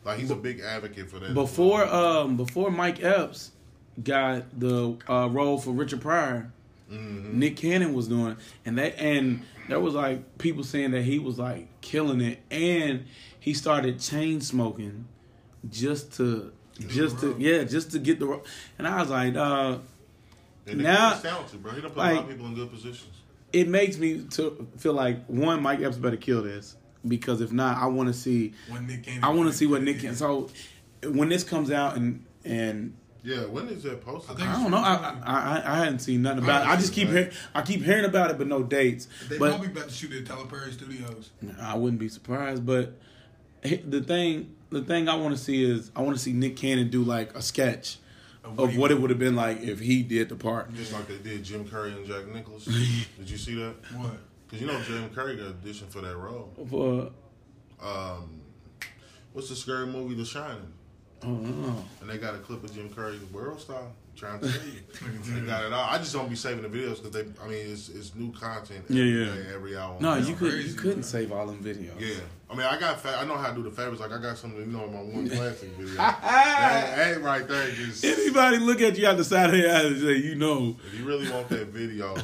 Like 0.04 0.18
he's 0.20 0.30
a 0.30 0.36
big 0.36 0.60
advocate 0.60 1.10
for 1.10 1.18
that. 1.18 1.34
before 1.34 1.84
um 1.86 2.36
before 2.36 2.70
Mike 2.70 3.02
Epps 3.02 3.50
got 4.02 4.58
the 4.58 4.96
uh, 5.08 5.28
role 5.30 5.58
for 5.58 5.70
Richard 5.72 6.00
Pryor, 6.00 6.50
Mm-hmm. 6.92 7.38
Nick 7.38 7.56
Cannon 7.56 7.94
was 7.94 8.08
doing, 8.08 8.36
and 8.66 8.76
that 8.78 8.98
and 9.00 9.42
there 9.68 9.80
was 9.80 9.94
like 9.94 10.36
people 10.38 10.62
saying 10.62 10.90
that 10.90 11.02
he 11.02 11.18
was 11.18 11.38
like 11.38 11.66
killing 11.80 12.20
it, 12.20 12.40
and 12.50 13.06
he 13.40 13.54
started 13.54 13.98
chain 13.98 14.40
smoking 14.42 15.06
just 15.70 16.12
to 16.18 16.52
just 16.88 17.20
to 17.20 17.34
yeah 17.38 17.64
just 17.64 17.92
to 17.92 17.98
get 17.98 18.18
the 18.20 18.26
ro- 18.26 18.42
and 18.78 18.86
I 18.86 19.00
was 19.00 19.08
like 19.10 19.34
uh 19.34 19.78
and 20.66 20.76
Nick 20.76 20.84
now- 20.84 21.08
Cannon's 21.14 21.22
talented, 21.22 21.62
bro. 21.62 21.72
He 21.72 21.80
don't 21.80 21.94
put 21.94 21.96
a 21.96 22.04
lot 22.06 22.12
like- 22.14 22.22
of 22.24 22.28
people 22.28 22.46
in 22.46 22.54
good 22.54 22.70
positions. 22.70 23.10
it 23.52 23.66
makes 23.66 23.96
me 23.96 24.24
to 24.32 24.68
feel 24.76 24.92
like 24.92 25.24
one 25.26 25.62
Mike 25.62 25.80
Epps 25.80 25.96
better 25.96 26.18
kill 26.18 26.42
this 26.42 26.76
because 27.08 27.40
if 27.40 27.50
not 27.50 27.78
I 27.78 27.86
want 27.86 28.08
to 28.08 28.14
see 28.14 28.52
When 28.68 28.86
Nick 28.86 29.04
Cannon 29.04 29.24
I 29.24 29.30
want 29.30 29.50
to 29.50 29.56
see 29.56 29.66
what. 29.66 29.82
Nick 29.82 30.00
Cannon 30.00 30.16
so 30.16 30.50
when 31.02 31.30
this 31.30 31.44
comes 31.44 31.70
out 31.70 31.96
and 31.96 32.24
and 32.44 32.94
Yeah, 33.24 33.46
when 33.46 33.68
is 33.68 33.82
that 33.84 34.04
posted? 34.04 34.32
I 34.32 34.38
think 34.38 34.48
I 34.50 34.52
don't 34.62 34.70
know. 34.70 34.76
I, 34.76 35.16
I 35.24 35.32
I 35.62 35.72
I 35.74 35.78
hadn't 35.78 36.00
seen 36.00 36.20
nothing 36.22 36.44
about 36.44 36.62
it. 36.66 36.68
I 36.68 36.76
just 36.76 36.92
keep 36.92 37.08
Right. 37.08 37.14
hearing 37.16 37.30
I 37.54 37.62
keep 37.62 37.82
hearing 37.82 38.04
about 38.04 38.30
it, 38.30 38.36
but 38.38 38.46
no 38.46 38.62
dates. 38.62 39.08
They 39.30 39.38
But 39.38 39.50
probably 39.50 39.68
about 39.68 39.88
to 39.88 39.94
shoot 39.94 40.12
it 40.12 40.18
at 40.20 40.26
Tyler 40.26 40.44
Perry 40.46 40.72
Studios. 40.72 41.30
I 41.60 41.74
wouldn't 41.76 41.98
be 42.00 42.08
surprised. 42.10 42.66
But 42.66 42.98
the 43.62 44.02
thing 44.02 44.54
the 44.70 44.82
thing 44.82 45.08
I 45.08 45.14
want 45.16 45.34
to 45.36 45.42
see 45.42 45.64
is 45.64 45.90
I 45.96 46.02
want 46.02 46.16
to 46.16 46.22
see 46.22 46.32
Nick 46.34 46.56
Cannon 46.56 46.90
do 46.90 47.02
like 47.02 47.34
a 47.34 47.40
sketch 47.40 47.96
Of 48.44 48.58
of 48.60 48.76
what 48.76 48.90
it 48.90 48.94
would- 48.94 49.02
would 49.02 49.10
have 49.10 49.18
been 49.18 49.36
like 49.36 49.62
if 49.62 49.80
he 49.80 50.02
did 50.02 50.28
the 50.28 50.36
part. 50.36 50.74
Just 50.74 50.92
like 50.92 51.08
they 51.08 51.16
did 51.18 51.42
Jim 51.44 51.64
Carrey 51.64 51.96
and 51.96 52.06
Jack 52.06 52.26
Nicholas. 52.26 52.64
did 53.18 53.30
you 53.30 53.38
see 53.38 53.54
that? 53.54 53.74
What? 53.96 54.18
Because 54.46 54.60
you 54.60 54.66
know 54.66 54.78
Jim 54.82 55.08
Carrey 55.10 55.38
got 55.38 55.62
auditioned 55.62 55.88
for 55.88 56.02
that 56.02 56.14
role. 56.16 56.52
For 56.68 57.10
Um, 57.82 58.40
what's 59.32 59.48
the 59.48 59.56
scary 59.56 59.86
movie, 59.86 60.14
The 60.14 60.24
Shining? 60.26 60.72
No. 61.26 61.84
And 62.00 62.10
they 62.10 62.18
got 62.18 62.34
a 62.34 62.38
clip 62.38 62.62
of 62.62 62.74
Jim 62.74 62.88
Carrey, 62.90 63.18
World 63.30 63.60
Star. 63.60 63.82
Trying 64.16 64.38
to 64.40 64.46
you, 64.46 64.52
they 65.40 65.44
got 65.44 65.64
it 65.64 65.72
all. 65.72 65.90
I 65.90 65.98
just 65.98 66.12
don't 66.12 66.28
be 66.28 66.36
saving 66.36 66.62
the 66.62 66.68
videos 66.68 67.02
because 67.02 67.10
they. 67.10 67.24
I 67.42 67.48
mean, 67.48 67.66
it's 67.72 67.88
it's 67.88 68.14
new 68.14 68.30
content. 68.30 68.84
Yeah, 68.88 69.02
every 69.02 69.24
yeah. 69.24 69.34
day, 69.34 69.54
every 69.54 69.76
hour. 69.76 69.96
No, 70.00 70.14
you 70.14 70.36
could 70.36 70.52
crazy, 70.52 70.68
you 70.68 70.74
couldn't 70.76 70.96
man. 70.98 71.02
save 71.02 71.32
all 71.32 71.46
them 71.48 71.58
videos. 71.64 71.98
Yeah, 71.98 72.20
I 72.48 72.54
mean, 72.54 72.64
I 72.64 72.78
got. 72.78 73.00
Fa- 73.00 73.18
I 73.18 73.24
know 73.24 73.36
how 73.36 73.50
to 73.50 73.56
do 73.56 73.64
the 73.64 73.72
favorites. 73.72 74.00
Like 74.00 74.12
I 74.12 74.18
got 74.18 74.38
something, 74.38 74.60
you 74.60 74.66
know, 74.66 74.84
in 74.84 74.92
my 74.92 75.02
one 75.02 75.28
classic 75.36 75.70
video. 75.70 75.94
that, 75.96 77.20
right 77.22 77.48
there, 77.48 77.70
just 77.72 78.04
Anybody 78.04 78.58
look 78.58 78.80
at 78.82 78.96
you 78.96 79.08
on 79.08 79.16
the 79.16 79.24
side 79.24 79.46
of 79.46 79.56
their 79.56 79.74
eyes 79.74 79.86
and 79.86 80.00
say, 80.00 80.16
you 80.18 80.36
know, 80.36 80.76
if 80.86 80.94
you 80.96 81.04
really 81.04 81.28
want 81.28 81.48
that 81.48 81.66
video 81.66 82.14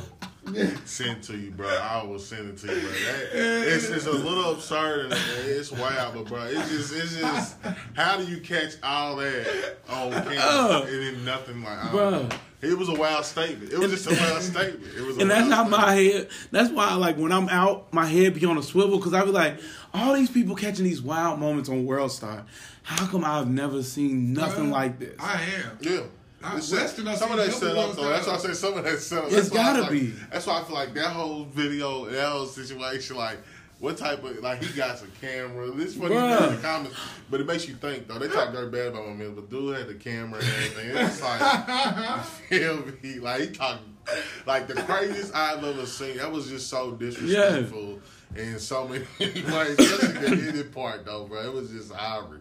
sent 0.85 1.23
to 1.25 1.37
you, 1.37 1.51
bro, 1.51 1.69
I 1.69 2.03
will 2.05 2.19
send 2.19 2.49
it 2.51 2.57
to 2.59 2.67
you, 2.67 2.81
bro. 2.81 2.91
That, 2.91 3.29
it's, 3.75 3.89
it's 3.89 4.07
a 4.07 4.13
little 4.13 4.53
absurd 4.53 5.13
and 5.13 5.15
it's 5.47 5.71
wild, 5.71 6.15
but 6.15 6.27
bro, 6.27 6.45
it's 6.45 6.69
just, 6.71 6.95
it's 6.95 7.17
just, 7.17 7.57
how 7.95 8.17
do 8.17 8.25
you 8.25 8.41
catch 8.41 8.75
all 8.83 9.17
that 9.17 9.79
on 9.89 10.11
camera 10.13 10.39
Uh, 10.39 10.87
and 10.89 11.03
then 11.03 11.25
nothing 11.25 11.63
like, 11.63 11.79
I 11.85 11.93
don't 11.93 11.95
Bruh. 12.25 12.29
know. 12.31 12.37
It 12.63 12.77
was 12.77 12.91
a 12.91 12.95
wild 12.95 13.25
statement. 13.25 13.73
It 13.73 13.79
was 13.79 13.91
just 13.91 14.07
a 14.07 14.11
wild 14.23 14.43
statement. 14.43 14.85
It 14.95 15.01
was, 15.03 15.17
a 15.17 15.21
and 15.23 15.31
that's 15.31 15.49
wild 15.49 15.53
how 15.55 15.65
statement. 15.65 15.83
my 15.83 15.95
head. 15.95 16.29
That's 16.51 16.71
why, 16.71 16.95
like, 16.95 17.17
when 17.17 17.33
I'm 17.33 17.49
out, 17.49 17.91
my 17.93 18.05
head 18.05 18.35
be 18.35 18.45
on 18.45 18.59
a 18.59 18.63
swivel 18.63 18.99
because 18.99 19.15
I 19.15 19.25
be 19.25 19.31
like, 19.31 19.59
all 19.95 20.13
these 20.15 20.31
people 20.31 20.55
catching 20.55 20.85
these 20.85 21.01
wild 21.01 21.39
moments 21.41 21.71
on 21.71 21.87
World 21.87 22.13
Star. 22.13 22.45
How 22.83 23.07
come 23.07 23.25
I've 23.25 23.49
never 23.49 23.83
seen 23.83 24.35
nothing 24.35 24.67
Bruh, 24.67 24.73
like 24.73 24.99
this? 24.99 25.17
I 25.19 25.41
am. 25.43 25.79
Yeah. 25.81 26.01
I- 26.43 26.55
Western, 26.55 27.09
I 27.09 27.15
some 27.17 27.31
of 27.33 27.37
that 27.39 27.51
couple 27.51 27.61
set 27.61 27.77
up 27.77 27.77
ones 27.87 27.97
though. 27.97 28.09
That's 28.09 28.27
why 28.27 28.33
I 28.33 28.37
that- 28.37 28.43
say 28.43 28.53
some 28.55 28.79
of 28.79 28.85
that 28.85 28.99
set 28.99 29.19
up. 29.19 29.25
It's 29.27 29.35
That's 29.35 29.51
why 29.51 29.61
I 29.61 29.65
gotta 29.65 29.81
like- 29.83 29.91
be. 29.91 30.07
That's 30.33 30.47
why 30.47 30.61
I 30.61 30.65
feel 30.65 30.75
like 30.75 30.95
that 30.95 31.07
whole 31.11 31.45
video, 31.45 32.07
that 32.07 32.29
whole 32.29 32.47
situation, 32.47 33.17
like 33.17 33.39
what 33.79 33.97
type 33.97 34.23
of 34.25 34.39
like 34.39 34.63
he 34.63 34.73
got 34.77 34.99
some 34.99 35.11
camera. 35.21 35.71
This 35.71 35.97
what 35.97 36.11
he 36.11 36.17
Bruh. 36.17 36.39
did 36.39 36.49
in 36.51 36.57
the 36.57 36.63
comments, 36.63 36.97
but 37.31 37.41
it 37.41 37.47
makes 37.47 37.67
you 37.69 37.75
think 37.75 38.09
though. 38.09 38.19
They 38.19 38.29
talk 38.29 38.53
very 38.53 38.69
bad 38.71 38.89
about 38.89 39.07
my 39.09 39.13
man, 39.15 39.35
but 39.35 39.49
dude 39.51 39.77
had 39.77 39.89
the 39.89 39.95
camera 39.95 40.39
and 40.41 40.49
everything. 40.49 40.91
It's 40.97 41.23
like 41.23 41.41
you 42.51 42.59
feel 42.59 42.85
me? 43.03 43.19
Like 43.21 43.41
he 43.41 43.47
talking 43.51 43.85
like 44.47 44.67
the 44.67 44.75
craziest 44.75 45.35
I've 45.35 45.63
ever 45.65 45.87
seen. 45.87 46.17
That 46.19 46.31
was 46.33 46.49
just 46.49 46.69
so 46.69 46.93
disrespectful. 46.93 48.01
And 48.37 48.61
so 48.61 48.87
many 48.87 49.05
ways, 49.21 49.77
especially 49.79 50.09
the 50.13 50.27
ending 50.49 50.69
part 50.71 51.05
though, 51.05 51.25
bro. 51.25 51.43
It 51.43 51.53
was 51.53 51.71
just 51.71 51.93
horrible. 51.93 52.37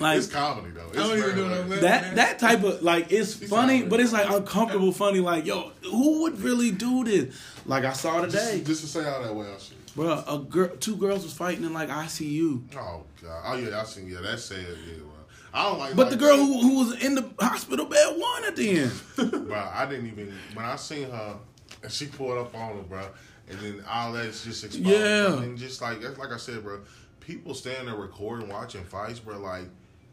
Like- 0.00 0.18
it's 0.18 0.26
comedy 0.26 0.70
though. 0.72 0.88
It's 0.88 0.98
I 0.98 1.00
don't 1.06 1.18
even 1.18 1.36
know 1.36 1.42
what 1.44 1.52
I'm 1.52 1.64
hilarious. 1.64 1.82
laughing 1.82 2.14
that 2.16 2.16
that 2.16 2.38
type 2.40 2.64
of 2.64 2.82
like 2.82 3.12
it's 3.12 3.34
funny, 3.34 3.74
alright. 3.76 3.88
but 3.88 4.00
it's 4.00 4.12
like 4.12 4.28
uncomfortable 4.28 4.92
funny. 4.92 5.20
Like, 5.20 5.46
yo, 5.46 5.70
who 5.84 6.22
would 6.22 6.40
really 6.40 6.70
do 6.72 7.04
this? 7.04 7.40
Like 7.66 7.84
I 7.84 7.92
saw 7.92 8.20
today, 8.20 8.62
Just, 8.64 8.66
just 8.66 8.80
to 8.82 8.86
say 8.88 9.08
all 9.08 9.22
that 9.22 9.34
wild 9.34 9.60
shit. 9.60 9.94
bro. 9.94 10.24
A 10.26 10.38
girl, 10.38 10.68
two 10.80 10.96
girls 10.96 11.22
was 11.22 11.32
fighting 11.32 11.64
in 11.64 11.72
like 11.72 11.88
ICU, 11.88 12.62
Oh 12.76 13.04
god! 13.22 13.42
Oh 13.44 13.56
yeah, 13.56 13.80
I 13.80 13.84
seen. 13.84 14.08
Yeah, 14.08 14.20
that 14.22 14.40
sad. 14.40 14.58
Yeah, 14.58 14.94
well, 15.04 15.14
I 15.54 15.68
don't 15.68 15.78
like. 15.78 15.94
but 15.96 16.02
like 16.08 16.10
the 16.10 16.16
girl 16.16 16.36
who, 16.36 16.60
who 16.62 16.78
was 16.80 17.02
in 17.04 17.14
the 17.14 17.30
hospital 17.38 17.86
bed 17.86 18.16
won 18.18 18.44
at 18.44 18.56
the 18.56 18.70
end. 18.80 18.92
bro, 19.48 19.70
I 19.72 19.86
didn't 19.86 20.06
even 20.08 20.34
when 20.54 20.64
I 20.64 20.74
seen 20.76 21.08
her 21.10 21.36
and 21.82 21.92
she 21.92 22.06
pulled 22.06 22.38
up 22.38 22.54
on 22.56 22.76
her, 22.76 22.82
bro, 22.82 23.06
and 23.50 23.58
then 23.60 23.84
all 23.88 24.12
that's 24.12 24.44
just 24.44 24.64
exposed. 24.64 24.86
Yeah. 24.88 25.40
and 25.42 25.56
just 25.58 25.80
like 25.82 26.00
that's 26.00 26.18
like 26.18 26.32
I 26.32 26.36
said, 26.36 26.62
bro. 26.62 26.80
People 27.20 27.52
standing 27.54 27.86
there 27.86 27.94
recording, 27.96 28.48
watching 28.48 28.84
fights, 28.84 29.18
bro. 29.20 29.38
Like 29.38 29.64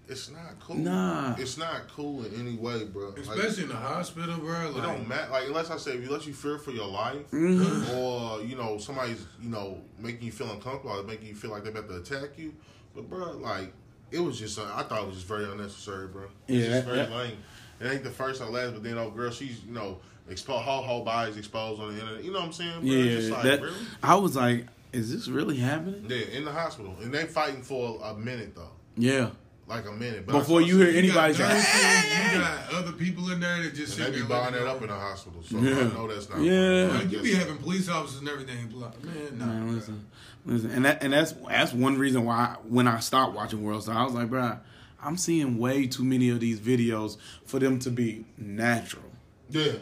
it's 0.07 0.29
not 0.29 0.59
cool. 0.59 0.75
Nah. 0.75 1.33
it's 1.37 1.57
not 1.57 1.87
cool 1.95 2.23
in 2.25 2.33
any 2.39 2.55
way, 2.57 2.83
bro. 2.83 3.09
Like, 3.09 3.17
Especially 3.19 3.63
in 3.63 3.69
the 3.69 3.75
hospital, 3.75 4.37
bro. 4.37 4.67
It 4.67 4.73
Like, 4.75 4.83
don't 4.83 5.07
matter. 5.07 5.31
Like 5.31 5.47
unless 5.47 5.71
I 5.71 5.77
say, 5.77 5.91
if 5.93 6.03
you 6.03 6.11
let 6.11 6.27
you 6.27 6.33
fear 6.33 6.57
for 6.59 6.71
your 6.71 6.87
life, 6.87 7.29
Mm-hmm. 7.31 7.97
or 7.97 8.41
you 8.41 8.55
know 8.55 8.77
somebody's 8.77 9.25
you 9.41 9.49
know 9.49 9.79
making 9.99 10.23
you 10.25 10.31
feel 10.31 10.51
uncomfortable, 10.51 10.91
or 10.99 11.03
making 11.03 11.27
you 11.27 11.35
feel 11.35 11.51
like 11.51 11.63
they're 11.63 11.71
about 11.71 11.87
to 11.89 11.97
attack 12.17 12.37
you. 12.37 12.53
But 12.93 13.09
bro, 13.09 13.31
like 13.37 13.73
it 14.11 14.19
was 14.19 14.37
just, 14.37 14.59
uh, 14.59 14.63
I 14.73 14.83
thought 14.83 15.01
it 15.01 15.07
was 15.07 15.15
just 15.15 15.27
very 15.27 15.45
unnecessary, 15.45 16.07
bro. 16.07 16.25
It's 16.47 16.65
Yeah, 16.67 16.73
just 16.75 16.85
very 16.85 16.97
that- 16.97 17.11
lame. 17.11 17.37
It 17.81 17.87
ain't 17.91 18.03
the 18.03 18.11
first 18.11 18.41
or 18.41 18.45
last, 18.49 18.73
but 18.73 18.83
then 18.83 18.97
oh 18.97 19.09
girl, 19.09 19.31
she's 19.31 19.63
you 19.63 19.73
know 19.73 19.99
exposed, 20.29 20.63
whole 20.65 20.81
whole 20.83 21.03
body's 21.03 21.37
exposed 21.37 21.81
on 21.81 21.95
the 21.95 22.01
internet. 22.01 22.23
You 22.23 22.31
know 22.31 22.39
what 22.39 22.47
I'm 22.47 22.53
saying? 22.53 22.79
Bro? 22.81 22.89
It's 22.91 23.15
just 23.15 23.27
Yeah, 23.29 23.33
like, 23.35 23.43
that 23.43 23.61
really? 23.61 23.75
I 24.03 24.15
was 24.15 24.35
like, 24.35 24.67
is 24.93 25.11
this 25.13 25.27
really 25.27 25.57
happening? 25.57 26.05
Yeah, 26.09 26.37
in 26.37 26.45
the 26.45 26.51
hospital, 26.51 26.95
and 27.01 27.13
they 27.13 27.25
fighting 27.25 27.61
for 27.61 27.99
a 28.03 28.13
minute 28.13 28.55
though, 28.55 28.69
Yeah. 28.97 29.29
like 29.67 29.85
a 29.87 29.91
minute. 29.91 30.25
But 30.25 30.33
Before 30.39 30.61
you 30.61 30.77
hear 30.77 30.87
some- 30.93 31.03
you 31.05 31.13
got 31.13 31.29
anybody 31.31 32.33
you 32.33 32.39
got 32.39 32.73
other 32.73 32.91
people 32.93 33.31
in 33.31 33.39
there 33.39 33.61
that 33.63 33.75
just 33.75 33.97
and 33.97 34.05
sit 34.05 34.05
they 34.05 34.11
be 34.11 34.17
there 34.19 34.27
buying 34.29 34.53
that 34.53 34.67
up 34.67 34.81
in 34.81 34.87
the 34.87 34.93
hospital, 34.95 35.43
so 35.43 35.57
Yeah. 35.59 35.71
I 35.79 35.83
know 35.93 36.07
that's 36.07 36.29
not. 36.29 36.39
Yeah. 36.41 36.91
Like, 36.93 37.11
you 37.11 37.21
be 37.21 37.29
Yes. 37.29 37.39
having 37.43 37.57
police 37.57 37.89
officers 37.89 38.19
and 38.19 38.29
everything. 38.29 38.71
Like, 38.73 39.03
man, 39.03 39.15
nah, 39.37 39.45
Man, 39.45 39.65
bro. 39.67 39.75
listen, 39.75 40.05
listen, 40.45 40.71
and 40.71 40.85
that 40.85 41.03
and 41.03 41.11
that's 41.13 41.33
that's 41.49 41.73
one 41.73 41.97
reason 41.97 42.23
why 42.25 42.55
when 42.67 42.87
I 42.87 42.99
stopped 42.99 43.33
watching 43.35 43.63
World 43.63 43.83
Star, 43.83 43.97
I 43.97 44.03
was 44.05 44.13
like, 44.13 44.29
bro, 44.29 44.57
I'm 45.03 45.17
seeing 45.17 45.57
way 45.57 45.87
too 45.87 46.03
many 46.05 46.29
of 46.29 46.39
these 46.39 46.59
videos 46.59 47.17
for 47.45 47.59
them 47.59 47.79
to 47.79 47.89
be 47.91 48.25
natural, 48.37 49.03
Yeah, 49.49 49.73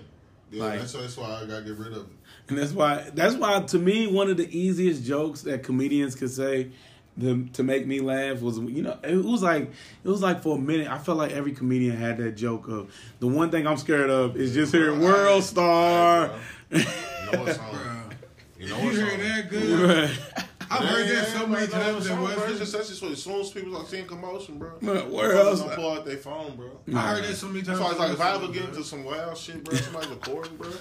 yeah. 0.53 0.63
Like- 0.63 0.79
that's, 0.79 0.93
that's 0.93 1.17
why 1.17 1.41
I 1.41 1.45
gotta 1.45 1.63
get 1.63 1.77
rid 1.77 1.91
of 1.93 2.03
it. 2.03 2.13
and 2.49 2.57
that's 2.57 2.71
why 2.71 3.09
that's 3.13 3.35
why 3.35 3.59
to 3.61 3.79
me 3.79 4.07
one 4.07 4.29
of 4.29 4.37
the 4.37 4.47
easiest 4.57 5.03
jokes 5.03 5.41
that 5.41 5.63
comedians 5.63 6.15
could 6.15 6.31
say. 6.31 6.71
The, 7.15 7.47
to 7.53 7.61
make 7.61 7.85
me 7.85 7.99
laugh 7.99 8.41
was 8.41 8.57
you 8.57 8.81
know 8.81 8.97
it 9.03 9.23
was 9.23 9.43
like 9.43 9.71
it 10.03 10.09
was 10.09 10.23
like 10.23 10.41
for 10.41 10.57
a 10.57 10.59
minute 10.59 10.87
I 10.87 10.97
felt 10.97 11.19
like 11.19 11.31
every 11.31 11.51
comedian 11.51 11.95
had 11.95 12.17
that 12.17 12.31
joke 12.31 12.67
of 12.67 12.91
the 13.19 13.27
one 13.27 13.51
thing 13.51 13.67
I'm 13.67 13.77
scared 13.77 14.09
of 14.09 14.35
is 14.35 14.55
just 14.55 14.71
hearing 14.73 14.97
Bro, 14.99 15.09
I- 15.09 15.11
World 15.13 15.43
Star. 15.43 16.31
You 16.71 16.79
know 16.79 17.43
what's 17.43 17.59
on. 17.59 17.65
Bruh. 17.75 18.13
You 18.59 18.67
know 18.67 18.79
what's 18.79 18.97
heard 18.97 19.13
on. 19.13 19.19
that 19.19 19.49
good? 19.51 20.09
Right. 20.39 20.45
I've 20.73 20.85
heard 20.89 21.07
that 21.09 21.27
so 21.27 21.47
many 21.47 21.67
times 21.67 21.97
it's 21.97 22.05
in 22.07 22.11
on, 22.13 22.17
bro. 22.19 22.27
It's 22.31 22.37
Western. 22.39 22.57
just, 22.57 22.73
that's 22.73 22.89
just 22.89 23.01
what, 23.01 23.11
as 23.11 23.23
soon 23.23 23.39
as 23.41 23.51
people 23.51 23.77
are 23.77 23.85
seeing 23.85 24.05
commotion, 24.05 24.57
bro. 24.57 24.71
Man, 24.81 25.11
where 25.11 25.29
motherfuckers 25.33 25.45
else- 25.45 25.59
Don't 25.61 25.75
pull 25.75 25.91
out 25.91 26.05
their 26.05 26.17
phone, 26.17 26.55
bro. 26.55 26.71
I 26.99 27.15
heard 27.15 27.23
that 27.23 27.35
so 27.35 27.47
many 27.47 27.61
times. 27.63 27.79
That's 27.79 27.79
why 27.79 27.91
it's 27.91 27.99
like 27.99 28.11
if 28.13 28.21
I 28.21 28.35
ever 28.35 28.47
get 28.51 28.65
into 28.65 28.83
some 28.83 29.03
wild 29.03 29.37
shit, 29.37 29.63
bro, 29.63 29.75
somebody's 29.75 30.09
recording, 30.09 30.55
bro. 30.57 30.69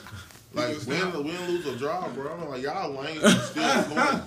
Like 0.54 0.74
Just 0.74 0.86
win, 0.86 0.98
stop. 0.98 1.14
win, 1.24 1.48
lose 1.48 1.66
or 1.66 1.76
draw, 1.76 2.08
bro. 2.10 2.32
I'm 2.32 2.48
like 2.50 2.62
y'all 2.62 2.90
lame, 2.90 3.20
but 3.22 3.30
still 3.38 3.62
going. 3.94 4.20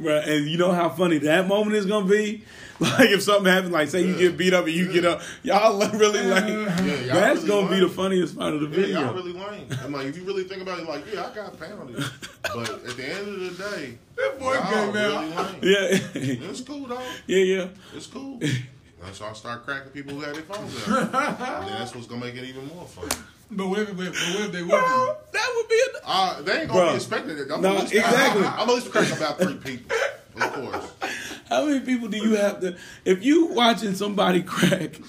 Bruh, 0.00 0.26
and 0.28 0.46
you 0.46 0.58
know 0.58 0.72
how 0.72 0.88
funny 0.88 1.18
that 1.18 1.46
moment 1.46 1.76
is 1.76 1.86
gonna 1.86 2.06
be? 2.06 2.42
Like 2.80 3.10
if 3.10 3.20
something 3.22 3.44
happens, 3.52 3.72
like 3.72 3.90
say 3.90 4.00
you 4.06 4.14
Yeah. 4.14 4.18
get 4.30 4.38
beat 4.38 4.54
up 4.54 4.64
and 4.64 4.72
you 4.72 4.90
get 4.90 5.04
up, 5.04 5.20
y'all 5.42 5.78
really 5.92 6.22
like 6.22 6.48
Yeah, 6.48 6.64
y'all 6.78 7.06
that's 7.14 7.42
really 7.42 7.48
gonna 7.48 7.68
be 7.68 7.80
the 7.80 7.90
funniest 7.90 8.38
part 8.38 8.54
of 8.54 8.62
the 8.62 8.68
Yeah, 8.68 8.74
video. 8.74 9.00
y'all 9.02 9.12
really 9.14 9.32
lame. 9.34 9.66
I'm 9.84 9.92
like, 9.92 10.06
if 10.06 10.16
you 10.16 10.24
really 10.24 10.44
think 10.44 10.62
about 10.62 10.78
it, 10.78 10.88
like, 10.88 11.04
yeah, 11.12 11.26
I 11.30 11.34
got 11.34 11.60
pounded, 11.60 12.02
but 12.54 12.70
at 12.70 12.96
the 12.96 13.04
end 13.06 13.28
of 13.28 13.38
the 13.58 13.64
day, 13.76 13.98
That 14.16 14.38
boy 14.40 14.54
y'all 14.54 14.70
came 14.72 14.92
really 14.94 15.14
out. 15.14 15.52
lame. 15.52 15.58
yeah, 15.62 15.98
It's 16.48 16.62
cool 16.62 16.86
though. 16.86 17.02
yeah, 17.26 17.44
yeah. 17.44 17.68
It's 17.94 18.06
cool. 18.06 18.40
That's 19.02 19.18
so 19.18 19.26
I 19.26 19.34
start 19.34 19.66
cracking 19.66 19.90
people 19.92 20.14
who 20.14 20.20
had 20.22 20.34
their 20.36 20.42
phones 20.44 20.74
out. 20.88 20.98
and 21.60 21.68
then 21.68 21.78
that's 21.78 21.94
what's 21.94 22.06
gonna 22.06 22.24
make 22.24 22.34
it 22.34 22.44
even 22.44 22.66
more 22.68 22.86
fun. 22.86 23.10
But 23.52 23.66
what 23.66 23.78
if, 23.80 23.88
but 23.88 23.96
what 23.96 24.14
if 24.14 24.52
they 24.52 24.62
Well, 24.62 25.00
wouldn't? 25.00 25.32
that 25.32 25.52
would 25.56 25.68
be 25.68 25.80
a, 25.96 26.08
Uh, 26.08 26.42
they 26.42 26.60
ain't 26.60 26.68
gonna 26.68 26.80
Bruh. 26.80 26.90
be 26.90 26.96
expecting 26.96 27.38
it. 27.38 27.50
I'm 27.52 27.60
No, 27.60 27.76
at 27.76 27.80
least, 27.82 27.94
exactly. 27.94 28.44
I'm 28.44 28.68
at 28.68 28.74
least 28.74 28.90
cracking 28.92 29.16
about 29.16 29.38
three 29.40 29.54
people, 29.56 29.96
of 30.40 30.52
course. 30.52 30.86
how 31.48 31.64
many 31.64 31.80
people 31.80 32.08
do 32.08 32.16
you 32.18 32.36
have 32.36 32.60
to? 32.60 32.76
If 33.04 33.24
you 33.24 33.46
watching 33.46 33.94
somebody 33.94 34.42
crack 34.42 35.00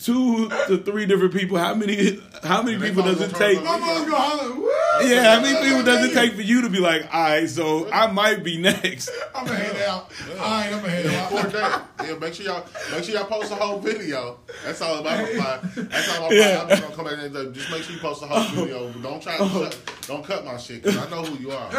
two 0.00 0.48
to 0.48 0.78
three 0.78 1.06
different 1.06 1.34
people, 1.34 1.58
how 1.58 1.74
many? 1.74 2.20
How 2.42 2.62
many 2.62 2.78
people 2.78 3.02
does 3.02 3.20
it 3.20 3.34
take? 3.34 3.56
turn 3.56 3.64
My 3.64 3.78
mom's 3.78 4.10
gonna 4.10 4.16
holler, 4.16 4.54
woo! 4.54 4.70
Yeah, 5.02 5.34
how 5.34 5.42
many 5.42 5.68
people 5.68 5.84
does 5.84 6.10
it 6.10 6.14
take 6.14 6.34
for 6.34 6.42
you 6.42 6.62
to 6.62 6.70
be 6.70 6.80
like, 6.80 7.02
all 7.12 7.22
right, 7.22 7.48
so 7.48 7.90
I 7.90 8.10
might 8.10 8.42
be 8.42 8.58
next? 8.58 9.10
I'm 9.34 9.46
gonna 9.46 9.58
head 9.58 9.88
out. 9.88 10.10
All 10.30 10.36
right, 10.36 10.66
I'm 10.66 10.80
gonna 10.80 10.88
head 10.90 11.06
out. 11.06 11.32
record. 11.32 12.08
Yeah, 12.08 12.18
make 12.18 12.34
sure 12.34 12.46
y'all 12.46 12.66
make 12.90 13.04
sure 13.04 13.14
y'all 13.14 13.26
post 13.26 13.50
the 13.50 13.56
whole 13.56 13.78
video. 13.78 14.38
That's 14.64 14.80
all 14.80 14.98
about 14.98 15.28
reply. 15.28 15.60
That's 15.76 16.18
all 16.18 16.26
I'm 16.26 16.36
Yeah. 16.36 16.62
I'm 16.62 16.68
just 16.68 16.82
gonna 16.82 16.94
come 16.96 17.04
back 17.04 17.14
and 17.18 17.34
say, 17.34 17.52
just 17.52 17.70
make 17.70 17.82
sure 17.82 17.94
you 17.94 18.00
post 18.00 18.20
the 18.22 18.26
whole 18.26 18.38
oh. 18.38 18.62
video. 18.62 18.92
Don't 19.02 19.22
try 19.22 19.36
to 19.36 19.42
oh. 19.42 19.64
shut, 19.64 19.78
don't 20.06 20.24
cut 20.24 20.44
my 20.44 20.56
shit 20.56 20.82
because 20.82 20.96
I 20.96 21.10
know 21.10 21.22
who 21.22 21.38
you 21.42 21.52
are. 21.52 21.70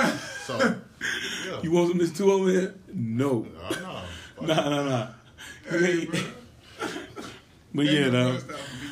So 0.46 0.58
yeah. 1.46 1.60
You 1.64 1.72
want 1.72 1.90
some 1.90 2.00
of 2.00 2.08
this 2.08 2.18
too 2.18 2.32
over 2.32 2.50
here? 2.50 2.76
No. 2.94 3.48
I 3.64 3.80
know. 3.80 4.02
Nah, 4.42 4.70
nah, 4.70 4.84
nah. 4.84 5.08
Hey, 5.70 6.06
bro. 6.06 6.20
But 7.74 7.86
yeah, 7.86 8.02
Ain't 8.06 8.14
no 8.14 8.24
though. 8.26 8.34
bust 8.34 8.50
out 8.52 8.58
for 8.60 8.76
me. 8.86 8.92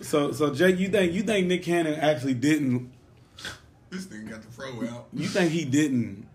So, 0.00 0.32
so 0.32 0.54
Jake, 0.54 0.78
you 0.78 0.88
think 0.88 1.12
you 1.12 1.22
think 1.22 1.46
Nick 1.46 1.62
Cannon 1.62 1.94
actually 1.94 2.34
didn't? 2.34 2.90
This 3.90 4.06
thing 4.06 4.26
got 4.26 4.42
the 4.42 4.48
fro 4.48 4.82
out. 4.88 5.06
You 5.12 5.26
think 5.28 5.52
he 5.52 5.64
didn't 5.64 6.26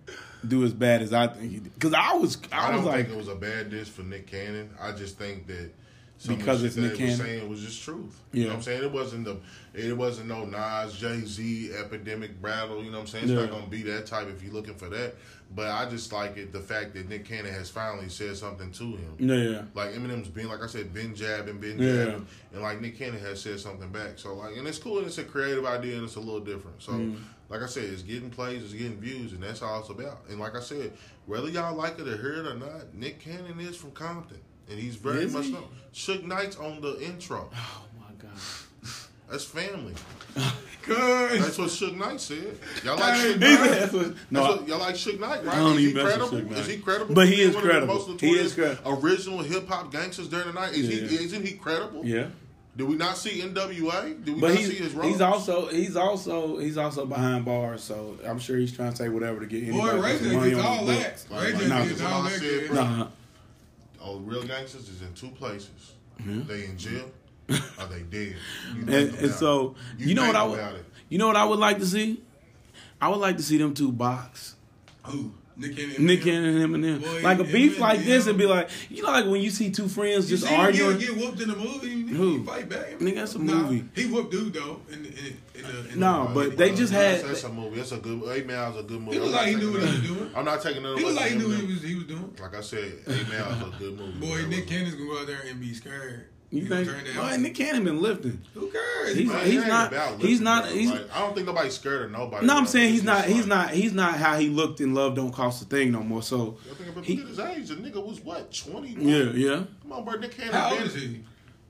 do 0.48 0.64
as 0.64 0.74
bad 0.74 1.02
as 1.02 1.12
I 1.14 1.28
think 1.28 1.52
he 1.52 1.60
did? 1.60 1.74
Because 1.74 1.94
I 1.94 2.14
was, 2.14 2.38
I, 2.52 2.68
I 2.70 2.76
was 2.76 2.78
don't 2.78 2.86
like, 2.86 3.06
think 3.08 3.10
it 3.10 3.18
was 3.18 3.28
a 3.28 3.36
bad 3.36 3.70
diss 3.70 3.90
for 3.90 4.04
Nick 4.04 4.28
Cannon. 4.28 4.70
I 4.80 4.94
just 4.94 5.18
think 5.18 5.46
that 5.48 5.70
some 6.18 6.36
Because 6.36 6.58
of 6.58 6.62
the 6.62 6.68
it's 6.68 6.76
shit 6.76 6.84
Nick 6.84 6.92
that 6.94 6.98
he 7.00 7.06
was 7.10 7.18
Cannon? 7.18 7.40
saying 7.40 7.50
was 7.50 7.62
just 7.62 7.84
truth. 7.84 8.20
You 8.32 8.44
know 8.44 8.50
what 8.52 8.56
I'm 8.58 8.62
saying? 8.64 8.84
It 8.84 8.92
wasn't 8.92 9.26
the 9.26 9.38
it 9.74 9.96
wasn't 9.98 10.30
no 10.30 10.46
Nas, 10.46 10.98
Jay 10.98 11.20
Z 11.26 11.74
epidemic 11.78 12.42
battle, 12.42 12.82
you 12.84 12.92
know 12.92 12.98
what 13.00 13.02
I'm 13.02 13.08
saying? 13.08 13.24
It's 13.26 13.34
Yeah. 13.34 13.42
not 13.42 13.52
gonna 13.52 13.68
be 13.68 13.82
that 13.84 14.06
type 14.06 14.30
if 14.30 14.42
you're 14.42 14.54
looking 14.54 14.76
for 14.76 14.88
that. 14.90 15.16
But 15.52 15.68
I 15.72 15.90
just 15.90 16.12
like 16.14 16.38
it 16.38 16.52
the 16.52 16.60
fact 16.60 16.94
that 16.94 17.10
Nick 17.10 17.26
Cannon 17.26 17.52
has 17.52 17.70
finally 17.72 18.08
said 18.10 18.38
something 18.38 18.72
to 18.74 18.84
him. 18.96 19.16
yeah, 19.18 19.64
Like 19.74 19.94
Eminem's 19.96 20.28
been, 20.28 20.48
like 20.48 20.62
I 20.62 20.68
said, 20.68 20.94
been 20.94 21.16
jabbing, 21.16 21.58
been 21.60 21.80
Yeah. 21.80 22.06
jabbing, 22.06 22.28
and 22.54 22.62
like 22.62 22.80
Nick 22.82 22.98
Cannon 23.00 23.20
has 23.22 23.42
said 23.42 23.60
something 23.60 23.90
back. 23.92 24.20
So 24.20 24.36
like, 24.36 24.56
and 24.58 24.68
it's 24.68 24.78
cool, 24.78 25.00
and 25.00 25.08
it's 25.08 25.18
a 25.18 25.24
creative 25.24 25.66
idea, 25.66 25.96
and 25.96 26.04
it's 26.04 26.18
a 26.18 26.20
little 26.20 26.40
different. 26.40 26.82
So, 26.84 26.92
Mm. 26.92 27.18
like 27.50 27.64
I 27.64 27.66
said, 27.66 27.86
it's 27.86 28.04
getting 28.04 28.30
plays, 28.30 28.62
it's 28.64 28.74
getting 28.74 29.00
views, 29.02 29.34
and 29.34 29.42
that's 29.42 29.64
all 29.64 29.80
it's 29.80 29.90
about. 29.90 30.22
And 30.30 30.40
like 30.40 30.56
I 30.56 30.60
said, 30.60 30.94
whether 31.26 31.50
y'all 31.50 31.76
like 31.76 31.98
it 31.98 32.08
or 32.08 32.18
hear 32.18 32.46
it 32.46 32.48
or 32.48 32.56
not, 32.56 32.94
Nick 32.94 33.20
Cannon 33.20 33.60
is 33.60 33.76
from 33.76 33.90
Compton, 33.92 34.38
and 34.70 34.80
he's 34.80 34.98
very 34.98 35.24
Is 35.24 35.34
much 35.34 35.46
he? 35.46 35.54
known. 35.54 35.68
Suge 35.92 36.26
Knight's 36.26 36.58
on 36.58 36.80
the 36.80 37.02
intro. 37.02 37.50
Oh 37.56 37.86
my 38.00 38.14
god. 38.20 38.38
That's 39.32 39.46
family. 39.46 39.96
Cuz. 40.84 40.98
That's 40.98 41.58
what 41.58 41.68
Suge 41.70 41.96
Knight 41.98 42.22
said. 42.22 42.58
Y'all 42.84 42.98
like 42.98 43.14
Hey, 43.16 43.34
Suge 43.34 43.40
Knight? 43.40 43.70
That's 43.70 43.94
what- 43.94 44.16
That's 44.32 44.48
what, 44.60 44.68
y'all 44.68 44.80
like 44.80 44.96
Suge 44.96 45.20
Knight, 45.20 45.46
right? 45.46 45.56
I 45.56 45.60
don't 45.60 45.78
is 45.78 45.82
even 45.82 45.96
mess 46.04 46.06
with 46.06 46.30
credible? 46.30 46.38
Suge 46.40 46.50
Knight. 46.52 46.60
Is 46.60 46.68
he 46.68 46.78
credible? 46.78 47.16
But 47.16 47.28
he 47.28 47.42
is 47.42 47.48
one 47.56 47.58
of 47.58 47.64
the 47.64 47.70
credible. 47.70 47.94
most 47.96 48.22
He 48.22 48.30
is 48.32 48.58
notorious 48.58 48.78
credible. 48.84 49.06
Original 49.06 49.40
hip 49.40 49.68
hop 49.68 49.92
gangsters 49.92 50.28
during 50.30 50.48
the 50.48 50.54
night. 50.54 50.74
Is 50.74 50.88
Yeah. 50.88 51.08
he? 51.08 51.24
Isn't 51.26 51.46
he 51.46 51.54
credible? 51.54 52.06
yeah. 52.06 52.28
Did 52.78 52.88
we 52.88 52.96
not 52.96 53.18
see 53.18 53.42
NWA? 53.42 54.14
Did 54.24 54.36
we 54.36 54.40
But 54.42 54.50
not 54.52 54.58
he's, 54.58 54.70
see 54.70 54.76
his 54.76 54.94
role? 54.94 55.10
he's 55.10 55.20
also 55.20 55.68
he's 55.68 55.98
also 55.98 56.60
he's 56.60 56.78
also 56.78 57.06
behind 57.06 57.44
bars, 57.44 57.84
so 57.84 58.18
I'm 58.26 58.40
sure 58.40 58.56
he's 58.58 58.72
trying 58.72 58.92
to 58.92 58.96
say 58.96 59.10
whatever 59.10 59.42
to 59.42 59.48
get 59.48 59.70
Boy, 59.70 59.80
anybody 59.90 60.00
Ray 60.00 60.20
J 60.20 60.36
money 60.38 60.50
gets 60.52 60.62
on 60.62 60.66
all 60.66 60.86
his 60.86 60.98
that. 60.98 61.30
books. 61.30 61.44
Ray 61.44 61.52
Like, 61.68 61.84
J 61.84 61.90
gets 61.90 62.02
all 62.04 62.24
that. 62.24 62.32
said, 62.32 62.40
kid. 62.42 62.68
bro. 62.70 62.84
Nah, 62.84 63.08
Oh, 64.02 64.18
real 64.20 64.44
gangsters 64.44 64.88
is 64.88 65.02
in 65.02 65.14
two 65.14 65.28
places. 65.36 65.92
Yeah. 66.26 66.36
They 66.48 66.66
in 66.66 66.78
jail 66.78 67.12
or 67.50 67.86
they 67.88 68.02
dead. 68.04 68.36
You 68.76 68.82
and, 68.82 69.16
and 69.16 69.32
so 69.32 69.76
it. 69.98 70.08
you, 70.08 70.14
know 70.16 70.26
what 70.28 70.36
I 70.36 70.44
would 70.44 70.60
you 71.10 71.18
know 71.18 71.28
what 71.28 71.36
I 71.36 71.46
would 71.46 71.60
like 71.60 71.80
to 71.80 71.86
see? 71.86 72.22
I 73.02 73.08
would 73.10 73.20
like 73.20 73.38
to 73.38 73.44
see 73.44 73.58
them 73.58 73.74
two 73.74 73.92
box. 73.92 74.56
Who? 75.06 75.32
Nick 75.58 75.76
Cannon. 75.76 76.06
Nick 76.06 76.22
Cannon 76.24 76.50
and 76.56 76.58
him 76.64 76.74
and. 76.76 77.02
Boy, 77.04 77.22
like 77.22 77.40
a 77.40 77.44
him 77.44 77.52
beef 77.52 77.80
like 77.80 78.00
this 78.00 78.28
and 78.28 78.38
be 78.38 78.46
like, 78.46 78.70
you 78.90 79.04
know, 79.04 79.10
like 79.12 79.26
when 79.26 79.42
you 79.42 79.50
see 79.50 79.70
two 79.70 79.90
friends 79.90 80.32
You 80.32 80.38
just 80.38 80.50
arguing. 80.50 80.98
Get, 81.00 81.10
get 81.10 81.18
whooped 81.18 81.42
in 81.42 81.50
the 81.50 81.56
movie. 81.58 81.90
He, 81.90 82.16
Who? 82.16 82.46
Fight 82.46 82.70
back. 82.70 83.00
Nigga, 83.00 83.16
that's 83.16 83.36
a 83.36 83.40
Nah, 83.40 83.64
movie. 83.64 83.84
He 83.94 84.06
whooped 84.06 84.32
dude 84.32 84.54
though. 84.54 84.80
In, 84.90 85.04
the- 85.04 85.10
in, 85.10 85.38
in 85.56 85.62
the, 85.64 85.90
in 85.94 86.00
No, 86.00 86.28
the, 86.30 86.34
but 86.34 86.58
they 86.58 86.74
just 86.74 86.94
had. 86.94 87.22
that's 87.26 87.44
a 87.44 87.50
movie. 87.50 87.76
That's 87.76 87.92
a 87.92 87.98
good. 87.98 88.24
Eight 88.30 88.48
Miles 88.48 88.78
a 88.78 88.84
good 88.84 89.02
movie. 89.02 89.18
He 89.18 89.20
not 89.20 89.32
like 89.34 89.48
he 89.50 89.56
knew 89.56 89.74
what 89.74 89.82
he 89.82 89.88
was 89.90 90.02
doing. 90.08 90.32
I'm 90.34 90.46
not 90.46 90.62
taking 90.62 90.86
of 90.86 90.98
He 90.98 91.04
looked 91.04 91.18
like 91.18 91.32
he 91.32 91.38
knew 91.38 91.50
what 91.50 91.58
he 91.58 91.66
was 91.66 91.82
he 91.82 91.96
was 91.96 92.04
doing. 92.06 92.34
Like 92.42 92.56
I 92.56 92.62
said, 92.62 92.94
Eight 93.08 93.28
Miles 93.28 93.62
a 93.62 93.78
good 93.78 93.98
movie. 94.00 94.20
Boy, 94.20 94.46
Nick 94.48 94.62
was- 94.62 94.70
Cannon's 94.70 94.96
gonna 94.96 95.10
go 95.10 95.20
out 95.20 95.28
there 95.28 95.42
and 95.46 95.60
be 95.60 95.74
scared. 95.74 96.26
You 96.52 96.62
He 96.64 96.68
gonna 96.68 96.84
think? 96.84 96.98
turn 96.98 97.06
that 97.06 97.16
Boy, 97.16 97.34
out. 97.34 97.40
Nick 97.42 97.54
Cannon 97.56 97.84
been 97.84 98.02
lifting. 98.02 98.42
Who 98.56 98.68
cares? 98.72 99.16
He's- 99.16 99.28
Man, 99.28 99.46
He- 99.46 99.52
it 99.52 99.54
he's 99.60 99.66
not- 99.68 99.92
about 99.92 100.20
he's 100.22 100.42
not- 100.42 100.68
he's- 100.72 100.90
Like, 100.92 101.16
I 101.16 101.20
don't 101.20 101.36
think 101.36 101.46
nobody's 101.46 101.76
scared 101.76 102.06
of 102.06 102.12
nobody. 102.12 102.48
No, 102.48 102.58
I'm 102.58 102.66
saying 102.66 102.92
he's 102.94 103.04
not. 103.04 103.26
He's 103.26 103.38
like- 103.42 103.48
not. 103.48 103.70
He's 103.72 103.94
not 103.94 104.16
how 104.18 104.38
he 104.40 104.50
looked 104.50 104.82
in 104.82 104.96
Love 104.96 105.14
Don't 105.16 105.32
Cost 105.32 105.62
a 105.62 105.66
Thing 105.66 105.92
no 105.92 106.02
more. 106.02 106.24
So 106.24 106.58
I 106.72 106.74
think 106.74 106.90
about 106.90 107.06
He- 107.06 107.22
at 107.22 107.28
his 107.28 107.40
age. 107.40 107.68
The 107.68 107.76
nigga 107.76 108.04
was 108.04 108.20
what 108.22 108.52
twenty? 108.52 108.96
yeah, 109.00 109.32
yeah. 109.34 109.64
Come 109.84 109.92
on, 109.92 110.04
bro. 110.06 110.16
Nick 110.16 110.36
Cannon. 110.36 110.54
How 110.54 110.72
old 110.72 110.82
is 110.82 110.96
he? 110.96 111.20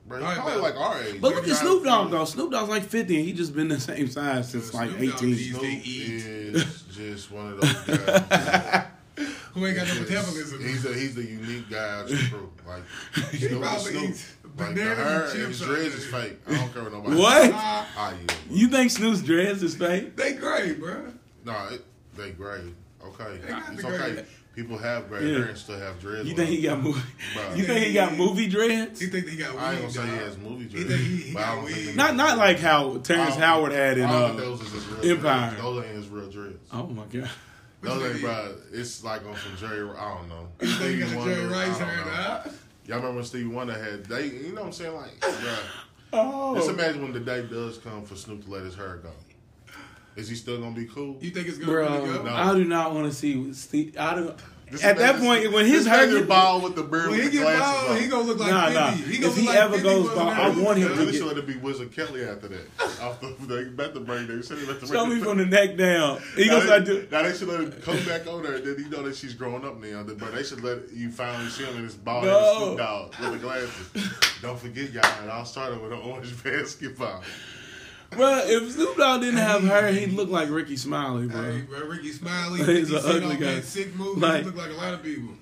Bro, 0.08 0.24
he's 0.24 0.34
probably 0.38 0.62
like 0.62 0.76
our 0.76 1.02
age. 1.02 1.20
But 1.20 1.34
look 1.34 1.46
at 1.46 1.56
Snoop 1.56 1.84
Dogg 1.84 2.10
though. 2.10 2.24
Snoop 2.24 2.50
Dogg's 2.50 2.70
like 2.70 2.84
50 2.84 3.16
and 3.16 3.24
he 3.26 3.32
just 3.34 3.54
been 3.54 3.68
the 3.68 3.78
same 3.78 4.08
size 4.08 4.50
since 4.50 4.70
Snoop 4.70 4.80
like 4.80 4.90
Dogg 4.92 5.02
18. 5.02 5.30
needs- 5.30 5.50
Snoop 5.50 6.64
is 6.64 6.82
just 6.96 7.30
one 7.32 7.52
of 7.52 7.60
those 7.60 7.98
guys. 7.98 8.84
Who 9.52 9.66
ain't 9.66 9.76
got 9.76 9.86
no 9.88 9.94
Just- 9.94 10.08
metabolism? 10.08 10.64
He's 10.64 10.84
a 10.86 10.94
he's 10.94 11.16
a 11.18 11.22
unique 11.24 11.68
guy 11.70 11.98
out 12.00 12.08
the 12.08 12.16
crew. 12.16 12.50
Like 12.66 12.82
He 13.32 13.38
Snoop, 13.38 13.52
is 13.52 13.58
probably 13.58 13.92
Snoop. 13.92 14.16
Eats 14.60 14.68
Like 14.68 14.74
the 14.76 14.80
bananas 14.82 14.98
and 14.98 15.08
hair 15.08 15.22
and 15.24 15.32
chips 15.32 15.58
his 15.58 15.66
dreads 15.68 15.94
is 15.94 16.06
fake. 16.06 16.38
I 16.48 16.54
don't 16.56 16.72
care 16.74 16.82
what 16.84 16.92
nobody. 16.92 17.16
What? 17.16 17.50
Yeah. 17.50 18.12
You 18.50 18.68
think 18.68 18.90
Snoop's 18.90 19.22
dreads 19.22 19.62
is 19.62 19.74
fake? 19.76 20.16
they 20.16 20.32
great, 20.34 20.80
bro. 20.80 21.06
No, 21.44 21.68
it, 21.70 21.84
they 22.16 22.30
gray. 22.32 22.60
Okay, 23.04 23.38
They 23.46 23.54
it's 23.74 23.84
okay. 23.84 23.96
gray. 24.14 24.24
People 24.54 24.76
have 24.78 25.08
gray 25.08 25.26
Yeah. 25.26 25.38
hair 25.38 25.44
and 25.46 25.56
still 25.58 25.78
have 25.78 25.98
dreads. 26.00 26.28
You 26.28 26.34
think 26.34 26.50
he 26.50 26.60
got 26.60 26.80
movie? 26.82 27.00
Bruh. 27.34 27.56
You 27.56 27.64
think 27.64 27.86
he 27.86 27.92
got 27.94 28.14
movie 28.16 28.46
dreads? 28.48 29.00
He 29.00 29.06
think 29.06 29.26
he 29.28 29.36
got 29.36 29.52
weed. 29.54 29.60
I 29.60 29.72
ain't 29.72 29.80
gonna 29.82 29.92
say 29.92 30.02
he 30.06 30.16
has 30.16 30.36
movie 30.38 30.64
dreads. 30.66 30.88
think 30.88 31.00
he, 31.00 31.16
he 31.16 31.32
but 31.32 31.40
got 31.40 31.54
don't 31.54 31.64
weed. 31.64 31.96
Not 31.96 32.16
not 32.16 32.36
like 32.36 32.58
how 32.58 32.98
Terrence 32.98 33.36
Howard 33.36 33.72
had 33.72 33.96
in 33.96 34.04
uh, 34.04 34.32
those 34.32 34.60
is 34.60 34.72
his 34.72 34.86
real 34.86 35.12
Empire. 35.12 35.50
Dreads. 35.50 35.62
Those 35.62 35.84
ain't 35.84 35.94
his 35.96 36.08
real 36.08 36.28
dreads. 36.30 36.68
Oh 36.72 36.86
my 36.88 37.04
god. 37.04 37.30
Those 37.80 38.12
ain't, 38.12 38.20
bro. 38.20 38.54
It's 38.72 39.02
like 39.04 39.24
on 39.24 39.36
some 39.36 39.56
Jerry. 39.56 39.88
I 39.96 40.14
don't 40.14 40.28
know. 40.28 40.48
He 40.60 40.66
think 40.66 40.94
he 41.08 41.14
got 41.14 41.24
Jerry 41.24 41.46
Rice 41.46 41.78
hair, 41.78 42.04
know. 42.04 42.12
dog. 42.12 42.50
Y'all 42.90 42.98
remember 42.98 43.18
when 43.18 43.24
Stevie 43.24 43.46
Wonder 43.46 43.72
had 43.72 44.04
they? 44.06 44.26
You 44.26 44.48
know 44.48 44.62
what 44.62 44.66
I'm 44.66 44.72
saying? 44.72 44.96
Like, 44.96 45.20
bruh. 45.20 45.58
Oh. 46.12 46.56
Just 46.56 46.70
imagine 46.70 47.02
when 47.02 47.12
the 47.12 47.20
day 47.20 47.46
does 47.46 47.78
come 47.78 48.04
for 48.04 48.16
Snoop 48.16 48.44
to 48.46 48.50
let 48.50 48.64
his 48.64 48.74
hair 48.74 48.96
go. 48.96 49.10
Is 50.16 50.28
he 50.28 50.34
still 50.34 50.58
gonna 50.58 50.74
be 50.74 50.86
cool? 50.86 51.16
You 51.20 51.30
think 51.30 51.46
it's 51.46 51.56
gonna 51.56 51.70
Bro, 51.70 52.02
really 52.02 52.18
go? 52.18 52.24
No. 52.24 52.34
I 52.34 52.52
do 52.52 52.64
not 52.64 52.92
want 52.92 53.06
to 53.06 53.16
see 53.16 53.52
Steve. 53.52 53.96
I 53.96 54.16
don't. 54.16 54.36
Just 54.70 54.84
At 54.84 54.98
that 54.98 55.16
imagine- 55.16 55.26
point, 55.26 55.52
when 55.52 55.66
his 55.66 55.84
just 55.84 55.88
hair 55.88 56.04
imagine 56.08 56.28
ball 56.28 56.60
with 56.60 56.76
the 56.76 56.82
beard 56.84 57.08
When 57.10 57.18
with 57.18 57.24
he 57.24 57.30
get 57.38 57.42
glasses 57.42 57.60
bald, 57.60 57.90
on. 57.90 57.96
he 58.02 58.06
gonna 58.08 58.22
look 58.22 58.38
like 58.38 58.50
Nah, 58.50 58.64
50. 58.66 58.74
nah. 58.78 58.90
He 58.92 59.14
If 59.16 59.20
gonna 59.22 59.34
he 59.34 59.46
like 59.48 59.56
ever 59.56 59.72
50 59.74 59.82
goes 59.88 60.04
was 60.04 60.14
bald. 60.14 60.28
I 60.30 60.48
want 60.50 60.78
him 60.78 60.82
Yeah, 60.82 60.88
to 60.88 60.94
they 60.94 61.04
get- 61.06 61.14
should 61.14 61.26
let 61.26 61.38
it 61.38 61.46
be 61.46 61.56
Wizard 61.56 61.92
Kelly 61.92 62.24
after 62.24 62.48
that. 62.48 62.66
Off 63.02 63.20
the, 63.20 63.34
they 63.46 63.64
bet 63.64 63.94
the 63.94 64.00
brain. 64.00 64.28
They 64.28 64.42
said 64.42 64.58
they 64.58 64.66
let 64.66 64.80
the 64.80 64.86
Show 64.86 65.06
brain- 65.06 65.18
me 65.18 65.24
from 65.24 65.38
the 65.38 65.46
neck 65.46 65.76
down. 65.76 66.20
He 66.36 66.46
now, 66.46 66.60
gonna 66.60 66.78
they, 66.80 66.84
doing. 66.86 67.08
now 67.10 67.22
they 67.22 67.32
should 67.36 67.48
let 67.48 67.60
him 67.60 67.72
come 67.82 67.98
back 68.04 68.26
on 68.28 68.42
there. 68.44 68.60
Then 68.60 68.76
you 68.78 68.88
know 68.90 69.02
that 69.02 69.16
she's 69.16 69.34
growing 69.34 69.64
up 69.64 69.80
now. 69.80 70.04
But 70.04 70.34
they 70.34 70.44
should 70.44 70.62
let 70.62 70.92
you 70.92 71.10
finally 71.10 71.48
see 71.50 71.64
him 71.64 71.76
in 71.76 71.84
his 71.84 71.94
bald 71.96 72.24
head 72.24 72.30
No. 72.32 72.58
Snoop 72.66 72.78
Dogg 72.78 73.14
with 73.20 73.32
the 73.32 73.38
glasses. 73.38 74.08
Don't 74.40 74.58
forget, 74.58 74.92
y'all. 74.92 75.24
It 75.24 75.30
all 75.30 75.44
started 75.44 75.80
with 75.82 75.92
an 75.92 75.98
orange 75.98 76.32
basketball. 76.44 77.22
Bro, 78.10 78.42
if 78.46 78.72
Snoop 78.72 78.96
Dogg 78.96 79.20
didn't 79.20 79.38
have 79.38 79.62
her, 79.64 79.88
he'd 79.92 80.12
look 80.12 80.28
like 80.30 80.50
Rickey 80.50 80.76
Smiley, 80.76 81.28
bro. 81.28 81.42
Hey, 81.42 81.60
bro, 81.62 81.80
Rickey 81.86 82.10
Smiley, 82.12 82.58
He's 82.58 82.90
50 82.90 82.96
an 82.96 83.22
ugly 83.24 83.36
guy. 83.36 83.54
that 83.54 83.64
sick 83.64 83.94
movie. 83.94 84.20
Like- 84.20 84.40
he 84.40 84.46
look 84.46 84.56
like 84.56 84.70
a 84.70 84.74
lot 84.74 84.94
of 84.94 85.02
people. 85.02 85.34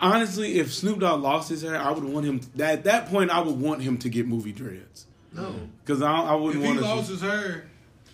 Honestly, 0.00 0.58
if 0.58 0.72
Snoop 0.72 0.98
Dogg 1.00 1.20
lost 1.20 1.50
his 1.50 1.62
hair, 1.62 1.76
I 1.76 1.90
would 1.92 2.02
want 2.04 2.24
him. 2.26 2.40
At 2.58 2.84
that 2.84 3.06
point, 3.08 3.30
I 3.30 3.40
would 3.40 3.60
want 3.60 3.82
him 3.82 3.98
to 3.98 4.08
get 4.08 4.26
movie 4.26 4.50
dreads. 4.52 5.06
No. 5.32 5.54
Because 5.84 6.00
I, 6.02 6.10
I 6.10 6.34
wouldn't 6.34 6.64
want 6.64 6.78
to. 6.78 6.80
If 6.80 6.86
he 6.86 6.88
want 6.88 6.96
lost 6.96 7.06
to. 7.08 7.12
his 7.12 7.20
hair, 7.22 7.64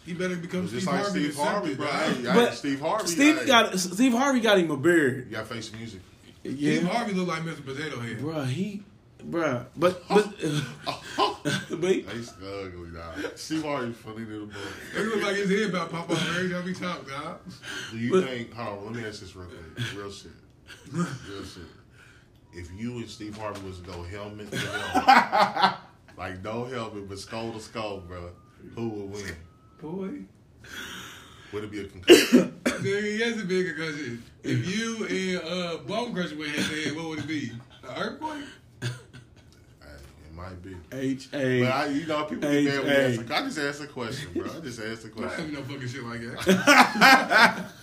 he 0.05 0.13
better 0.13 0.37
become 0.37 0.63
It's 0.65 0.71
Steve 0.71 0.81
just 0.81 0.93
like 0.93 1.01
Harvey. 1.03 1.31
Steve 1.31 1.37
Harvey, 1.37 1.73
accepted, 1.73 1.79
bro. 1.79 1.87
dog. 1.87 2.17
Hey, 2.17 2.23
hey, 2.41 2.45
But 2.47 2.55
Steve 2.55 2.81
Harvey. 2.81 3.07
Steve 3.07 3.39
hey, 3.39 3.47
got 3.47 3.79
Steve 3.79 4.13
Harvey 4.13 4.41
got 4.41 4.59
him 4.59 4.71
a 4.73 4.77
beard. 4.77 5.27
You 5.31 5.37
got 5.37 5.47
face 5.47 5.73
music. 5.73 6.01
Steve 6.45 6.83
Harvey 6.89 7.13
look 7.15 7.29
like 7.29 7.43
Mr. 7.43 7.65
Potato 7.65 8.01
Head. 8.01 8.19
bro. 8.19 8.43
He, 8.45 8.83
bro. 9.31 9.67
But 9.77 10.03
but 10.09 10.33
but 11.71 11.91
he- 11.91 12.03
He's 12.03 12.33
ugly, 12.33 12.91
dog. 12.93 13.37
Steve 13.37 13.63
Harvey 13.65 13.93
funny 13.93 14.25
little 14.25 14.47
boy. 14.47 14.55
It 14.97 15.01
look 15.07 15.23
like 15.23 15.37
his 15.37 15.51
head 15.51 15.71
about 15.71 15.91
pop 15.91 16.11
off 16.11 16.37
every 16.37 16.51
time 16.51 16.67
he 16.67 16.75
talk, 16.75 17.09
dog. 17.09 17.39
Do 17.91 17.99
you 17.99 18.11
But- 18.13 18.25
think? 18.25 18.53
Hold 18.55 18.79
on, 18.79 18.85
let 18.87 18.95
me 19.03 19.09
ask 19.09 19.21
this 19.21 19.35
real 19.37 19.47
quick. 19.49 19.95
Real 19.97 20.11
shit. 20.11 20.33
Real 20.93 21.07
shit. 21.45 21.63
If 22.53 22.71
you 22.75 22.97
and 22.99 23.09
Steve 23.09 23.37
Harvey 23.37 23.61
was 23.67 23.79
to 23.81 23.85
go 23.87 24.03
helmet 24.03 24.51
to 24.51 24.57
helmet, 24.59 25.77
like 26.17 26.43
no 26.43 26.65
helmet 26.65 27.09
but 27.09 27.19
skull 27.19 27.53
to 27.53 27.61
skull, 27.61 27.99
bro, 28.01 28.31
who 28.75 28.89
would 28.89 29.11
win? 29.13 29.37
Boy. 29.81 30.11
Would 31.53 31.65
it 31.65 31.71
be 31.71 31.81
a 31.81 31.85
concussion? 31.85 32.59
Nigga, 32.65 33.19
yes, 33.19 33.37
it'd 33.37 33.49
be 33.49 33.61
a 33.61 33.65
concussion. 33.75 34.23
If 34.43 34.67
you 34.77 35.07
and 35.07 35.49
uh, 35.49 35.77
Bone 35.87 36.13
Crusher 36.15 36.37
went 36.37 36.51
head 36.53 36.65
to 36.65 36.83
head, 36.89 36.97
what 36.97 37.09
would 37.11 37.19
it 37.21 37.27
be? 37.29 37.53
An 37.85 37.97
earthquake? 37.97 38.45
Hey, 40.37 40.43
it 40.43 40.51
might 40.51 40.63
be. 40.63 40.77
H 40.93 41.31
But 41.31 41.41
A. 41.41 41.67
I, 41.67 41.87
you 41.87 42.07
know, 42.07 42.25
people 42.25 42.51
get 42.51 42.65
mad 42.65 42.79
when 42.85 42.87
hey. 42.93 43.13
you 43.15 43.21
ask. 43.21 43.31
I 43.31 43.43
just 43.43 43.59
asked 43.59 43.83
a 43.83 43.87
question, 43.87 44.33
bro. 44.35 44.45
I 44.45 44.61
just 44.61 44.81
asked 44.81 45.05
a 45.05 45.07
I 45.07 45.23
have 45.23 45.33
question. 45.35 45.53
no 45.53 45.63
fucking 45.63 45.89
shit 45.89 46.05
like 46.05 46.21
that. 46.21 47.67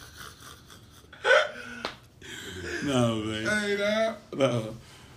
No 2.86 3.16
man. 3.18 3.45
hey, 3.62 3.78
dog. 3.78 4.16
No. 4.36 4.76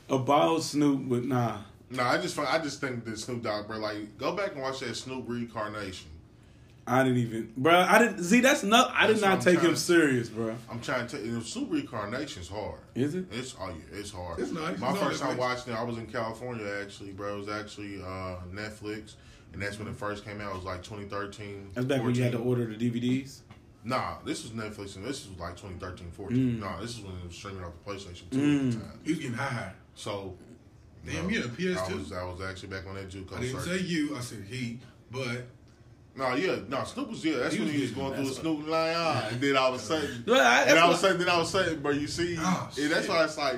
About 0.09 0.63
Snoop, 0.63 1.09
but 1.09 1.25
nah. 1.25 1.59
No, 1.91 2.05
I 2.05 2.19
just, 2.19 2.39
I 2.39 2.59
just 2.61 2.81
think 2.81 3.05
that 3.05 3.19
Snoop 3.19 3.43
Dogg, 3.43 3.67
bro. 3.67 3.79
Like, 3.79 4.17
go 4.19 4.33
back 4.37 4.53
and 4.53 4.63
watch 4.63 4.81
that 4.81 4.95
Snoop 4.95 5.25
reincarnation. 5.27 6.09
I 6.89 7.03
didn't 7.03 7.19
even, 7.19 7.53
bro. 7.57 7.75
I 7.81 7.99
didn't 7.99 8.23
see. 8.23 8.41
That's 8.41 8.63
not. 8.63 8.93
I 8.95 9.07
did 9.09 9.17
That's 9.17 9.23
what 9.23 9.29
not 9.31 9.41
take 9.43 9.59
him 9.61 9.71
to- 9.73 9.77
serious, 9.77 10.29
bro. 10.29 10.55
I'm 10.71 10.81
trying 10.81 11.07
to 11.07 11.17
tell 11.17 11.27
you, 11.27 11.41
Snoop 11.43 11.71
reincarnation's 11.73 12.49
hard. 12.49 12.79
Is 12.95 13.15
it? 13.17 13.27
It's 13.33 13.57
oh 13.61 13.69
yeah, 13.71 13.99
it's 13.99 14.13
hard. 14.13 14.39
It's 14.39 14.53
nice. 14.53 14.79
My 14.79 14.91
It's 14.91 15.01
first 15.01 15.21
nice. 15.21 15.31
time 15.31 15.37
watching 15.39 15.73
it, 15.73 15.77
I 15.77 15.83
was 15.83 15.99
in 15.99 16.07
California 16.07 16.65
actually, 16.83 17.11
bro. 17.11 17.35
It 17.35 17.39
was 17.39 17.49
actually 17.49 18.01
uh, 18.03 18.37
Netflix, 18.53 19.15
and 19.53 19.61
that's 19.61 19.79
when 19.81 19.89
it 19.89 19.97
first 19.97 20.25
came 20.25 20.41
out. 20.41 20.53
It 20.53 20.57
was 20.57 20.65
like 20.65 20.83
2013. 20.85 21.71
That's 21.75 21.87
back 21.87 22.03
when 22.05 22.15
you 22.15 22.23
had 22.23 22.33
to 22.33 22.39
order 22.39 22.67
the 22.73 22.77
DVDs. 22.91 23.41
Nah, 23.83 24.15
this 24.25 24.43
was 24.45 24.53
Netflix, 24.53 24.95
and 24.97 25.05
this 25.05 25.29
was 25.29 25.39
like 25.39 25.57
2013, 25.57 26.11
14. 26.13 26.37
Mm. 26.37 26.59
Nah, 26.61 26.81
this 26.81 26.91
is 26.99 27.01
when 27.05 27.15
it 27.17 27.27
was 27.27 27.35
streaming 27.37 27.63
off 27.65 27.73
the 27.85 27.91
PlayStation 27.93 28.31
2 28.31 28.37
at 28.37 28.73
the 28.73 28.79
time. 28.81 28.99
He 29.05 29.11
was 29.13 29.19
getting 29.21 29.35
high. 29.37 29.73
So, 29.95 30.35
Damn, 31.05 31.25
no, 31.25 31.29
you 31.31 31.43
had 31.43 31.51
a 31.51 31.53
PS2? 31.55 31.77
I 31.93 31.95
was, 31.95 32.13
I 32.13 32.25
was 32.25 32.41
actually 32.41 32.69
back 32.71 32.85
on 32.89 32.95
that 32.97 33.09
JUCO 33.09 33.37
I 33.37 33.41
didn't 33.43 33.61
circuit. 33.61 33.79
say 33.81 33.85
you, 33.87 34.17
I 34.17 34.21
said 34.21 34.45
he, 34.49 34.81
but 35.13 35.47
No, 36.17 36.35
yeah, 36.35 36.57
no, 36.69 36.83
Snoop 36.85 37.11
was 37.11 37.25
yeah. 37.25 37.37
That's 37.39 37.55
He 37.55 37.61
when 37.61 37.69
was 37.69 37.77
he 37.77 37.83
was 37.83 37.91
going 37.93 38.13
through 38.15 38.23
a 38.23 38.27
that's 38.27 38.39
Snoop 38.39 38.67
line, 38.69 38.95
ah, 38.97 39.29
and 39.31 39.41
then 39.41 39.57
all 39.57 39.75
of 39.75 39.81
a 39.81 39.83
sudden, 39.83 40.25
Well, 40.27 40.41
I- 40.41 40.61
and 40.63 40.71
that's 40.71 40.79
all 40.81 40.85
of 40.85 40.89
a 40.89 40.93
what- 40.93 41.01
sudden, 41.01 41.19
then 41.19 41.29
all 41.29 41.41
of 41.43 41.47
a 41.47 41.51
sudden, 41.51 41.81
bro, 41.83 41.91
you 41.93 42.07
see, 42.07 42.37
Oh, 42.39 42.71
and 42.81 42.91
that's 42.91 43.07
why 43.09 43.25
it's 43.25 43.37
like 43.37 43.57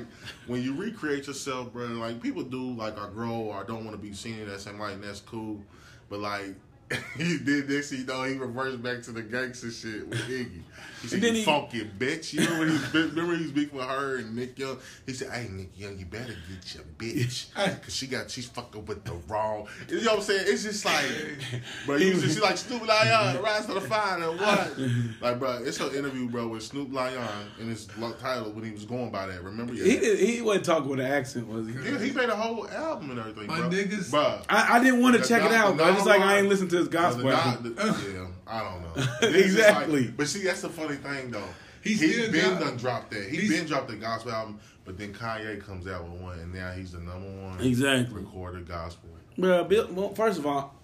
when 0.48 0.62
you 0.62 0.74
recreate 0.74 1.26
yourself, 1.28 1.72
bro. 1.72 1.86
Like 1.86 2.20
people 2.20 2.42
do, 2.42 2.72
like 2.74 2.98
I 2.98 3.08
grow 3.10 3.30
or 3.30 3.62
I 3.62 3.64
don't 3.64 3.84
want 3.84 3.96
to 3.96 4.02
be 4.02 4.12
seen 4.12 4.40
in 4.40 4.48
that 4.48 4.60
same 4.60 4.78
light, 4.80 4.94
and 4.94 5.04
that's 5.04 5.20
cool. 5.20 5.62
But 6.10 6.18
like 6.20 6.56
he 7.16 7.38
did 7.38 7.68
this, 7.68 7.92
you 7.92 8.04
know, 8.04 8.22
he 8.24 8.34
reversed 8.34 8.82
back 8.82 9.02
to 9.02 9.12
the 9.12 9.22
gangster 9.22 9.70
shit 9.70 10.08
with 10.08 10.18
Iggy. 10.20 10.62
He 11.02 11.06
said, 11.08 11.16
And 11.18 11.22
then 11.22 11.34
he- 11.36 11.44
funky 11.44 11.84
bitch." 11.84 12.32
You 12.32 12.40
remember 12.40 12.58
when 12.60 12.68
he 12.68 12.74
was, 12.74 12.94
remember 12.94 13.36
he 13.36 13.42
was 13.42 13.52
beefing 13.52 13.78
with 13.78 13.86
her 13.86 14.16
and 14.16 14.34
Nick 14.34 14.58
Young. 14.58 14.78
He 15.06 15.12
said, 15.12 15.30
"Hey, 15.30 15.48
Nick 15.48 15.78
Young, 15.78 15.96
you 15.98 16.06
better 16.06 16.34
get 16.48 16.74
your 16.74 16.84
bitch, 16.98 17.54
cause 17.82 17.94
she 17.94 18.06
got 18.08 18.30
she's 18.30 18.46
fucking 18.46 18.84
with 18.86 19.04
the 19.04 19.12
wrong." 19.28 19.68
You 19.88 20.00
know 20.00 20.12
what 20.12 20.16
I'm 20.18 20.22
saying? 20.24 20.44
It's 20.46 20.64
just 20.64 20.84
like, 20.84 21.04
bro, 21.86 21.98
he 21.98 22.10
was 22.10 22.22
just, 22.22 22.36
she 22.36 22.40
like 22.42 22.56
Snoop 22.56 22.86
Lion, 22.86 23.40
rise 23.42 23.66
to 23.66 23.74
the 23.74 23.80
fire 23.80 24.20
and 24.22 24.40
what? 24.40 24.78
Like, 25.20 25.38
bro, 25.38 25.62
it's 25.62 25.78
her 25.78 25.94
interview, 25.94 26.28
bro, 26.28 26.48
with 26.48 26.62
Snoop 26.64 26.92
Lion 26.92 27.22
and 27.60 27.68
his 27.68 27.86
title 28.20 28.50
when 28.52 28.64
he 28.64 28.72
was 28.72 28.84
going 28.84 29.10
by 29.10 29.26
that. 29.26 29.44
Remember? 29.44 29.74
Yeah, 29.74 29.84
He 29.84 29.98
did, 30.00 30.18
he 30.18 30.40
wasn't 30.42 30.64
talking 30.64 30.88
with 30.90 31.00
an 31.00 31.06
accent, 31.06 31.46
was 31.46 31.68
he? 31.68 31.74
yeah, 31.74 31.98
he 32.00 32.10
made 32.10 32.28
a 32.28 32.34
whole 32.36 32.68
album 32.70 33.10
and 33.10 33.20
everything, 33.20 33.46
My 33.46 33.60
bro. 33.60 33.70
niggas- 33.70 34.10
bro. 34.10 34.40
I, 34.48 34.78
I 34.78 34.82
didn't 34.82 35.00
want 35.00 35.14
to 35.14 35.20
The 35.22 35.28
check 35.28 35.42
it 35.44 35.52
out, 35.52 35.76
the 35.76 35.84
but 35.84 35.92
I 35.92 35.94
just 35.94 36.06
like 36.06 36.20
I 36.20 36.26
Don 36.26 36.38
ain't 36.38 36.48
listened 36.48 36.70
to 36.70 36.77
his 36.78 36.88
gospel. 36.88 37.30
Album. 37.30 37.74
the- 37.74 37.82
yeah, 38.14 38.26
I 38.46 38.62
don't 38.62 38.82
know. 38.82 39.28
Exactly. 39.38 40.06
like- 40.06 40.16
but 40.16 40.28
see, 40.28 40.42
that's 40.42 40.62
the 40.62 40.68
funny 40.68 40.96
thing 40.96 41.30
though. 41.30 41.42
He 41.82 41.90
He 41.94 42.12
still 42.12 42.32
been 42.32 42.50
got- 42.50 42.60
done 42.60 42.76
dropped 42.76 43.10
that. 43.12 43.28
He 43.28 43.36
he's- 43.38 43.48
been 43.50 43.66
dropped 43.66 43.88
the 43.88 43.96
gospel 43.96 44.32
album, 44.32 44.58
but 44.84 44.98
then 44.98 45.12
Kanye 45.12 45.64
comes 45.64 45.86
out 45.86 46.04
with 46.08 46.20
one, 46.20 46.38
and 46.38 46.52
now 46.54 46.72
he's 46.72 46.92
the 46.92 46.98
number 47.00 47.28
one 47.42 47.60
Exactly. 47.60 48.14
recorded 48.22 48.66
gospel. 48.66 49.10
Bro, 49.36 49.64
Bill, 49.64 49.88
well, 49.92 50.14
first 50.14 50.38
of 50.38 50.46
all, 50.46 50.74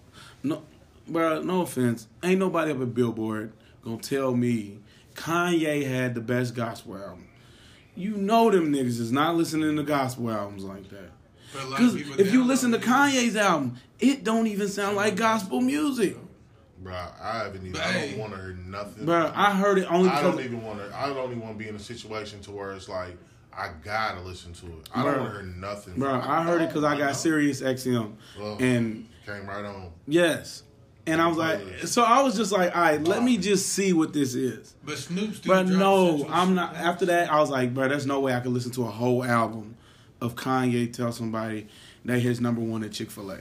no, 0.43 0.63
bro, 1.07 1.41
no 1.41 1.61
offense. 1.61 2.07
Ain't 2.23 2.39
nobody 2.39 2.71
up 2.71 2.79
at 2.81 2.93
Billboard 2.93 3.51
gonna 3.83 3.97
tell 3.97 4.33
me 4.33 4.79
Kanye 5.15 5.85
had 5.87 6.15
the 6.15 6.21
best 6.21 6.55
gospel 6.55 6.97
album. 6.97 7.25
You 7.95 8.17
know 8.17 8.49
them 8.51 8.71
niggas 8.73 8.99
is 8.99 9.11
not 9.11 9.35
listening 9.35 9.75
to 9.75 9.83
gospel 9.83 10.29
albums 10.31 10.63
like 10.63 10.89
that. 10.89 11.11
But 11.53 11.63
a 11.63 11.67
lot 11.67 11.81
of 11.81 11.93
Because 11.97 12.19
if 12.19 12.33
you 12.33 12.43
listen 12.43 12.71
to. 12.71 12.77
Kanye's 12.79 13.35
album, 13.35 13.75
it 13.99 14.23
don't 14.23 14.47
even 14.47 14.67
sound 14.67 14.95
like 14.95 15.15
mm. 15.15 15.17
gospel 15.17 15.61
music. 15.61 16.17
Bro, 16.79 16.93
I 16.93 17.39
haven't 17.39 17.61
even. 17.61 17.71
But 17.71 17.81
I 17.81 17.93
don't 17.93 18.17
want 18.19 18.33
to 18.33 18.39
hear 18.39 18.53
nothing. 18.53 19.05
Bro, 19.05 19.31
I 19.33 19.51
heard 19.55 19.79
it 19.79 19.91
only 19.91 20.09
I 20.09 20.21
don't 20.21 20.39
even 20.39 20.63
want 20.63 20.79
to. 20.79 20.95
I 20.95 21.07
don't 21.07 21.31
even 21.31 21.41
want 21.41 21.57
to 21.57 21.63
be 21.63 21.69
in 21.69 21.75
a 21.75 21.79
situation 21.79 22.41
to 22.41 22.51
where 22.51 22.73
it's 22.73 22.87
like 22.89 23.17
I 23.51 23.71
gotta 23.83 24.21
listen 24.21 24.53
to 24.53 24.65
it. 24.67 24.89
I 24.93 25.01
Bro. 25.01 25.11
don't 25.11 25.21
want 25.21 25.33
to 25.33 25.39
hear 25.39 25.49
nothing. 25.55 25.93
Bro, 25.95 26.21
I 26.21 26.43
heard 26.43 26.61
it 26.61 26.67
because 26.67 26.83
oh, 26.83 26.87
I 26.87 26.97
got 26.97 27.07
know. 27.07 27.13
Sirius 27.13 27.61
XM, 27.61 28.13
Well, 28.37 28.57
and 28.59 29.07
came 29.25 29.47
right 29.47 29.63
on. 29.63 29.91
yes, 30.07 30.63
and 31.07 31.21
I 31.21 31.27
was 31.27 31.37
like, 31.37 31.87
so 31.87 32.03
I 32.03 32.21
was 32.21 32.35
just 32.35 32.51
like, 32.51 32.75
all 32.75 32.81
right, 32.81 33.01
let 33.01 33.23
me 33.23 33.37
just 33.37 33.69
see 33.69 33.93
what 33.93 34.11
this 34.11 34.35
is. 34.35 34.75
But 34.83 34.97
Snoop 34.97 35.35
still 35.35 35.53
But 35.53 35.67
no, 35.67 36.27
I'm 36.29 36.55
not. 36.55 36.75
After 36.75 37.05
that, 37.07 37.31
I 37.31 37.39
was 37.39 37.49
like, 37.49 37.73
bro, 37.73 37.87
there's 37.87 38.05
no 38.05 38.19
way 38.19 38.33
I 38.33 38.39
could 38.41 38.51
listen 38.51 38.71
to 38.71 38.83
a 38.83 38.91
whole 38.91 39.23
album 39.23 39.77
of 40.19 40.35
Kanye 40.35 40.91
tell 40.91 41.11
somebody 41.11 41.67
that 42.05 42.19
his 42.19 42.41
number 42.41 42.61
one 42.61 42.83
at 42.83 42.91
Chick 42.91 43.11
Fil 43.11 43.31
A, 43.31 43.39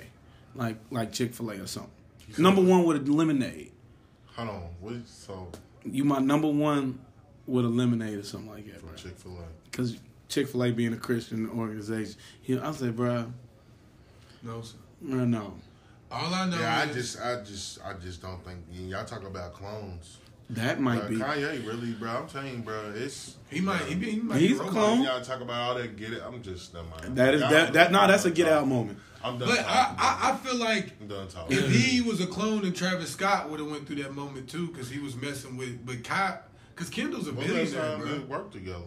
like 0.54 0.76
like 0.90 1.12
Chick 1.12 1.34
Fil 1.34 1.50
A 1.50 1.54
or 1.60 1.66
something. 1.66 1.90
Number 2.38 2.62
one 2.62 2.84
with 2.84 3.06
a 3.06 3.12
lemonade. 3.12 3.72
Hold 4.36 4.48
on. 4.48 4.62
What? 4.80 5.06
So 5.06 5.48
You 5.84 6.04
my 6.04 6.18
number 6.18 6.48
one 6.48 6.98
with 7.46 7.64
a 7.64 7.68
lemonade 7.68 8.18
or 8.18 8.22
something 8.22 8.50
like 8.50 8.66
that, 8.66 8.80
from 8.80 8.94
Chick 8.96 9.16
Fil 9.18 9.32
A. 9.38 9.44
Because 9.70 9.98
Chick 10.28 10.48
Fil 10.48 10.64
A 10.64 10.70
being 10.72 10.92
a 10.94 10.96
Christian 10.96 11.48
organization, 11.50 12.16
you 12.44 12.56
know, 12.56 12.66
I 12.68 12.72
say, 12.72 12.88
bro, 12.90 13.32
No, 14.42 14.62
sir. 14.62 14.76
bro, 15.02 15.24
no. 15.24 15.54
All 16.10 16.32
I 16.32 16.48
know 16.48 16.58
Yeah, 16.58 16.78
I 16.88 16.92
just, 16.92 17.20
I 17.20 17.42
just, 17.42 17.78
I 17.84 17.92
just 17.94 18.22
don't 18.22 18.42
think 18.44 18.60
y'all 18.72 19.04
talk 19.04 19.24
about 19.26 19.52
clones. 19.52 20.18
That 20.50 20.78
might 20.78 21.00
Bro, 21.00 21.08
be. 21.08 21.16
Kanye 21.16 21.66
really, 21.66 21.92
bro. 21.92 22.10
I'm 22.10 22.28
telling 22.28 22.52
you, 22.52 22.58
bro. 22.58 22.92
It's 22.94 23.36
he 23.50 23.60
might 23.60 23.80
he, 23.82 23.94
be, 23.94 24.10
he 24.10 24.20
might 24.20 24.38
He's 24.40 24.58
be 24.60 24.66
a 24.66 24.68
clone. 24.68 25.02
y'all 25.02 25.22
talk 25.22 25.40
about 25.40 25.60
all 25.70 25.74
that. 25.76 25.96
Get 25.96 26.12
it? 26.12 26.22
I'm 26.24 26.42
just 26.42 26.74
never 26.74 26.86
mind. 26.88 27.16
That 27.16 27.34
is 27.34 27.40
Y'all- 27.40 27.50
that 27.50 27.72
that 27.72 27.92
no, 27.92 28.06
that's 28.06 28.26
a 28.26 28.30
get 28.30 28.46
out 28.48 28.56
talking. 28.60 28.68
moment. 28.68 28.98
I'm 29.24 29.38
done. 29.38 29.48
But 29.48 29.56
talking, 29.56 29.66
I. 29.70 29.94
I 29.98 30.30
I 30.32 30.36
feel 30.36 30.56
like 30.56 30.92
I'm 31.00 31.08
done 31.08 31.28
talking. 31.28 31.56
if 31.56 31.70
he 31.70 32.00
was 32.02 32.20
a 32.20 32.26
clone 32.26 32.64
and 32.64 32.74
Travis 32.76 33.10
Scott 33.10 33.48
would 33.50 33.58
have 33.60 33.70
went 33.70 33.86
through 33.86 33.96
that 34.02 34.14
moment 34.14 34.48
too 34.48 34.66
because 34.68 34.90
he 34.90 34.98
was 34.98 35.16
messing 35.16 35.56
with 35.56 35.84
but 35.86 36.04
Kai 36.04 36.38
because 36.74 36.90
Kendall's 36.90 37.28
a 37.28 37.32
Well, 37.32 37.46
that's 37.46 37.70
billionaire, 37.72 37.96
how 37.96 38.02
bro. 38.02 38.06
they 38.12 38.18
work 38.20 38.50
together. 38.52 38.84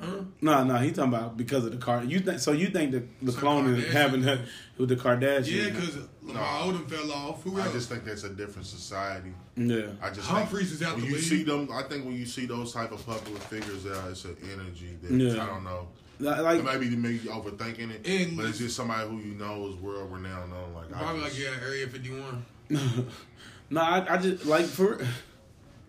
Huh? 0.00 0.16
No, 0.40 0.64
no, 0.64 0.76
he 0.78 0.90
talking 0.90 1.12
about 1.14 1.36
because 1.36 1.64
of 1.64 1.70
the 1.70 1.76
car. 1.78 2.02
You 2.02 2.18
think 2.18 2.40
so? 2.40 2.50
You 2.52 2.68
think 2.68 2.90
the 2.92 3.04
the 3.22 3.30
Some 3.32 3.40
cloning 3.42 3.76
Kardashian. 3.82 3.90
having 3.90 4.22
that 4.22 4.40
with 4.76 4.88
the 4.88 4.96
Kardashians? 4.96 5.46
Yeah, 5.46 5.70
because 5.70 5.96
Lamar 6.22 6.66
No. 6.66 6.72
Odom 6.72 6.90
fell 6.90 7.12
off. 7.12 7.42
Who 7.44 7.60
I 7.60 7.70
just 7.70 7.88
think 7.88 8.04
that's 8.04 8.24
a 8.24 8.30
different 8.30 8.66
society. 8.66 9.32
yeah. 9.56 9.86
I 10.02 10.10
just 10.10 10.26
Humphries 10.28 10.70
think 10.70 10.80
is 10.80 10.86
out 10.86 10.94
when 10.94 11.02
the 11.02 11.06
you 11.10 11.14
league. 11.16 11.24
see 11.24 11.42
them. 11.44 11.68
I 11.72 11.82
think 11.84 12.04
when 12.04 12.14
you 12.16 12.26
see 12.26 12.46
those 12.46 12.72
type 12.72 12.90
of 12.90 13.04
public 13.06 13.40
figures, 13.44 13.84
there, 13.84 13.94
it's 14.10 14.24
an 14.24 14.36
energy 14.52 14.96
that 15.02 15.12
Yeah. 15.12 15.42
I 15.42 15.46
don't 15.46 15.62
know. 15.64 15.86
Like, 16.22 16.58
It 16.60 16.64
might 16.64 16.78
be 16.80 16.90
me 16.90 17.18
overthinking 17.18 17.90
it, 17.90 18.06
And- 18.06 18.36
but 18.36 18.46
it's 18.46 18.58
just 18.58 18.76
somebody 18.76 19.08
who 19.08 19.18
you 19.18 19.34
know 19.34 19.68
is 19.68 19.74
world 19.76 20.12
renowned. 20.12 20.52
On 20.52 20.74
like, 20.74 20.94
I 20.94 20.98
Probably 20.98 21.22
just, 21.22 21.38
like 21.38 21.44
yeah, 21.60 21.66
Area 21.66 21.86
51. 21.88 22.46
no, 23.70 23.80
I, 23.80 24.14
I 24.14 24.16
just 24.18 24.46
like 24.46 24.66
for 24.66 24.98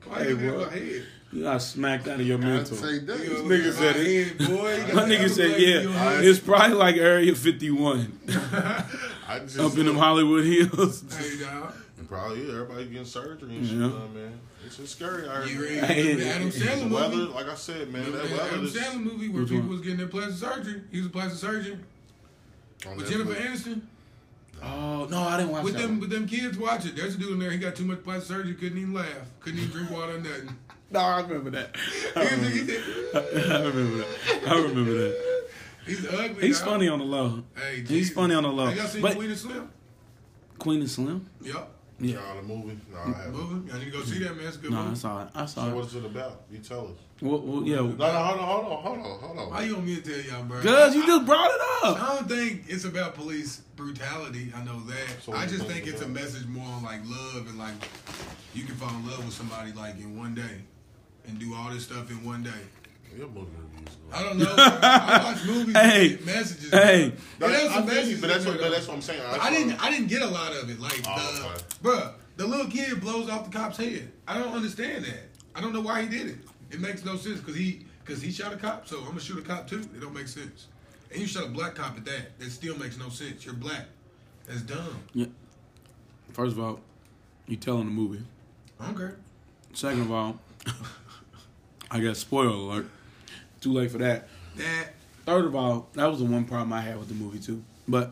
Why 0.08 0.24
Hey, 0.24 0.30
you 0.30 0.36
bro. 0.38 0.66
head? 0.70 1.06
you 1.32 1.44
got 1.44 1.62
smacked 1.62 2.08
out 2.08 2.20
of 2.20 2.26
your 2.28 2.38
I'd 2.40 2.44
mental. 2.44 2.78
say 2.78 3.00
that. 3.00 3.20
You 3.20 3.30
nigga 3.44 3.74
said 3.74 3.96
my 3.96 4.02
it. 4.02 4.28
head, 4.28 4.38
boy. 4.50 4.94
My 4.96 5.10
nigga 5.10 5.30
said, 5.30 5.48
black 5.50 5.56
on 5.56 5.62
your 5.62 5.82
yeah, 5.92 6.00
head. 6.12 6.24
it's 6.26 6.40
probably 6.40 6.76
like 6.76 6.96
Area 6.98 7.36
51 7.36 8.20
I 9.28 9.40
just 9.40 9.60
up 9.60 9.78
in 9.78 9.86
them 9.86 9.98
Hollywood 9.98 10.46
hills. 10.46 11.04
Hey, 11.18 11.40
dog. 11.44 11.74
Probably 12.14 12.44
yeah, 12.48 12.54
everybody 12.54 12.86
getting 12.86 13.06
surgery 13.06 13.56
and 13.58 13.66
shit, 13.66 13.76
Yeah. 13.78 13.86
you 13.88 14.10
man. 14.14 14.40
It's 14.66 14.78
just 14.78 14.96
scary 14.98 15.28
out 15.28 15.48
You 15.50 15.64
here. 15.64 15.82
ready? 15.82 15.94
Hey, 15.94 16.14
The 16.16 16.28
Adam 16.30 16.50
The 16.52 16.58
Sandler 16.60 16.90
weather, 16.92 17.16
movie. 17.16 17.34
like 17.34 17.48
I 17.50 17.56
said, 17.56 17.92
man, 17.92 18.06
Remember 18.06 18.18
that 18.18 18.30
that 18.30 18.38
weather 18.38 18.50
Adam 18.54 18.66
is 18.66 18.74
Sandler 18.76 19.04
movie 19.04 19.30
where 19.30 19.42
Which 19.42 19.50
people 19.50 19.62
one? 19.64 19.70
was 19.72 19.82
getting 19.82 19.98
their 19.98 20.08
plastic 20.08 20.38
surgery. 20.50 20.82
He 20.92 20.98
was 21.00 21.08
a 21.08 21.10
plastic 21.10 21.40
surgeon 21.40 21.86
on 22.88 22.98
with 22.98 23.08
Netflix. 23.08 23.10
Jennifer 23.12 23.34
Aniston. 23.70 23.82
Oh 24.62 25.06
no, 25.10 25.22
I 25.24 25.38
didn't 25.38 25.52
watch 25.52 25.64
With 25.64 25.74
that. 25.74 25.82
them, 25.82 25.92
one. 25.92 26.00
with 26.02 26.10
them 26.12 26.28
kids, 26.28 26.58
watch 26.58 26.86
it. 26.86 26.96
There's 26.96 27.16
a 27.16 27.18
dude 27.18 27.32
in 27.32 27.40
there. 27.40 27.50
He 27.52 27.58
got 27.58 27.76
too 27.76 27.84
much 27.86 28.04
plastic 28.04 28.28
surgery. 28.38 28.54
Couldn't 28.54 28.78
even 28.78 28.94
laugh. 28.94 29.08
Couldn't 29.42 29.60
even 29.60 29.72
drink 29.72 29.90
water 29.92 30.16
or 30.16 30.20
nothing. 30.20 30.56
No, 30.92 31.00
I 31.00 31.22
remember 31.22 31.50
that. 31.50 31.76
I 32.16 32.22
remember, 32.24 32.74
I 33.16 33.64
remember 33.64 33.98
that. 33.98 34.08
I 34.48 34.62
remember 34.62 34.94
that. 34.94 35.48
He's 35.88 36.06
ugly. 36.08 36.46
He's 36.48 36.60
dog. 36.60 36.68
funny 36.70 36.88
on 36.88 37.00
the 37.00 37.06
low. 37.06 37.44
Hey, 37.56 37.84
He's 37.84 38.12
funny 38.14 38.36
on 38.36 38.44
the 38.44 38.50
low. 38.50 38.68
Hey, 38.68 38.78
y'all 38.78 38.86
seen 38.86 39.02
But 39.02 39.16
Queen 39.16 39.32
and 39.32 39.40
Slim? 39.40 39.70
Queen 40.60 40.82
and 40.82 40.90
Slim? 40.92 41.28
Yup. 41.42 41.72
Yeah. 42.00 42.16
Nah, 42.16 42.36
the 42.36 42.42
movie. 42.42 42.78
No, 42.92 43.00
I 43.00 43.18
haven't. 43.18 43.32
Movie. 43.34 43.70
Y'all 43.70 43.80
need 43.80 43.86
to 43.86 43.92
go 43.92 44.02
see 44.04 44.20
that, 44.24 44.36
man. 44.36 44.48
It's 44.48 44.58
a 44.58 44.60
good 44.60 44.72
No, 44.72 44.82
I 44.82 44.94
saw 44.94 45.22
it. 45.24 45.28
I 45.36 45.46
So 45.46 45.62
saw 45.62 45.70
it. 45.70 45.76
what's 45.76 45.94
it 45.94 46.04
about? 46.06 46.42
You 46.52 46.58
tell 46.60 46.88
us. 46.88 46.92
Well, 47.22 47.40
well, 47.40 47.64
yeah. 47.64 47.76
No, 47.78 47.84
no, 47.88 48.06
hold 48.06 48.40
on, 48.40 48.48
hold 48.48 48.66
on, 48.66 48.72
hold 48.82 48.98
on, 49.00 49.20
hold 49.20 49.38
on. 49.40 49.50
Why 49.52 49.62
you 49.64 49.74
want 49.76 49.86
me 49.86 49.96
to 49.98 50.02
tell 50.02 50.20
y'all, 50.22 50.44
bro? 50.44 50.62
Cause 50.62 50.96
you 50.96 51.06
just 51.06 51.26
brought 51.26 51.52
it 51.52 51.62
up. 51.84 52.02
I 52.02 52.16
don't 52.16 52.28
think 52.28 52.64
it's 52.68 52.84
about 52.86 53.16
police 53.16 53.62
brutality. 53.76 54.52
I 54.56 54.64
know 54.64 54.80
that. 54.86 55.22
So 55.22 55.34
I 55.34 55.46
just 55.46 55.66
think 55.66 55.86
think 55.86 55.88
it's 55.88 56.02
a 56.02 56.08
message 56.08 56.48
more 56.48 56.66
on 56.68 56.84
like 56.84 57.02
love 57.06 57.48
and 57.48 57.58
like 57.58 57.74
you 58.54 58.66
can 58.66 58.76
fall 58.76 58.90
in 58.90 59.06
love 59.08 59.24
with 59.24 59.34
somebody 59.34 59.72
like 59.74 59.96
in 60.00 60.18
one 60.18 60.36
day 60.36 60.62
and 61.28 61.40
do 61.40 61.54
all 61.56 61.70
this 61.72 61.84
stuff 61.84 62.10
in 62.12 62.24
one 62.26 62.44
day. 62.44 62.50
Your 63.18 63.28
movie 63.28 63.52
reviews. 63.86 63.98
I 64.14 64.24
don't 64.24 64.38
know. 64.38 64.56
bro. 64.56 64.56
I 64.82 65.24
watch 65.24 65.44
movies 65.46 65.76
Hey, 65.76 66.10
and 66.10 66.18
get 66.18 66.26
messages. 66.26 66.72
hey. 66.72 67.14
bro. 67.40 67.48
That's, 67.50 67.62
There's 67.62 67.72
I 67.72 67.76
some 67.76 67.86
feel 67.88 67.96
messages 67.96 68.22
but 68.22 68.28
that's 68.28 68.46
what 68.46 68.60
but 68.60 68.70
that's 68.72 68.88
what 68.88 68.94
I'm 68.96 69.02
saying. 69.02 69.22
But 69.32 69.42
I 69.42 69.50
didn't. 69.50 69.84
I 69.84 69.92
didn't 69.92 70.08
get 70.08 70.22
a 70.22 70.28
lot 70.28 70.52
of 70.54 70.70
it. 70.70 70.80
Like, 70.80 71.02
Oh, 71.08 71.40
the, 71.42 71.48
okay. 71.50 71.64
bruh, 72.00 72.14
the 72.38 72.46
little 72.48 72.68
kid 72.68 73.00
blows 73.02 73.30
off 73.30 73.50
the 73.50 73.58
cop's 73.58 73.78
head. 73.78 74.12
I 74.28 74.38
don't 74.38 74.54
understand 74.54 75.06
that. 75.06 75.30
I 75.56 75.62
don't 75.62 75.74
know 75.74 75.82
why 75.82 76.02
he 76.04 76.08
did 76.10 76.28
it. 76.28 76.38
It 76.72 76.80
makes 76.80 77.04
no 77.06 77.16
sense 77.16 77.40
because 77.40 77.56
he 77.56 77.86
because 78.06 78.22
he 78.22 78.32
shot 78.32 78.54
a 78.54 78.58
cop. 78.58 78.88
So 78.88 79.00
I'm 79.00 79.06
gonna 79.08 79.20
shoot 79.20 79.38
a 79.40 79.42
cop 79.42 79.68
too. 79.68 79.80
It 79.82 80.00
don't 80.02 80.14
make 80.14 80.28
sense. 80.28 80.68
And 81.12 81.22
you 81.22 81.28
shot 81.28 81.44
a 81.46 81.50
black 81.50 81.76
cop 81.76 81.96
at 81.98 82.06
that. 82.06 82.40
That 82.40 82.50
still 82.50 82.76
makes 82.78 82.98
no 82.98 83.10
sense. 83.10 83.46
You're 83.46 83.54
black. 83.54 83.86
That's 84.48 84.62
dumb. 84.62 85.00
Yeah. 85.14 85.28
First 86.32 86.54
of 86.58 86.60
all, 86.64 86.80
you 87.48 87.56
telling 87.56 87.86
the 87.86 87.92
movie. 87.92 88.24
I. 88.80 88.92
Second 89.74 90.02
of 90.02 90.12
all, 90.12 90.40
I 91.92 92.00
got 92.00 92.18
spoiler 92.18 92.48
alert. 92.50 92.88
Too 93.64 93.72
late 93.72 93.92
for 93.92 94.00
that. 94.00 94.28
That 94.58 94.94
Third 95.26 95.46
of 95.46 95.56
all, 95.56 95.88
that 95.94 96.06
was 96.06 96.20
the 96.20 96.26
one 96.26 96.44
problem 96.44 96.74
I 96.74 96.82
had 96.82 97.00
with 97.00 97.08
the 97.08 97.14
movie 97.14 97.40
too. 97.40 97.64
But 97.88 98.12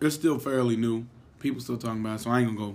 it's 0.00 0.14
still 0.14 0.38
fairly 0.38 0.76
new. 0.76 1.04
People 1.40 1.60
still 1.60 1.76
talking 1.76 2.00
about 2.00 2.16
it, 2.16 2.22
so 2.22 2.30
I 2.30 2.40
ain't 2.40 2.56
gonna 2.56 2.70
go. 2.70 2.74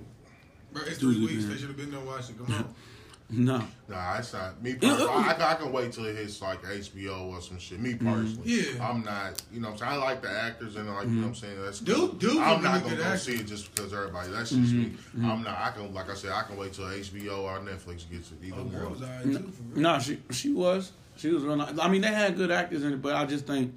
bro, 0.71 0.83
it's 0.85 0.99
three 0.99 1.19
weeks. 1.19 1.45
They 1.45 1.55
should 1.55 1.69
have 1.69 1.77
been 1.77 1.89
there 1.89 1.99
watching. 2.01 2.35
Come 2.35 2.53
on. 2.53 2.75
No. 3.29 3.61
Nah, 3.89 4.19
it's 4.19 4.31
not 4.31 4.61
me. 4.63 4.75
Personally, 4.75 5.03
uh, 5.03 5.07
uh, 5.07 5.19
I, 5.19 5.33
I, 5.33 5.51
I 5.51 5.55
can 5.55 5.73
wait 5.73 5.91
till 5.91 6.05
it 6.05 6.15
hits 6.15 6.41
like 6.41 6.63
HBO 6.63 7.27
or 7.27 7.41
some 7.41 7.59
shit. 7.59 7.77
Me 7.77 7.91
mm-hmm. 7.91 8.09
personally, 8.09 8.49
Yeah. 8.49 8.89
I'm 8.89 9.03
not. 9.03 9.41
You 9.51 9.59
know, 9.59 9.71
what 9.71 9.81
I'm 9.81 9.89
saying 9.89 9.91
I 9.91 9.95
like 9.97 10.21
the 10.21 10.31
actors 10.31 10.77
and 10.77 10.87
like 10.87 11.07
you 11.07 11.11
know 11.11 11.27
what 11.27 11.27
I'm 11.27 11.33
mm-hmm. 11.33 11.45
saying. 11.45 11.61
That's 11.61 11.79
Dude- 11.81 12.19
dude 12.19 12.37
I'm 12.37 12.63
not 12.63 12.83
gonna 12.83 12.95
go 12.95 13.03
actor. 13.03 13.17
see 13.17 13.33
it 13.33 13.45
just 13.47 13.75
because 13.75 13.91
everybody. 13.91 14.31
That's 14.31 14.51
just 14.51 14.71
me. 14.73 14.85
Mm-hmm. 14.85 15.29
I'm 15.29 15.43
not. 15.43 15.57
I 15.59 15.71
can 15.71 15.93
like 15.93 16.09
I 16.09 16.13
said, 16.13 16.31
I 16.31 16.43
can 16.43 16.55
wait 16.55 16.71
till 16.71 16.85
HBO 16.85 17.39
or 17.39 17.59
Netflix 17.59 18.09
gets 18.09 18.31
it. 18.31 18.37
Either 18.45 18.55
Oh, 18.59 18.63
one. 18.63 18.91
was 18.91 19.01
alright 19.01 19.25
mm. 19.25 19.33
too. 19.37 19.51
For 19.51 19.63
real. 19.73 19.81
No, 19.81 19.99
she 19.99 20.19
she 20.31 20.53
was. 20.53 20.93
She 21.17 21.29
was 21.29 21.43
real. 21.43 21.61
I 21.61 21.87
mean, 21.89 22.01
they 22.01 22.07
had 22.07 22.35
good 22.37 22.51
actors 22.51 22.83
in 22.83 22.93
it, 22.93 23.01
but 23.01 23.15
I 23.15 23.25
just 23.25 23.45
think 23.47 23.73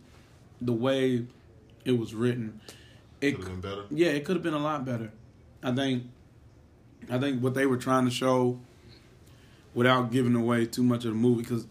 the 0.61 0.73
way 0.73 1.25
it 1.85 1.93
was 1.93 2.15
written, 2.15 2.61
it 3.21 3.33
Could 3.33 3.45
have 3.49 3.61
been 3.61 3.71
better. 3.71 3.85
yeah, 3.91 4.09
it 4.09 4.25
could 4.25 4.37
have 4.37 4.43
been 4.43 4.55
a 4.55 4.59
lot 4.59 4.85
better. 4.85 5.11
I 5.63 5.73
think, 5.75 6.05
I 7.11 7.19
think 7.19 7.43
what 7.43 7.55
they 7.55 7.67
were 7.67 7.77
trying 7.79 8.05
to 8.05 8.11
show, 8.11 8.59
without 9.75 10.11
giving 10.13 10.35
away 10.35 10.67
too 10.67 10.83
much 10.83 11.05
of 11.05 11.13
the 11.13 11.19
movie, 11.19 11.43
because 11.43 11.67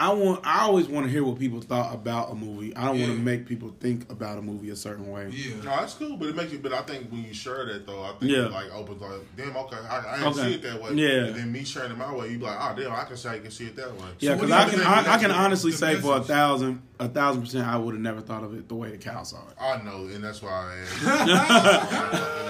I 0.00 0.08
want, 0.14 0.40
I 0.46 0.60
always 0.62 0.88
want 0.88 1.04
to 1.04 1.12
hear 1.12 1.22
what 1.22 1.38
people 1.38 1.60
thought 1.60 1.92
about 1.94 2.30
a 2.32 2.34
movie. 2.34 2.74
I 2.74 2.86
don't 2.86 2.98
want 3.00 3.12
to 3.12 3.18
make 3.18 3.44
people 3.46 3.74
think 3.80 4.10
about 4.10 4.38
a 4.38 4.42
movie 4.42 4.70
a 4.70 4.76
certain 4.76 5.10
way. 5.10 5.28
Yeah. 5.30 5.56
No, 5.56 5.62
that's 5.76 5.92
cool, 5.92 6.16
but 6.16 6.28
it 6.28 6.34
makes 6.36 6.52
you. 6.52 6.58
But 6.58 6.72
I 6.72 6.80
think 6.82 7.10
when 7.10 7.22
you 7.22 7.34
share 7.34 7.66
that 7.66 7.86
though, 7.86 8.02
I 8.02 8.12
think 8.18 8.32
Yeah. 8.32 8.46
it 8.46 8.50
like 8.50 8.72
opens 8.74 9.02
like, 9.02 9.12
damn, 9.36 9.54
okay, 9.58 9.76
I, 9.76 9.98
I 9.98 10.16
didn't 10.16 10.32
Okay. 10.32 10.42
see 10.48 10.54
it 10.54 10.62
that 10.62 10.80
way. 10.82 10.94
Yeah. 10.94 11.26
and 11.26 11.34
then 11.36 11.52
me 11.52 11.64
sharing 11.64 11.92
it 11.92 11.98
my 11.98 12.14
way, 12.14 12.30
you 12.30 12.38
be 12.38 12.44
like, 12.46 12.56
oh 12.58 12.74
damn, 12.80 12.92
I 12.92 13.04
can 13.04 13.16
say 13.18 13.28
I 13.28 13.38
can 13.40 13.50
see 13.50 13.66
it 13.66 13.76
that 13.76 13.92
way. 13.94 14.08
Yeah, 14.20 14.36
because 14.36 14.48
do 14.48 14.54
you 14.54 14.60
I 14.60 14.70
can, 14.70 14.80
I, 14.80 15.12
I 15.14 15.18
can 15.18 15.30
honestly 15.32 15.70
the 15.72 15.76
say 15.76 15.96
for 15.96 16.16
a 16.16 16.22
thousand, 16.22 16.80
a 16.98 17.06
thousand 17.08 17.42
percent, 17.42 17.66
I 17.68 17.76
would 17.76 17.92
have 17.94 18.02
never 18.02 18.22
thought 18.22 18.42
of 18.42 18.54
it 18.54 18.68
the 18.68 18.74
way 18.76 18.90
the 18.92 18.96
cow 18.98 19.22
saw 19.22 19.36
it. 19.50 19.56
I 19.60 19.82
know, 19.82 20.06
and 20.06 20.24
that's 20.24 20.40
why 20.40 20.50
I 20.50 20.78
asked. 20.80 22.00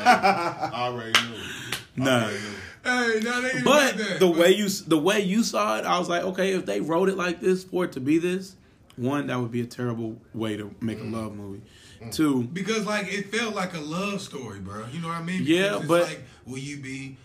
I 0.07 0.71
already 0.75 1.21
knew. 1.21 2.05
I 2.05 2.23
already 2.23 2.39
knew. 2.39 2.55
Hey, 2.83 3.21
now 3.23 3.41
they 3.41 3.51
ain't 3.53 3.65
But 3.65 3.99
that. 3.99 4.21
the 4.21 4.31
way 4.31 4.53
you 4.53 4.69
the 4.69 4.99
way 4.99 5.21
you 5.21 5.43
saw 5.43 5.79
it, 5.79 5.85
I 5.85 5.99
was 5.99 6.09
like, 6.09 6.23
okay, 6.23 6.53
if 6.53 6.67
they 6.67 6.81
wrote 6.81 7.09
it 7.09 7.17
like 7.17 7.41
this 7.41 7.65
for 7.65 7.85
it 7.85 7.93
to 7.93 8.01
be 8.01 8.19
this, 8.19 8.57
one, 8.97 9.27
that 9.29 9.39
would 9.39 9.51
be 9.51 9.61
a 9.61 9.67
terrible 9.67 10.21
way 10.35 10.57
to 10.57 10.75
make 10.81 10.99
a 10.99 11.03
mm. 11.03 11.13
love 11.13 11.35
movie. 11.35 11.63
Mm. 12.03 12.15
Two, 12.15 12.45
Because 12.45 12.87
like 12.87 13.13
it 13.13 13.35
felt 13.35 13.55
like 13.55 13.75
a 13.75 13.81
love 13.81 14.21
story, 14.21 14.61
bro. 14.61 14.85
You 14.93 15.01
know 15.01 15.09
what 15.09 15.19
I 15.19 15.23
mean? 15.23 15.43
Yeah, 15.45 15.63
Because 15.63 15.79
it's 15.81 15.89
but- 15.89 16.03
like, 16.05 16.23
will 16.47 16.59
you 16.59 16.79
be 16.79 17.17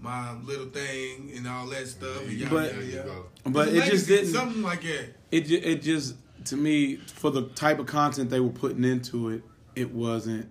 my 0.00 0.32
little 0.42 0.66
thing 0.66 1.32
and 1.34 1.48
all 1.48 1.66
that 1.68 1.88
stuff? 1.88 2.22
And 2.22 2.32
yada, 2.32 2.54
But- 2.54 2.74
yada, 2.74 2.86
yada. 2.86 3.22
but 3.46 3.68
it 3.68 3.84
just 3.84 4.06
didn't. 4.06 4.32
something 4.32 4.62
like 4.62 4.82
that. 4.82 5.14
it 5.30 5.50
it 5.50 5.82
just 5.82 6.14
to 6.46 6.56
me 6.56 6.96
for 6.96 7.30
the 7.30 7.42
type 7.48 7.78
of 7.78 7.86
content 7.86 8.30
they 8.30 8.40
were 8.40 8.50
putting 8.50 8.84
into 8.84 9.30
it, 9.30 9.42
it 9.74 9.92
wasn't. 9.92 10.50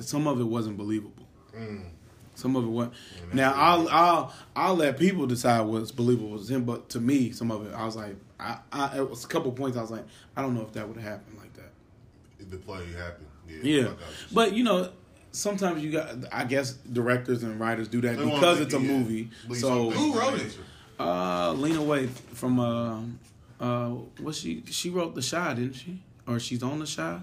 Some 0.00 0.26
of 0.26 0.40
it 0.40 0.44
wasn't 0.44 0.76
believable. 0.76 1.26
Mm. 1.56 1.84
Some 2.36 2.54
of 2.54 2.64
it 2.64 2.68
was. 2.68 2.88
Now 3.32 3.52
I'll 3.54 3.88
I'll 3.88 4.32
I'll 4.54 4.74
let 4.76 4.98
people 4.98 5.26
decide 5.26 5.62
what's 5.62 5.90
believable 5.90 6.38
to 6.38 6.54
him, 6.54 6.64
but 6.64 6.88
to 6.90 7.00
me, 7.00 7.32
some 7.32 7.50
of 7.50 7.66
it 7.66 7.74
I 7.74 7.84
was 7.84 7.96
like, 7.96 8.14
I, 8.38 8.58
I 8.72 8.98
it 8.98 9.10
was 9.10 9.24
a 9.24 9.28
couple 9.28 9.50
points 9.52 9.76
I 9.76 9.80
was 9.80 9.90
like, 9.90 10.04
I 10.36 10.42
don't 10.42 10.54
know 10.54 10.62
if 10.62 10.72
that 10.74 10.86
would 10.86 10.96
have 10.98 11.10
happened 11.12 11.38
like 11.38 11.52
that. 11.54 11.72
If 12.38 12.50
the 12.50 12.58
play 12.58 12.84
happened. 12.92 13.26
Yeah. 13.48 13.56
Yeah, 13.62 13.80
like 13.88 14.02
I 14.02 14.06
was- 14.06 14.26
but 14.32 14.52
you 14.54 14.62
know. 14.64 14.90
Sometimes 15.32 15.84
you 15.84 15.92
got, 15.92 16.14
I 16.32 16.44
guess, 16.44 16.72
directors 16.72 17.42
and 17.42 17.60
writers 17.60 17.88
do 17.88 18.00
that 18.00 18.16
They 18.16 18.24
because 18.24 18.58
it's 18.58 18.72
a 18.72 18.78
it, 18.78 18.82
yeah, 18.84 18.88
movie. 18.90 19.28
leave 19.46 19.60
So, 19.60 19.90
Who 19.90 20.18
wrote 20.18 20.40
it? 20.40 20.56
uh, 20.98 21.52
Lena 21.52 21.80
Waithe 21.80 22.08
from 22.08 22.58
uh, 22.58 23.00
uh, 23.62 23.88
what 24.22 24.34
she 24.34 24.62
she 24.70 24.88
wrote 24.88 25.14
the 25.14 25.20
Chi, 25.20 25.52
didn't 25.52 25.74
she? 25.74 26.00
Or 26.26 26.40
she's 26.40 26.62
on 26.62 26.78
the 26.78 26.86
Chi? 26.86 27.20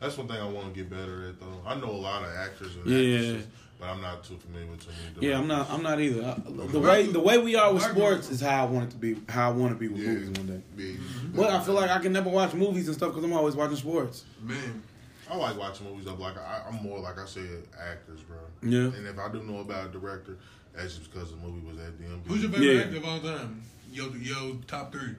That's 0.00 0.18
one 0.18 0.28
thing 0.28 0.36
I 0.36 0.46
want 0.46 0.74
to 0.74 0.78
get 0.78 0.90
better 0.90 1.28
at, 1.28 1.40
though. 1.40 1.62
I 1.66 1.76
know 1.76 1.88
a 1.88 1.92
lot 1.92 2.24
of 2.24 2.34
actors 2.34 2.76
and 2.76 2.86
Yeah. 2.86 2.98
actresses, 3.18 3.46
but 3.82 3.88
I'm 3.90 4.00
not 4.00 4.22
too 4.22 4.36
familiar 4.36 4.70
with 4.70 4.84
too 4.86 4.92
many. 5.16 5.26
Yeah, 5.26 5.38
I'm 5.40 5.48
not. 5.48 5.68
I'm 5.68 5.82
not 5.82 6.00
either. 6.00 6.22
I, 6.24 6.34
the 6.68 6.78
way 6.78 7.06
the 7.06 7.18
way 7.18 7.38
we 7.38 7.56
are 7.56 7.74
with 7.74 7.82
sports 7.82 8.30
is 8.30 8.40
how 8.40 8.64
I 8.64 8.68
want 8.70 8.84
it 8.86 8.90
to 8.92 8.96
be. 8.96 9.16
How 9.28 9.48
I 9.50 9.52
want 9.52 9.72
to 9.72 9.76
be 9.78 9.88
with 9.88 10.00
Yeah. 10.00 10.10
movies 10.10 10.38
one 10.38 10.46
day. 10.46 10.62
Yeah. 10.76 10.94
But 11.34 11.50
I 11.50 11.60
feel 11.64 11.74
like 11.74 11.90
I 11.90 11.98
can 11.98 12.12
never 12.12 12.30
watch 12.30 12.54
movies 12.54 12.86
and 12.86 12.96
stuff 12.96 13.08
because 13.10 13.24
I'm 13.24 13.32
always 13.32 13.56
watching 13.56 13.76
sports. 13.76 14.22
Man, 14.40 14.84
I 15.28 15.36
like 15.36 15.58
watching 15.58 15.90
movies. 15.90 16.06
I'm 16.06 16.20
like 16.20 16.38
I, 16.38 16.62
I'm 16.68 16.80
more 16.80 17.00
like 17.00 17.18
I 17.18 17.26
said, 17.26 17.64
actors, 17.76 18.20
bro. 18.20 18.36
Yeah. 18.62 18.96
And 18.96 19.04
if 19.04 19.18
I 19.18 19.28
do 19.32 19.42
know 19.42 19.58
about 19.58 19.88
a 19.88 19.88
director, 19.90 20.38
that's 20.76 20.96
just 20.96 21.12
because 21.12 21.32
the 21.32 21.36
movie 21.38 21.66
was 21.66 21.76
at 21.84 21.98
DMV. 22.00 22.24
who's 22.28 22.42
your 22.42 22.52
favorite 22.52 22.72
Yeah. 22.76 22.82
actor 22.82 22.96
of 22.98 23.04
all 23.04 23.18
time? 23.18 23.62
Yo, 23.90 24.12
yo, 24.14 24.58
top 24.68 24.92
three. 24.92 25.16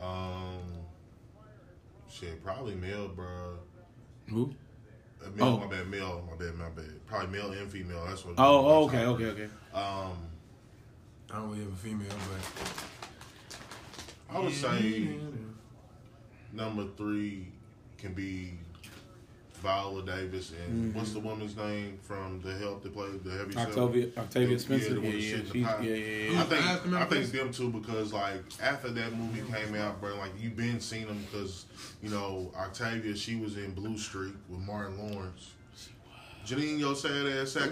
Um, 0.00 0.60
shit, 2.08 2.42
probably 2.44 2.76
male, 2.76 3.08
bro. 3.08 3.58
Who? 4.32 4.54
Uh, 5.22 5.28
male, 5.36 5.44
Oh. 5.46 5.56
my 5.58 5.66
bad, 5.66 5.88
male, 5.88 6.26
my 6.28 6.36
bad, 6.36 6.54
my 6.56 6.68
bad. 6.70 7.06
Probably 7.06 7.38
male 7.38 7.52
and 7.52 7.70
female. 7.70 8.04
That's 8.06 8.24
what. 8.24 8.34
Oh, 8.38 8.66
oh, 8.66 8.84
okay, 8.86 9.04
okay, 9.04 9.24
okay. 9.26 9.48
Um, 9.74 10.16
I 11.30 11.36
don't 11.36 11.50
really 11.50 11.64
have 11.64 11.72
a 11.72 11.76
female, 11.76 12.08
but 12.08 14.36
I 14.36 14.40
would 14.40 14.52
say 14.52 15.18
number 16.52 16.86
three 16.96 17.48
can 17.98 18.14
be 18.14 18.58
Viola 19.62 20.02
Davis 20.04 20.52
and 20.66 20.94
what's 20.94 21.12
the 21.12 21.20
woman's 21.20 21.56
name 21.56 21.98
from 22.02 22.40
the 22.42 22.52
Help 22.54 22.82
that 22.82 22.92
played 22.92 23.22
the 23.24 23.30
heavy 23.30 23.54
Mm-hmm. 23.54 23.58
Octavia, 23.58 24.12
Cell? 24.12 24.24
Octavia 24.24 24.48
Yeah, 24.50 24.58
Spencer. 24.58 24.94
the 24.94 25.00
one 25.00 25.04
Yeah, 25.06 25.12
that 25.12 25.20
yeah, 25.22 25.30
shit 25.30 25.38
in 25.40 25.46
the 25.46 25.52
she's, 25.52 25.62
yeah, 25.62 26.32
yeah, 26.32 26.40
I 26.40 26.44
think 26.44 26.64
I 26.64 26.86
Memphis? 26.88 27.30
think 27.30 27.32
them 27.42 27.52
two 27.52 27.70
because 27.70 28.12
like 28.12 28.42
after 28.62 28.90
that 28.90 29.12
movie 29.16 29.42
came 29.52 29.74
out, 29.76 30.00
bro, 30.00 30.16
like 30.16 30.32
you 30.40 30.50
been 30.50 30.80
seen 30.80 31.06
them 31.06 31.24
because 31.30 31.66
you 32.02 32.10
know 32.10 32.50
Octavia 32.56 33.14
she 33.16 33.36
was 33.36 33.56
in 33.56 33.72
Blue 33.72 33.96
Streak 33.96 34.34
with 34.48 34.60
Martin 34.60 34.98
Lawrence. 34.98 35.52
Janine, 36.46 36.78
your 36.80 36.96
sad 36.96 37.26
ass 37.26 37.52
sack 37.52 37.70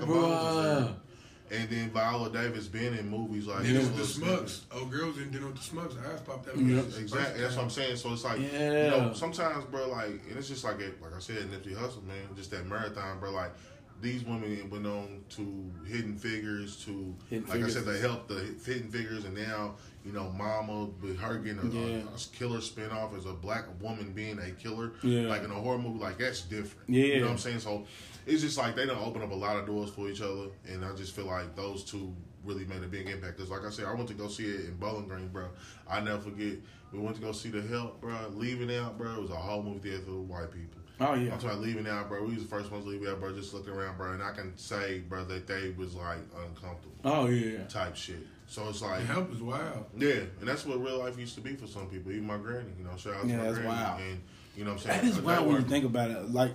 of 1.53 1.59
bones 1.59 1.71
was 1.71 1.71
there. 1.71 1.71
Bruh. 1.71 1.71
And 1.71 1.71
then 1.71 1.91
Viola 1.91 2.31
Davis 2.31 2.67
been 2.69 2.95
in 2.99 3.09
movies 3.09 3.47
like 3.47 3.63
Dinner 3.63 3.81
with 3.81 3.97
the 3.97 4.25
little 4.25 4.45
Schmucks. 4.45 4.61
Oh, 4.73 4.85
girls 4.87 5.19
in 5.19 5.31
dinner 5.31 5.47
with 5.47 5.57
the 5.57 5.77
Schmucks. 5.77 5.97
Her 5.97 6.13
ass 6.13 6.21
popped 6.21 6.49
out. 6.49 6.57
Yeah. 6.59 6.81
Exactly. 6.99 7.41
That's 7.43 7.57
what 7.57 7.65
I'm 7.65 7.71
saying. 7.71 7.97
So 7.97 8.13
it's 8.13 8.25
like, 8.25 8.41
you 8.41 8.49
know, 8.59 9.13
sometimes, 9.15 9.65
bro, 9.65 9.89
like, 9.89 10.21
and 10.29 10.37
it's 10.37 10.49
just 10.49 10.65
like, 10.65 10.81
it, 10.81 11.01
like 11.03 11.15
I 11.15 11.19
said, 11.19 11.37
Nipsey 11.51 11.75
Hussle, 11.77 12.05
man, 12.05 12.17
just 12.37 12.51
that 12.53 12.67
marathon, 12.67 13.19
bro. 13.21 13.31
Like, 13.33 13.53
these 14.01 14.25
women 14.25 14.71
went 14.71 14.87
on 14.87 15.23
to 15.31 15.71
Hidden 15.87 16.17
Figures, 16.17 16.83
to 16.87 17.15
Hidden 17.29 17.45
like 17.49 17.53
Figures 17.57 17.77
I 17.77 17.81
said, 17.81 17.87
they 17.95 18.01
helped 18.01 18.29
the 18.29 18.55
Hidden 18.65 18.91
Figures, 18.91 19.25
and 19.27 19.37
now 19.37 19.75
you 20.05 20.13
know, 20.13 20.31
Mama 20.31 20.87
with 21.03 21.19
her 21.19 21.37
getting 21.37 21.59
a, 21.59 21.67
Yeah. 21.67 21.97
a, 21.97 22.15
a 22.15 22.19
killer 22.33 22.61
spinoff 22.61 23.15
as 23.19 23.27
a 23.27 23.35
black 23.35 23.67
woman 23.83 24.13
being 24.13 24.39
a 24.39 24.51
killer, 24.53 24.93
Yeah. 25.03 25.29
like 25.29 25.43
in 25.45 25.51
a 25.51 25.55
horror 25.55 25.77
movie, 25.79 25.99
like 25.99 26.17
that's 26.17 26.41
different. 26.41 26.89
Yeah. 26.89 27.05
you 27.05 27.21
know 27.21 27.27
what 27.27 27.33
I'm 27.33 27.39
saying. 27.39 27.59
So 27.61 27.85
it's 28.27 28.43
just 28.43 28.59
like 28.59 28.75
they 28.77 28.87
don't 28.87 29.01
open 29.05 29.23
up 29.23 29.31
a 29.31 29.35
lot 29.35 29.57
of 29.57 29.67
doors 29.67 29.91
for 29.91 30.09
each 30.09 30.21
other, 30.21 30.47
and 30.69 30.85
I 30.85 30.95
just 30.95 31.15
feel 31.15 31.27
like 31.27 31.55
those 31.57 31.85
two 31.85 32.15
really 32.45 32.65
made 32.65 32.83
a 32.83 32.87
big 32.89 33.09
impact. 33.09 33.37
Because 33.37 33.51
like 33.51 33.65
I 33.67 33.71
said, 33.71 33.87
I 33.87 33.95
went 33.95 34.09
to 34.09 34.15
go 34.15 34.29
see 34.29 34.45
it 34.47 34.67
in 34.67 34.77
Bowling 34.77 35.09
Green, 35.09 35.29
bro. 35.29 35.49
I 35.89 36.01
never 36.01 36.21
forget. 36.21 36.55
We 36.93 36.99
went 36.99 37.15
to 37.17 37.23
go 37.23 37.33
see 37.33 37.51
The 37.51 37.63
Help, 37.63 38.01
bro. 38.01 38.15
Leaving 38.35 38.75
out, 38.77 38.99
bro. 38.99 39.15
It 39.15 39.23
was 39.23 39.31
a 39.31 39.35
whole 39.37 39.63
movie 39.63 39.79
theater 39.91 40.03
full 40.05 40.23
of 40.23 40.29
white 40.29 40.51
people. 40.51 40.81
Oh 41.03 41.15
yeah. 41.15 41.33
I'm 41.33 41.39
talking 41.39 41.51
about 41.51 41.61
leaving 41.61 41.87
out, 41.87 42.09
bro. 42.09 42.23
We 42.25 42.35
was 42.35 42.43
the 42.43 42.49
first 42.49 42.71
ones 42.71 42.85
leaving 42.87 43.09
out, 43.09 43.21
bro. 43.21 43.33
Just 43.35 43.55
looking 43.55 43.73
around, 43.73 43.97
bro. 43.97 44.13
And 44.13 44.23
I 44.23 44.33
can 44.33 44.57
say, 44.59 44.99
bro, 45.01 45.25
that 45.25 45.47
they 45.47 45.71
was 45.79 45.95
like 45.95 46.19
uncomfortable 46.45 46.95
Oh 47.05 47.27
yeah. 47.29 47.65
type 47.69 47.97
shit. 47.97 48.27
So 48.47 48.69
it's 48.69 48.83
like, 48.83 49.01
The 49.01 49.07
help 49.07 49.33
is 49.33 49.41
wild. 49.41 49.87
yeah, 49.97 50.11
and 50.41 50.49
that's 50.49 50.67
what 50.67 50.83
real 50.83 50.99
life 50.99 51.17
used 51.19 51.37
to 51.37 51.41
be 51.41 51.55
for 51.55 51.69
some 51.69 51.87
people. 51.87 52.11
Even 52.11 52.27
my 52.27 52.37
granny, 52.37 52.73
you 52.77 52.85
know, 52.85 52.97
shout 52.97 53.15
out 53.15 53.27
Yeah, 53.27 53.37
to 53.37 53.39
my 53.39 53.45
that's 53.45 53.59
granny. 53.59 53.69
wild. 53.69 54.01
And 54.01 54.21
you 54.57 54.65
know 54.65 54.73
what 54.73 54.81
I'm 54.87 54.91
saying? 54.91 55.01
That 55.03 55.09
is 55.09 55.17
That 55.17 55.25
wild 55.25 55.47
when 55.47 55.57
you 55.57 55.69
think 55.69 55.85
about 55.85 56.11
it. 56.11 56.31
Like, 56.33 56.53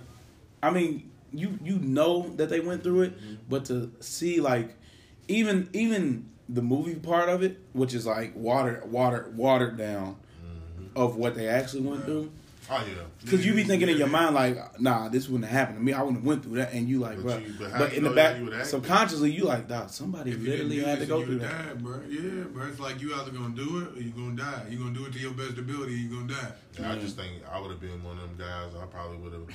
I 0.62 0.70
mean, 0.70 1.10
you 1.38 1.58
you 1.62 1.78
know 1.78 2.28
that 2.36 2.48
they 2.48 2.60
went 2.60 2.82
through 2.82 3.02
it, 3.02 3.16
Mm-hmm. 3.20 3.34
but 3.48 3.64
to 3.66 3.90
see 4.00 4.40
like 4.40 4.74
even 5.28 5.68
even 5.72 6.28
the 6.48 6.62
movie 6.62 6.94
part 6.94 7.28
of 7.28 7.42
it, 7.42 7.58
which 7.72 7.92
is 7.94 8.06
like 8.06 8.34
water 8.36 8.82
water 8.86 9.30
watered 9.34 9.76
down 9.76 10.16
Mm-hmm. 10.44 10.96
of 10.96 11.16
what 11.16 11.34
they 11.34 11.48
actually 11.48 11.82
went 11.82 12.04
through. 12.04 12.30
Oh 12.68 12.84
yeah. 12.84 13.02
Because 13.22 13.46
you 13.46 13.54
be 13.54 13.62
thinking 13.62 13.88
in 13.88 13.96
your 13.96 14.08
mind 14.08 14.34
like, 14.34 14.80
nah, 14.80 15.08
this 15.08 15.28
wouldn't 15.28 15.48
have 15.48 15.56
happened 15.56 15.78
to 15.78 15.84
me. 15.84 15.92
I 15.92 16.00
wouldn't 16.02 16.18
have 16.18 16.26
went 16.26 16.42
through 16.42 16.56
that, 16.56 16.72
and 16.72 16.88
you 16.88 16.98
like, 16.98 17.14
But 17.18 17.22
bro. 17.22 17.36
you- 17.38 17.54
but 17.60 17.70
But, 17.78 17.92
you 17.92 17.98
in 17.98 18.02
the 18.04 18.10
back, 18.10 18.38
you 18.40 18.64
subconsciously, 18.64 19.30
you 19.30 19.44
like, 19.44 19.68
nah, 19.68 19.86
somebody 19.86 20.32
If 20.32 20.40
literally 20.40 20.80
had 20.80 20.98
to 20.98 21.06
go 21.06 21.22
through 21.24 21.34
you 21.34 21.38
that. 21.40 21.68
die, 21.68 21.74
bro. 21.74 22.00
Yeah, 22.08 22.42
bro. 22.52 22.66
It's 22.66 22.80
like 22.80 23.00
you 23.00 23.14
either 23.14 23.30
gonna 23.30 23.54
do 23.54 23.78
it 23.82 23.96
or 23.96 24.02
you 24.02 24.10
gonna 24.10 24.34
die. 24.34 24.62
You 24.68 24.78
gonna 24.78 24.94
do 24.94 25.06
it 25.06 25.12
to 25.12 25.18
your 25.20 25.30
best 25.34 25.56
ability. 25.58 25.94
You 25.94 26.08
gonna 26.08 26.34
die. 26.34 26.52
Yeah, 26.80 26.90
I 26.92 26.98
just 26.98 27.14
think 27.16 27.34
I 27.52 27.60
would 27.60 27.70
have 27.70 27.80
been 27.80 28.02
one 28.02 28.18
of 28.18 28.22
them 28.22 28.36
guys. 28.36 28.72
I 28.74 28.84
probably 28.86 29.18
would 29.18 29.32
have 29.32 29.46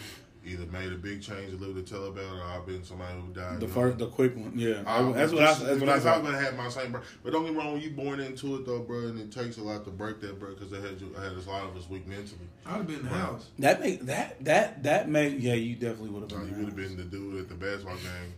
either 0.45 0.65
made 0.68 0.91
a 0.91 0.95
big 0.95 1.22
change 1.22 1.51
and 1.51 1.61
lived 1.61 1.76
to 1.76 1.93
tell 1.93 2.05
about 2.05 2.23
it, 2.23 2.39
or 2.39 2.43
I've 2.43 2.65
been 2.65 2.84
somebody 2.84 3.13
who 3.19 3.34
died. 3.34 3.59
The 3.59 3.65
young. 3.65 3.73
first, 3.76 3.97
the 3.97 4.07
quick 4.07 4.35
one, 4.35 4.53
yeah. 4.55 4.84
I- 4.85 5.11
that's 5.11 5.31
what 5.31 5.43
I. 5.43 5.53
That's 5.53 5.61
what 5.61 5.89
I 5.89 5.97
because. 5.97 6.05
I'm 6.05 6.23
gonna 6.23 6.39
have 6.39 6.55
my 6.55 6.69
same, 6.69 6.91
bro. 6.91 7.01
But 7.23 7.34
don't 7.34 7.43
get 7.45 7.53
me 7.53 7.59
wrong, 7.59 7.73
when 7.73 7.81
you 7.81 7.91
born 7.91 8.19
into 8.19 8.55
it 8.55 8.65
though, 8.65 8.80
bro, 8.80 9.07
and 9.07 9.19
it 9.19 9.31
takes 9.31 9.57
a 9.57 9.63
lot 9.63 9.85
to 9.85 9.91
break 9.91 10.19
that, 10.22 10.39
bro, 10.39 10.49
because 10.53 10.72
they 10.72 10.81
had 10.81 10.99
you, 10.99 11.13
I 11.18 11.23
had 11.23 11.34
a 11.34 11.49
lot 11.49 11.63
of 11.65 11.76
us 11.77 11.89
weak 11.89 12.07
mentally. 12.07 12.47
I'd 12.65 12.77
have 12.77 12.88
been 12.88 12.97
in 12.97 13.03
the 13.03 13.09
house. 13.09 13.47
That 13.59 13.80
make 13.81 14.01
that 14.01 14.43
that 14.45 14.84
that 14.84 15.09
make 15.09 15.35
yeah. 15.39 15.53
You 15.53 15.76
definitely 15.76 16.09
would 16.09 16.31
have 16.31 16.41
Like, 16.41 16.49
you 16.51 16.57
would 16.57 16.65
have 16.68 16.76
been 16.76 16.97
the 16.97 17.03
dude 17.03 17.39
at 17.39 17.49
the 17.49 17.55
basketball 17.55 17.95
game 17.97 18.34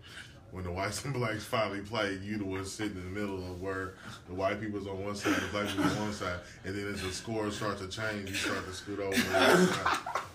when 0.53 0.63
the 0.63 0.71
whites 0.71 1.03
and 1.03 1.13
blacks 1.15 1.43
finally 1.43 1.81
played. 1.81 2.21
You 2.21 2.37
the 2.37 2.45
one 2.45 2.63
sitting 2.63 2.95
in 2.95 3.03
the 3.13 3.19
middle 3.19 3.37
of 3.51 3.59
where 3.61 3.95
the 4.29 4.35
white 4.35 4.61
people's 4.61 4.87
on 4.87 5.03
one 5.03 5.15
side, 5.15 5.33
the 5.35 5.47
black 5.47 5.67
people 5.67 5.83
on 5.83 5.99
one 5.99 6.13
side, 6.13 6.39
and 6.63 6.75
then 6.75 6.87
as 6.93 7.01
the 7.01 7.11
score 7.11 7.49
starts 7.51 7.81
to 7.81 7.87
change, 7.87 8.29
you 8.29 8.35
start 8.35 8.63
to 8.65 8.71
scoot 8.73 8.99
over. 8.99 9.15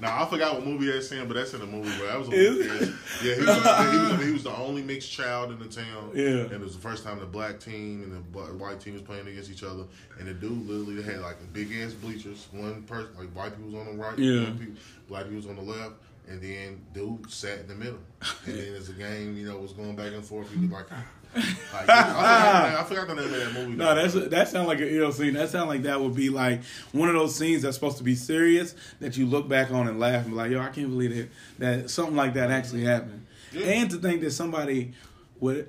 now 0.00 0.22
I 0.22 0.26
forgot 0.28 0.54
what 0.54 0.66
movie 0.66 0.90
that's 0.90 1.10
in, 1.12 1.26
but 1.28 1.34
that's 1.34 1.54
in 1.54 1.60
the 1.60 1.66
movie. 1.66 1.90
But 1.98 2.08
that 2.08 2.18
was 2.18 2.28
a. 2.28 2.32
Is 2.32 2.88
Yeah, 3.22 3.34
he 3.34 3.40
was, 3.40 3.56
he, 3.56 4.12
was, 4.16 4.24
he 4.26 4.32
was 4.32 4.42
the 4.44 4.56
only 4.56 4.82
mixed 4.82 5.10
child 5.10 5.52
in 5.52 5.58
the 5.60 5.68
town. 5.68 6.10
Yeah. 6.14 6.42
and 6.42 6.52
it 6.52 6.60
was 6.60 6.74
the 6.74 6.82
first 6.82 7.04
time 7.04 7.20
the 7.20 7.26
black 7.26 7.60
team 7.60 8.02
and 8.02 8.12
the 8.12 8.40
white 8.62 8.80
team 8.80 8.94
was 8.94 9.02
playing 9.02 9.28
against 9.28 9.50
each 9.50 9.62
other. 9.62 9.84
And 10.18 10.26
the 10.26 10.34
dude 10.34 10.66
literally 10.68 11.00
had 11.02 11.20
like 11.20 11.36
big 11.52 11.72
ass 11.80 11.92
bleachers. 11.92 12.48
One 12.50 12.82
person, 12.82 13.10
like 13.16 13.28
white 13.28 13.56
people 13.56 13.70
was 13.70 13.86
on 13.86 13.96
the 13.96 14.02
right, 14.02 14.18
Yeah. 14.18 14.50
people, 14.58 14.74
black 15.08 15.24
people 15.24 15.36
was 15.36 15.46
on 15.46 15.56
the 15.56 15.62
left. 15.62 15.94
And 16.28 16.42
then 16.42 16.80
dude 16.92 17.30
sat 17.30 17.60
in 17.60 17.68
the 17.68 17.74
middle. 17.74 17.98
And 18.46 18.58
then 18.58 18.74
as 18.74 18.88
the 18.88 18.92
game, 18.94 19.36
you 19.36 19.46
know, 19.48 19.56
was 19.58 19.72
going 19.72 19.96
back 19.96 20.12
and 20.12 20.24
forth, 20.24 20.52
he 20.52 20.60
was 20.60 20.70
like, 20.70 20.90
like 20.90 21.00
I, 21.34 21.80
forgot, 21.82 22.80
I 22.80 22.84
forgot 22.84 23.08
the 23.08 23.14
name 23.14 23.24
of 23.24 23.30
that 23.30 23.52
movie. 23.54 23.76
No, 23.76 23.94
that's 23.94 24.14
that 24.14 24.48
sound 24.48 24.66
like 24.66 24.78
an 24.80 24.88
ill 24.88 25.12
scene. 25.12 25.34
That 25.34 25.48
sound 25.50 25.68
like 25.68 25.82
that 25.82 26.00
would 26.00 26.14
be 26.14 26.28
like 26.30 26.62
one 26.92 27.08
of 27.08 27.14
those 27.14 27.34
scenes 27.34 27.62
that's 27.62 27.76
supposed 27.76 27.98
to 27.98 28.04
be 28.04 28.14
serious 28.14 28.74
that 29.00 29.16
you 29.16 29.26
look 29.26 29.48
back 29.48 29.70
on 29.70 29.88
and 29.88 29.98
laugh 30.00 30.22
and 30.24 30.32
be 30.32 30.36
like, 30.36 30.50
"Yo, 30.50 30.60
I 30.60 30.68
can't 30.68 30.88
believe 30.88 31.12
it 31.12 31.30
that 31.58 31.90
something 31.90 32.16
like 32.16 32.34
that 32.34 32.50
actually 32.50 32.84
happened." 32.84 33.26
Yeah. 33.52 33.66
And 33.66 33.90
to 33.90 33.96
think 33.98 34.20
that 34.22 34.30
somebody 34.32 34.92
would, 35.40 35.68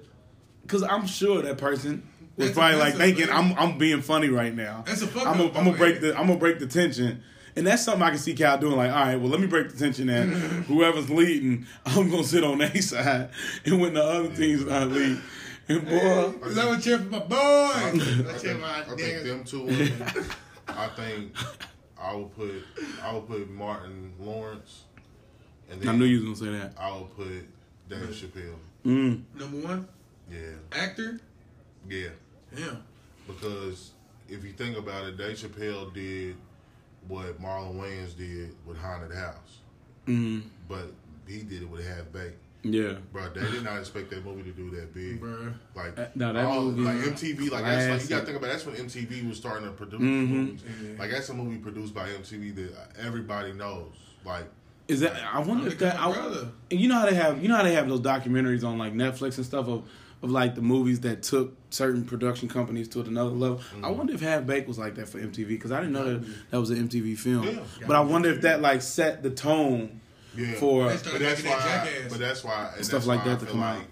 because 0.63 0.83
I'm 0.83 1.05
sure 1.07 1.41
that 1.41 1.57
person 1.57 2.07
was 2.37 2.47
That's 2.47 2.57
a- 2.57 2.59
probably 2.59 2.79
like 2.79 2.95
thinking. 2.95 3.29
"I'm 3.29 3.53
I'm 3.57 3.77
being 3.77 4.01
funny 4.01 4.29
right 4.29 4.53
now." 4.55 4.83
That's 4.87 5.01
a 5.01 5.07
fuck 5.07 5.27
I'm 5.27 5.37
gonna 5.37 5.47
I'm 5.49 5.53
gonna 5.53 5.71
though, 5.71 5.77
break 5.77 6.01
the 6.01 6.17
I'm 6.17 6.27
gonna 6.27 6.39
break 6.39 6.59
the 6.59 6.67
tension. 6.67 7.23
And 7.55 7.65
that's 7.67 7.83
something 7.83 8.03
I 8.03 8.09
can 8.09 8.17
see 8.19 8.33
Cal 8.33 8.57
doing. 8.57 8.75
Like, 8.77 8.91
all 8.91 8.97
right, 9.03 9.15
well, 9.15 9.29
let 9.29 9.39
me 9.39 9.47
break 9.47 9.69
the 9.71 9.77
tension. 9.77 10.09
And 10.09 10.31
whoever's 10.65 11.09
leading, 11.09 11.65
I'm 11.85 12.09
gonna 12.09 12.23
sit 12.23 12.43
on 12.43 12.59
their 12.59 12.81
side, 12.81 13.29
and 13.65 13.81
when 13.81 13.93
the 13.95 14.03
other 14.03 14.29
team's 14.35 14.65
not 14.65 14.87
leading, 14.89 15.21
and 15.67 15.85
boy, 15.85 16.33
Is 16.47 16.55
that 16.55 16.67
what 16.67 16.81
cheer 16.81 16.97
for 16.99 17.05
my 17.05 17.17
I 17.17 17.21
boy? 17.21 17.99
think, 17.99 18.27
I 18.27 18.31
I 18.31 18.37
think, 18.37 18.59
my 18.61 18.79
I 18.81 18.83
think 18.95 19.23
them 19.23 19.43
two 19.43 19.63
women. 19.63 20.03
I 20.67 20.87
think 20.89 21.33
I 21.99 22.15
would 22.15 22.35
put 22.35 22.51
I 23.03 23.13
would 23.13 23.27
put 23.27 23.49
Martin 23.49 24.13
Lawrence, 24.19 24.83
and 25.69 25.81
then 25.81 25.89
I 25.89 25.95
knew 25.97 26.05
you 26.05 26.29
was 26.29 26.39
gonna 26.41 26.53
say 26.53 26.59
that. 26.59 26.73
I 26.79 26.95
would 26.97 27.15
put 27.15 27.27
Dave 27.89 28.09
Chappelle. 28.09 28.55
Mm. 28.85 29.23
Number 29.35 29.57
one 29.67 29.87
Yeah, 30.31 30.37
actor. 30.71 31.19
yeah. 31.89 32.09
Yeah. 32.55 32.75
because 33.27 33.91
if 34.27 34.43
you 34.43 34.51
think 34.53 34.77
about 34.77 35.05
it, 35.05 35.17
Dave 35.17 35.37
Chappelle 35.37 35.93
did 35.93 36.35
what 37.09 37.41
Marlon 37.41 37.75
Wayans 37.75 38.15
did 38.15 38.55
with 38.65 38.77
Haunted 38.77 39.11
House, 39.13 39.59
Mm, 40.07 40.43
but 40.69 40.91
he 41.27 41.39
did 41.41 41.63
it 41.63 41.69
with 41.69 41.85
Half 41.85 42.11
Baked. 42.13 42.37
yeah. 42.63 42.93
Bro, 43.11 43.29
they 43.35 43.41
did 43.51 43.63
not 43.63 43.79
expect 43.79 44.09
that 44.11 44.23
movie 44.25 44.43
to 44.43 44.51
do 44.51 44.69
that 44.71 44.93
big. 44.93 45.19
bro. 45.19 45.51
Like, 45.75 45.97
Uh, 45.99 46.05
no, 46.15 46.31
that 46.33 46.45
all- 46.45 46.61
movie 46.65 46.81
like 46.83 46.97
MTV, 46.97 47.49
like 47.49 47.63
that's 47.63 47.89
like 47.89 48.01
you 48.03 48.09
gotta 48.09 48.25
think 48.25 48.37
about. 48.37 48.51
That's 48.51 48.65
when 48.65 48.75
MTV 48.75 49.27
was 49.27 49.37
starting 49.37 49.65
to 49.67 49.73
produce 49.73 49.99
Mhm. 50.01 50.29
movies. 50.29 50.61
Like 50.97 51.11
that's 51.11 51.27
a 51.29 51.33
movie 51.33 51.57
produced 51.57 51.93
by 51.93 52.09
MTV 52.09 52.51
that 52.55 52.91
everybody 52.99 53.53
knows. 53.53 53.93
Like, 54.25 54.45
Is 54.87 54.99
that? 55.01 55.15
I 55.33 55.39
wonder 55.39 55.67
if 55.67 55.77
that. 55.79 55.99
I, 55.99 56.07
my 56.07 56.13
brother. 56.15 56.47
and 56.71 56.79
you 56.79 56.87
know 56.87 56.95
how 56.99 57.05
they 57.05 57.15
have. 57.15 57.41
You 57.41 57.47
know 57.49 57.55
how 57.57 57.63
they 57.63 57.73
have 57.73 57.87
those 57.87 58.01
documentaries 58.01 58.63
on 58.63 58.77
like 58.77 58.93
Netflix 58.93 59.37
and 59.37 59.45
stuff 59.45 59.67
of 59.67 59.83
of 60.21 60.31
like 60.31 60.55
the 60.55 60.61
movies 60.61 60.99
that 61.01 61.23
took 61.23 61.55
certain 61.69 62.03
production 62.03 62.49
companies 62.49 62.87
to 62.89 63.01
another 63.01 63.29
level. 63.29 63.57
Mm-hmm. 63.57 63.85
I 63.85 63.89
wonder 63.89 64.13
if 64.13 64.21
Half 64.21 64.45
Baked 64.45 64.67
was 64.67 64.77
like 64.77 64.95
that 64.95 65.07
for 65.07 65.19
MTV 65.19 65.47
because 65.47 65.71
I 65.71 65.79
didn't 65.79 65.93
know 65.93 66.17
that 66.17 66.27
that 66.51 66.59
was 66.59 66.69
an 66.71 66.87
MTV 66.87 67.17
film. 67.17 67.43
Yeah. 67.43 67.59
But 67.87 67.95
I 67.95 68.01
wonder 68.01 68.29
if 68.29 68.41
that 68.41 68.61
like 68.61 68.81
set 68.81 69.23
the 69.23 69.29
tone 69.29 70.01
yeah, 70.35 70.53
for. 70.55 70.83
They 70.83 70.89
but 70.89 70.99
started 70.99 71.21
that's 71.21 71.43
why. 71.43 71.49
that 71.49 71.85
Jackass. 71.85 72.11
But 72.11 72.19
that's 72.19 72.43
why 72.43 72.71
and 72.75 72.85
Stuff 72.85 72.91
that's 72.91 73.07
like 73.07 73.19
why 73.19 73.25
that 73.25 73.37
I 73.37 73.39
to 73.39 73.45
feel 73.45 73.51
come 73.53 73.61
like 73.61 73.77
out. 73.77 73.85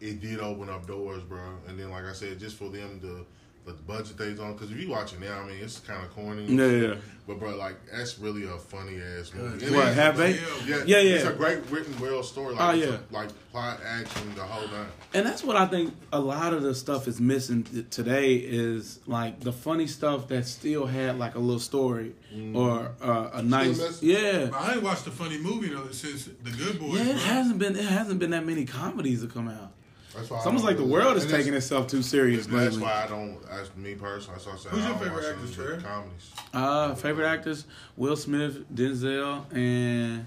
it 0.00 0.20
did 0.20 0.40
open 0.40 0.68
up 0.68 0.86
doors, 0.86 1.22
bro. 1.22 1.40
And 1.66 1.78
then, 1.78 1.90
like 1.90 2.04
I 2.04 2.12
said, 2.12 2.38
just 2.38 2.56
for 2.56 2.68
them 2.68 3.00
to 3.00 3.08
put 3.08 3.26
the 3.64 3.72
budget 3.72 4.18
things 4.18 4.40
on, 4.40 4.54
because 4.54 4.70
if 4.72 4.78
you 4.80 4.88
watch 4.88 5.12
it 5.12 5.20
now, 5.20 5.40
I 5.40 5.46
mean, 5.46 5.58
it's 5.62 5.78
kind 5.78 6.04
of 6.04 6.10
corny. 6.14 6.44
Yeah, 6.46 6.66
yeah. 6.66 6.94
But 7.28 7.38
bro, 7.38 7.54
like 7.56 7.76
that's 7.92 8.18
really 8.18 8.44
a 8.44 8.58
funny 8.58 9.00
ass 9.00 9.32
movie. 9.32 9.60
Yeah. 9.60 9.66
And 9.68 9.76
What, 9.76 9.82
it's- 9.88 9.94
Half 9.96 10.16
Baked? 10.16 10.42
Yeah, 10.66 10.76
Yeah, 10.84 10.98
yeah. 10.98 11.14
It's 11.14 11.24
a 11.24 11.32
great 11.32 11.58
written, 11.70 11.94
well 12.00 12.24
story. 12.24 12.54
Like, 12.56 12.60
Oh, 12.74 12.76
it's 12.78 12.86
a- 12.88 12.90
yeah. 12.90 12.98
like 13.12 13.28
plot, 13.52 13.78
action, 13.86 14.34
the 14.34 14.42
whole 14.42 14.66
nine. 14.66 14.88
And 15.14 15.24
that's 15.24 15.44
what 15.44 15.54
I 15.56 15.66
think 15.66 15.94
a 16.12 16.18
lot 16.18 16.52
of 16.52 16.62
the 16.64 16.74
stuff 16.74 17.06
is 17.06 17.20
missing 17.20 17.62
today 17.90 18.34
is 18.36 18.98
like 19.06 19.38
the 19.40 19.52
funny 19.52 19.86
stuff 19.86 20.26
that 20.28 20.48
still 20.48 20.86
had 20.86 21.16
like 21.20 21.36
a 21.36 21.38
little 21.38 21.60
story 21.60 22.14
or 22.54 22.90
uh, 23.00 23.30
a 23.34 23.42
nice 23.42 24.02
yeah. 24.02 24.46
But 24.46 24.60
I 24.60 24.72
ain't 24.74 24.82
watched 24.82 25.06
a 25.06 25.12
funny 25.12 25.38
movie 25.38 25.68
though 25.68 25.88
since 25.92 26.24
The 26.42 26.50
Good 26.50 26.80
Boys. 26.80 26.94
Yeah, 26.98 27.02
it 27.10 27.12
bro. 27.12 27.20
hasn't 27.20 27.58
been 27.60 27.76
it 27.76 27.84
hasn't 27.84 28.18
been 28.18 28.30
that 28.30 28.44
many 28.44 28.64
comedies 28.64 29.20
that 29.20 29.32
come 29.32 29.48
out. 29.48 29.70
That's 30.14 30.28
why 30.30 30.36
It's 30.38 30.46
I 30.46 30.48
almost 30.48 30.64
don't 30.64 30.74
like 30.74 30.76
the 30.76 30.84
world 30.92 31.16
is 31.16 31.26
taking 31.26 31.54
itself 31.54 31.86
too 31.86 32.02
serious 32.02 32.46
That's 32.46 32.74
lately. 32.76 32.82
why 32.82 33.04
I 33.04 33.06
don't. 33.08 33.38
That's 33.48 33.74
me 33.76 33.94
personally. 33.94 34.34
That's 34.34 34.46
what 34.46 34.54
I 34.54 34.58
said. 34.58 34.72
Who's 34.72 34.84
I 34.84 34.88
your 34.88 34.98
favorite 34.98 35.14
watch 35.14 35.24
actors, 35.24 35.58
any 35.58 35.66
Trey? 35.66 35.78
Comedies. 35.82 36.30
Uh, 36.52 36.94
favorite 36.96 37.26
actors: 37.26 37.64
Will 37.96 38.16
Smith, 38.16 38.74
Denzel, 38.74 39.44
and 39.54 40.26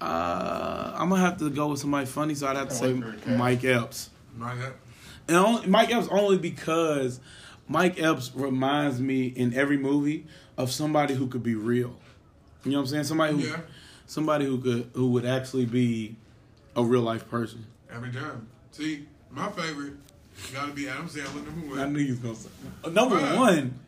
uh, 0.00 0.92
I'm 0.96 1.08
gonna 1.08 1.20
have 1.22 1.38
to 1.38 1.50
go 1.50 1.68
with 1.68 1.80
somebody 1.80 2.06
funny. 2.06 2.34
So 2.34 2.46
I'd 2.46 2.56
have 2.56 2.68
to 2.68 2.74
say 2.74 2.92
favorite 2.92 3.22
cast. 3.24 3.38
Mike 3.38 3.64
Epps. 3.64 4.10
And 5.28 5.36
only, 5.36 5.66
Mike 5.66 5.90
Epps 5.90 6.08
only 6.10 6.38
because 6.38 7.20
Mike 7.68 8.00
Epps 8.00 8.30
reminds 8.34 9.00
me 9.00 9.26
in 9.26 9.54
every 9.54 9.76
movie 9.76 10.26
of 10.56 10.70
somebody 10.70 11.14
who 11.14 11.26
could 11.26 11.42
be 11.42 11.54
real. 11.54 11.96
You 12.64 12.72
know 12.72 12.78
what 12.78 12.82
I'm 12.82 12.86
saying? 12.88 13.04
Somebody 13.04 13.34
who, 13.34 13.48
Yeah. 13.48 13.60
somebody 14.06 14.44
who 14.44 14.58
could 14.58 14.90
who 14.94 15.10
would 15.12 15.24
actually 15.24 15.66
be 15.66 16.16
a 16.74 16.84
real 16.84 17.02
life 17.02 17.28
person. 17.30 17.64
Every 17.90 18.10
time. 18.12 18.48
See, 18.76 19.06
my 19.30 19.50
favorite 19.52 19.94
gotta 20.52 20.70
be 20.72 20.86
Adam 20.86 21.08
Sandler 21.08 21.46
number 21.46 21.66
one. 21.70 21.78
I 21.78 21.86
knew 21.86 22.04
he 22.04 22.10
was 22.10 22.18
gonna 22.18 22.34
say 22.34 22.50
uh, 22.84 22.90
number 22.90 23.16
Bruh. 23.18 23.38
one. 23.38 23.80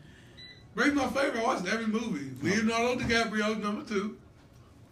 Break 0.75 0.95
my 0.95 1.07
favorite. 1.09 1.41
I 1.41 1.45
watched 1.45 1.67
every 1.67 1.89
movie. 1.89 2.31
Leonardo 2.41 2.99
DiCaprio 2.99 3.63
number 3.63 3.87
two. 3.87 4.17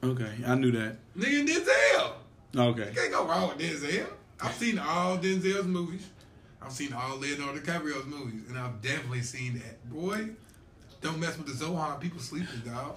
Okay, 0.04 0.34
I 0.46 0.54
knew 0.56 0.70
that. 0.72 0.98
Nigga 1.16 1.46
Denzel. 1.46 2.12
Okay, 2.54 2.88
You 2.90 2.94
can't 2.94 3.10
go 3.10 3.26
wrong 3.26 3.48
with 3.48 3.58
Denzel. 3.58 4.06
I've 4.42 4.54
seen 4.54 4.78
all 4.78 5.16
Denzel's 5.16 5.64
movies. 5.66 6.06
I've 6.60 6.72
seen 6.72 6.92
all 6.92 7.16
Leonardo 7.16 7.58
DiCaprio's 7.60 8.04
movies, 8.04 8.42
and 8.50 8.58
I've 8.58 8.82
definitely 8.82 9.22
seen 9.22 9.54
that. 9.54 9.90
Boy, 9.90 10.28
don't 11.00 11.18
mess 11.18 11.38
with 11.38 11.46
the 11.46 11.64
Zohan. 11.64 11.98
People 12.00 12.20
sleeping, 12.20 12.60
dog. 12.66 12.96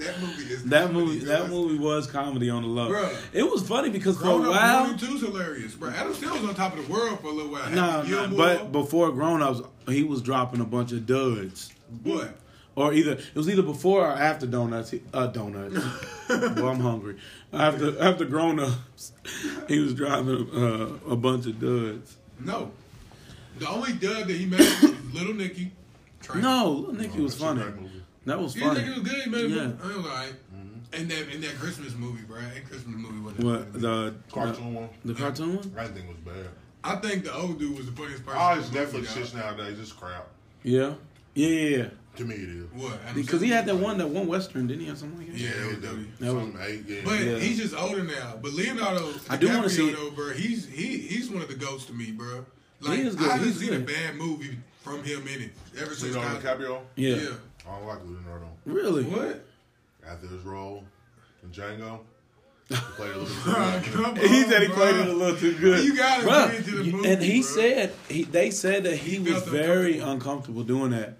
That 0.00 0.20
movie 0.20 0.42
is 0.44 0.64
that 0.64 0.86
comedy, 0.86 1.04
movie 1.06 1.18
that 1.26 1.40
guys. 1.42 1.50
movie 1.50 1.78
was 1.78 2.06
comedy 2.06 2.50
on 2.50 2.62
the 2.62 2.68
low. 2.68 2.90
Bruh. 2.90 3.16
It 3.32 3.42
was 3.42 3.66
funny 3.68 3.90
because 3.90 4.16
for 4.16 4.22
Grown 4.22 4.46
a 4.46 4.50
Up 4.50 4.54
while, 4.56 4.86
Movie 4.88 5.06
Two's 5.06 5.20
hilarious, 5.20 5.74
bro. 5.74 5.90
Adam 5.90 6.12
Sandler 6.14 6.40
was 6.40 6.48
on 6.50 6.54
top 6.54 6.76
of 6.76 6.86
the 6.86 6.92
world 6.92 7.20
for 7.20 7.26
a 7.28 7.32
little 7.32 7.52
while. 7.52 7.70
no, 7.70 7.82
Happy 7.82 8.10
no, 8.10 8.28
Gilmore. 8.28 8.36
but 8.38 8.72
before 8.72 9.12
Grown 9.12 9.42
Ups, 9.42 9.60
he 9.88 10.02
was 10.02 10.22
dropping 10.22 10.60
a 10.60 10.64
bunch 10.64 10.92
of 10.92 11.06
duds. 11.06 11.72
what? 12.02 12.36
Or 12.76 12.94
either 12.94 13.12
it 13.12 13.34
was 13.34 13.48
either 13.48 13.62
before 13.62 14.06
or 14.06 14.12
after 14.12 14.46
donuts. 14.46 14.90
He- 14.90 15.02
Uh, 15.12 15.26
donuts. 15.26 15.74
well, 16.28 16.68
I'm 16.68 16.80
hungry. 16.80 17.16
After 17.52 18.00
after 18.00 18.24
grown 18.24 18.60
ups, 18.60 19.12
he 19.68 19.80
was 19.80 19.92
driving 19.92 20.48
uh, 20.54 21.10
a 21.12 21.16
bunch 21.16 21.46
of 21.46 21.60
duds. 21.60 22.16
No. 22.38 22.70
The 23.58 23.68
only 23.68 23.92
dud 23.94 24.28
that 24.28 24.36
he 24.36 24.46
made 24.46 24.60
was 24.60 24.94
Little 25.12 25.34
Nicky. 25.34 25.72
Train. 26.22 26.42
No, 26.42 26.70
Lil 26.70 26.92
Nicky 26.92 27.20
was 27.20 27.34
funny. 27.34 27.60
Great 28.36 28.38
movie. 28.38 28.38
That 28.38 28.40
was 28.40 28.56
You 28.56 28.74
think 28.74 28.88
it 28.88 29.00
was 29.02 29.08
good? 29.08 29.30
man. 29.30 29.30
made 29.30 29.44
it. 29.44 29.50
Yeah. 29.50 29.62
Yeah. 29.62 29.90
It 29.90 29.96
was 29.96 30.06
alright. 30.06 30.34
And 30.92 31.08
that 31.10 31.28
and 31.32 31.42
that 31.44 31.54
Christmas 31.58 31.94
movie, 31.94 32.22
bro. 32.24 32.40
That 32.40 32.64
Christmas 32.68 32.96
movie 32.96 33.20
wasn't. 33.20 33.44
What 33.44 33.66
funny. 33.68 33.78
the 33.80 34.14
Cartoon 34.32 34.74
one. 34.74 34.88
the, 35.04 35.12
the 35.12 35.20
cartoon 35.22 35.56
one? 35.56 35.72
I 35.78 35.84
think 35.86 36.06
it 36.06 36.08
was 36.08 36.16
bad. 36.18 36.48
I 36.82 36.96
think 36.96 37.24
the 37.24 37.34
old 37.34 37.58
dude 37.60 37.76
was 37.76 37.86
the 37.86 37.92
funniest 37.92 38.24
person. 38.24 38.40
All 38.40 38.54
in 38.54 38.58
this 38.60 38.70
the 38.70 38.78
Netflix 38.98 39.14
shit 39.14 39.34
nowadays 39.34 39.78
is 39.78 39.92
crap. 39.92 40.26
Yeah, 40.64 40.94
yeah, 41.34 41.48
yeah. 41.48 41.76
yeah. 41.76 41.84
To 42.16 42.24
me, 42.24 42.34
it 42.34 42.48
is. 42.48 42.64
What? 42.72 42.98
Because 43.14 43.40
he 43.40 43.50
had 43.50 43.66
that 43.66 43.76
one 43.76 43.98
that 43.98 44.08
one 44.08 44.26
western, 44.26 44.66
didn't 44.66 44.80
he? 44.82 44.88
Have 44.88 44.98
something 44.98 45.18
like 45.18 45.30
that? 45.30 45.38
Yeah, 45.38 45.48
it 45.50 45.54
it 45.54 45.66
was 45.66 45.76
was. 45.76 46.06
That 46.18 46.34
was- 46.34 46.42
Something 46.42 46.60
eight, 46.66 46.84
yeah. 46.88 47.00
But 47.04 47.20
Yeah. 47.20 47.38
he's 47.38 47.58
just 47.58 47.74
older 47.76 48.02
now. 48.02 48.38
But 48.42 48.52
Leonardo 48.54 49.12
I 49.28 49.36
do 49.36 49.46
wanna 49.46 49.68
DiCaprio, 49.68 49.70
see- 49.70 49.90
though, 49.92 50.10
bro. 50.10 50.32
He's 50.32 50.66
he 50.66 50.98
he's 50.98 51.30
one 51.30 51.42
of 51.42 51.48
the 51.48 51.54
goats 51.54 51.84
to 51.86 51.92
me, 51.92 52.10
bro. 52.10 52.44
Like 52.80 52.98
He 52.98 53.04
is 53.06 53.14
good. 53.14 53.28
I 53.28 53.32
haven't 53.34 53.46
He's 53.48 53.60
seen 53.60 53.68
good. 53.70 53.82
a 53.82 53.84
bad 53.84 54.16
movie 54.16 54.58
from 54.82 55.04
him 55.04 55.22
in 55.28 55.42
it 55.42 55.50
ever 55.80 55.94
since. 55.94 56.16
Leonardo 56.16 56.40
Cos- 56.40 56.44
DiCaprio. 56.58 56.80
Yeah. 56.96 57.14
Yeah. 57.16 57.28
I 57.70 57.78
don't 57.78 57.86
like 57.86 57.98
Leonardo. 58.04 58.48
Really? 58.66 59.04
What? 59.04 59.44
After 60.06 60.26
his 60.26 60.42
role 60.42 60.84
in 61.42 61.50
Django, 61.50 62.00
he 62.68 62.74
played 62.74 63.12
a 63.12 63.18
little 63.18 63.26
Bruh, 63.26 63.82
bit. 63.82 63.92
come 63.92 64.04
on, 64.06 64.16
He 64.16 64.42
said 64.44 64.62
he 64.62 64.68
bruh. 64.68 64.74
played 64.74 64.96
it 64.96 65.08
a 65.08 65.12
little 65.12 65.36
too 65.36 65.56
good. 65.58 65.84
You 65.84 65.96
gotta 65.96 66.26
Bruh, 66.26 66.48
bring 66.48 66.60
it 66.60 66.64
to 66.64 66.70
the 66.76 66.84
you- 66.84 66.92
movie, 66.92 67.08
And 67.12 67.22
he 67.22 67.40
bruh. 67.40 67.44
said 67.44 67.92
he 68.08 68.24
they 68.24 68.50
said 68.50 68.84
that 68.84 68.96
he, 68.96 69.16
He 69.16 69.18
was 69.32 69.42
very 69.44 69.98
uncomfortable. 69.98 70.12
uncomfortable 70.12 70.62
doing 70.64 70.90
that. 70.92 71.18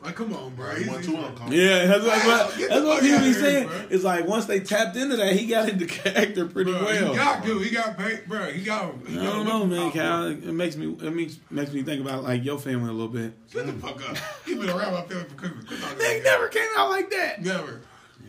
Like, 0.00 0.14
come 0.14 0.32
on, 0.32 0.54
bro. 0.54 0.76
He's- 0.76 0.88
went 0.88 1.04
too 1.04 1.16
uncomfortable. 1.16 1.54
Yeah, 1.54 1.86
that's, 1.86 2.04
that's 2.04 2.24
what, 2.26 2.56
get 2.58 2.68
that's 2.70 2.84
what 2.84 2.94
fuck 2.94 3.02
people 3.02 3.16
outta 3.16 3.24
be 3.24 3.32
here, 3.32 3.40
saying. 3.40 3.70
It's 3.90 4.04
like 4.04 4.26
once 4.28 4.44
they 4.46 4.60
tapped 4.60 4.96
into 4.96 5.16
that, 5.16 5.34
he 5.34 5.46
got 5.46 5.68
into 5.68 5.86
character 5.86 6.46
pretty 6.46 6.70
Bruh, 6.72 6.84
well. 6.84 7.10
He 7.10 7.16
got 7.16 7.44
to. 7.44 7.58
He 7.58 7.70
got 7.70 7.98
paid, 7.98 8.24
bro. 8.26 8.44
He 8.52 8.62
got. 8.64 8.94
He 9.08 9.18
I 9.18 9.24
got 9.24 9.32
don't 9.32 9.46
know, 9.46 9.60
whip 9.64 9.70
man, 9.70 9.86
out, 9.88 9.92
Cal. 9.92 10.26
It 10.26 10.44
makes 10.52 10.76
me 10.76 10.92
it 11.04 11.12
makes 11.12 11.38
makes 11.50 11.72
me 11.72 11.82
think 11.82 12.00
about 12.00 12.22
like 12.22 12.44
your 12.44 12.58
family 12.60 12.88
a 12.90 12.92
little 12.92 13.08
bit. 13.08 13.32
Shut 13.52 13.66
the 13.66 13.72
fuck 13.72 14.08
up. 14.08 14.16
He 14.46 14.54
been 14.54 14.70
around 14.70 14.92
my 14.92 15.02
family 15.02 15.24
for 15.24 15.34
Christmas. 15.34 15.64
They 15.68 15.76
like 15.80 15.98
that. 15.98 16.22
never 16.24 16.48
came 16.48 16.68
out 16.76 16.90
like 16.90 17.10
that. 17.10 17.42
Never. 17.42 17.80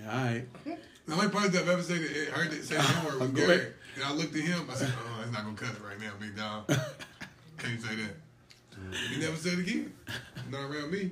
Yeah, 0.01 0.11
all 0.11 0.25
right. 0.25 0.45
The 0.65 1.13
only 1.13 1.29
person 1.29 1.57
I've 1.57 1.69
ever 1.69 1.83
said 1.83 2.01
it, 2.01 2.29
heard 2.29 2.51
it 2.51 2.63
say 2.63 2.75
the 2.77 2.81
N 2.81 3.05
word 3.05 3.19
was 3.19 3.29
Go 3.29 3.45
Gary. 3.47 3.67
And 3.95 4.03
I 4.05 4.13
looked 4.13 4.35
at 4.35 4.41
him. 4.41 4.67
I 4.71 4.73
said, 4.73 4.91
"Oh, 4.97 5.21
he's 5.23 5.31
not 5.31 5.43
gonna 5.43 5.55
cut 5.55 5.69
it 5.69 5.81
right 5.83 5.99
now, 5.99 6.11
big 6.19 6.35
dog. 6.35 6.67
Can't 7.59 7.79
say 7.79 7.95
that." 7.95 8.15
He 9.13 9.19
never 9.19 9.35
said 9.35 9.53
it 9.53 9.59
again. 9.59 9.93
Not 10.49 10.69
around 10.69 10.91
me. 10.91 11.11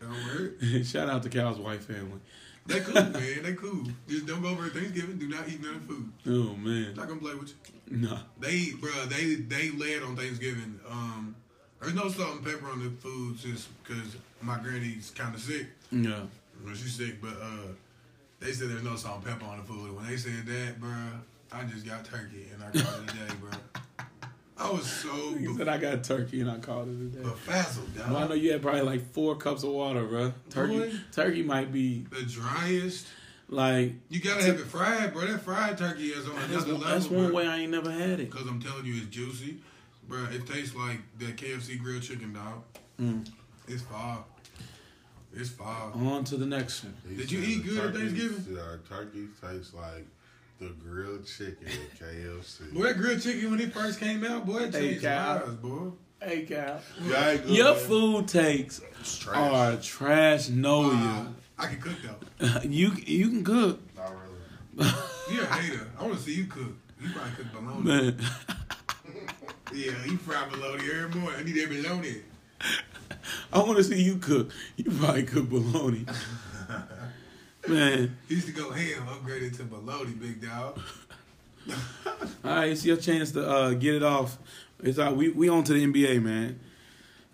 Don't 0.00 0.10
worry. 0.10 0.82
Shout 0.84 1.08
out 1.08 1.22
to 1.22 1.28
Cal's 1.28 1.58
white 1.58 1.82
family. 1.82 2.20
They 2.66 2.80
cool, 2.80 2.94
man. 2.94 3.42
They 3.42 3.54
cool. 3.54 3.84
Just 4.08 4.26
don't 4.26 4.40
go 4.42 4.48
over 4.50 4.68
Thanksgiving. 4.68 5.18
Do 5.18 5.28
not 5.28 5.48
eat 5.48 5.60
none 5.62 5.76
of 5.76 5.82
food. 5.84 6.12
Oh 6.26 6.54
man, 6.56 6.94
Not 6.94 7.08
gonna 7.08 7.20
play 7.20 7.34
with 7.34 7.52
you. 7.90 7.96
no. 7.98 8.18
They, 8.38 8.70
bro, 8.80 8.90
they 9.06 9.34
they 9.34 9.70
led 9.70 10.02
on 10.04 10.16
Thanksgiving. 10.16 10.78
Um, 10.88 11.34
there's 11.80 11.94
no 11.94 12.08
salt 12.08 12.36
and 12.36 12.44
pepper 12.44 12.68
on 12.68 12.78
the 12.84 12.90
food 13.00 13.36
just 13.38 13.68
because 13.82 14.16
my 14.40 14.58
granny's 14.58 15.10
kind 15.14 15.34
of 15.34 15.40
sick. 15.40 15.66
Yeah. 15.90 16.20
Well, 16.64 16.74
she's 16.74 16.94
sick, 16.94 17.20
but 17.20 17.36
uh, 17.42 17.72
they 18.38 18.52
said 18.52 18.68
there's 18.70 18.84
no 18.84 18.94
salt 18.94 19.16
and 19.16 19.26
pepper 19.26 19.44
on 19.50 19.58
the 19.58 19.64
food. 19.64 19.94
When 19.96 20.06
they 20.06 20.16
said 20.16 20.46
that, 20.46 20.80
bro, 20.80 20.90
I 21.50 21.64
just 21.64 21.84
got 21.84 22.04
turkey 22.04 22.46
and 22.54 22.62
I 22.62 22.66
got 22.70 23.00
it 23.02 23.08
today, 23.08 23.26
day, 23.28 23.34
bro. 23.40 23.50
I 24.62 24.70
was 24.70 24.86
so 24.86 25.34
He 25.34 25.46
said 25.56 25.68
I 25.68 25.78
got 25.78 26.04
turkey 26.04 26.40
and 26.40 26.50
I 26.50 26.58
called 26.58 26.88
it 26.88 26.92
a 26.92 27.04
day. 27.16 27.22
befuddled, 27.22 27.96
dog. 27.96 28.10
Well, 28.12 28.16
I 28.24 28.28
know 28.28 28.34
you 28.34 28.52
had 28.52 28.62
probably 28.62 28.82
like 28.82 29.12
four 29.12 29.36
cups 29.36 29.62
of 29.64 29.70
water, 29.70 30.04
bro. 30.04 30.32
Turkey, 30.50 30.78
Boy. 30.78 30.92
turkey 31.12 31.42
might 31.42 31.72
be 31.72 32.06
the 32.10 32.22
driest. 32.22 33.06
like 33.48 33.92
You 34.08 34.20
gotta 34.20 34.42
have 34.44 34.60
it 34.60 34.66
fried, 34.66 35.12
bro. 35.12 35.26
That 35.26 35.40
fried 35.42 35.76
turkey 35.78 36.08
is 36.08 36.26
on 36.28 36.34
that's, 36.36 36.48
another 36.50 36.72
level. 36.74 36.88
that's 36.88 37.08
one 37.10 37.26
bro. 37.26 37.34
way 37.34 37.46
I 37.46 37.58
ain't 37.58 37.72
never 37.72 37.90
had 37.90 38.20
it. 38.20 38.30
Cause 38.30 38.46
I'm 38.46 38.60
telling 38.60 38.84
you, 38.86 38.94
it's 38.96 39.06
juicy, 39.06 39.58
bro. 40.08 40.24
It 40.30 40.46
tastes 40.46 40.74
like 40.76 40.98
that 41.18 41.36
KFC 41.36 41.78
grilled 41.82 42.02
chicken, 42.02 42.32
dog. 42.32 42.62
Mm. 43.00 43.28
It's 43.68 43.82
fire. 43.82 44.18
It's 45.34 45.48
fire. 45.50 45.90
On 45.94 46.24
to 46.24 46.36
the 46.36 46.44
next 46.46 46.84
one. 46.84 46.94
He 47.08 47.16
Did 47.16 47.32
you 47.32 47.40
eat 47.40 47.62
the 47.64 47.68
good 47.70 47.86
at 47.86 47.94
Thanksgiving? 47.94 48.58
Uh, 48.58 48.76
turkey 48.88 49.28
tastes 49.40 49.72
like 49.74 50.06
the 50.62 50.68
grilled 50.74 51.26
chicken 51.26 51.66
at 51.66 51.98
KFC. 51.98 52.72
Boy, 52.72 52.84
that 52.84 52.96
grilled 52.96 53.20
chicken 53.22 53.50
when 53.50 53.60
it 53.60 53.72
first 53.72 53.98
came 53.98 54.24
out, 54.24 54.46
boy, 54.46 54.58
it 54.64 54.74
Hey, 54.74 54.80
changed 54.90 55.02
Cal. 55.02 55.34
lives, 55.36 55.54
boy. 55.56 55.90
Hey, 56.22 56.42
Cal. 56.42 56.80
Yeah, 57.04 57.36
good, 57.36 57.48
Your 57.50 57.74
man. 57.74 57.84
food 57.84 58.28
takes 58.28 58.80
trash. 59.20 59.36
are 59.36 59.76
trash. 59.82 60.48
Know 60.48 60.90
Uh, 60.92 61.26
I 61.58 61.66
can 61.66 61.80
cook 61.80 61.96
though. 62.38 62.60
You 62.68 62.92
you 63.04 63.28
can 63.28 63.44
cook, 63.44 63.80
Not 63.96 64.10
really. 64.10 64.92
You're 65.32 65.44
a 65.44 65.54
hater. 65.54 65.88
I 65.98 66.02
want 66.04 66.14
to 66.16 66.20
see 66.22 66.34
you 66.34 66.46
cook. 66.46 66.74
You 67.00 67.10
probably 67.12 67.32
cook 67.32 67.52
bologna. 67.52 67.82
man. 67.84 68.20
Yeah, 69.74 70.04
you 70.04 70.18
fry 70.18 70.46
bologna 70.50 70.84
every 70.84 71.18
morning. 71.18 71.40
I 71.40 71.42
need 71.44 71.54
that 71.54 71.70
bologna. 71.70 72.16
I 73.54 73.58
want 73.60 73.78
to 73.78 73.84
see 73.84 74.02
you 74.02 74.16
cook. 74.16 74.50
You 74.76 74.90
probably 74.90 75.22
cook 75.22 75.48
bologna. 75.48 76.04
Man, 77.68 78.16
He 78.28 78.34
used 78.34 78.46
to 78.48 78.52
go 78.52 78.70
ham, 78.70 79.06
upgraded 79.06 79.56
to 79.58 79.62
Baloney, 79.64 80.18
big 80.20 80.42
dog. 80.42 80.80
all 81.70 81.74
right, 82.44 82.70
it's 82.70 82.84
your 82.84 82.96
chance 82.96 83.30
to 83.32 83.48
uh, 83.48 83.70
get 83.70 83.94
it 83.94 84.02
off. 84.02 84.36
It's 84.82 84.98
all, 84.98 85.14
we 85.14 85.28
we 85.28 85.48
on 85.48 85.62
to 85.64 85.72
the 85.72 85.86
NBA, 85.86 86.20
man. 86.22 86.58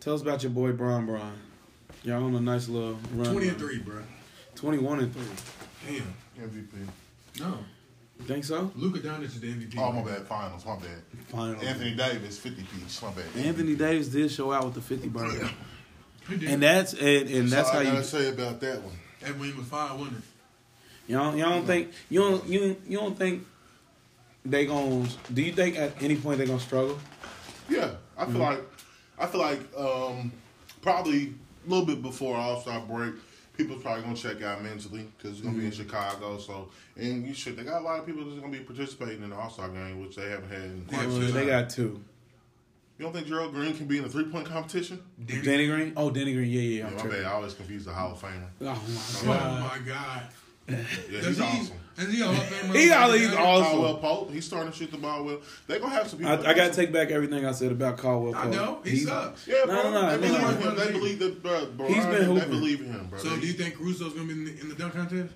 Tell 0.00 0.14
us 0.14 0.20
about 0.22 0.42
your 0.42 0.50
boy 0.50 0.72
Bron 0.72 1.06
Bron. 1.06 1.32
Y'all 2.02 2.22
on 2.24 2.34
a 2.34 2.40
nice 2.40 2.68
little 2.68 2.98
run. 3.14 3.32
20 3.32 3.48
and 3.48 3.58
3, 3.58 3.78
bro. 3.78 4.02
Twenty-one 4.54 4.98
and 5.00 5.12
three. 5.14 5.22
Damn. 5.86 6.48
MVP. 6.50 6.88
No. 7.40 7.58
You 8.18 8.24
think 8.26 8.44
so? 8.44 8.72
Luka 8.74 8.98
Doncic 8.98 9.22
is 9.24 9.40
the 9.40 9.46
MVP. 9.52 9.74
Oh 9.78 9.92
my 9.92 10.02
bad. 10.02 10.26
Finals. 10.26 10.66
My 10.66 10.74
bad. 10.76 11.02
Final. 11.28 11.60
Anthony 11.64 11.94
Davis, 11.94 12.38
fifty 12.38 12.64
piece. 12.64 13.00
My 13.00 13.10
bad. 13.12 13.24
Anthony 13.36 13.76
Davis 13.76 14.08
did 14.08 14.30
show 14.32 14.52
out 14.52 14.64
with 14.64 14.74
the 14.74 14.80
fifty 14.80 15.08
burger, 15.08 15.48
He 16.28 16.36
did. 16.38 16.50
and 16.50 16.62
that's 16.62 16.92
and, 16.92 17.28
and 17.30 17.48
that's 17.48 17.68
all 17.68 17.74
how 17.74 17.80
I 17.80 17.82
you 17.84 17.90
gotta 17.92 18.04
say 18.04 18.28
about 18.28 18.60
that 18.60 18.82
one. 18.82 18.94
That 19.20 19.38
win 19.38 19.56
was 19.56 19.66
fine, 19.66 19.98
wasn't 19.98 20.18
it? 20.18 20.24
y'all 21.08 21.34
y'all 21.34 21.50
don't 21.50 21.66
think 21.66 21.90
you 22.10 22.20
don't 22.20 22.46
you 22.46 22.76
you 22.86 22.98
don't 22.98 23.16
think 23.18 23.46
they 24.44 24.66
gonna 24.66 25.06
do 25.32 25.42
you 25.42 25.52
think 25.52 25.76
at 25.76 26.00
any 26.02 26.16
point 26.16 26.38
they 26.38 26.46
gonna 26.46 26.60
struggle? 26.60 26.98
Yeah, 27.68 27.92
I 28.16 28.26
feel 28.26 28.40
like 28.40 28.60
I 29.18 29.26
feel 29.26 29.40
like 29.40 29.60
um, 29.76 30.32
probably 30.80 31.34
a 31.66 31.70
little 31.70 31.86
bit 31.86 32.02
before 32.02 32.36
All 32.36 32.60
Star 32.60 32.80
break, 32.80 33.14
people's 33.56 33.82
probably 33.82 34.04
gonna 34.04 34.16
check 34.16 34.42
out 34.42 34.62
mentally 34.62 35.08
because 35.16 35.38
it's 35.38 35.40
gonna 35.40 35.58
be 35.58 35.66
in 35.66 35.72
Chicago. 35.72 36.38
So 36.38 36.68
and 36.96 37.26
you 37.26 37.34
should 37.34 37.56
they 37.56 37.64
got 37.64 37.82
a 37.82 37.84
lot 37.84 37.98
of 38.00 38.06
people 38.06 38.24
that's 38.24 38.40
gonna 38.40 38.52
be 38.52 38.60
participating 38.60 39.22
in 39.22 39.30
the 39.30 39.36
All 39.36 39.50
Star 39.50 39.68
game, 39.68 40.00
which 40.00 40.16
they 40.16 40.30
haven't 40.30 40.50
had 40.50 40.60
in 40.62 40.86
Yeah, 40.90 41.06
Well, 41.06 41.20
they 41.20 41.46
got 41.46 41.70
two. 41.70 42.02
You 42.98 43.04
don't 43.04 43.12
think 43.12 43.28
Gerald 43.28 43.54
Green 43.54 43.76
can 43.76 43.86
be 43.86 43.98
in 43.98 44.04
a 44.04 44.08
three 44.08 44.24
point 44.24 44.46
competition? 44.46 45.00
Danny- 45.24 45.42
Danny 45.42 45.66
Green. 45.68 45.92
Oh, 45.96 46.10
Danny 46.10 46.32
Green. 46.34 46.50
Yeah, 46.50 46.60
yeah. 46.60 46.78
Yeah, 46.80 46.86
I'm 46.88 46.96
my 46.96 47.14
bad. 47.16 47.24
I 47.24 47.32
always 47.32 47.54
confuse 47.54 47.84
the 47.84 47.92
Hall 47.92 48.12
of 48.12 48.20
Famer. 48.20 48.48
Oh 48.60 48.66
Oh 48.66 49.26
my 49.26 49.34
god. 49.34 49.70
my 49.70 49.78
God. 49.88 50.22
Yeah, 50.68 51.20
Does 51.20 51.26
he's 51.26 51.40
awesome. 51.40 51.76
Is 51.96 52.12
he 52.12 52.20
a 52.20 52.24
Hall 52.24 52.34
of 52.34 52.40
Famer? 52.40 52.74
He 52.74 52.90
all- 52.90 53.12
he's 53.12 53.32
awesome. 53.34 53.70
Caldwell 53.70 53.96
Pope, 53.98 54.32
he's 54.32 54.44
starting 54.44 54.72
to 54.72 54.76
shoot 54.76 54.90
the 54.90 54.98
ball 54.98 55.24
well. 55.24 55.38
They 55.68 55.78
gonna 55.78 55.92
have 55.94 56.08
some 56.08 56.26
I, 56.26 56.36
people. 56.36 56.50
I 56.50 56.54
gotta 56.54 56.74
take 56.74 56.92
back 56.92 57.10
everything 57.10 57.46
I 57.46 57.52
said 57.52 57.70
about 57.70 57.98
Caldwell. 57.98 58.32
Pope. 58.32 58.44
I 58.46 58.50
know. 58.50 58.80
He 58.82 58.90
He's- 58.90 59.04
sucks. 59.06 59.46
Yeah, 59.46 59.62
bro. 59.64 59.74
no, 59.76 59.90
no, 59.92 60.18
they 60.18 60.26
believe 60.26 60.42
no. 60.42 60.48
in 60.48 60.56
him. 60.60 60.76
They 60.76 60.92
believe 60.92 61.18
that, 61.20 61.42
bro. 61.42 61.66
bro 61.66 61.86
He's 61.86 62.04
been 62.04 62.34
They 62.34 62.44
believe 62.46 62.80
in 62.80 62.86
him, 62.92 63.06
bro. 63.10 63.18
So 63.20 63.36
do 63.38 63.46
you 63.46 63.52
think 63.52 63.76
Russo's 63.78 64.12
going 64.12 64.26
to 64.28 64.34
be 64.34 64.40
in 64.40 64.44
the, 64.44 64.60
in 64.60 64.68
the 64.70 64.74
dunk 64.74 64.94
contest? 64.94 65.32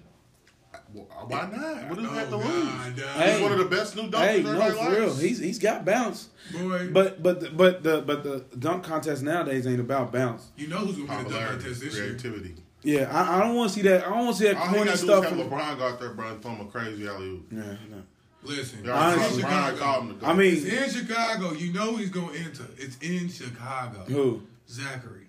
Well, 0.94 1.08
uh, 1.10 1.24
Why 1.24 1.40
not? 1.50 1.88
What 1.88 1.98
does 1.98 2.04
he 2.04 2.10
Oh, 2.10 2.14
have 2.14 2.24
to 2.30 2.36
God, 2.38 2.44
lose? 2.46 2.96
dog. 3.02 3.06
Hey. 3.16 3.32
He's 3.32 3.42
one 3.42 3.52
of 3.52 3.58
the 3.58 3.64
best 3.64 3.96
new 3.96 4.02
dunkers 4.10 4.18
Hey, 4.28 4.42
no, 4.42 4.50
everybody 4.50 4.72
for 4.72 4.78
likes. 4.78 4.96
real. 4.98 5.14
He's 5.16 5.38
he's 5.38 5.58
got 5.58 5.84
bounce. 5.84 6.28
Boy, 6.52 6.88
But 6.92 7.22
but 7.22 7.40
the, 7.40 7.50
but 7.50 7.82
the 7.82 8.02
but 8.02 8.22
the 8.22 8.44
dunk 8.58 8.84
contest 8.84 9.22
nowadays 9.22 9.66
ain't 9.66 9.80
about 9.80 10.12
bounce. 10.12 10.48
you 10.56 10.68
know 10.68 10.78
who's 10.78 10.96
going 10.96 11.08
to 11.08 11.12
be 11.14 11.18
in 11.20 11.24
the 11.24 11.30
dunk 11.38 11.50
contest 11.50 11.80
this 11.80 11.94
year. 11.94 12.04
creativity. 12.08 12.54
Yeah, 12.84 13.08
I, 13.16 13.36
I 13.36 13.40
don't 13.40 13.54
want 13.54 13.70
to 13.70 13.74
see 13.76 13.82
that. 13.82 14.04
I 14.06 14.10
don't 14.10 14.24
want 14.24 14.36
to 14.36 14.42
see 14.42 14.48
that 14.52 14.56
All 14.56 14.66
he 14.68 14.74
corny 14.74 14.90
got 14.90 14.94
to 14.96 15.00
do 15.00 15.06
stuff. 15.06 15.24
is 15.24 15.30
have 15.30 15.38
from- 15.38 15.50
LeBron 15.50 15.78
go 15.78 15.86
out 15.86 16.00
there, 16.00 16.10
bro, 16.14 16.28
and 16.30 16.42
throw 16.42 16.50
him 16.50 16.66
a 16.66 16.70
crazy 16.70 17.06
alley 17.08 17.28
oop. 17.28 17.46
Yeah, 17.52 17.60
no. 17.90 18.02
Listen, 18.44 18.84
Y'all 18.84 18.94
already 18.96 19.20
it's 19.22 19.30
saw 19.30 19.36
in 19.38 19.44
LeBron 19.44 19.48
call 19.50 19.70
Chicago. 19.76 20.00
him 20.10 20.18
the 20.18 20.26
I 20.26 20.32
mean, 20.34 20.54
It's 20.66 20.94
in 20.96 21.06
Chicago. 21.06 21.52
You 21.52 21.72
know 21.72 21.96
he's 21.96 22.10
going 22.10 22.32
to 22.34 22.38
enter. 22.40 22.64
It's 22.76 22.98
in 22.98 23.28
Chicago. 23.28 24.00
who? 24.08 24.42
Zachary. 24.68 25.28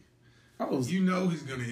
Oh, 0.59 0.81
You 0.81 1.01
know 1.01 1.27
he's 1.27 1.43
going 1.43 1.59
to 1.63 1.65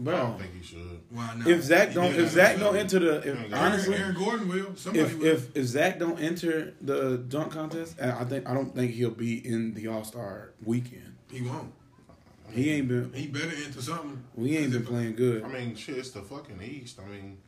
enter. 0.00 0.10
I 0.10 0.16
bro. 0.16 0.26
don't 0.30 0.40
think 0.40 0.54
he 0.54 0.62
should. 0.64 1.00
Why 1.10 1.34
not? 1.36 1.46
If 1.46 1.62
Zach 1.62 1.94
don't, 1.94 2.14
if 2.14 2.30
Zach 2.30 2.58
don't 2.58 2.76
enter 2.76 2.98
the, 2.98 3.16
if, 3.30 3.54
honestly, 3.54 3.96
Aaron 3.96 4.14
Gordon 4.14 4.48
will. 4.48 4.76
Somebody 4.76 5.04
if 5.04 5.18
will. 5.18 5.26
if 5.26 5.56
if 5.56 5.64
Zach 5.66 5.98
don't 5.98 6.18
enter 6.20 6.74
the 6.80 7.18
dunk 7.18 7.52
contest, 7.52 7.96
I 8.00 8.20
I 8.20 8.24
think 8.24 8.48
I 8.48 8.54
don't 8.54 8.74
think 8.74 8.92
he'll 8.92 9.10
be 9.10 9.46
in 9.46 9.74
the 9.74 9.88
All 9.88 10.04
Star 10.04 10.52
weekend. 10.64 11.14
he 11.30 11.42
won't. 11.42 11.72
He 12.52 12.70
ain't 12.72 12.88
been. 12.88 13.12
He 13.12 13.28
better 13.28 13.52
enter 13.64 13.80
something. 13.80 14.24
We 14.34 14.56
ain't 14.56 14.72
been 14.72 14.84
playing 14.84 15.14
good. 15.14 15.44
I 15.44 15.48
mean, 15.48 15.76
shit, 15.76 15.98
it's 15.98 16.10
the 16.10 16.22
fucking 16.22 16.60
East. 16.60 16.98
I 16.98 17.08
mean, 17.08 17.38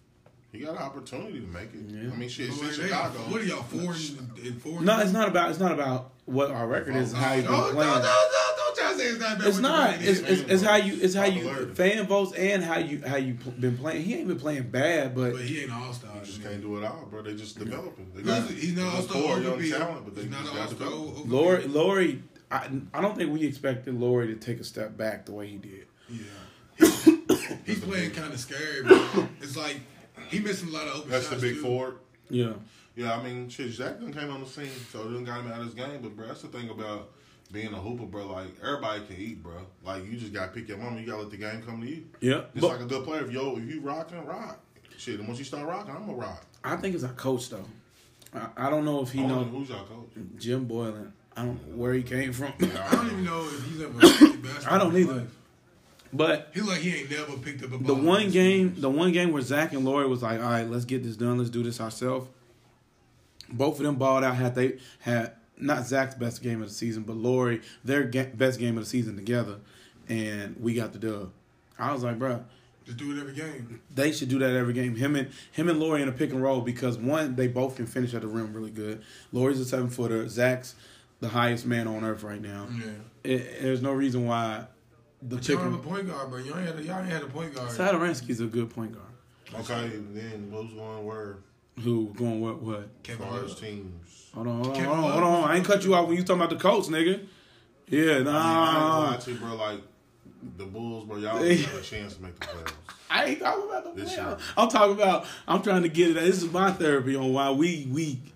he 0.53 0.59
got 0.59 0.73
an 0.73 0.79
opportunity 0.83 1.41
to 1.41 1.47
make 1.47 1.73
it. 1.75 1.81
Yeah. 1.89 2.13
I 2.13 2.17
mean, 2.17 2.29
shit, 2.29 2.49
it's 2.49 2.59
Boy, 2.59 2.65
in 2.67 2.71
they- 2.71 2.77
Chicago. 2.89 3.19
What 3.21 3.41
are 3.41 3.45
y'all 3.45 3.63
four 3.63 3.93
and, 3.95 4.39
and 4.45 4.63
four? 4.63 4.83
No, 4.83 5.01
it's 5.01 5.13
not 5.13 5.29
about. 5.29 5.51
It's 5.51 5.59
not 5.59 5.73
about 5.73 6.13
what 6.27 6.51
our 6.51 6.67
record 6.69 6.95
is. 6.97 7.13
How 7.13 7.35
he's 7.35 7.45
been 7.45 7.53
oh, 7.53 7.57
Don't, 7.57 7.65
don't, 7.65 7.75
playing. 7.75 7.91
don't, 7.91 8.03
don't, 8.03 8.57
don't 8.57 8.77
try 8.77 8.93
to 8.93 8.99
say 8.99 9.05
it's 9.07 9.19
not 9.19 9.37
about 9.37 9.49
It's 9.49 9.59
not. 9.59 10.03
It's, 10.03 10.21
it's, 10.21 10.43
it's 10.43 10.63
how 10.63 10.77
you. 10.77 10.99
It's 11.01 11.15
how 11.15 11.25
you 11.25 11.75
fan 11.75 12.07
votes 12.07 12.33
and 12.35 12.63
how 12.63 12.79
you 12.79 13.03
how 13.05 13.17
you 13.17 13.35
pl- 13.35 13.53
been 13.53 13.79
playing. 13.79 14.05
He 14.05 14.15
ain't 14.15 14.29
been 14.29 14.39
playing 14.39 14.71
bad, 14.71 15.15
but 15.15 15.33
But 15.33 15.41
he 15.41 15.63
ain't 15.63 15.71
an 15.71 15.77
all 15.83 15.93
star. 15.93 16.11
You 16.17 16.21
just 16.27 16.43
can't 16.43 16.61
do 16.61 16.77
it 16.77 16.85
all, 16.85 17.07
bro. 17.11 17.23
They 17.23 17.35
just 17.35 17.59
developing. 17.59 18.13
They 18.15 18.23
Listen, 18.23 18.55
he's 18.55 18.77
not 18.77 18.95
all-star 18.95 19.23
core 19.23 19.33
over 19.37 19.43
young 19.43 19.59
Beal. 19.59 19.79
talent, 19.79 20.05
but 20.05 20.15
they 20.15 20.23
He's 20.23 20.31
not 20.31 20.45
just 20.45 20.73
an 20.73 20.79
got 20.79 20.93
all-star 20.93 21.25
Lauri, 21.27 21.67
Lauri, 21.67 22.23
I, 22.51 22.69
I 22.93 23.01
don't 23.01 23.17
think 23.17 23.33
we 23.33 23.45
expected 23.47 23.99
Lauri 23.99 24.27
to 24.29 24.35
take 24.35 24.61
a 24.61 24.65
step 24.65 24.97
back 24.99 25.25
the 25.27 25.33
way 25.33 25.49
he 25.49 25.57
did. 25.57 25.87
Yeah. 26.11 26.21
He's 27.67 27.81
playing 27.81 28.11
kind 28.13 28.33
of 28.33 28.39
scary, 28.39 28.83
bro. 28.83 29.29
It's 29.41 29.57
like 29.57 29.81
he 30.33 30.41
missing 30.41 30.69
a 30.69 30.73
lot 30.73 30.87
of 30.89 30.97
open 30.97 31.11
That's 31.11 31.29
the 31.29 31.37
big 31.37 31.55
too. 31.55 31.63
forward. 31.63 31.99
Yeah, 32.31 32.53
Yeah, 32.97 33.17
I 33.17 33.23
mean, 33.23 33.49
shit, 33.49 33.71
Zach 33.73 34.01
done 34.01 34.13
came 34.13 34.31
on 34.31 34.41
the 34.41 34.47
scene, 34.49 34.69
so 34.91 35.01
it 35.03 35.13
done 35.13 35.25
got 35.25 35.41
him 35.41 35.53
out 35.53 35.61
of 35.61 35.67
his 35.67 35.75
game. 35.75 36.01
But, 36.03 36.17
bro, 36.17 36.27
that's 36.27 36.43
the 36.43 36.49
thing 36.49 36.71
about 36.71 37.11
being 37.53 37.73
a 37.73 37.77
hooper, 37.77 38.05
bro. 38.07 38.27
Like, 38.27 38.49
everybody 38.63 39.05
can 39.07 39.17
eat, 39.19 39.43
bro. 39.43 39.55
Like, 39.85 40.05
you 40.07 40.17
just 40.17 40.33
got 40.33 40.47
to 40.47 40.59
pick 40.59 40.69
your 40.69 40.79
mama. 40.79 40.99
You 41.01 41.07
got 41.07 41.17
to 41.17 41.23
let 41.23 41.31
the 41.31 41.37
game 41.37 41.63
come 41.63 41.81
to 41.83 41.87
you. 41.89 42.05
yeah. 42.21 42.43
Just 42.55 42.61
But 42.61 42.69
like 42.69 42.81
a 42.81 42.85
good 42.87 43.05
player. 43.05 43.25
If, 43.25 43.31
yo, 43.33 43.57
if 43.57 43.65
you 43.69 43.81
rocking, 43.81 44.25
rock. 44.25 44.61
Shit, 44.97 45.19
and 45.19 45.27
once 45.29 45.39
you 45.39 45.45
start 45.45 45.67
rocking, 45.69 45.95
I'm 45.95 46.07
going 46.07 46.19
to 46.19 46.27
rock. 46.27 46.45
I 46.65 46.77
think 46.77 46.95
it's 46.95 47.05
our 47.05 47.13
coach 47.13 47.49
though. 47.51 47.65
I, 48.35 48.47
I 48.57 48.71
don't 48.71 48.85
know 48.85 49.03
if 49.03 49.11
he 49.13 49.23
knows. 49.23 49.49
Who's 49.51 49.69
y'all 49.69 49.85
coach? 49.85 50.11
Jim 50.39 50.67
Boylen. 50.67 51.11
I 51.37 51.45
don't 51.45 51.69
know 51.71 51.77
where 51.77 51.93
he 51.95 52.03
came 52.03 52.33
from, 52.33 52.53
I 52.61 52.95
don't 52.95 53.07
even 53.07 53.25
know 53.25 53.45
if 53.47 53.65
he's 53.67 53.81
ever 53.81 53.93
played 53.99 54.43
basketball. 54.43 54.71
I 54.75 54.79
don't 54.79 54.97
either. 54.97 55.15
life. 55.15 55.37
But 56.13 56.51
He 56.53 56.61
like 56.61 56.81
he 56.81 56.95
ain't 56.95 57.11
never 57.11 57.37
picked 57.39 57.63
up 57.65 57.73
a 57.73 57.79
ball. 57.79 57.95
the 57.97 58.03
one 58.03 58.31
game, 58.31 58.75
the 58.79 58.91
one 58.91 59.13
game 59.13 59.33
where 59.33 59.41
Zach 59.43 59.73
and 59.73 59.85
Lauri 59.85 60.07
was 60.07 60.23
like, 60.23 60.41
"All 60.41 60.51
right, 60.51 60.69
let's 60.69 60.85
get 60.85 61.03
this 61.03 61.17
done. 61.17 61.39
Let's 61.39 61.51
do 61.51 61.63
this 61.63 61.81
ourselves." 61.81 62.29
Both 63.51 63.79
of 63.79 63.85
them 63.85 63.97
balled 63.97 64.25
out. 64.25 64.37
Had 64.37 64.55
they 64.55 64.79
had 65.01 65.33
not 65.59 65.87
Zach's 65.87 66.15
best 66.15 66.43
game 66.43 66.63
of 66.63 66.69
the 66.69 66.75
season, 66.75 67.03
but 67.03 67.17
Lauri 67.17 67.61
their 67.85 68.05
ga- 68.05 68.31
best 68.35 68.59
game 68.59 68.77
of 68.79 68.85
the 68.85 68.91
season 68.91 69.17
together, 69.17 69.57
and 70.09 70.57
we 70.61 70.75
got 70.75 70.93
the 70.93 70.99
dub. 70.99 71.31
I 71.79 71.93
was 71.93 72.03
like, 72.03 72.19
bro. 72.19 72.45
Just 72.85 72.99
do 72.99 73.17
it 73.17 73.21
every 73.21 73.33
game. 73.33 73.81
they 73.95 74.11
should 74.11 74.29
do 74.29 74.41
that 74.41 74.55
every 74.57 74.73
game. 74.75 74.97
Him 74.97 75.15
and 75.15 75.29
him 75.53 75.69
and 75.69 75.79
Lauri 75.79 76.03
in 76.03 76.09
a 76.09 76.13
pick 76.13 76.33
and 76.33 76.43
roll 76.43 76.61
because 76.61 76.99
one, 76.99 77.37
they 77.37 77.47
both 77.47 77.77
can 77.77 77.87
finish 77.87 78.13
at 78.13 78.23
the 78.23 78.27
rim 78.27 78.53
really 78.53 78.73
good. 78.73 79.03
Lauri's 79.33 79.61
a 79.61 79.65
seven 79.65 79.89
footer. 79.89 80.29
Zach's 80.29 80.75
the 81.21 81.29
highest 81.29 81.65
man 81.65 81.87
on 81.87 82.03
earth 82.03 82.25
right 82.25 82.43
now. 82.43 82.67
Yeah. 82.77 82.85
It, 83.23 83.63
there's 83.63 83.83
no 83.83 83.93
reason 83.93 84.27
why 84.27 84.65
the 85.23 85.37
But 85.37 85.49
y'all 85.49 85.57
pick 85.59 85.65
have 85.65 85.75
a 85.75 85.79
point 85.79 86.09
guard, 86.09 86.31
bro. 86.31 86.39
Y'all 86.41 86.59
ain't 86.59 86.67
had 86.67 86.79
a, 86.79 86.83
y'all 86.83 86.99
ain't 87.01 87.09
had 87.09 87.23
a 87.23 87.27
point 87.27 87.55
guard. 87.55 87.71
Satoransky's 87.71 88.41
a 88.41 88.47
good 88.47 88.71
point 88.71 88.93
guard. 88.93 89.07
Okay, 89.55 89.97
then 90.13 90.51
who's 90.53 90.73
going 90.73 91.05
where? 91.07 91.37
Who 91.83 92.13
going 92.15 92.41
what 92.41 92.63
what? 92.63 92.79
As 92.79 92.87
Kevin 93.03 93.27
far 93.27 93.39
as 93.39 93.51
Love. 93.51 93.61
teams. 93.61 94.31
Hold 94.35 94.47
on, 94.47 94.65
hold 94.65 94.77
on, 94.77 94.85
hold 94.85 94.99
on, 94.99 95.13
hold 95.13 95.25
on. 95.25 95.51
I 95.51 95.57
ain't 95.57 95.67
cut 95.67 95.85
you 95.85 95.95
off 95.95 96.09
when 96.09 96.17
you 96.17 96.23
talking 96.23 96.43
about 96.43 96.51
the 96.51 96.57
coach, 96.57 96.87
nigga. 96.87 97.27
Yeah, 97.89 98.01
I, 98.01 98.05
mean, 98.05 98.09
I 98.09 98.19
ain't 98.19 98.25
gonna 98.27 99.11
nah. 99.11 99.17
to 99.17 99.31
you, 99.31 99.37
bro. 99.39 99.55
Like, 99.57 99.81
the 100.57 100.65
Bulls, 100.65 101.05
bro, 101.05 101.19
y'all 101.19 101.39
don't 101.39 101.51
have 101.51 101.75
a 101.75 101.83
chance 101.83 102.17
to 102.17 102.23
make 102.23 102.39
the 102.41 102.47
playoffs. 102.47 102.73
I 103.11 103.25
ain't 103.27 103.41
talking 103.41 103.69
about 103.69 103.95
the 103.95 104.03
This 104.03 104.17
playoffs. 104.17 104.41
I'm 104.57 104.69
talking 104.69 104.95
about. 104.95 105.27
I'm 105.47 105.63
trying 105.63 105.83
to 105.83 105.89
get 105.89 106.11
it. 106.11 106.15
This 106.15 106.43
is 106.43 106.51
my 106.51 106.73
therapy 106.73 107.15
on 107.17 107.33
why 107.33 107.51
we 107.51 107.87
weak. 107.91 108.35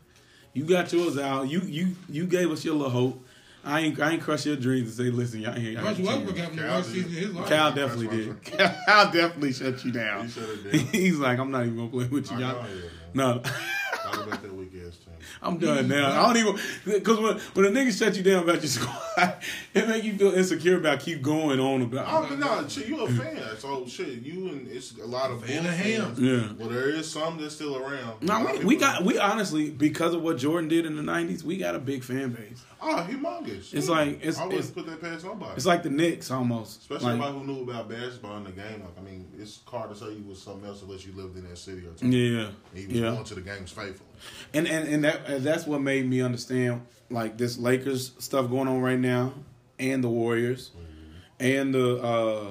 You 0.52 0.64
got 0.64 0.92
yours 0.92 1.18
out. 1.18 1.48
You 1.48 1.60
you 1.60 1.96
you 2.08 2.26
gave 2.26 2.50
us 2.50 2.64
your 2.64 2.74
little 2.74 2.90
hope. 2.90 3.25
I 3.66 3.80
ain't 3.80 4.01
I 4.01 4.12
ain't 4.12 4.22
crush 4.22 4.47
your 4.47 4.56
dreams 4.56 4.97
and 4.98 5.06
say, 5.06 5.10
listen, 5.12 5.40
y'all 5.40 5.55
ain't. 5.55 5.72
y'all 5.72 5.84
Russ 5.84 5.98
Westbrook 5.98 6.36
having 6.36 6.56
the 6.56 6.62
Cal 6.62 6.76
worst 6.76 6.90
season 6.93 7.10
of 7.10 7.16
his 7.16 7.34
life. 7.34 7.48
Cal 7.48 7.72
definitely 7.72 8.09
did. 8.16 8.43
Cal 8.44 9.10
definitely 9.12 9.52
shut 9.52 9.84
you 9.84 9.93
down. 9.93 10.26
He 10.26 10.30
shut 10.30 10.44
it 10.48 10.72
down. 10.72 10.86
He's 10.93 11.18
like, 11.18 11.38
I'm 11.38 11.51
not 11.51 11.64
even 11.64 11.76
gonna 11.76 11.88
play 11.90 12.06
with 12.06 12.30
you. 12.30 12.36
I 12.36 12.40
Y'all. 12.40 12.62
know, 12.62 12.68
yeah, 12.68 12.74
man. 12.74 12.90
No, 13.14 13.38
Talk 13.40 14.26
about 14.26 14.43
that 14.43 14.55
weak 14.55 14.72
ass 14.86 14.97
team. 14.98 15.14
I'm 15.43 15.59
done 15.59 15.88
now. 15.88 16.10
I 16.22 16.32
don't 16.32 16.36
even 16.36 16.60
because 16.84 17.18
when 17.18 17.38
when 17.55 17.64
a 17.66 17.70
nigga 17.80 17.97
shut 17.98 18.14
you 18.16 18.22
down 18.22 18.43
about 18.44 18.56
your 18.56 18.66
squad, 18.66 19.36
it 19.74 19.88
make 19.88 20.05
you 20.05 20.16
feel 20.16 20.32
insecure 20.34 20.76
about 20.76 21.01
keep 21.01 21.22
going 21.22 21.59
on 21.59 21.82
about. 21.82 22.06
Oh, 22.09 22.34
no, 22.36 22.68
shit, 22.68 22.86
you 22.86 23.01
a 23.01 23.09
fan, 23.09 23.43
so 23.59 23.86
shit, 23.86 24.22
you 24.22 24.48
and 24.48 24.68
it's 24.68 24.97
a 24.98 25.06
lot 25.06 25.30
of 25.30 25.44
Fan 25.44 25.62
Bulls 25.64 25.74
of 25.74 25.78
ham. 25.80 26.14
Yeah. 26.18 26.52
Well, 26.59 26.68
there 26.68 26.90
is 26.90 27.10
some 27.10 27.38
that's 27.38 27.55
still 27.55 27.76
around. 27.78 28.22
No, 28.22 28.44
we, 28.44 28.64
we 28.64 28.76
got 28.76 29.02
we 29.02 29.18
honestly 29.18 29.70
because 29.70 30.14
of 30.14 30.22
what 30.22 30.36
Jordan 30.36 30.68
did 30.68 30.84
in 30.86 30.94
the 30.97 31.02
'90s, 31.02 31.43
we 31.43 31.56
got 31.56 31.74
a 31.74 31.80
big 31.80 32.05
fan 32.05 32.32
base. 32.32 32.62
Oh, 32.80 33.06
humongous. 33.08 33.72
It's 33.72 33.86
Yeah. 33.88 33.94
like- 33.94 34.16
it's- 34.18 34.38
I 34.38 34.44
wouldn't 34.44 34.60
it's- 34.60 34.70
put 34.70 34.86
that 34.86 35.00
past 35.00 35.24
nobody. 35.24 35.52
It's 35.56 35.64
like 35.66 35.82
the 35.82 35.90
Knicks 35.90 36.30
almost. 36.30 36.80
Especially 36.82 37.06
Like, 37.06 37.14
anybody 37.14 37.38
who 37.38 37.44
knew 37.46 37.62
about 37.70 37.88
basketball 37.88 38.36
in 38.36 38.44
the 38.44 38.50
game. 38.52 38.80
Like, 38.82 38.98
I 38.98 39.00
mean, 39.02 39.26
it's 39.38 39.60
hard 39.66 39.90
to 39.90 39.96
say 39.96 40.12
you 40.12 40.24
was 40.28 40.40
something 40.42 40.66
else 40.68 40.82
unless 40.82 41.06
you 41.06 41.12
lived 41.14 41.36
in 41.36 41.48
that 41.48 41.56
city 41.56 41.80
or 41.82 41.96
something. 41.96 42.12
yeah, 42.12 42.48
He 42.74 42.86
was 42.86 42.96
yeah. 42.96 43.10
going 43.12 43.24
to 43.24 43.34
the 43.34 43.40
games 43.40 43.70
faithful. 43.72 44.06
and 44.52 44.66
and 44.68 44.88
and 44.88 45.04
that 45.04 45.26
and 45.28 45.42
that's 45.44 45.66
what 45.66 45.80
made 45.80 46.06
me 46.08 46.20
understand 46.20 46.82
like 47.10 47.38
this 47.38 47.56
Lakers 47.58 48.12
stuff 48.18 48.48
going 48.50 48.68
on 48.68 48.80
right 48.80 48.98
now, 49.00 49.32
and 49.78 50.02
the 50.04 50.08
Warriors, 50.08 50.70
and 51.40 51.74
the 51.74 51.96
uh, 52.02 52.46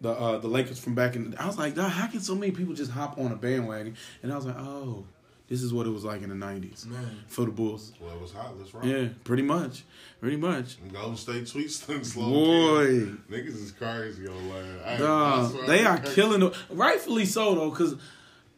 the 0.00 0.10
uh, 0.10 0.38
the 0.38 0.48
Lakers 0.48 0.78
from 0.78 0.94
back 0.94 1.14
in. 1.16 1.34
I 1.38 1.46
was 1.46 1.58
like, 1.58 1.76
how 1.76 2.06
can 2.06 2.20
so 2.20 2.34
many 2.34 2.52
people 2.52 2.74
just 2.74 2.90
hop 2.90 3.18
on 3.18 3.32
a 3.32 3.36
bandwagon? 3.36 3.96
And 4.22 4.32
I 4.32 4.36
was 4.36 4.46
like, 4.46 4.56
oh, 4.58 5.04
This 5.52 5.62
is 5.62 5.74
what 5.74 5.86
it 5.86 5.90
was 5.90 6.02
like 6.02 6.22
in 6.22 6.30
the 6.30 6.46
'90s 6.46 6.86
for 7.26 7.44
the 7.44 7.50
Bulls. 7.50 7.92
Well, 8.00 8.14
it 8.14 8.20
was 8.22 8.32
hot. 8.32 8.56
Let's 8.58 8.72
rock. 8.72 8.86
Yeah, 8.86 9.08
pretty 9.22 9.42
much, 9.42 9.84
pretty 10.18 10.38
much. 10.38 10.78
Golden 10.90 11.14
State 11.18 11.44
tweets 11.44 11.86
done 11.86 12.02
slow. 12.04 12.30
Boy. 12.30 13.00
down. 13.00 13.22
Niggas 13.30 13.62
is 13.62 13.72
crazy 13.72 14.26
on 14.26 14.48
land. 14.48 14.80
I- 14.82 14.94
I 14.94 14.96
Dog, 14.96 15.50
swear, 15.52 15.66
they 15.66 15.80
I'm 15.80 15.86
are 15.88 15.98
crazy. 15.98 16.14
killing, 16.14 16.40
the, 16.40 16.56
rightfully 16.70 17.26
so 17.26 17.54
though, 17.54 17.68
because 17.68 17.96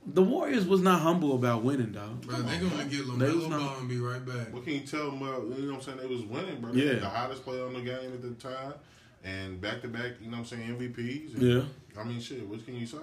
the 0.06 0.22
Warriors 0.22 0.66
was 0.68 0.82
not 0.82 1.00
humble 1.00 1.34
about 1.34 1.64
winning, 1.64 1.90
dog. 1.90 2.20
Bro, 2.28 2.42
they 2.42 2.58
gonna 2.58 2.84
get 2.84 2.90
They 2.92 2.98
was 3.00 3.44
LaMelo 3.44 3.50
not- 3.50 3.58
Ball 3.60 3.78
and 3.80 3.88
be 3.88 3.98
right 3.98 4.24
back. 4.24 4.54
What 4.54 4.62
can 4.62 4.74
you 4.74 4.80
tell 4.86 5.10
them 5.10 5.20
about? 5.20 5.42
You 5.48 5.64
know 5.66 5.72
what 5.72 5.74
I'm 5.78 5.82
saying? 5.82 5.98
They 5.98 6.06
was 6.06 6.22
winning, 6.22 6.60
bro. 6.60 6.70
They 6.74 6.86
Yeah. 6.86 6.94
the 7.00 7.08
hottest 7.08 7.42
player 7.42 7.66
on 7.66 7.72
the 7.72 7.80
game 7.80 8.12
at 8.12 8.22
the 8.22 8.30
time, 8.34 8.74
and 9.24 9.60
back 9.60 9.82
to 9.82 9.88
back. 9.88 10.12
You 10.20 10.26
know 10.30 10.38
what 10.38 10.52
I'm 10.52 10.58
saying? 10.58 10.68
MVPs. 10.78 11.34
And, 11.34 11.42
Yeah. 11.42 11.62
I 12.00 12.04
mean, 12.04 12.20
shit. 12.20 12.46
What 12.48 12.64
can 12.64 12.76
you 12.76 12.86
say? 12.86 12.98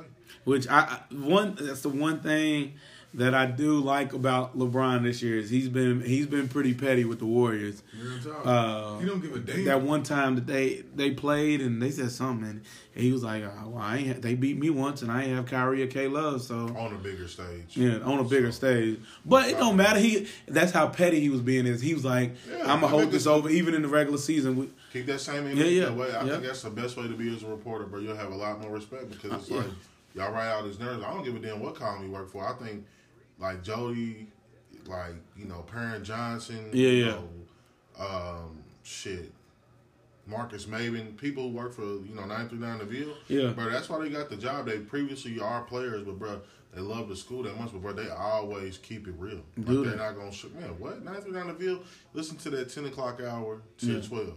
Which 0.46 0.66
I 0.70 0.80
I- 1.12 1.14
one 1.14 1.58
that's 1.60 1.82
the 1.82 1.90
one 1.90 2.22
thing 2.22 2.76
that 3.14 3.34
I 3.34 3.46
do 3.46 3.80
like 3.80 4.14
about 4.14 4.58
LeBron 4.58 5.04
this 5.04 5.22
year 5.22 5.38
is 5.38 5.50
he's 5.50 5.68
been 5.68 6.00
he's 6.02 6.28
been 6.28 6.48
pretty 6.48 6.74
petty 6.74 7.04
with 7.04 7.20
the 7.20 7.26
Warriors. 7.26 7.84
Uh, 8.46 8.98
he 9.00 9.06
don't 9.06 9.20
give 9.22 9.36
a 9.36 9.40
damn. 9.40 9.66
That 9.66 9.82
one 9.82 10.04
time 10.04 10.36
that 10.36 10.48
they 10.48 10.84
they 10.96 11.12
played 11.12 11.60
and 11.62 11.82
they 11.82 11.92
said 11.92 12.12
something 12.12 12.62
and 12.94 13.04
he 13.04 13.12
was 13.12 13.24
like, 13.24 13.44
oh, 13.44 13.70
well, 13.70 13.82
I 13.82 13.98
ain't, 13.98 14.22
they 14.22 14.36
beat 14.36 14.58
me 14.58 14.70
once 14.70 15.02
and 15.02 15.12
I 15.12 15.24
ain't 15.24 15.36
have 15.36 15.46
Kyrie 15.46 15.84
or 15.84 15.88
K 15.88 16.08
Love, 16.08 16.42
so 16.42 16.56
On 16.78 16.94
a 16.94 16.98
bigger 16.98 17.28
stage. 17.28 17.76
yeah, 17.76 18.00
on 18.00 18.20
a 18.20 18.24
bigger 18.24 18.52
stage. 18.52 19.00
But 19.26 19.50
it 19.50 19.58
don't 19.58 19.76
matter. 19.76 20.00
He 20.00 20.28
that's 20.48 20.72
how 20.72 20.88
petty 20.88 21.20
he 21.20 21.30
was 21.30 21.42
being. 21.42 21.66
Is 21.66 21.82
he 21.82 21.94
was 21.94 22.06
like, 22.06 22.34
Yeah, 22.50 22.60
"I'm 22.62 22.80
gonna 22.80 22.88
hold 22.88 23.12
this 23.12 23.28
over 23.28 23.50
even 23.50 23.74
in 23.74 23.82
the 23.82 23.88
regular 23.90 24.18
season. 24.20 24.56
We, 24.56 24.70
Keep 24.94 25.06
that 25.08 25.20
same 25.20 25.46
Yeah, 25.46 25.52
energy 25.52 25.70
yeah, 25.72 25.86
that 25.86 25.96
way. 25.96 26.12
I 26.14 26.24
yeah. 26.24 26.32
think 26.32 26.44
that's 26.44 26.62
the 26.64 26.70
best 26.70 26.96
way 26.98 27.08
to 27.10 27.14
be 27.14 27.34
as 27.36 27.44
a 27.44 27.48
reporter, 27.48 27.86
bro. 27.86 28.00
You'll 28.00 28.16
have 28.16 28.32
a 28.32 28.36
lot 28.36 28.62
more 28.62 28.72
respect 28.72 29.10
because 29.10 29.34
it's 29.34 29.52
Uh, 29.52 29.56
yeah. 29.56 29.62
like 29.62 29.70
y'all 30.16 30.32
write 30.34 30.48
out 30.50 30.66
his 30.66 30.80
nerves. 30.80 31.04
I 31.04 31.14
don't 31.14 31.24
give 31.24 31.36
a 31.36 31.40
damn 31.40 31.60
what 31.62 31.76
column 31.76 32.04
you 32.06 32.12
work 32.12 32.30
for. 32.30 32.46
I 32.48 32.54
think 32.54 32.86
like 33.42 33.64
Jody, 33.64 34.28
like 34.86 35.16
you 35.36 35.46
know 35.46 35.64
Perrin 35.64 36.04
Johnson, 36.04 36.70
Yeah, 36.72 36.90
you 36.90 37.06
yeah. 37.06 37.12
know, 37.12 37.30
um, 38.00 38.64
shit. 38.84 39.32
Marcus 40.28 40.66
Maven, 40.66 41.18
people 41.18 41.50
who 41.50 41.58
work 41.58 41.74
for 41.74 41.82
you 41.82 42.14
know 42.16 42.26
nine 42.26 42.48
three 42.48 42.60
nine 42.60 42.78
the 42.78 42.86
Ville, 42.86 43.16
Yeah. 43.28 43.50
bro. 43.52 43.70
That's 43.70 43.90
why 43.90 44.00
they 44.00 44.10
got 44.10 44.30
the 44.30 44.38
job. 44.38 44.68
They 44.68 44.78
previously 44.78 45.40
are 45.40 45.64
players, 45.64 46.04
but 46.04 46.20
bro, 46.20 46.40
they 46.74 46.80
love 46.80 47.10
the 47.10 47.16
school 47.16 47.44
that 47.44 47.60
much, 47.60 47.72
but 47.74 47.82
bro, 47.82 47.94
they 47.94 48.10
always 48.10 48.78
keep 48.78 49.08
it 49.08 49.16
real. 49.18 49.42
Like, 49.58 49.66
Do 49.66 49.84
they're 49.84 49.96
not 49.98 50.16
gonna 50.16 50.32
sh- 50.32 50.46
man. 50.58 50.80
What 50.80 51.04
nine 51.04 51.22
three 51.22 51.32
nine 51.34 51.48
the 51.48 51.54
Ville? 51.54 51.80
Listen 52.14 52.38
to 52.38 52.50
that 52.52 52.70
ten 52.70 52.86
o'clock 52.86 53.20
hour 53.22 53.62
to 53.80 53.86
Yeah. 53.86 54.02
twelve. 54.02 54.36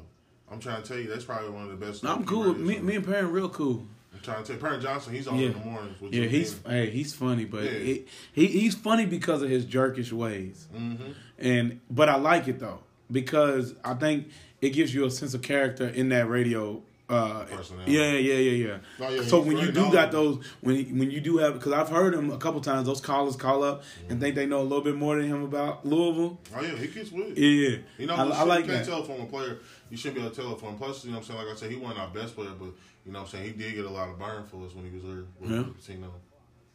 I'm 0.50 0.58
trying 0.58 0.82
to 0.82 0.88
tell 0.88 0.98
you, 0.98 1.08
that's 1.08 1.24
probably 1.24 1.50
one 1.50 1.64
of 1.64 1.70
the 1.78 1.86
best. 1.86 2.04
I'm 2.04 2.24
cool. 2.24 2.54
Me, 2.54 2.78
me 2.80 2.96
and 2.96 3.04
Perrin 3.04 3.30
real 3.30 3.48
cool. 3.48 3.86
Trying 4.24 4.42
to 4.42 4.52
tell 4.52 4.60
Perrin 4.60 4.80
Johnson, 4.80 5.14
he's 5.14 5.26
on 5.28 5.38
Yeah. 5.38 5.48
in 5.48 5.52
the 5.52 5.58
mornings. 5.60 6.00
With 6.00 6.14
Yeah, 6.14 6.24
he's 6.26 6.58
hey, 6.66 6.90
he's 6.90 7.14
funny, 7.14 7.44
but 7.44 7.64
Yeah. 7.64 7.78
he, 7.78 8.04
he 8.32 8.46
he's 8.46 8.74
funny 8.74 9.06
because 9.06 9.42
of 9.42 9.50
his 9.50 9.64
jerkish 9.66 10.12
ways. 10.12 10.66
Mhm. 10.74 11.14
And 11.38 11.80
but 11.90 12.08
I 12.08 12.16
like 12.16 12.48
it 12.48 12.58
though 12.58 12.80
because 13.10 13.74
I 13.84 13.94
think 13.94 14.28
it 14.60 14.70
gives 14.70 14.94
you 14.94 15.04
a 15.04 15.10
sense 15.10 15.34
of 15.34 15.42
character 15.42 15.86
in 15.86 16.08
that 16.10 16.28
radio. 16.28 16.82
Uh, 17.06 17.44
yeah, 17.86 18.12
yeah, 18.12 18.34
yeah, 18.34 18.50
yeah. 18.66 18.76
Oh, 18.98 19.10
yeah, 19.10 19.22
so 19.24 19.38
when 19.42 19.58
you 19.58 19.70
do 19.70 19.92
got 19.92 20.10
those, 20.10 20.42
when 20.62 20.98
when 20.98 21.10
you 21.10 21.20
do 21.20 21.36
have, 21.36 21.52
because 21.52 21.72
I've 21.72 21.90
heard 21.90 22.14
him 22.14 22.30
a 22.30 22.38
couple 22.38 22.62
times. 22.62 22.86
Those 22.86 23.02
callers 23.02 23.36
call 23.36 23.62
up 23.62 23.82
and 24.08 24.18
think 24.18 24.34
they 24.34 24.46
know 24.46 24.62
a 24.62 24.64
little 24.64 24.80
bit 24.80 24.96
more 24.96 25.14
than 25.20 25.26
him 25.28 25.42
about 25.42 25.84
Louisville. 25.84 26.40
Oh 26.56 26.62
yeah, 26.62 26.74
he 26.76 26.86
gets 26.86 27.12
with 27.12 27.36
it. 27.36 27.38
Yeah, 27.38 27.76
You 27.98 28.06
know, 28.06 28.14
I, 28.14 28.24
I, 28.24 28.28
I 28.38 28.42
like 28.44 28.64
you 28.64 28.72
can't 28.72 28.86
that. 28.86 28.90
tell 28.90 29.02
from 29.04 29.20
a 29.20 29.26
player. 29.26 29.58
You 29.90 29.98
shouldn't 29.98 30.14
be 30.16 30.22
able 30.22 30.34
to 30.34 30.42
tell 30.42 30.56
from. 30.56 30.78
Plus, 30.78 31.04
you 31.04 31.10
know 31.10 31.18
what 31.18 31.24
I'm 31.28 31.34
saying? 31.36 31.46
Like 31.46 31.54
I 31.54 31.58
said, 31.60 31.70
he 31.70 31.76
wasn't 31.76 32.00
our 32.00 32.08
best 32.08 32.34
player, 32.34 32.52
but 32.58 32.70
you 33.04 33.12
know 33.12 33.20
what 33.20 33.26
I'm 33.26 33.30
saying? 33.32 33.44
He 33.44 33.52
did 33.52 33.74
get 33.74 33.84
a 33.84 33.90
lot 33.90 34.08
of 34.08 34.18
burn 34.18 34.44
for 34.46 34.64
us 34.66 34.74
when 34.74 34.84
he 34.84 34.90
was 34.94 35.04
there 35.04 35.24
with 35.40 35.50
Yeah. 35.50 35.94
Pitino. 35.96 36.10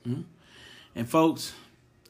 Mm-hmm. 0.08 0.22
And 0.96 1.10
folks, 1.10 1.54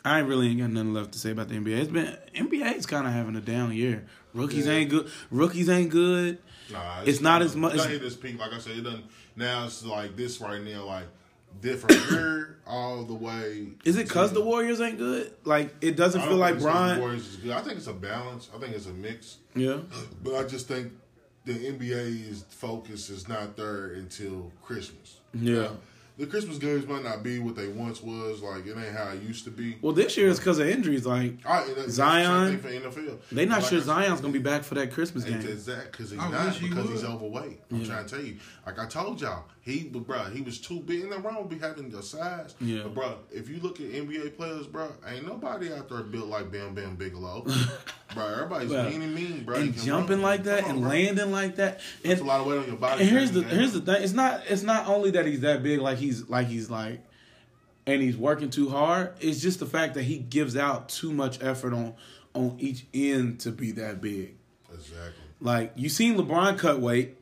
I 0.06 0.20
really 0.20 0.48
ain't 0.50 0.60
got 0.60 0.70
nothing 0.72 0.94
left 0.94 1.12
to 1.14 1.20
say 1.20 1.32
about 1.32 1.50
the 1.50 1.56
NBA. 1.56 1.78
It's 1.80 1.92
been 1.92 2.18
NBA's 2.36 2.86
kind 2.86 3.06
of 3.08 3.14
having 3.14 3.36
a 3.36 3.42
down 3.42 3.74
year. 3.74 4.06
Rookies 4.34 4.66
Yeah. 4.68 4.74
ain't 4.74 4.90
good. 4.90 5.10
Rookies 5.32 5.70
ain't 5.70 5.90
good. 5.92 6.38
Nah, 6.72 7.02
It's 7.06 7.20
not 7.22 7.42
as 7.42 7.56
much- 7.56 7.74
It's 7.74 7.84
not 7.84 7.92
hit 7.92 8.02
this 8.02 8.16
peak. 8.16 8.40
Like 8.40 8.54
I 8.54 8.60
said, 8.60 8.78
it 8.78 8.82
doesn't. 8.82 9.06
Now 9.36 9.66
it's 9.66 9.84
like 9.84 10.16
this 10.16 10.40
right 10.40 10.62
now, 10.64 10.86
like 10.86 11.06
different 11.62 12.00
here 12.10 12.60
all 12.68 13.04
the 13.06 13.14
way. 13.16 13.70
Is 13.84 13.98
it 13.98 14.08
because 14.08 14.32
the 14.34 14.42
Warriors 14.42 14.80
ain't 14.80 14.98
good? 15.00 15.34
Like 15.46 15.74
it 15.82 15.96
doesn't 15.96 16.22
feel 16.22 16.38
like 16.38 16.56
think 16.56 16.58
it's 16.58 16.66
'cause 16.66 16.90
the 16.90 16.94
Bron. 16.96 17.00
Warriors 17.00 17.28
is 17.28 17.36
good. 17.38 17.52
I 17.52 17.62
think 17.62 17.78
it's 17.78 17.88
a 17.88 17.94
balance. 17.94 18.50
I 18.56 18.60
think 18.60 18.76
it's 18.76 18.86
a 18.86 18.94
mix. 18.94 19.38
Yeah, 19.56 19.78
But 20.24 20.36
I 20.36 20.44
just 20.48 20.68
think 20.68 20.94
the 21.54 21.72
NBA's 21.72 22.46
focus 22.50 23.10
is 23.10 23.28
not 23.28 23.56
there 23.58 23.94
until 23.94 24.52
Christmas. 24.64 25.18
Yeah. 25.34 25.62
Now, 25.62 25.70
the 26.18 26.26
Christmas 26.28 26.58
games 26.58 26.86
might 26.86 27.02
not 27.04 27.24
be 27.24 27.40
what 27.40 27.56
they 27.56 27.70
once 27.70 28.02
was. 28.04 28.42
Like 28.42 28.66
it 28.68 28.76
ain't 28.78 28.94
how 28.96 29.12
it 29.14 29.22
used 29.22 29.46
to 29.46 29.52
be. 29.52 29.78
Well, 29.82 29.94
this 29.94 30.18
year 30.18 30.28
is 30.28 30.38
because 30.38 30.60
of 30.60 30.68
injuries. 30.68 31.06
Like 31.06 31.36
I, 31.46 31.64
that's 31.68 31.86
the 31.86 31.92
Zion, 31.92 32.60
same 32.62 32.82
thing 32.82 32.92
for 32.92 33.00
NFL. 33.02 33.18
they 33.32 33.46
not 33.46 33.62
Like 33.62 33.70
sure 33.70 33.78
I 33.78 33.82
said, 33.82 33.86
Zion's 33.86 34.20
gonna 34.22 34.34
be 34.34 34.40
back 34.40 34.64
for 34.64 34.76
that 34.76 34.92
Christmas 34.92 35.24
game. 35.24 35.40
exact 35.40 35.94
because 35.94 36.12
he's 36.12 36.20
I 36.20 36.30
not 36.30 36.48
wish 36.48 36.58
he 36.60 36.68
because 36.70 36.90
he's 36.90 37.04
overweight. 37.06 37.62
I'm 37.72 37.86
trying 37.86 38.06
to 38.06 38.10
tell 38.16 38.24
you, 38.24 38.36
like 38.66 38.78
I 38.78 38.86
told 38.86 39.22
y'all, 39.22 39.46
he, 39.62 39.84
but 39.84 40.08
bro, 40.08 40.24
he 40.26 40.42
was 40.42 40.60
too 40.60 40.80
big. 40.80 41.02
And 41.04 41.12
the 41.12 41.20
wrong 41.20 41.38
with 41.48 41.50
be 41.50 41.60
having 41.60 41.90
the 41.90 42.02
size. 42.02 42.56
Yeah. 42.62 42.84
But 42.84 42.94
bro, 42.94 43.18
if 43.32 43.50
you 43.50 43.60
look 43.60 43.80
at 43.80 43.88
NBA 43.88 44.36
players, 44.38 44.68
bro, 44.68 44.92
ain't 45.08 45.26
nobody 45.28 45.72
out 45.74 45.90
there 45.90 46.02
built 46.02 46.28
like 46.28 46.52
Bam 46.52 46.74
Bam 46.74 46.96
Bigelow. 46.96 47.46
bro, 48.14 48.26
everybody's 48.26 48.70
Well, 48.70 48.90
mean 48.90 49.02
and 49.02 49.14
mean, 49.16 49.44
bro. 49.44 49.58
And 49.58 49.74
jumping 49.76 50.16
run. 50.18 50.22
like 50.24 50.44
that 50.44 50.64
on, 50.64 50.70
and 50.72 50.80
bro. 50.82 50.90
landing 50.90 51.32
like 51.32 51.58
that. 51.58 51.82
That's 52.04 52.20
And, 52.20 52.22
a 52.22 52.32
lot 52.32 52.40
of 52.42 52.48
weight 52.48 52.60
on 52.60 52.68
your 52.68 52.78
body. 52.78 53.02
and 53.02 53.10
here's 53.10 53.32
the 53.32 53.42
Damn. 53.42 53.50
here's 53.52 53.74
the 53.74 53.82
thing. 53.82 54.02
It's 54.02 54.14
not 54.14 54.42
it's 54.48 54.64
not 54.64 54.88
only 54.88 55.12
that 55.12 55.26
he's 55.26 55.42
that 55.42 55.62
big. 55.62 55.80
Like 55.82 55.98
he's 55.98 56.28
like 56.30 56.48
he's 56.48 56.70
like, 56.70 57.02
and 57.86 58.02
he's 58.02 58.16
working 58.18 58.50
too 58.50 58.70
hard. 58.70 59.14
It's 59.20 59.42
just 59.42 59.60
the 59.60 59.66
fact 59.66 59.94
that 59.96 60.04
he 60.04 60.18
gives 60.20 60.56
out 60.56 60.90
too 60.90 61.12
much 61.12 61.42
effort 61.44 61.74
on 61.74 61.96
on 62.34 62.56
each 62.60 62.86
end 62.94 63.40
to 63.42 63.52
be 63.52 63.72
that 63.74 64.00
big. 64.02 64.36
Exactly. 64.74 65.14
Like 65.42 65.74
you 65.76 65.90
seen 65.90 66.16
LeBron 66.18 66.58
cut 66.58 66.80
weight. 66.80 67.18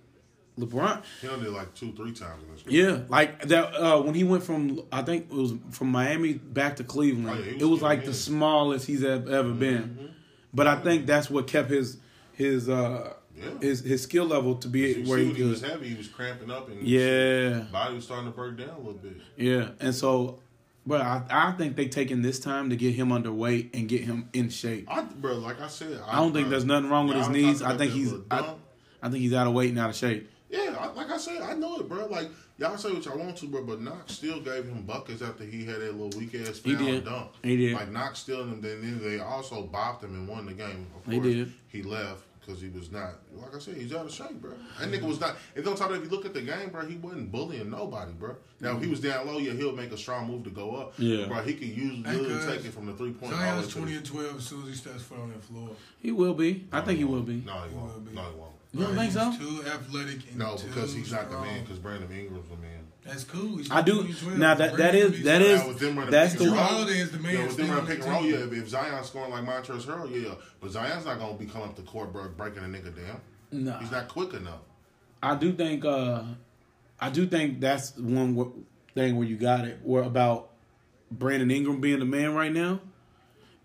LeBron, 0.59 1.01
He 1.21 1.27
only 1.27 1.45
did 1.45 1.53
like 1.53 1.73
two, 1.75 1.91
three 1.93 2.11
times 2.13 2.43
in 2.43 2.51
this. 2.51 2.63
game. 2.63 2.85
yeah, 2.85 2.99
like 3.09 3.47
that 3.47 3.75
uh, 3.75 4.01
when 4.01 4.15
he 4.15 4.23
went 4.23 4.43
from 4.43 4.81
I 4.91 5.01
think 5.03 5.27
it 5.31 5.35
was 5.35 5.53
from 5.71 5.89
Miami 5.91 6.33
back 6.33 6.77
to 6.77 6.83
Cleveland. 6.83 7.29
Oh, 7.29 7.33
yeah, 7.33 7.53
was 7.53 7.61
it 7.61 7.65
was 7.65 7.81
like 7.81 7.99
skinny 7.99 8.11
the 8.11 8.17
smallest 8.17 8.87
he's 8.87 9.03
ever, 9.03 9.29
ever 9.35 9.51
been. 9.53 10.11
But 10.53 10.65
I 10.67 10.77
think 10.77 11.05
that's 11.05 11.29
what 11.29 11.45
kept 11.47 11.69
his 11.69 11.97
his 12.33 12.67
uh 12.69 13.13
Yeah. 13.37 13.49
his 13.61 13.81
his 13.81 14.01
skill 14.01 14.25
level 14.25 14.55
to 14.55 14.67
be 14.67 15.03
where 15.05 15.19
he 15.19 15.31
he 15.33 15.43
was 15.43 15.61
heavy, 15.61 15.89
he 15.89 15.95
was 15.95 16.07
cramping 16.07 16.49
up 16.49 16.67
and 16.69 16.81
Yeah, 16.81 17.65
body 17.71 17.93
was 17.95 18.05
starting 18.05 18.25
to 18.25 18.35
break 18.35 18.57
down 18.57 18.69
a 18.69 18.77
little 18.77 18.93
bit. 18.93 19.17
yeah, 19.35 19.69
and 19.79 19.93
so, 19.93 20.39
but 20.87 21.01
I 21.01 21.21
I 21.29 21.51
think 21.51 21.75
they 21.75 21.87
taking 21.87 22.23
this 22.23 22.39
time 22.39 22.71
to 22.71 22.75
get 22.75 22.95
him 22.95 23.09
underweight 23.09 23.75
and 23.75 23.87
get 23.87 24.01
him 24.01 24.29
in 24.33 24.49
shape. 24.49 24.87
I, 24.89 25.03
bro, 25.03 25.35
like 25.35 25.61
I 25.61 25.67
said, 25.67 25.99
I 26.07 26.15
don't 26.15 26.33
think 26.33 26.45
bro, 26.45 26.51
there's 26.51 26.65
nothing 26.65 26.89
wrong 26.89 27.07
with 27.07 27.17
y'all 27.17 27.27
his 27.27 27.33
knees. 27.35 27.61
I 27.61 27.77
think 27.77 27.91
he's 27.91 28.11
I. 28.31 28.55
I 28.99 29.09
think 29.09 29.21
he's 29.21 29.33
out 29.33 29.45
of 29.45 29.53
weight 29.53 29.69
and 29.69 29.77
out 29.77 29.91
of 29.91 29.95
shape. 29.95 30.27
Yeah, 30.79 30.87
I, 30.89 30.93
like 30.93 31.09
I 31.11 31.17
said, 31.17 31.41
I 31.41 31.53
know 31.53 31.77
it, 31.77 31.87
bro. 31.89 32.07
Like 32.07 32.29
y'all 32.57 32.77
say 32.77 32.91
what 32.93 33.05
y'all 33.05 33.17
want 33.17 33.37
to, 33.37 33.47
bro, 33.47 33.63
but 33.63 33.81
Knox 33.81 34.13
still 34.13 34.39
gave 34.41 34.65
him 34.65 34.83
buckets 34.83 35.21
after 35.21 35.43
he 35.43 35.65
had 35.65 35.81
that 35.81 35.95
little 35.97 36.19
weak 36.19 36.35
ass 36.35 36.59
He 36.59 36.75
foul 36.75 36.85
did. 36.85 37.05
dunk. 37.05 37.31
He 37.43 37.57
did. 37.57 37.73
Like 37.73 37.91
Knox 37.91 38.19
still, 38.19 38.41
and 38.43 38.61
then, 38.63 38.81
then 38.81 39.01
they 39.03 39.19
also 39.19 39.65
bopped 39.67 40.03
him 40.03 40.13
and 40.13 40.27
won 40.27 40.45
the 40.45 40.53
game. 40.53 40.87
Of 40.95 41.11
He 41.11 41.19
course, 41.19 41.33
did. 41.33 41.53
He 41.69 41.83
left 41.83 42.23
because 42.39 42.61
he 42.61 42.69
was 42.69 42.91
not. 42.91 43.15
Like 43.35 43.53
I 43.55 43.59
said, 43.59 43.75
he's 43.75 43.93
out 43.93 44.05
of 44.05 44.11
shape, 44.11 44.41
bro. 44.41 44.51
That 44.79 44.89
nigga 44.89 45.01
was 45.03 45.19
not. 45.19 45.35
It 45.53 45.63
don't 45.65 45.75
talk. 45.77 45.89
About 45.89 46.01
if 46.01 46.09
you 46.09 46.15
look 46.15 46.25
at 46.25 46.33
the 46.33 46.41
game, 46.41 46.69
bro, 46.69 46.85
he 46.85 46.95
wasn't 46.95 47.29
bullying 47.31 47.69
nobody, 47.69 48.11
bro. 48.13 48.35
Now 48.61 48.77
if 48.77 48.83
he 48.83 48.89
was 48.89 49.01
down 49.01 49.27
low, 49.27 49.37
yeah, 49.37 49.51
he'll 49.53 49.75
make 49.75 49.91
a 49.91 49.97
strong 49.97 50.27
move 50.27 50.43
to 50.45 50.49
go 50.49 50.75
up. 50.77 50.93
Yeah. 50.97 51.27
bro, 51.27 51.41
he 51.43 51.53
could 51.53 51.67
use 51.67 52.05
Hey, 52.05 52.17
take 52.55 52.65
it 52.65 52.73
from 52.73 52.85
the 52.85 52.93
three 52.93 53.11
point. 53.11 53.33
Zion's 53.33 53.67
20 53.67 53.95
and 53.97 54.05
12 54.05 54.37
as 54.37 54.43
soon 54.45 54.61
as 54.63 54.69
he 54.69 54.75
steps 54.75 55.03
foot 55.03 55.19
on 55.19 55.29
that 55.29 55.43
floor. 55.43 55.69
He 56.01 56.11
will 56.11 56.33
be. 56.33 56.67
I 56.71 56.81
think 56.81 56.97
he 56.99 57.03
will 57.05 57.21
be. 57.21 57.43
No, 57.45 57.53
he 57.63 57.69
He 57.69 57.75
will 57.75 57.99
be. 57.99 58.15
No, 58.15 58.21
he 58.23 58.35
won't. 58.37 58.46
You 58.73 58.81
don't 58.85 58.95
think 58.95 59.11
so? 59.11 59.33
Too 59.37 59.63
athletic 59.65 60.29
and 60.29 60.37
No, 60.37 60.55
too 60.55 60.67
because 60.67 60.93
he's 60.93 61.11
not 61.11 61.29
the 61.31 61.39
man. 61.39 61.63
Because 61.63 61.79
Brandon 61.79 62.11
Ingram's 62.11 62.49
the 62.49 62.57
man. 62.57 62.71
That's 63.05 63.23
cool. 63.23 63.57
He's 63.57 63.71
I 63.71 63.81
do 63.81 63.93
20 64.03 64.09
and 64.09 64.19
12. 64.19 64.37
now 64.37 64.53
that 64.55 64.71
that 64.71 64.77
Brandon 64.91 65.01
is 65.01 65.11
Beal 65.11 65.23
that 65.23 65.41
is- 65.41 65.61
is 65.61 65.67
with 65.67 65.79
them 65.79 65.95
running 65.97 66.11
that's 66.11 66.33
the 66.33 66.43
and 66.43 66.53
Holiday 66.55 66.99
is 66.99 67.11
the 67.11 67.19
man 67.19 67.33
Yeah, 67.33 67.47
with 67.47 67.57
them 67.57 67.69
running 67.69 67.85
pick 67.87 67.99
and 68.03 68.11
roll, 68.11 68.25
yeah. 68.25 68.35
If, 68.37 68.53
if 68.53 68.67
Zion's 68.69 69.07
scoring 69.07 69.31
like 69.31 69.45
Montrezl 69.45 69.85
Harrell, 69.85 70.23
yeah. 70.23 70.33
But 70.59 70.71
Zion's 70.71 71.05
not 71.05 71.17
gonna 71.19 71.37
be 71.37 71.45
coming 71.45 71.69
up 71.69 71.75
the 71.77 71.83
court, 71.83 72.11
bro, 72.11 72.27
breaking 72.29 72.63
a 72.63 72.67
nigga 72.67 72.93
down. 72.95 73.21
no. 73.51 73.77
He's 73.79 73.91
not 73.91 74.09
quick 74.09 74.33
enough. 74.33 74.59
I 75.23 75.35
do 75.35 75.53
think 75.53 75.85
uh 75.85 76.23
I 76.99 77.09
do 77.09 77.25
think 77.27 77.61
that's 77.61 77.95
one 77.97 78.35
wh- 78.35 78.93
thing 78.93 79.15
where 79.15 79.27
you 79.27 79.37
got 79.37 79.65
it. 79.65 79.79
Where 79.83 80.03
about 80.03 80.49
Brandon 81.09 81.49
Ingram 81.49 81.79
being 81.79 81.99
the 81.99 82.05
man 82.05 82.33
right 82.35 82.51
now 82.51 82.81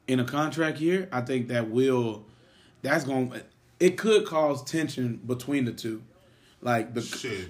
in 0.06 0.20
a 0.20 0.24
contract 0.24 0.80
year, 0.80 1.08
I 1.10 1.22
think 1.22 1.48
that 1.48 1.68
will 1.68 2.24
that's 2.82 3.04
going 3.04 3.30
to 3.30 3.42
it 3.82 3.96
could 3.98 4.24
cause 4.26 4.62
tension 4.64 5.20
between 5.26 5.64
the 5.64 5.72
two. 5.72 6.02
Like 6.60 6.94
the 6.94 7.00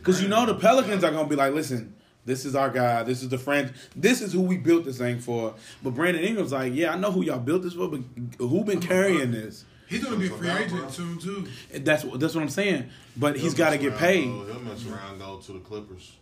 cuz 0.03 0.23
you 0.23 0.29
know 0.29 0.47
the 0.47 0.55
Brandon- 0.55 0.61
Pelicans 0.85 1.05
are 1.05 1.11
going 1.11 1.25
to 1.27 1.31
be 1.31 1.37
like, 1.37 1.53
"Listen, 1.53 1.95
this 2.25 2.45
is 2.47 2.55
our 2.55 2.71
guy. 2.71 3.03
This 3.03 3.23
is 3.23 3.29
the 3.29 3.37
friend. 3.39 3.73
This 3.95 4.23
is 4.23 4.33
who 4.33 4.41
we 4.41 4.57
built 4.57 4.85
this 4.87 4.99
thing 4.99 5.19
for." 5.21 5.55
But 5.83 5.91
Brandon 5.91 6.23
Ingram's 6.25 6.53
like, 6.53 6.73
"Yeah, 6.75 6.93
I 6.95 6.97
know 6.97 7.13
who 7.13 7.23
y'all 7.23 7.39
built 7.39 7.63
this 7.63 7.75
for, 7.75 7.89
but 7.89 8.01
who 8.39 8.65
been 8.65 8.81
carrying 8.81 9.31
this?" 9.31 9.65
He's 9.89 10.03
going 10.03 10.15
to 10.15 10.21
be 10.21 10.35
a 10.35 10.39
free 10.39 10.49
agent 10.49 10.71
bro. 10.81 10.89
soon, 10.89 11.19
too. 11.19 11.47
That's 11.75 12.03
what 12.05 12.19
that's 12.19 12.35
what 12.35 12.41
I'm 12.41 12.49
saying. 12.49 12.89
But 13.15 13.35
he's 13.35 13.43
he's 13.43 13.55
got 13.55 13.71
to 13.71 13.79
get 13.79 13.99
paid. 13.99 14.25
go- 14.25 14.47
He'll 14.47 14.61
mess 14.61 14.87
around, 14.87 15.11
and 15.11 15.19
go 15.21 15.37
to 15.37 15.53
the 15.53 15.59
Clippers. 15.59 16.13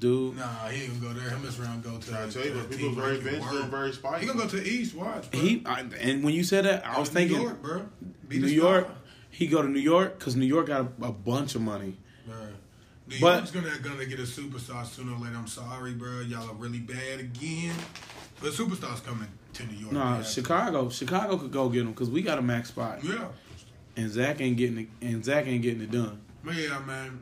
dude. 0.00 0.36
Nah, 0.36 0.66
he 0.68 0.82
ain't 0.84 1.00
gonna 1.00 1.14
go 1.14 1.20
there. 1.20 1.30
He'll 1.30 1.38
mess 1.38 1.60
around 1.60 1.84
go 1.84 1.96
to. 1.98 2.12
I 2.20 2.28
tell 2.28 2.44
you, 2.44 2.50
to 2.54 2.56
but 2.56 2.64
a 2.64 2.68
people 2.68 2.88
team 2.88 2.94
very 2.96 3.06
where 3.06 3.12
he 3.12 3.18
can 3.20 3.30
Vince 3.30 3.44
doing 3.50 3.62
work. 3.62 3.70
very 3.70 3.92
spicy. 3.92 4.20
He 4.22 4.26
gonna 4.26 4.40
go 4.42 4.48
to 4.48 4.56
the 4.56 4.68
East. 4.68 4.94
Watch, 4.96 5.30
bro. 5.30 5.40
He 5.40 5.62
I, 5.64 5.84
and 6.00 6.24
when 6.24 6.34
you 6.34 6.42
said 6.42 6.64
that, 6.64 6.84
I 6.84 6.98
was 6.98 7.10
thinking 7.10 7.38
New 7.38 7.44
thinking 7.48 7.62
York, 7.62 7.62
bro. 7.62 8.08
Be 8.28 8.38
New 8.40 8.46
York. 8.48 8.84
star. 8.86 8.96
He 9.32 9.46
go 9.48 9.62
to 9.62 9.68
New 9.68 9.80
York 9.80 10.18
because 10.18 10.36
New 10.36 10.46
York 10.46 10.66
got 10.68 10.82
a, 10.82 11.06
a 11.06 11.12
bunch 11.12 11.54
of 11.56 11.62
money. 11.62 11.96
Bro. 12.26 12.36
New 13.08 13.18
But- 13.20 13.34
York's 13.36 13.50
gonna 13.50 13.78
gonna 13.82 14.04
get 14.06 14.20
a 14.20 14.22
superstar 14.24 14.86
sooner 14.86 15.12
or 15.14 15.18
later. 15.18 15.36
I'm 15.36 15.48
sorry, 15.48 15.94
bro. 15.94 16.20
Y'all 16.20 16.48
are 16.48 16.54
really 16.54 16.78
bad 16.78 17.18
again. 17.18 17.74
But 18.40 18.52
superstars 18.52 19.02
coming 19.04 19.28
to 19.54 19.66
New 19.66 19.76
York. 19.78 19.92
No, 19.92 19.98
They 20.00 20.04
have 20.18 20.26
to. 20.26 20.30
Chicago. 20.32 20.88
Chicago 20.90 21.38
could 21.38 21.50
go 21.50 21.68
get 21.68 21.80
him 21.82 21.88
because 21.92 22.10
we 22.10 22.22
got 22.22 22.38
a 22.38 22.42
max 22.42 22.68
spot, 22.68 23.02
Yeah. 23.02 23.28
and 23.96 24.10
Zach 24.10 24.40
ain't 24.40 24.56
getting 24.56 24.78
it. 24.78 24.88
And 25.00 25.24
Zach 25.24 25.46
ain't 25.46 25.62
getting 25.62 25.80
it 25.82 25.90
done. 25.90 26.20
Yeah, 26.44 26.78
man. 26.80 27.20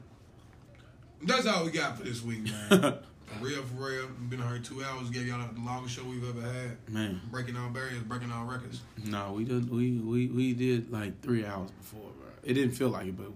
That's 1.23 1.47
all 1.47 1.65
we 1.65 1.71
got 1.71 1.97
for 1.99 2.05
this 2.05 2.23
week, 2.23 2.45
man. 2.71 2.99
real, 3.41 3.63
for 3.63 3.89
real. 3.89 4.07
We've 4.21 4.31
been 4.31 4.43
here 4.43 4.59
two 4.59 4.83
hours. 4.83 5.11
Gave 5.11 5.27
y'all 5.27 5.47
the 5.53 5.61
longest 5.61 5.95
show 5.97 6.05
we've 6.05 6.29
ever 6.29 6.41
had. 6.41 6.77
Man, 6.89 7.21
Breaking 7.31 7.57
all 7.57 7.69
barriers, 7.71 8.03
breaking 8.03 8.31
all 8.33 8.45
records. 8.45 8.81
no, 9.05 9.33
we 9.33 9.45
did. 9.45 9.71
We 9.71 9.99
we 9.99 10.27
we 10.29 10.53
did 10.53 10.91
like 10.93 11.21
three 11.23 11.45
hours 11.45 11.71
before, 11.71 12.01
bro. 12.19 12.29
It 12.43 12.55
didn't 12.55 12.73
feel 12.73 12.89
like 12.89 13.07
it, 13.07 13.17
but 13.17 13.31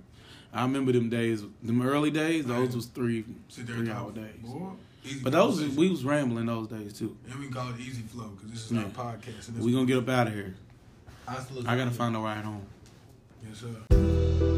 I 0.52 0.62
remember 0.62 0.92
them 0.92 1.10
days, 1.10 1.42
them 1.62 1.82
early 1.86 2.10
days. 2.10 2.46
Those 2.46 2.74
was 2.74 2.86
three 2.86 3.24
Sit 3.48 3.66
there 3.66 3.76
three 3.76 3.90
hour 3.90 4.10
days. 4.12 4.36
Boy, 4.42 4.70
But 5.22 5.32
those 5.32 5.60
we 5.76 5.90
was 5.90 6.04
rambling 6.04 6.46
those 6.46 6.68
days 6.68 6.98
too. 6.98 7.16
And 7.30 7.38
we 7.38 7.46
can 7.46 7.54
call 7.54 7.70
it 7.70 7.80
easy 7.80 8.02
flow 8.02 8.28
because 8.30 8.50
this 8.50 8.64
is 8.66 8.72
not 8.72 8.86
a 8.86 8.90
podcast. 8.90 9.52
We 9.58 9.72
gonna 9.72 9.86
get 9.86 9.98
up 9.98 10.08
out 10.08 10.28
of 10.28 10.34
here. 10.34 10.54
La 11.26 11.36
I 11.66 11.76
gotta 11.76 11.90
find 11.90 12.14
a 12.16 12.18
ride 12.18 12.44
home. 12.44 12.66
Yes, 13.46 13.60
sir. 13.60 14.50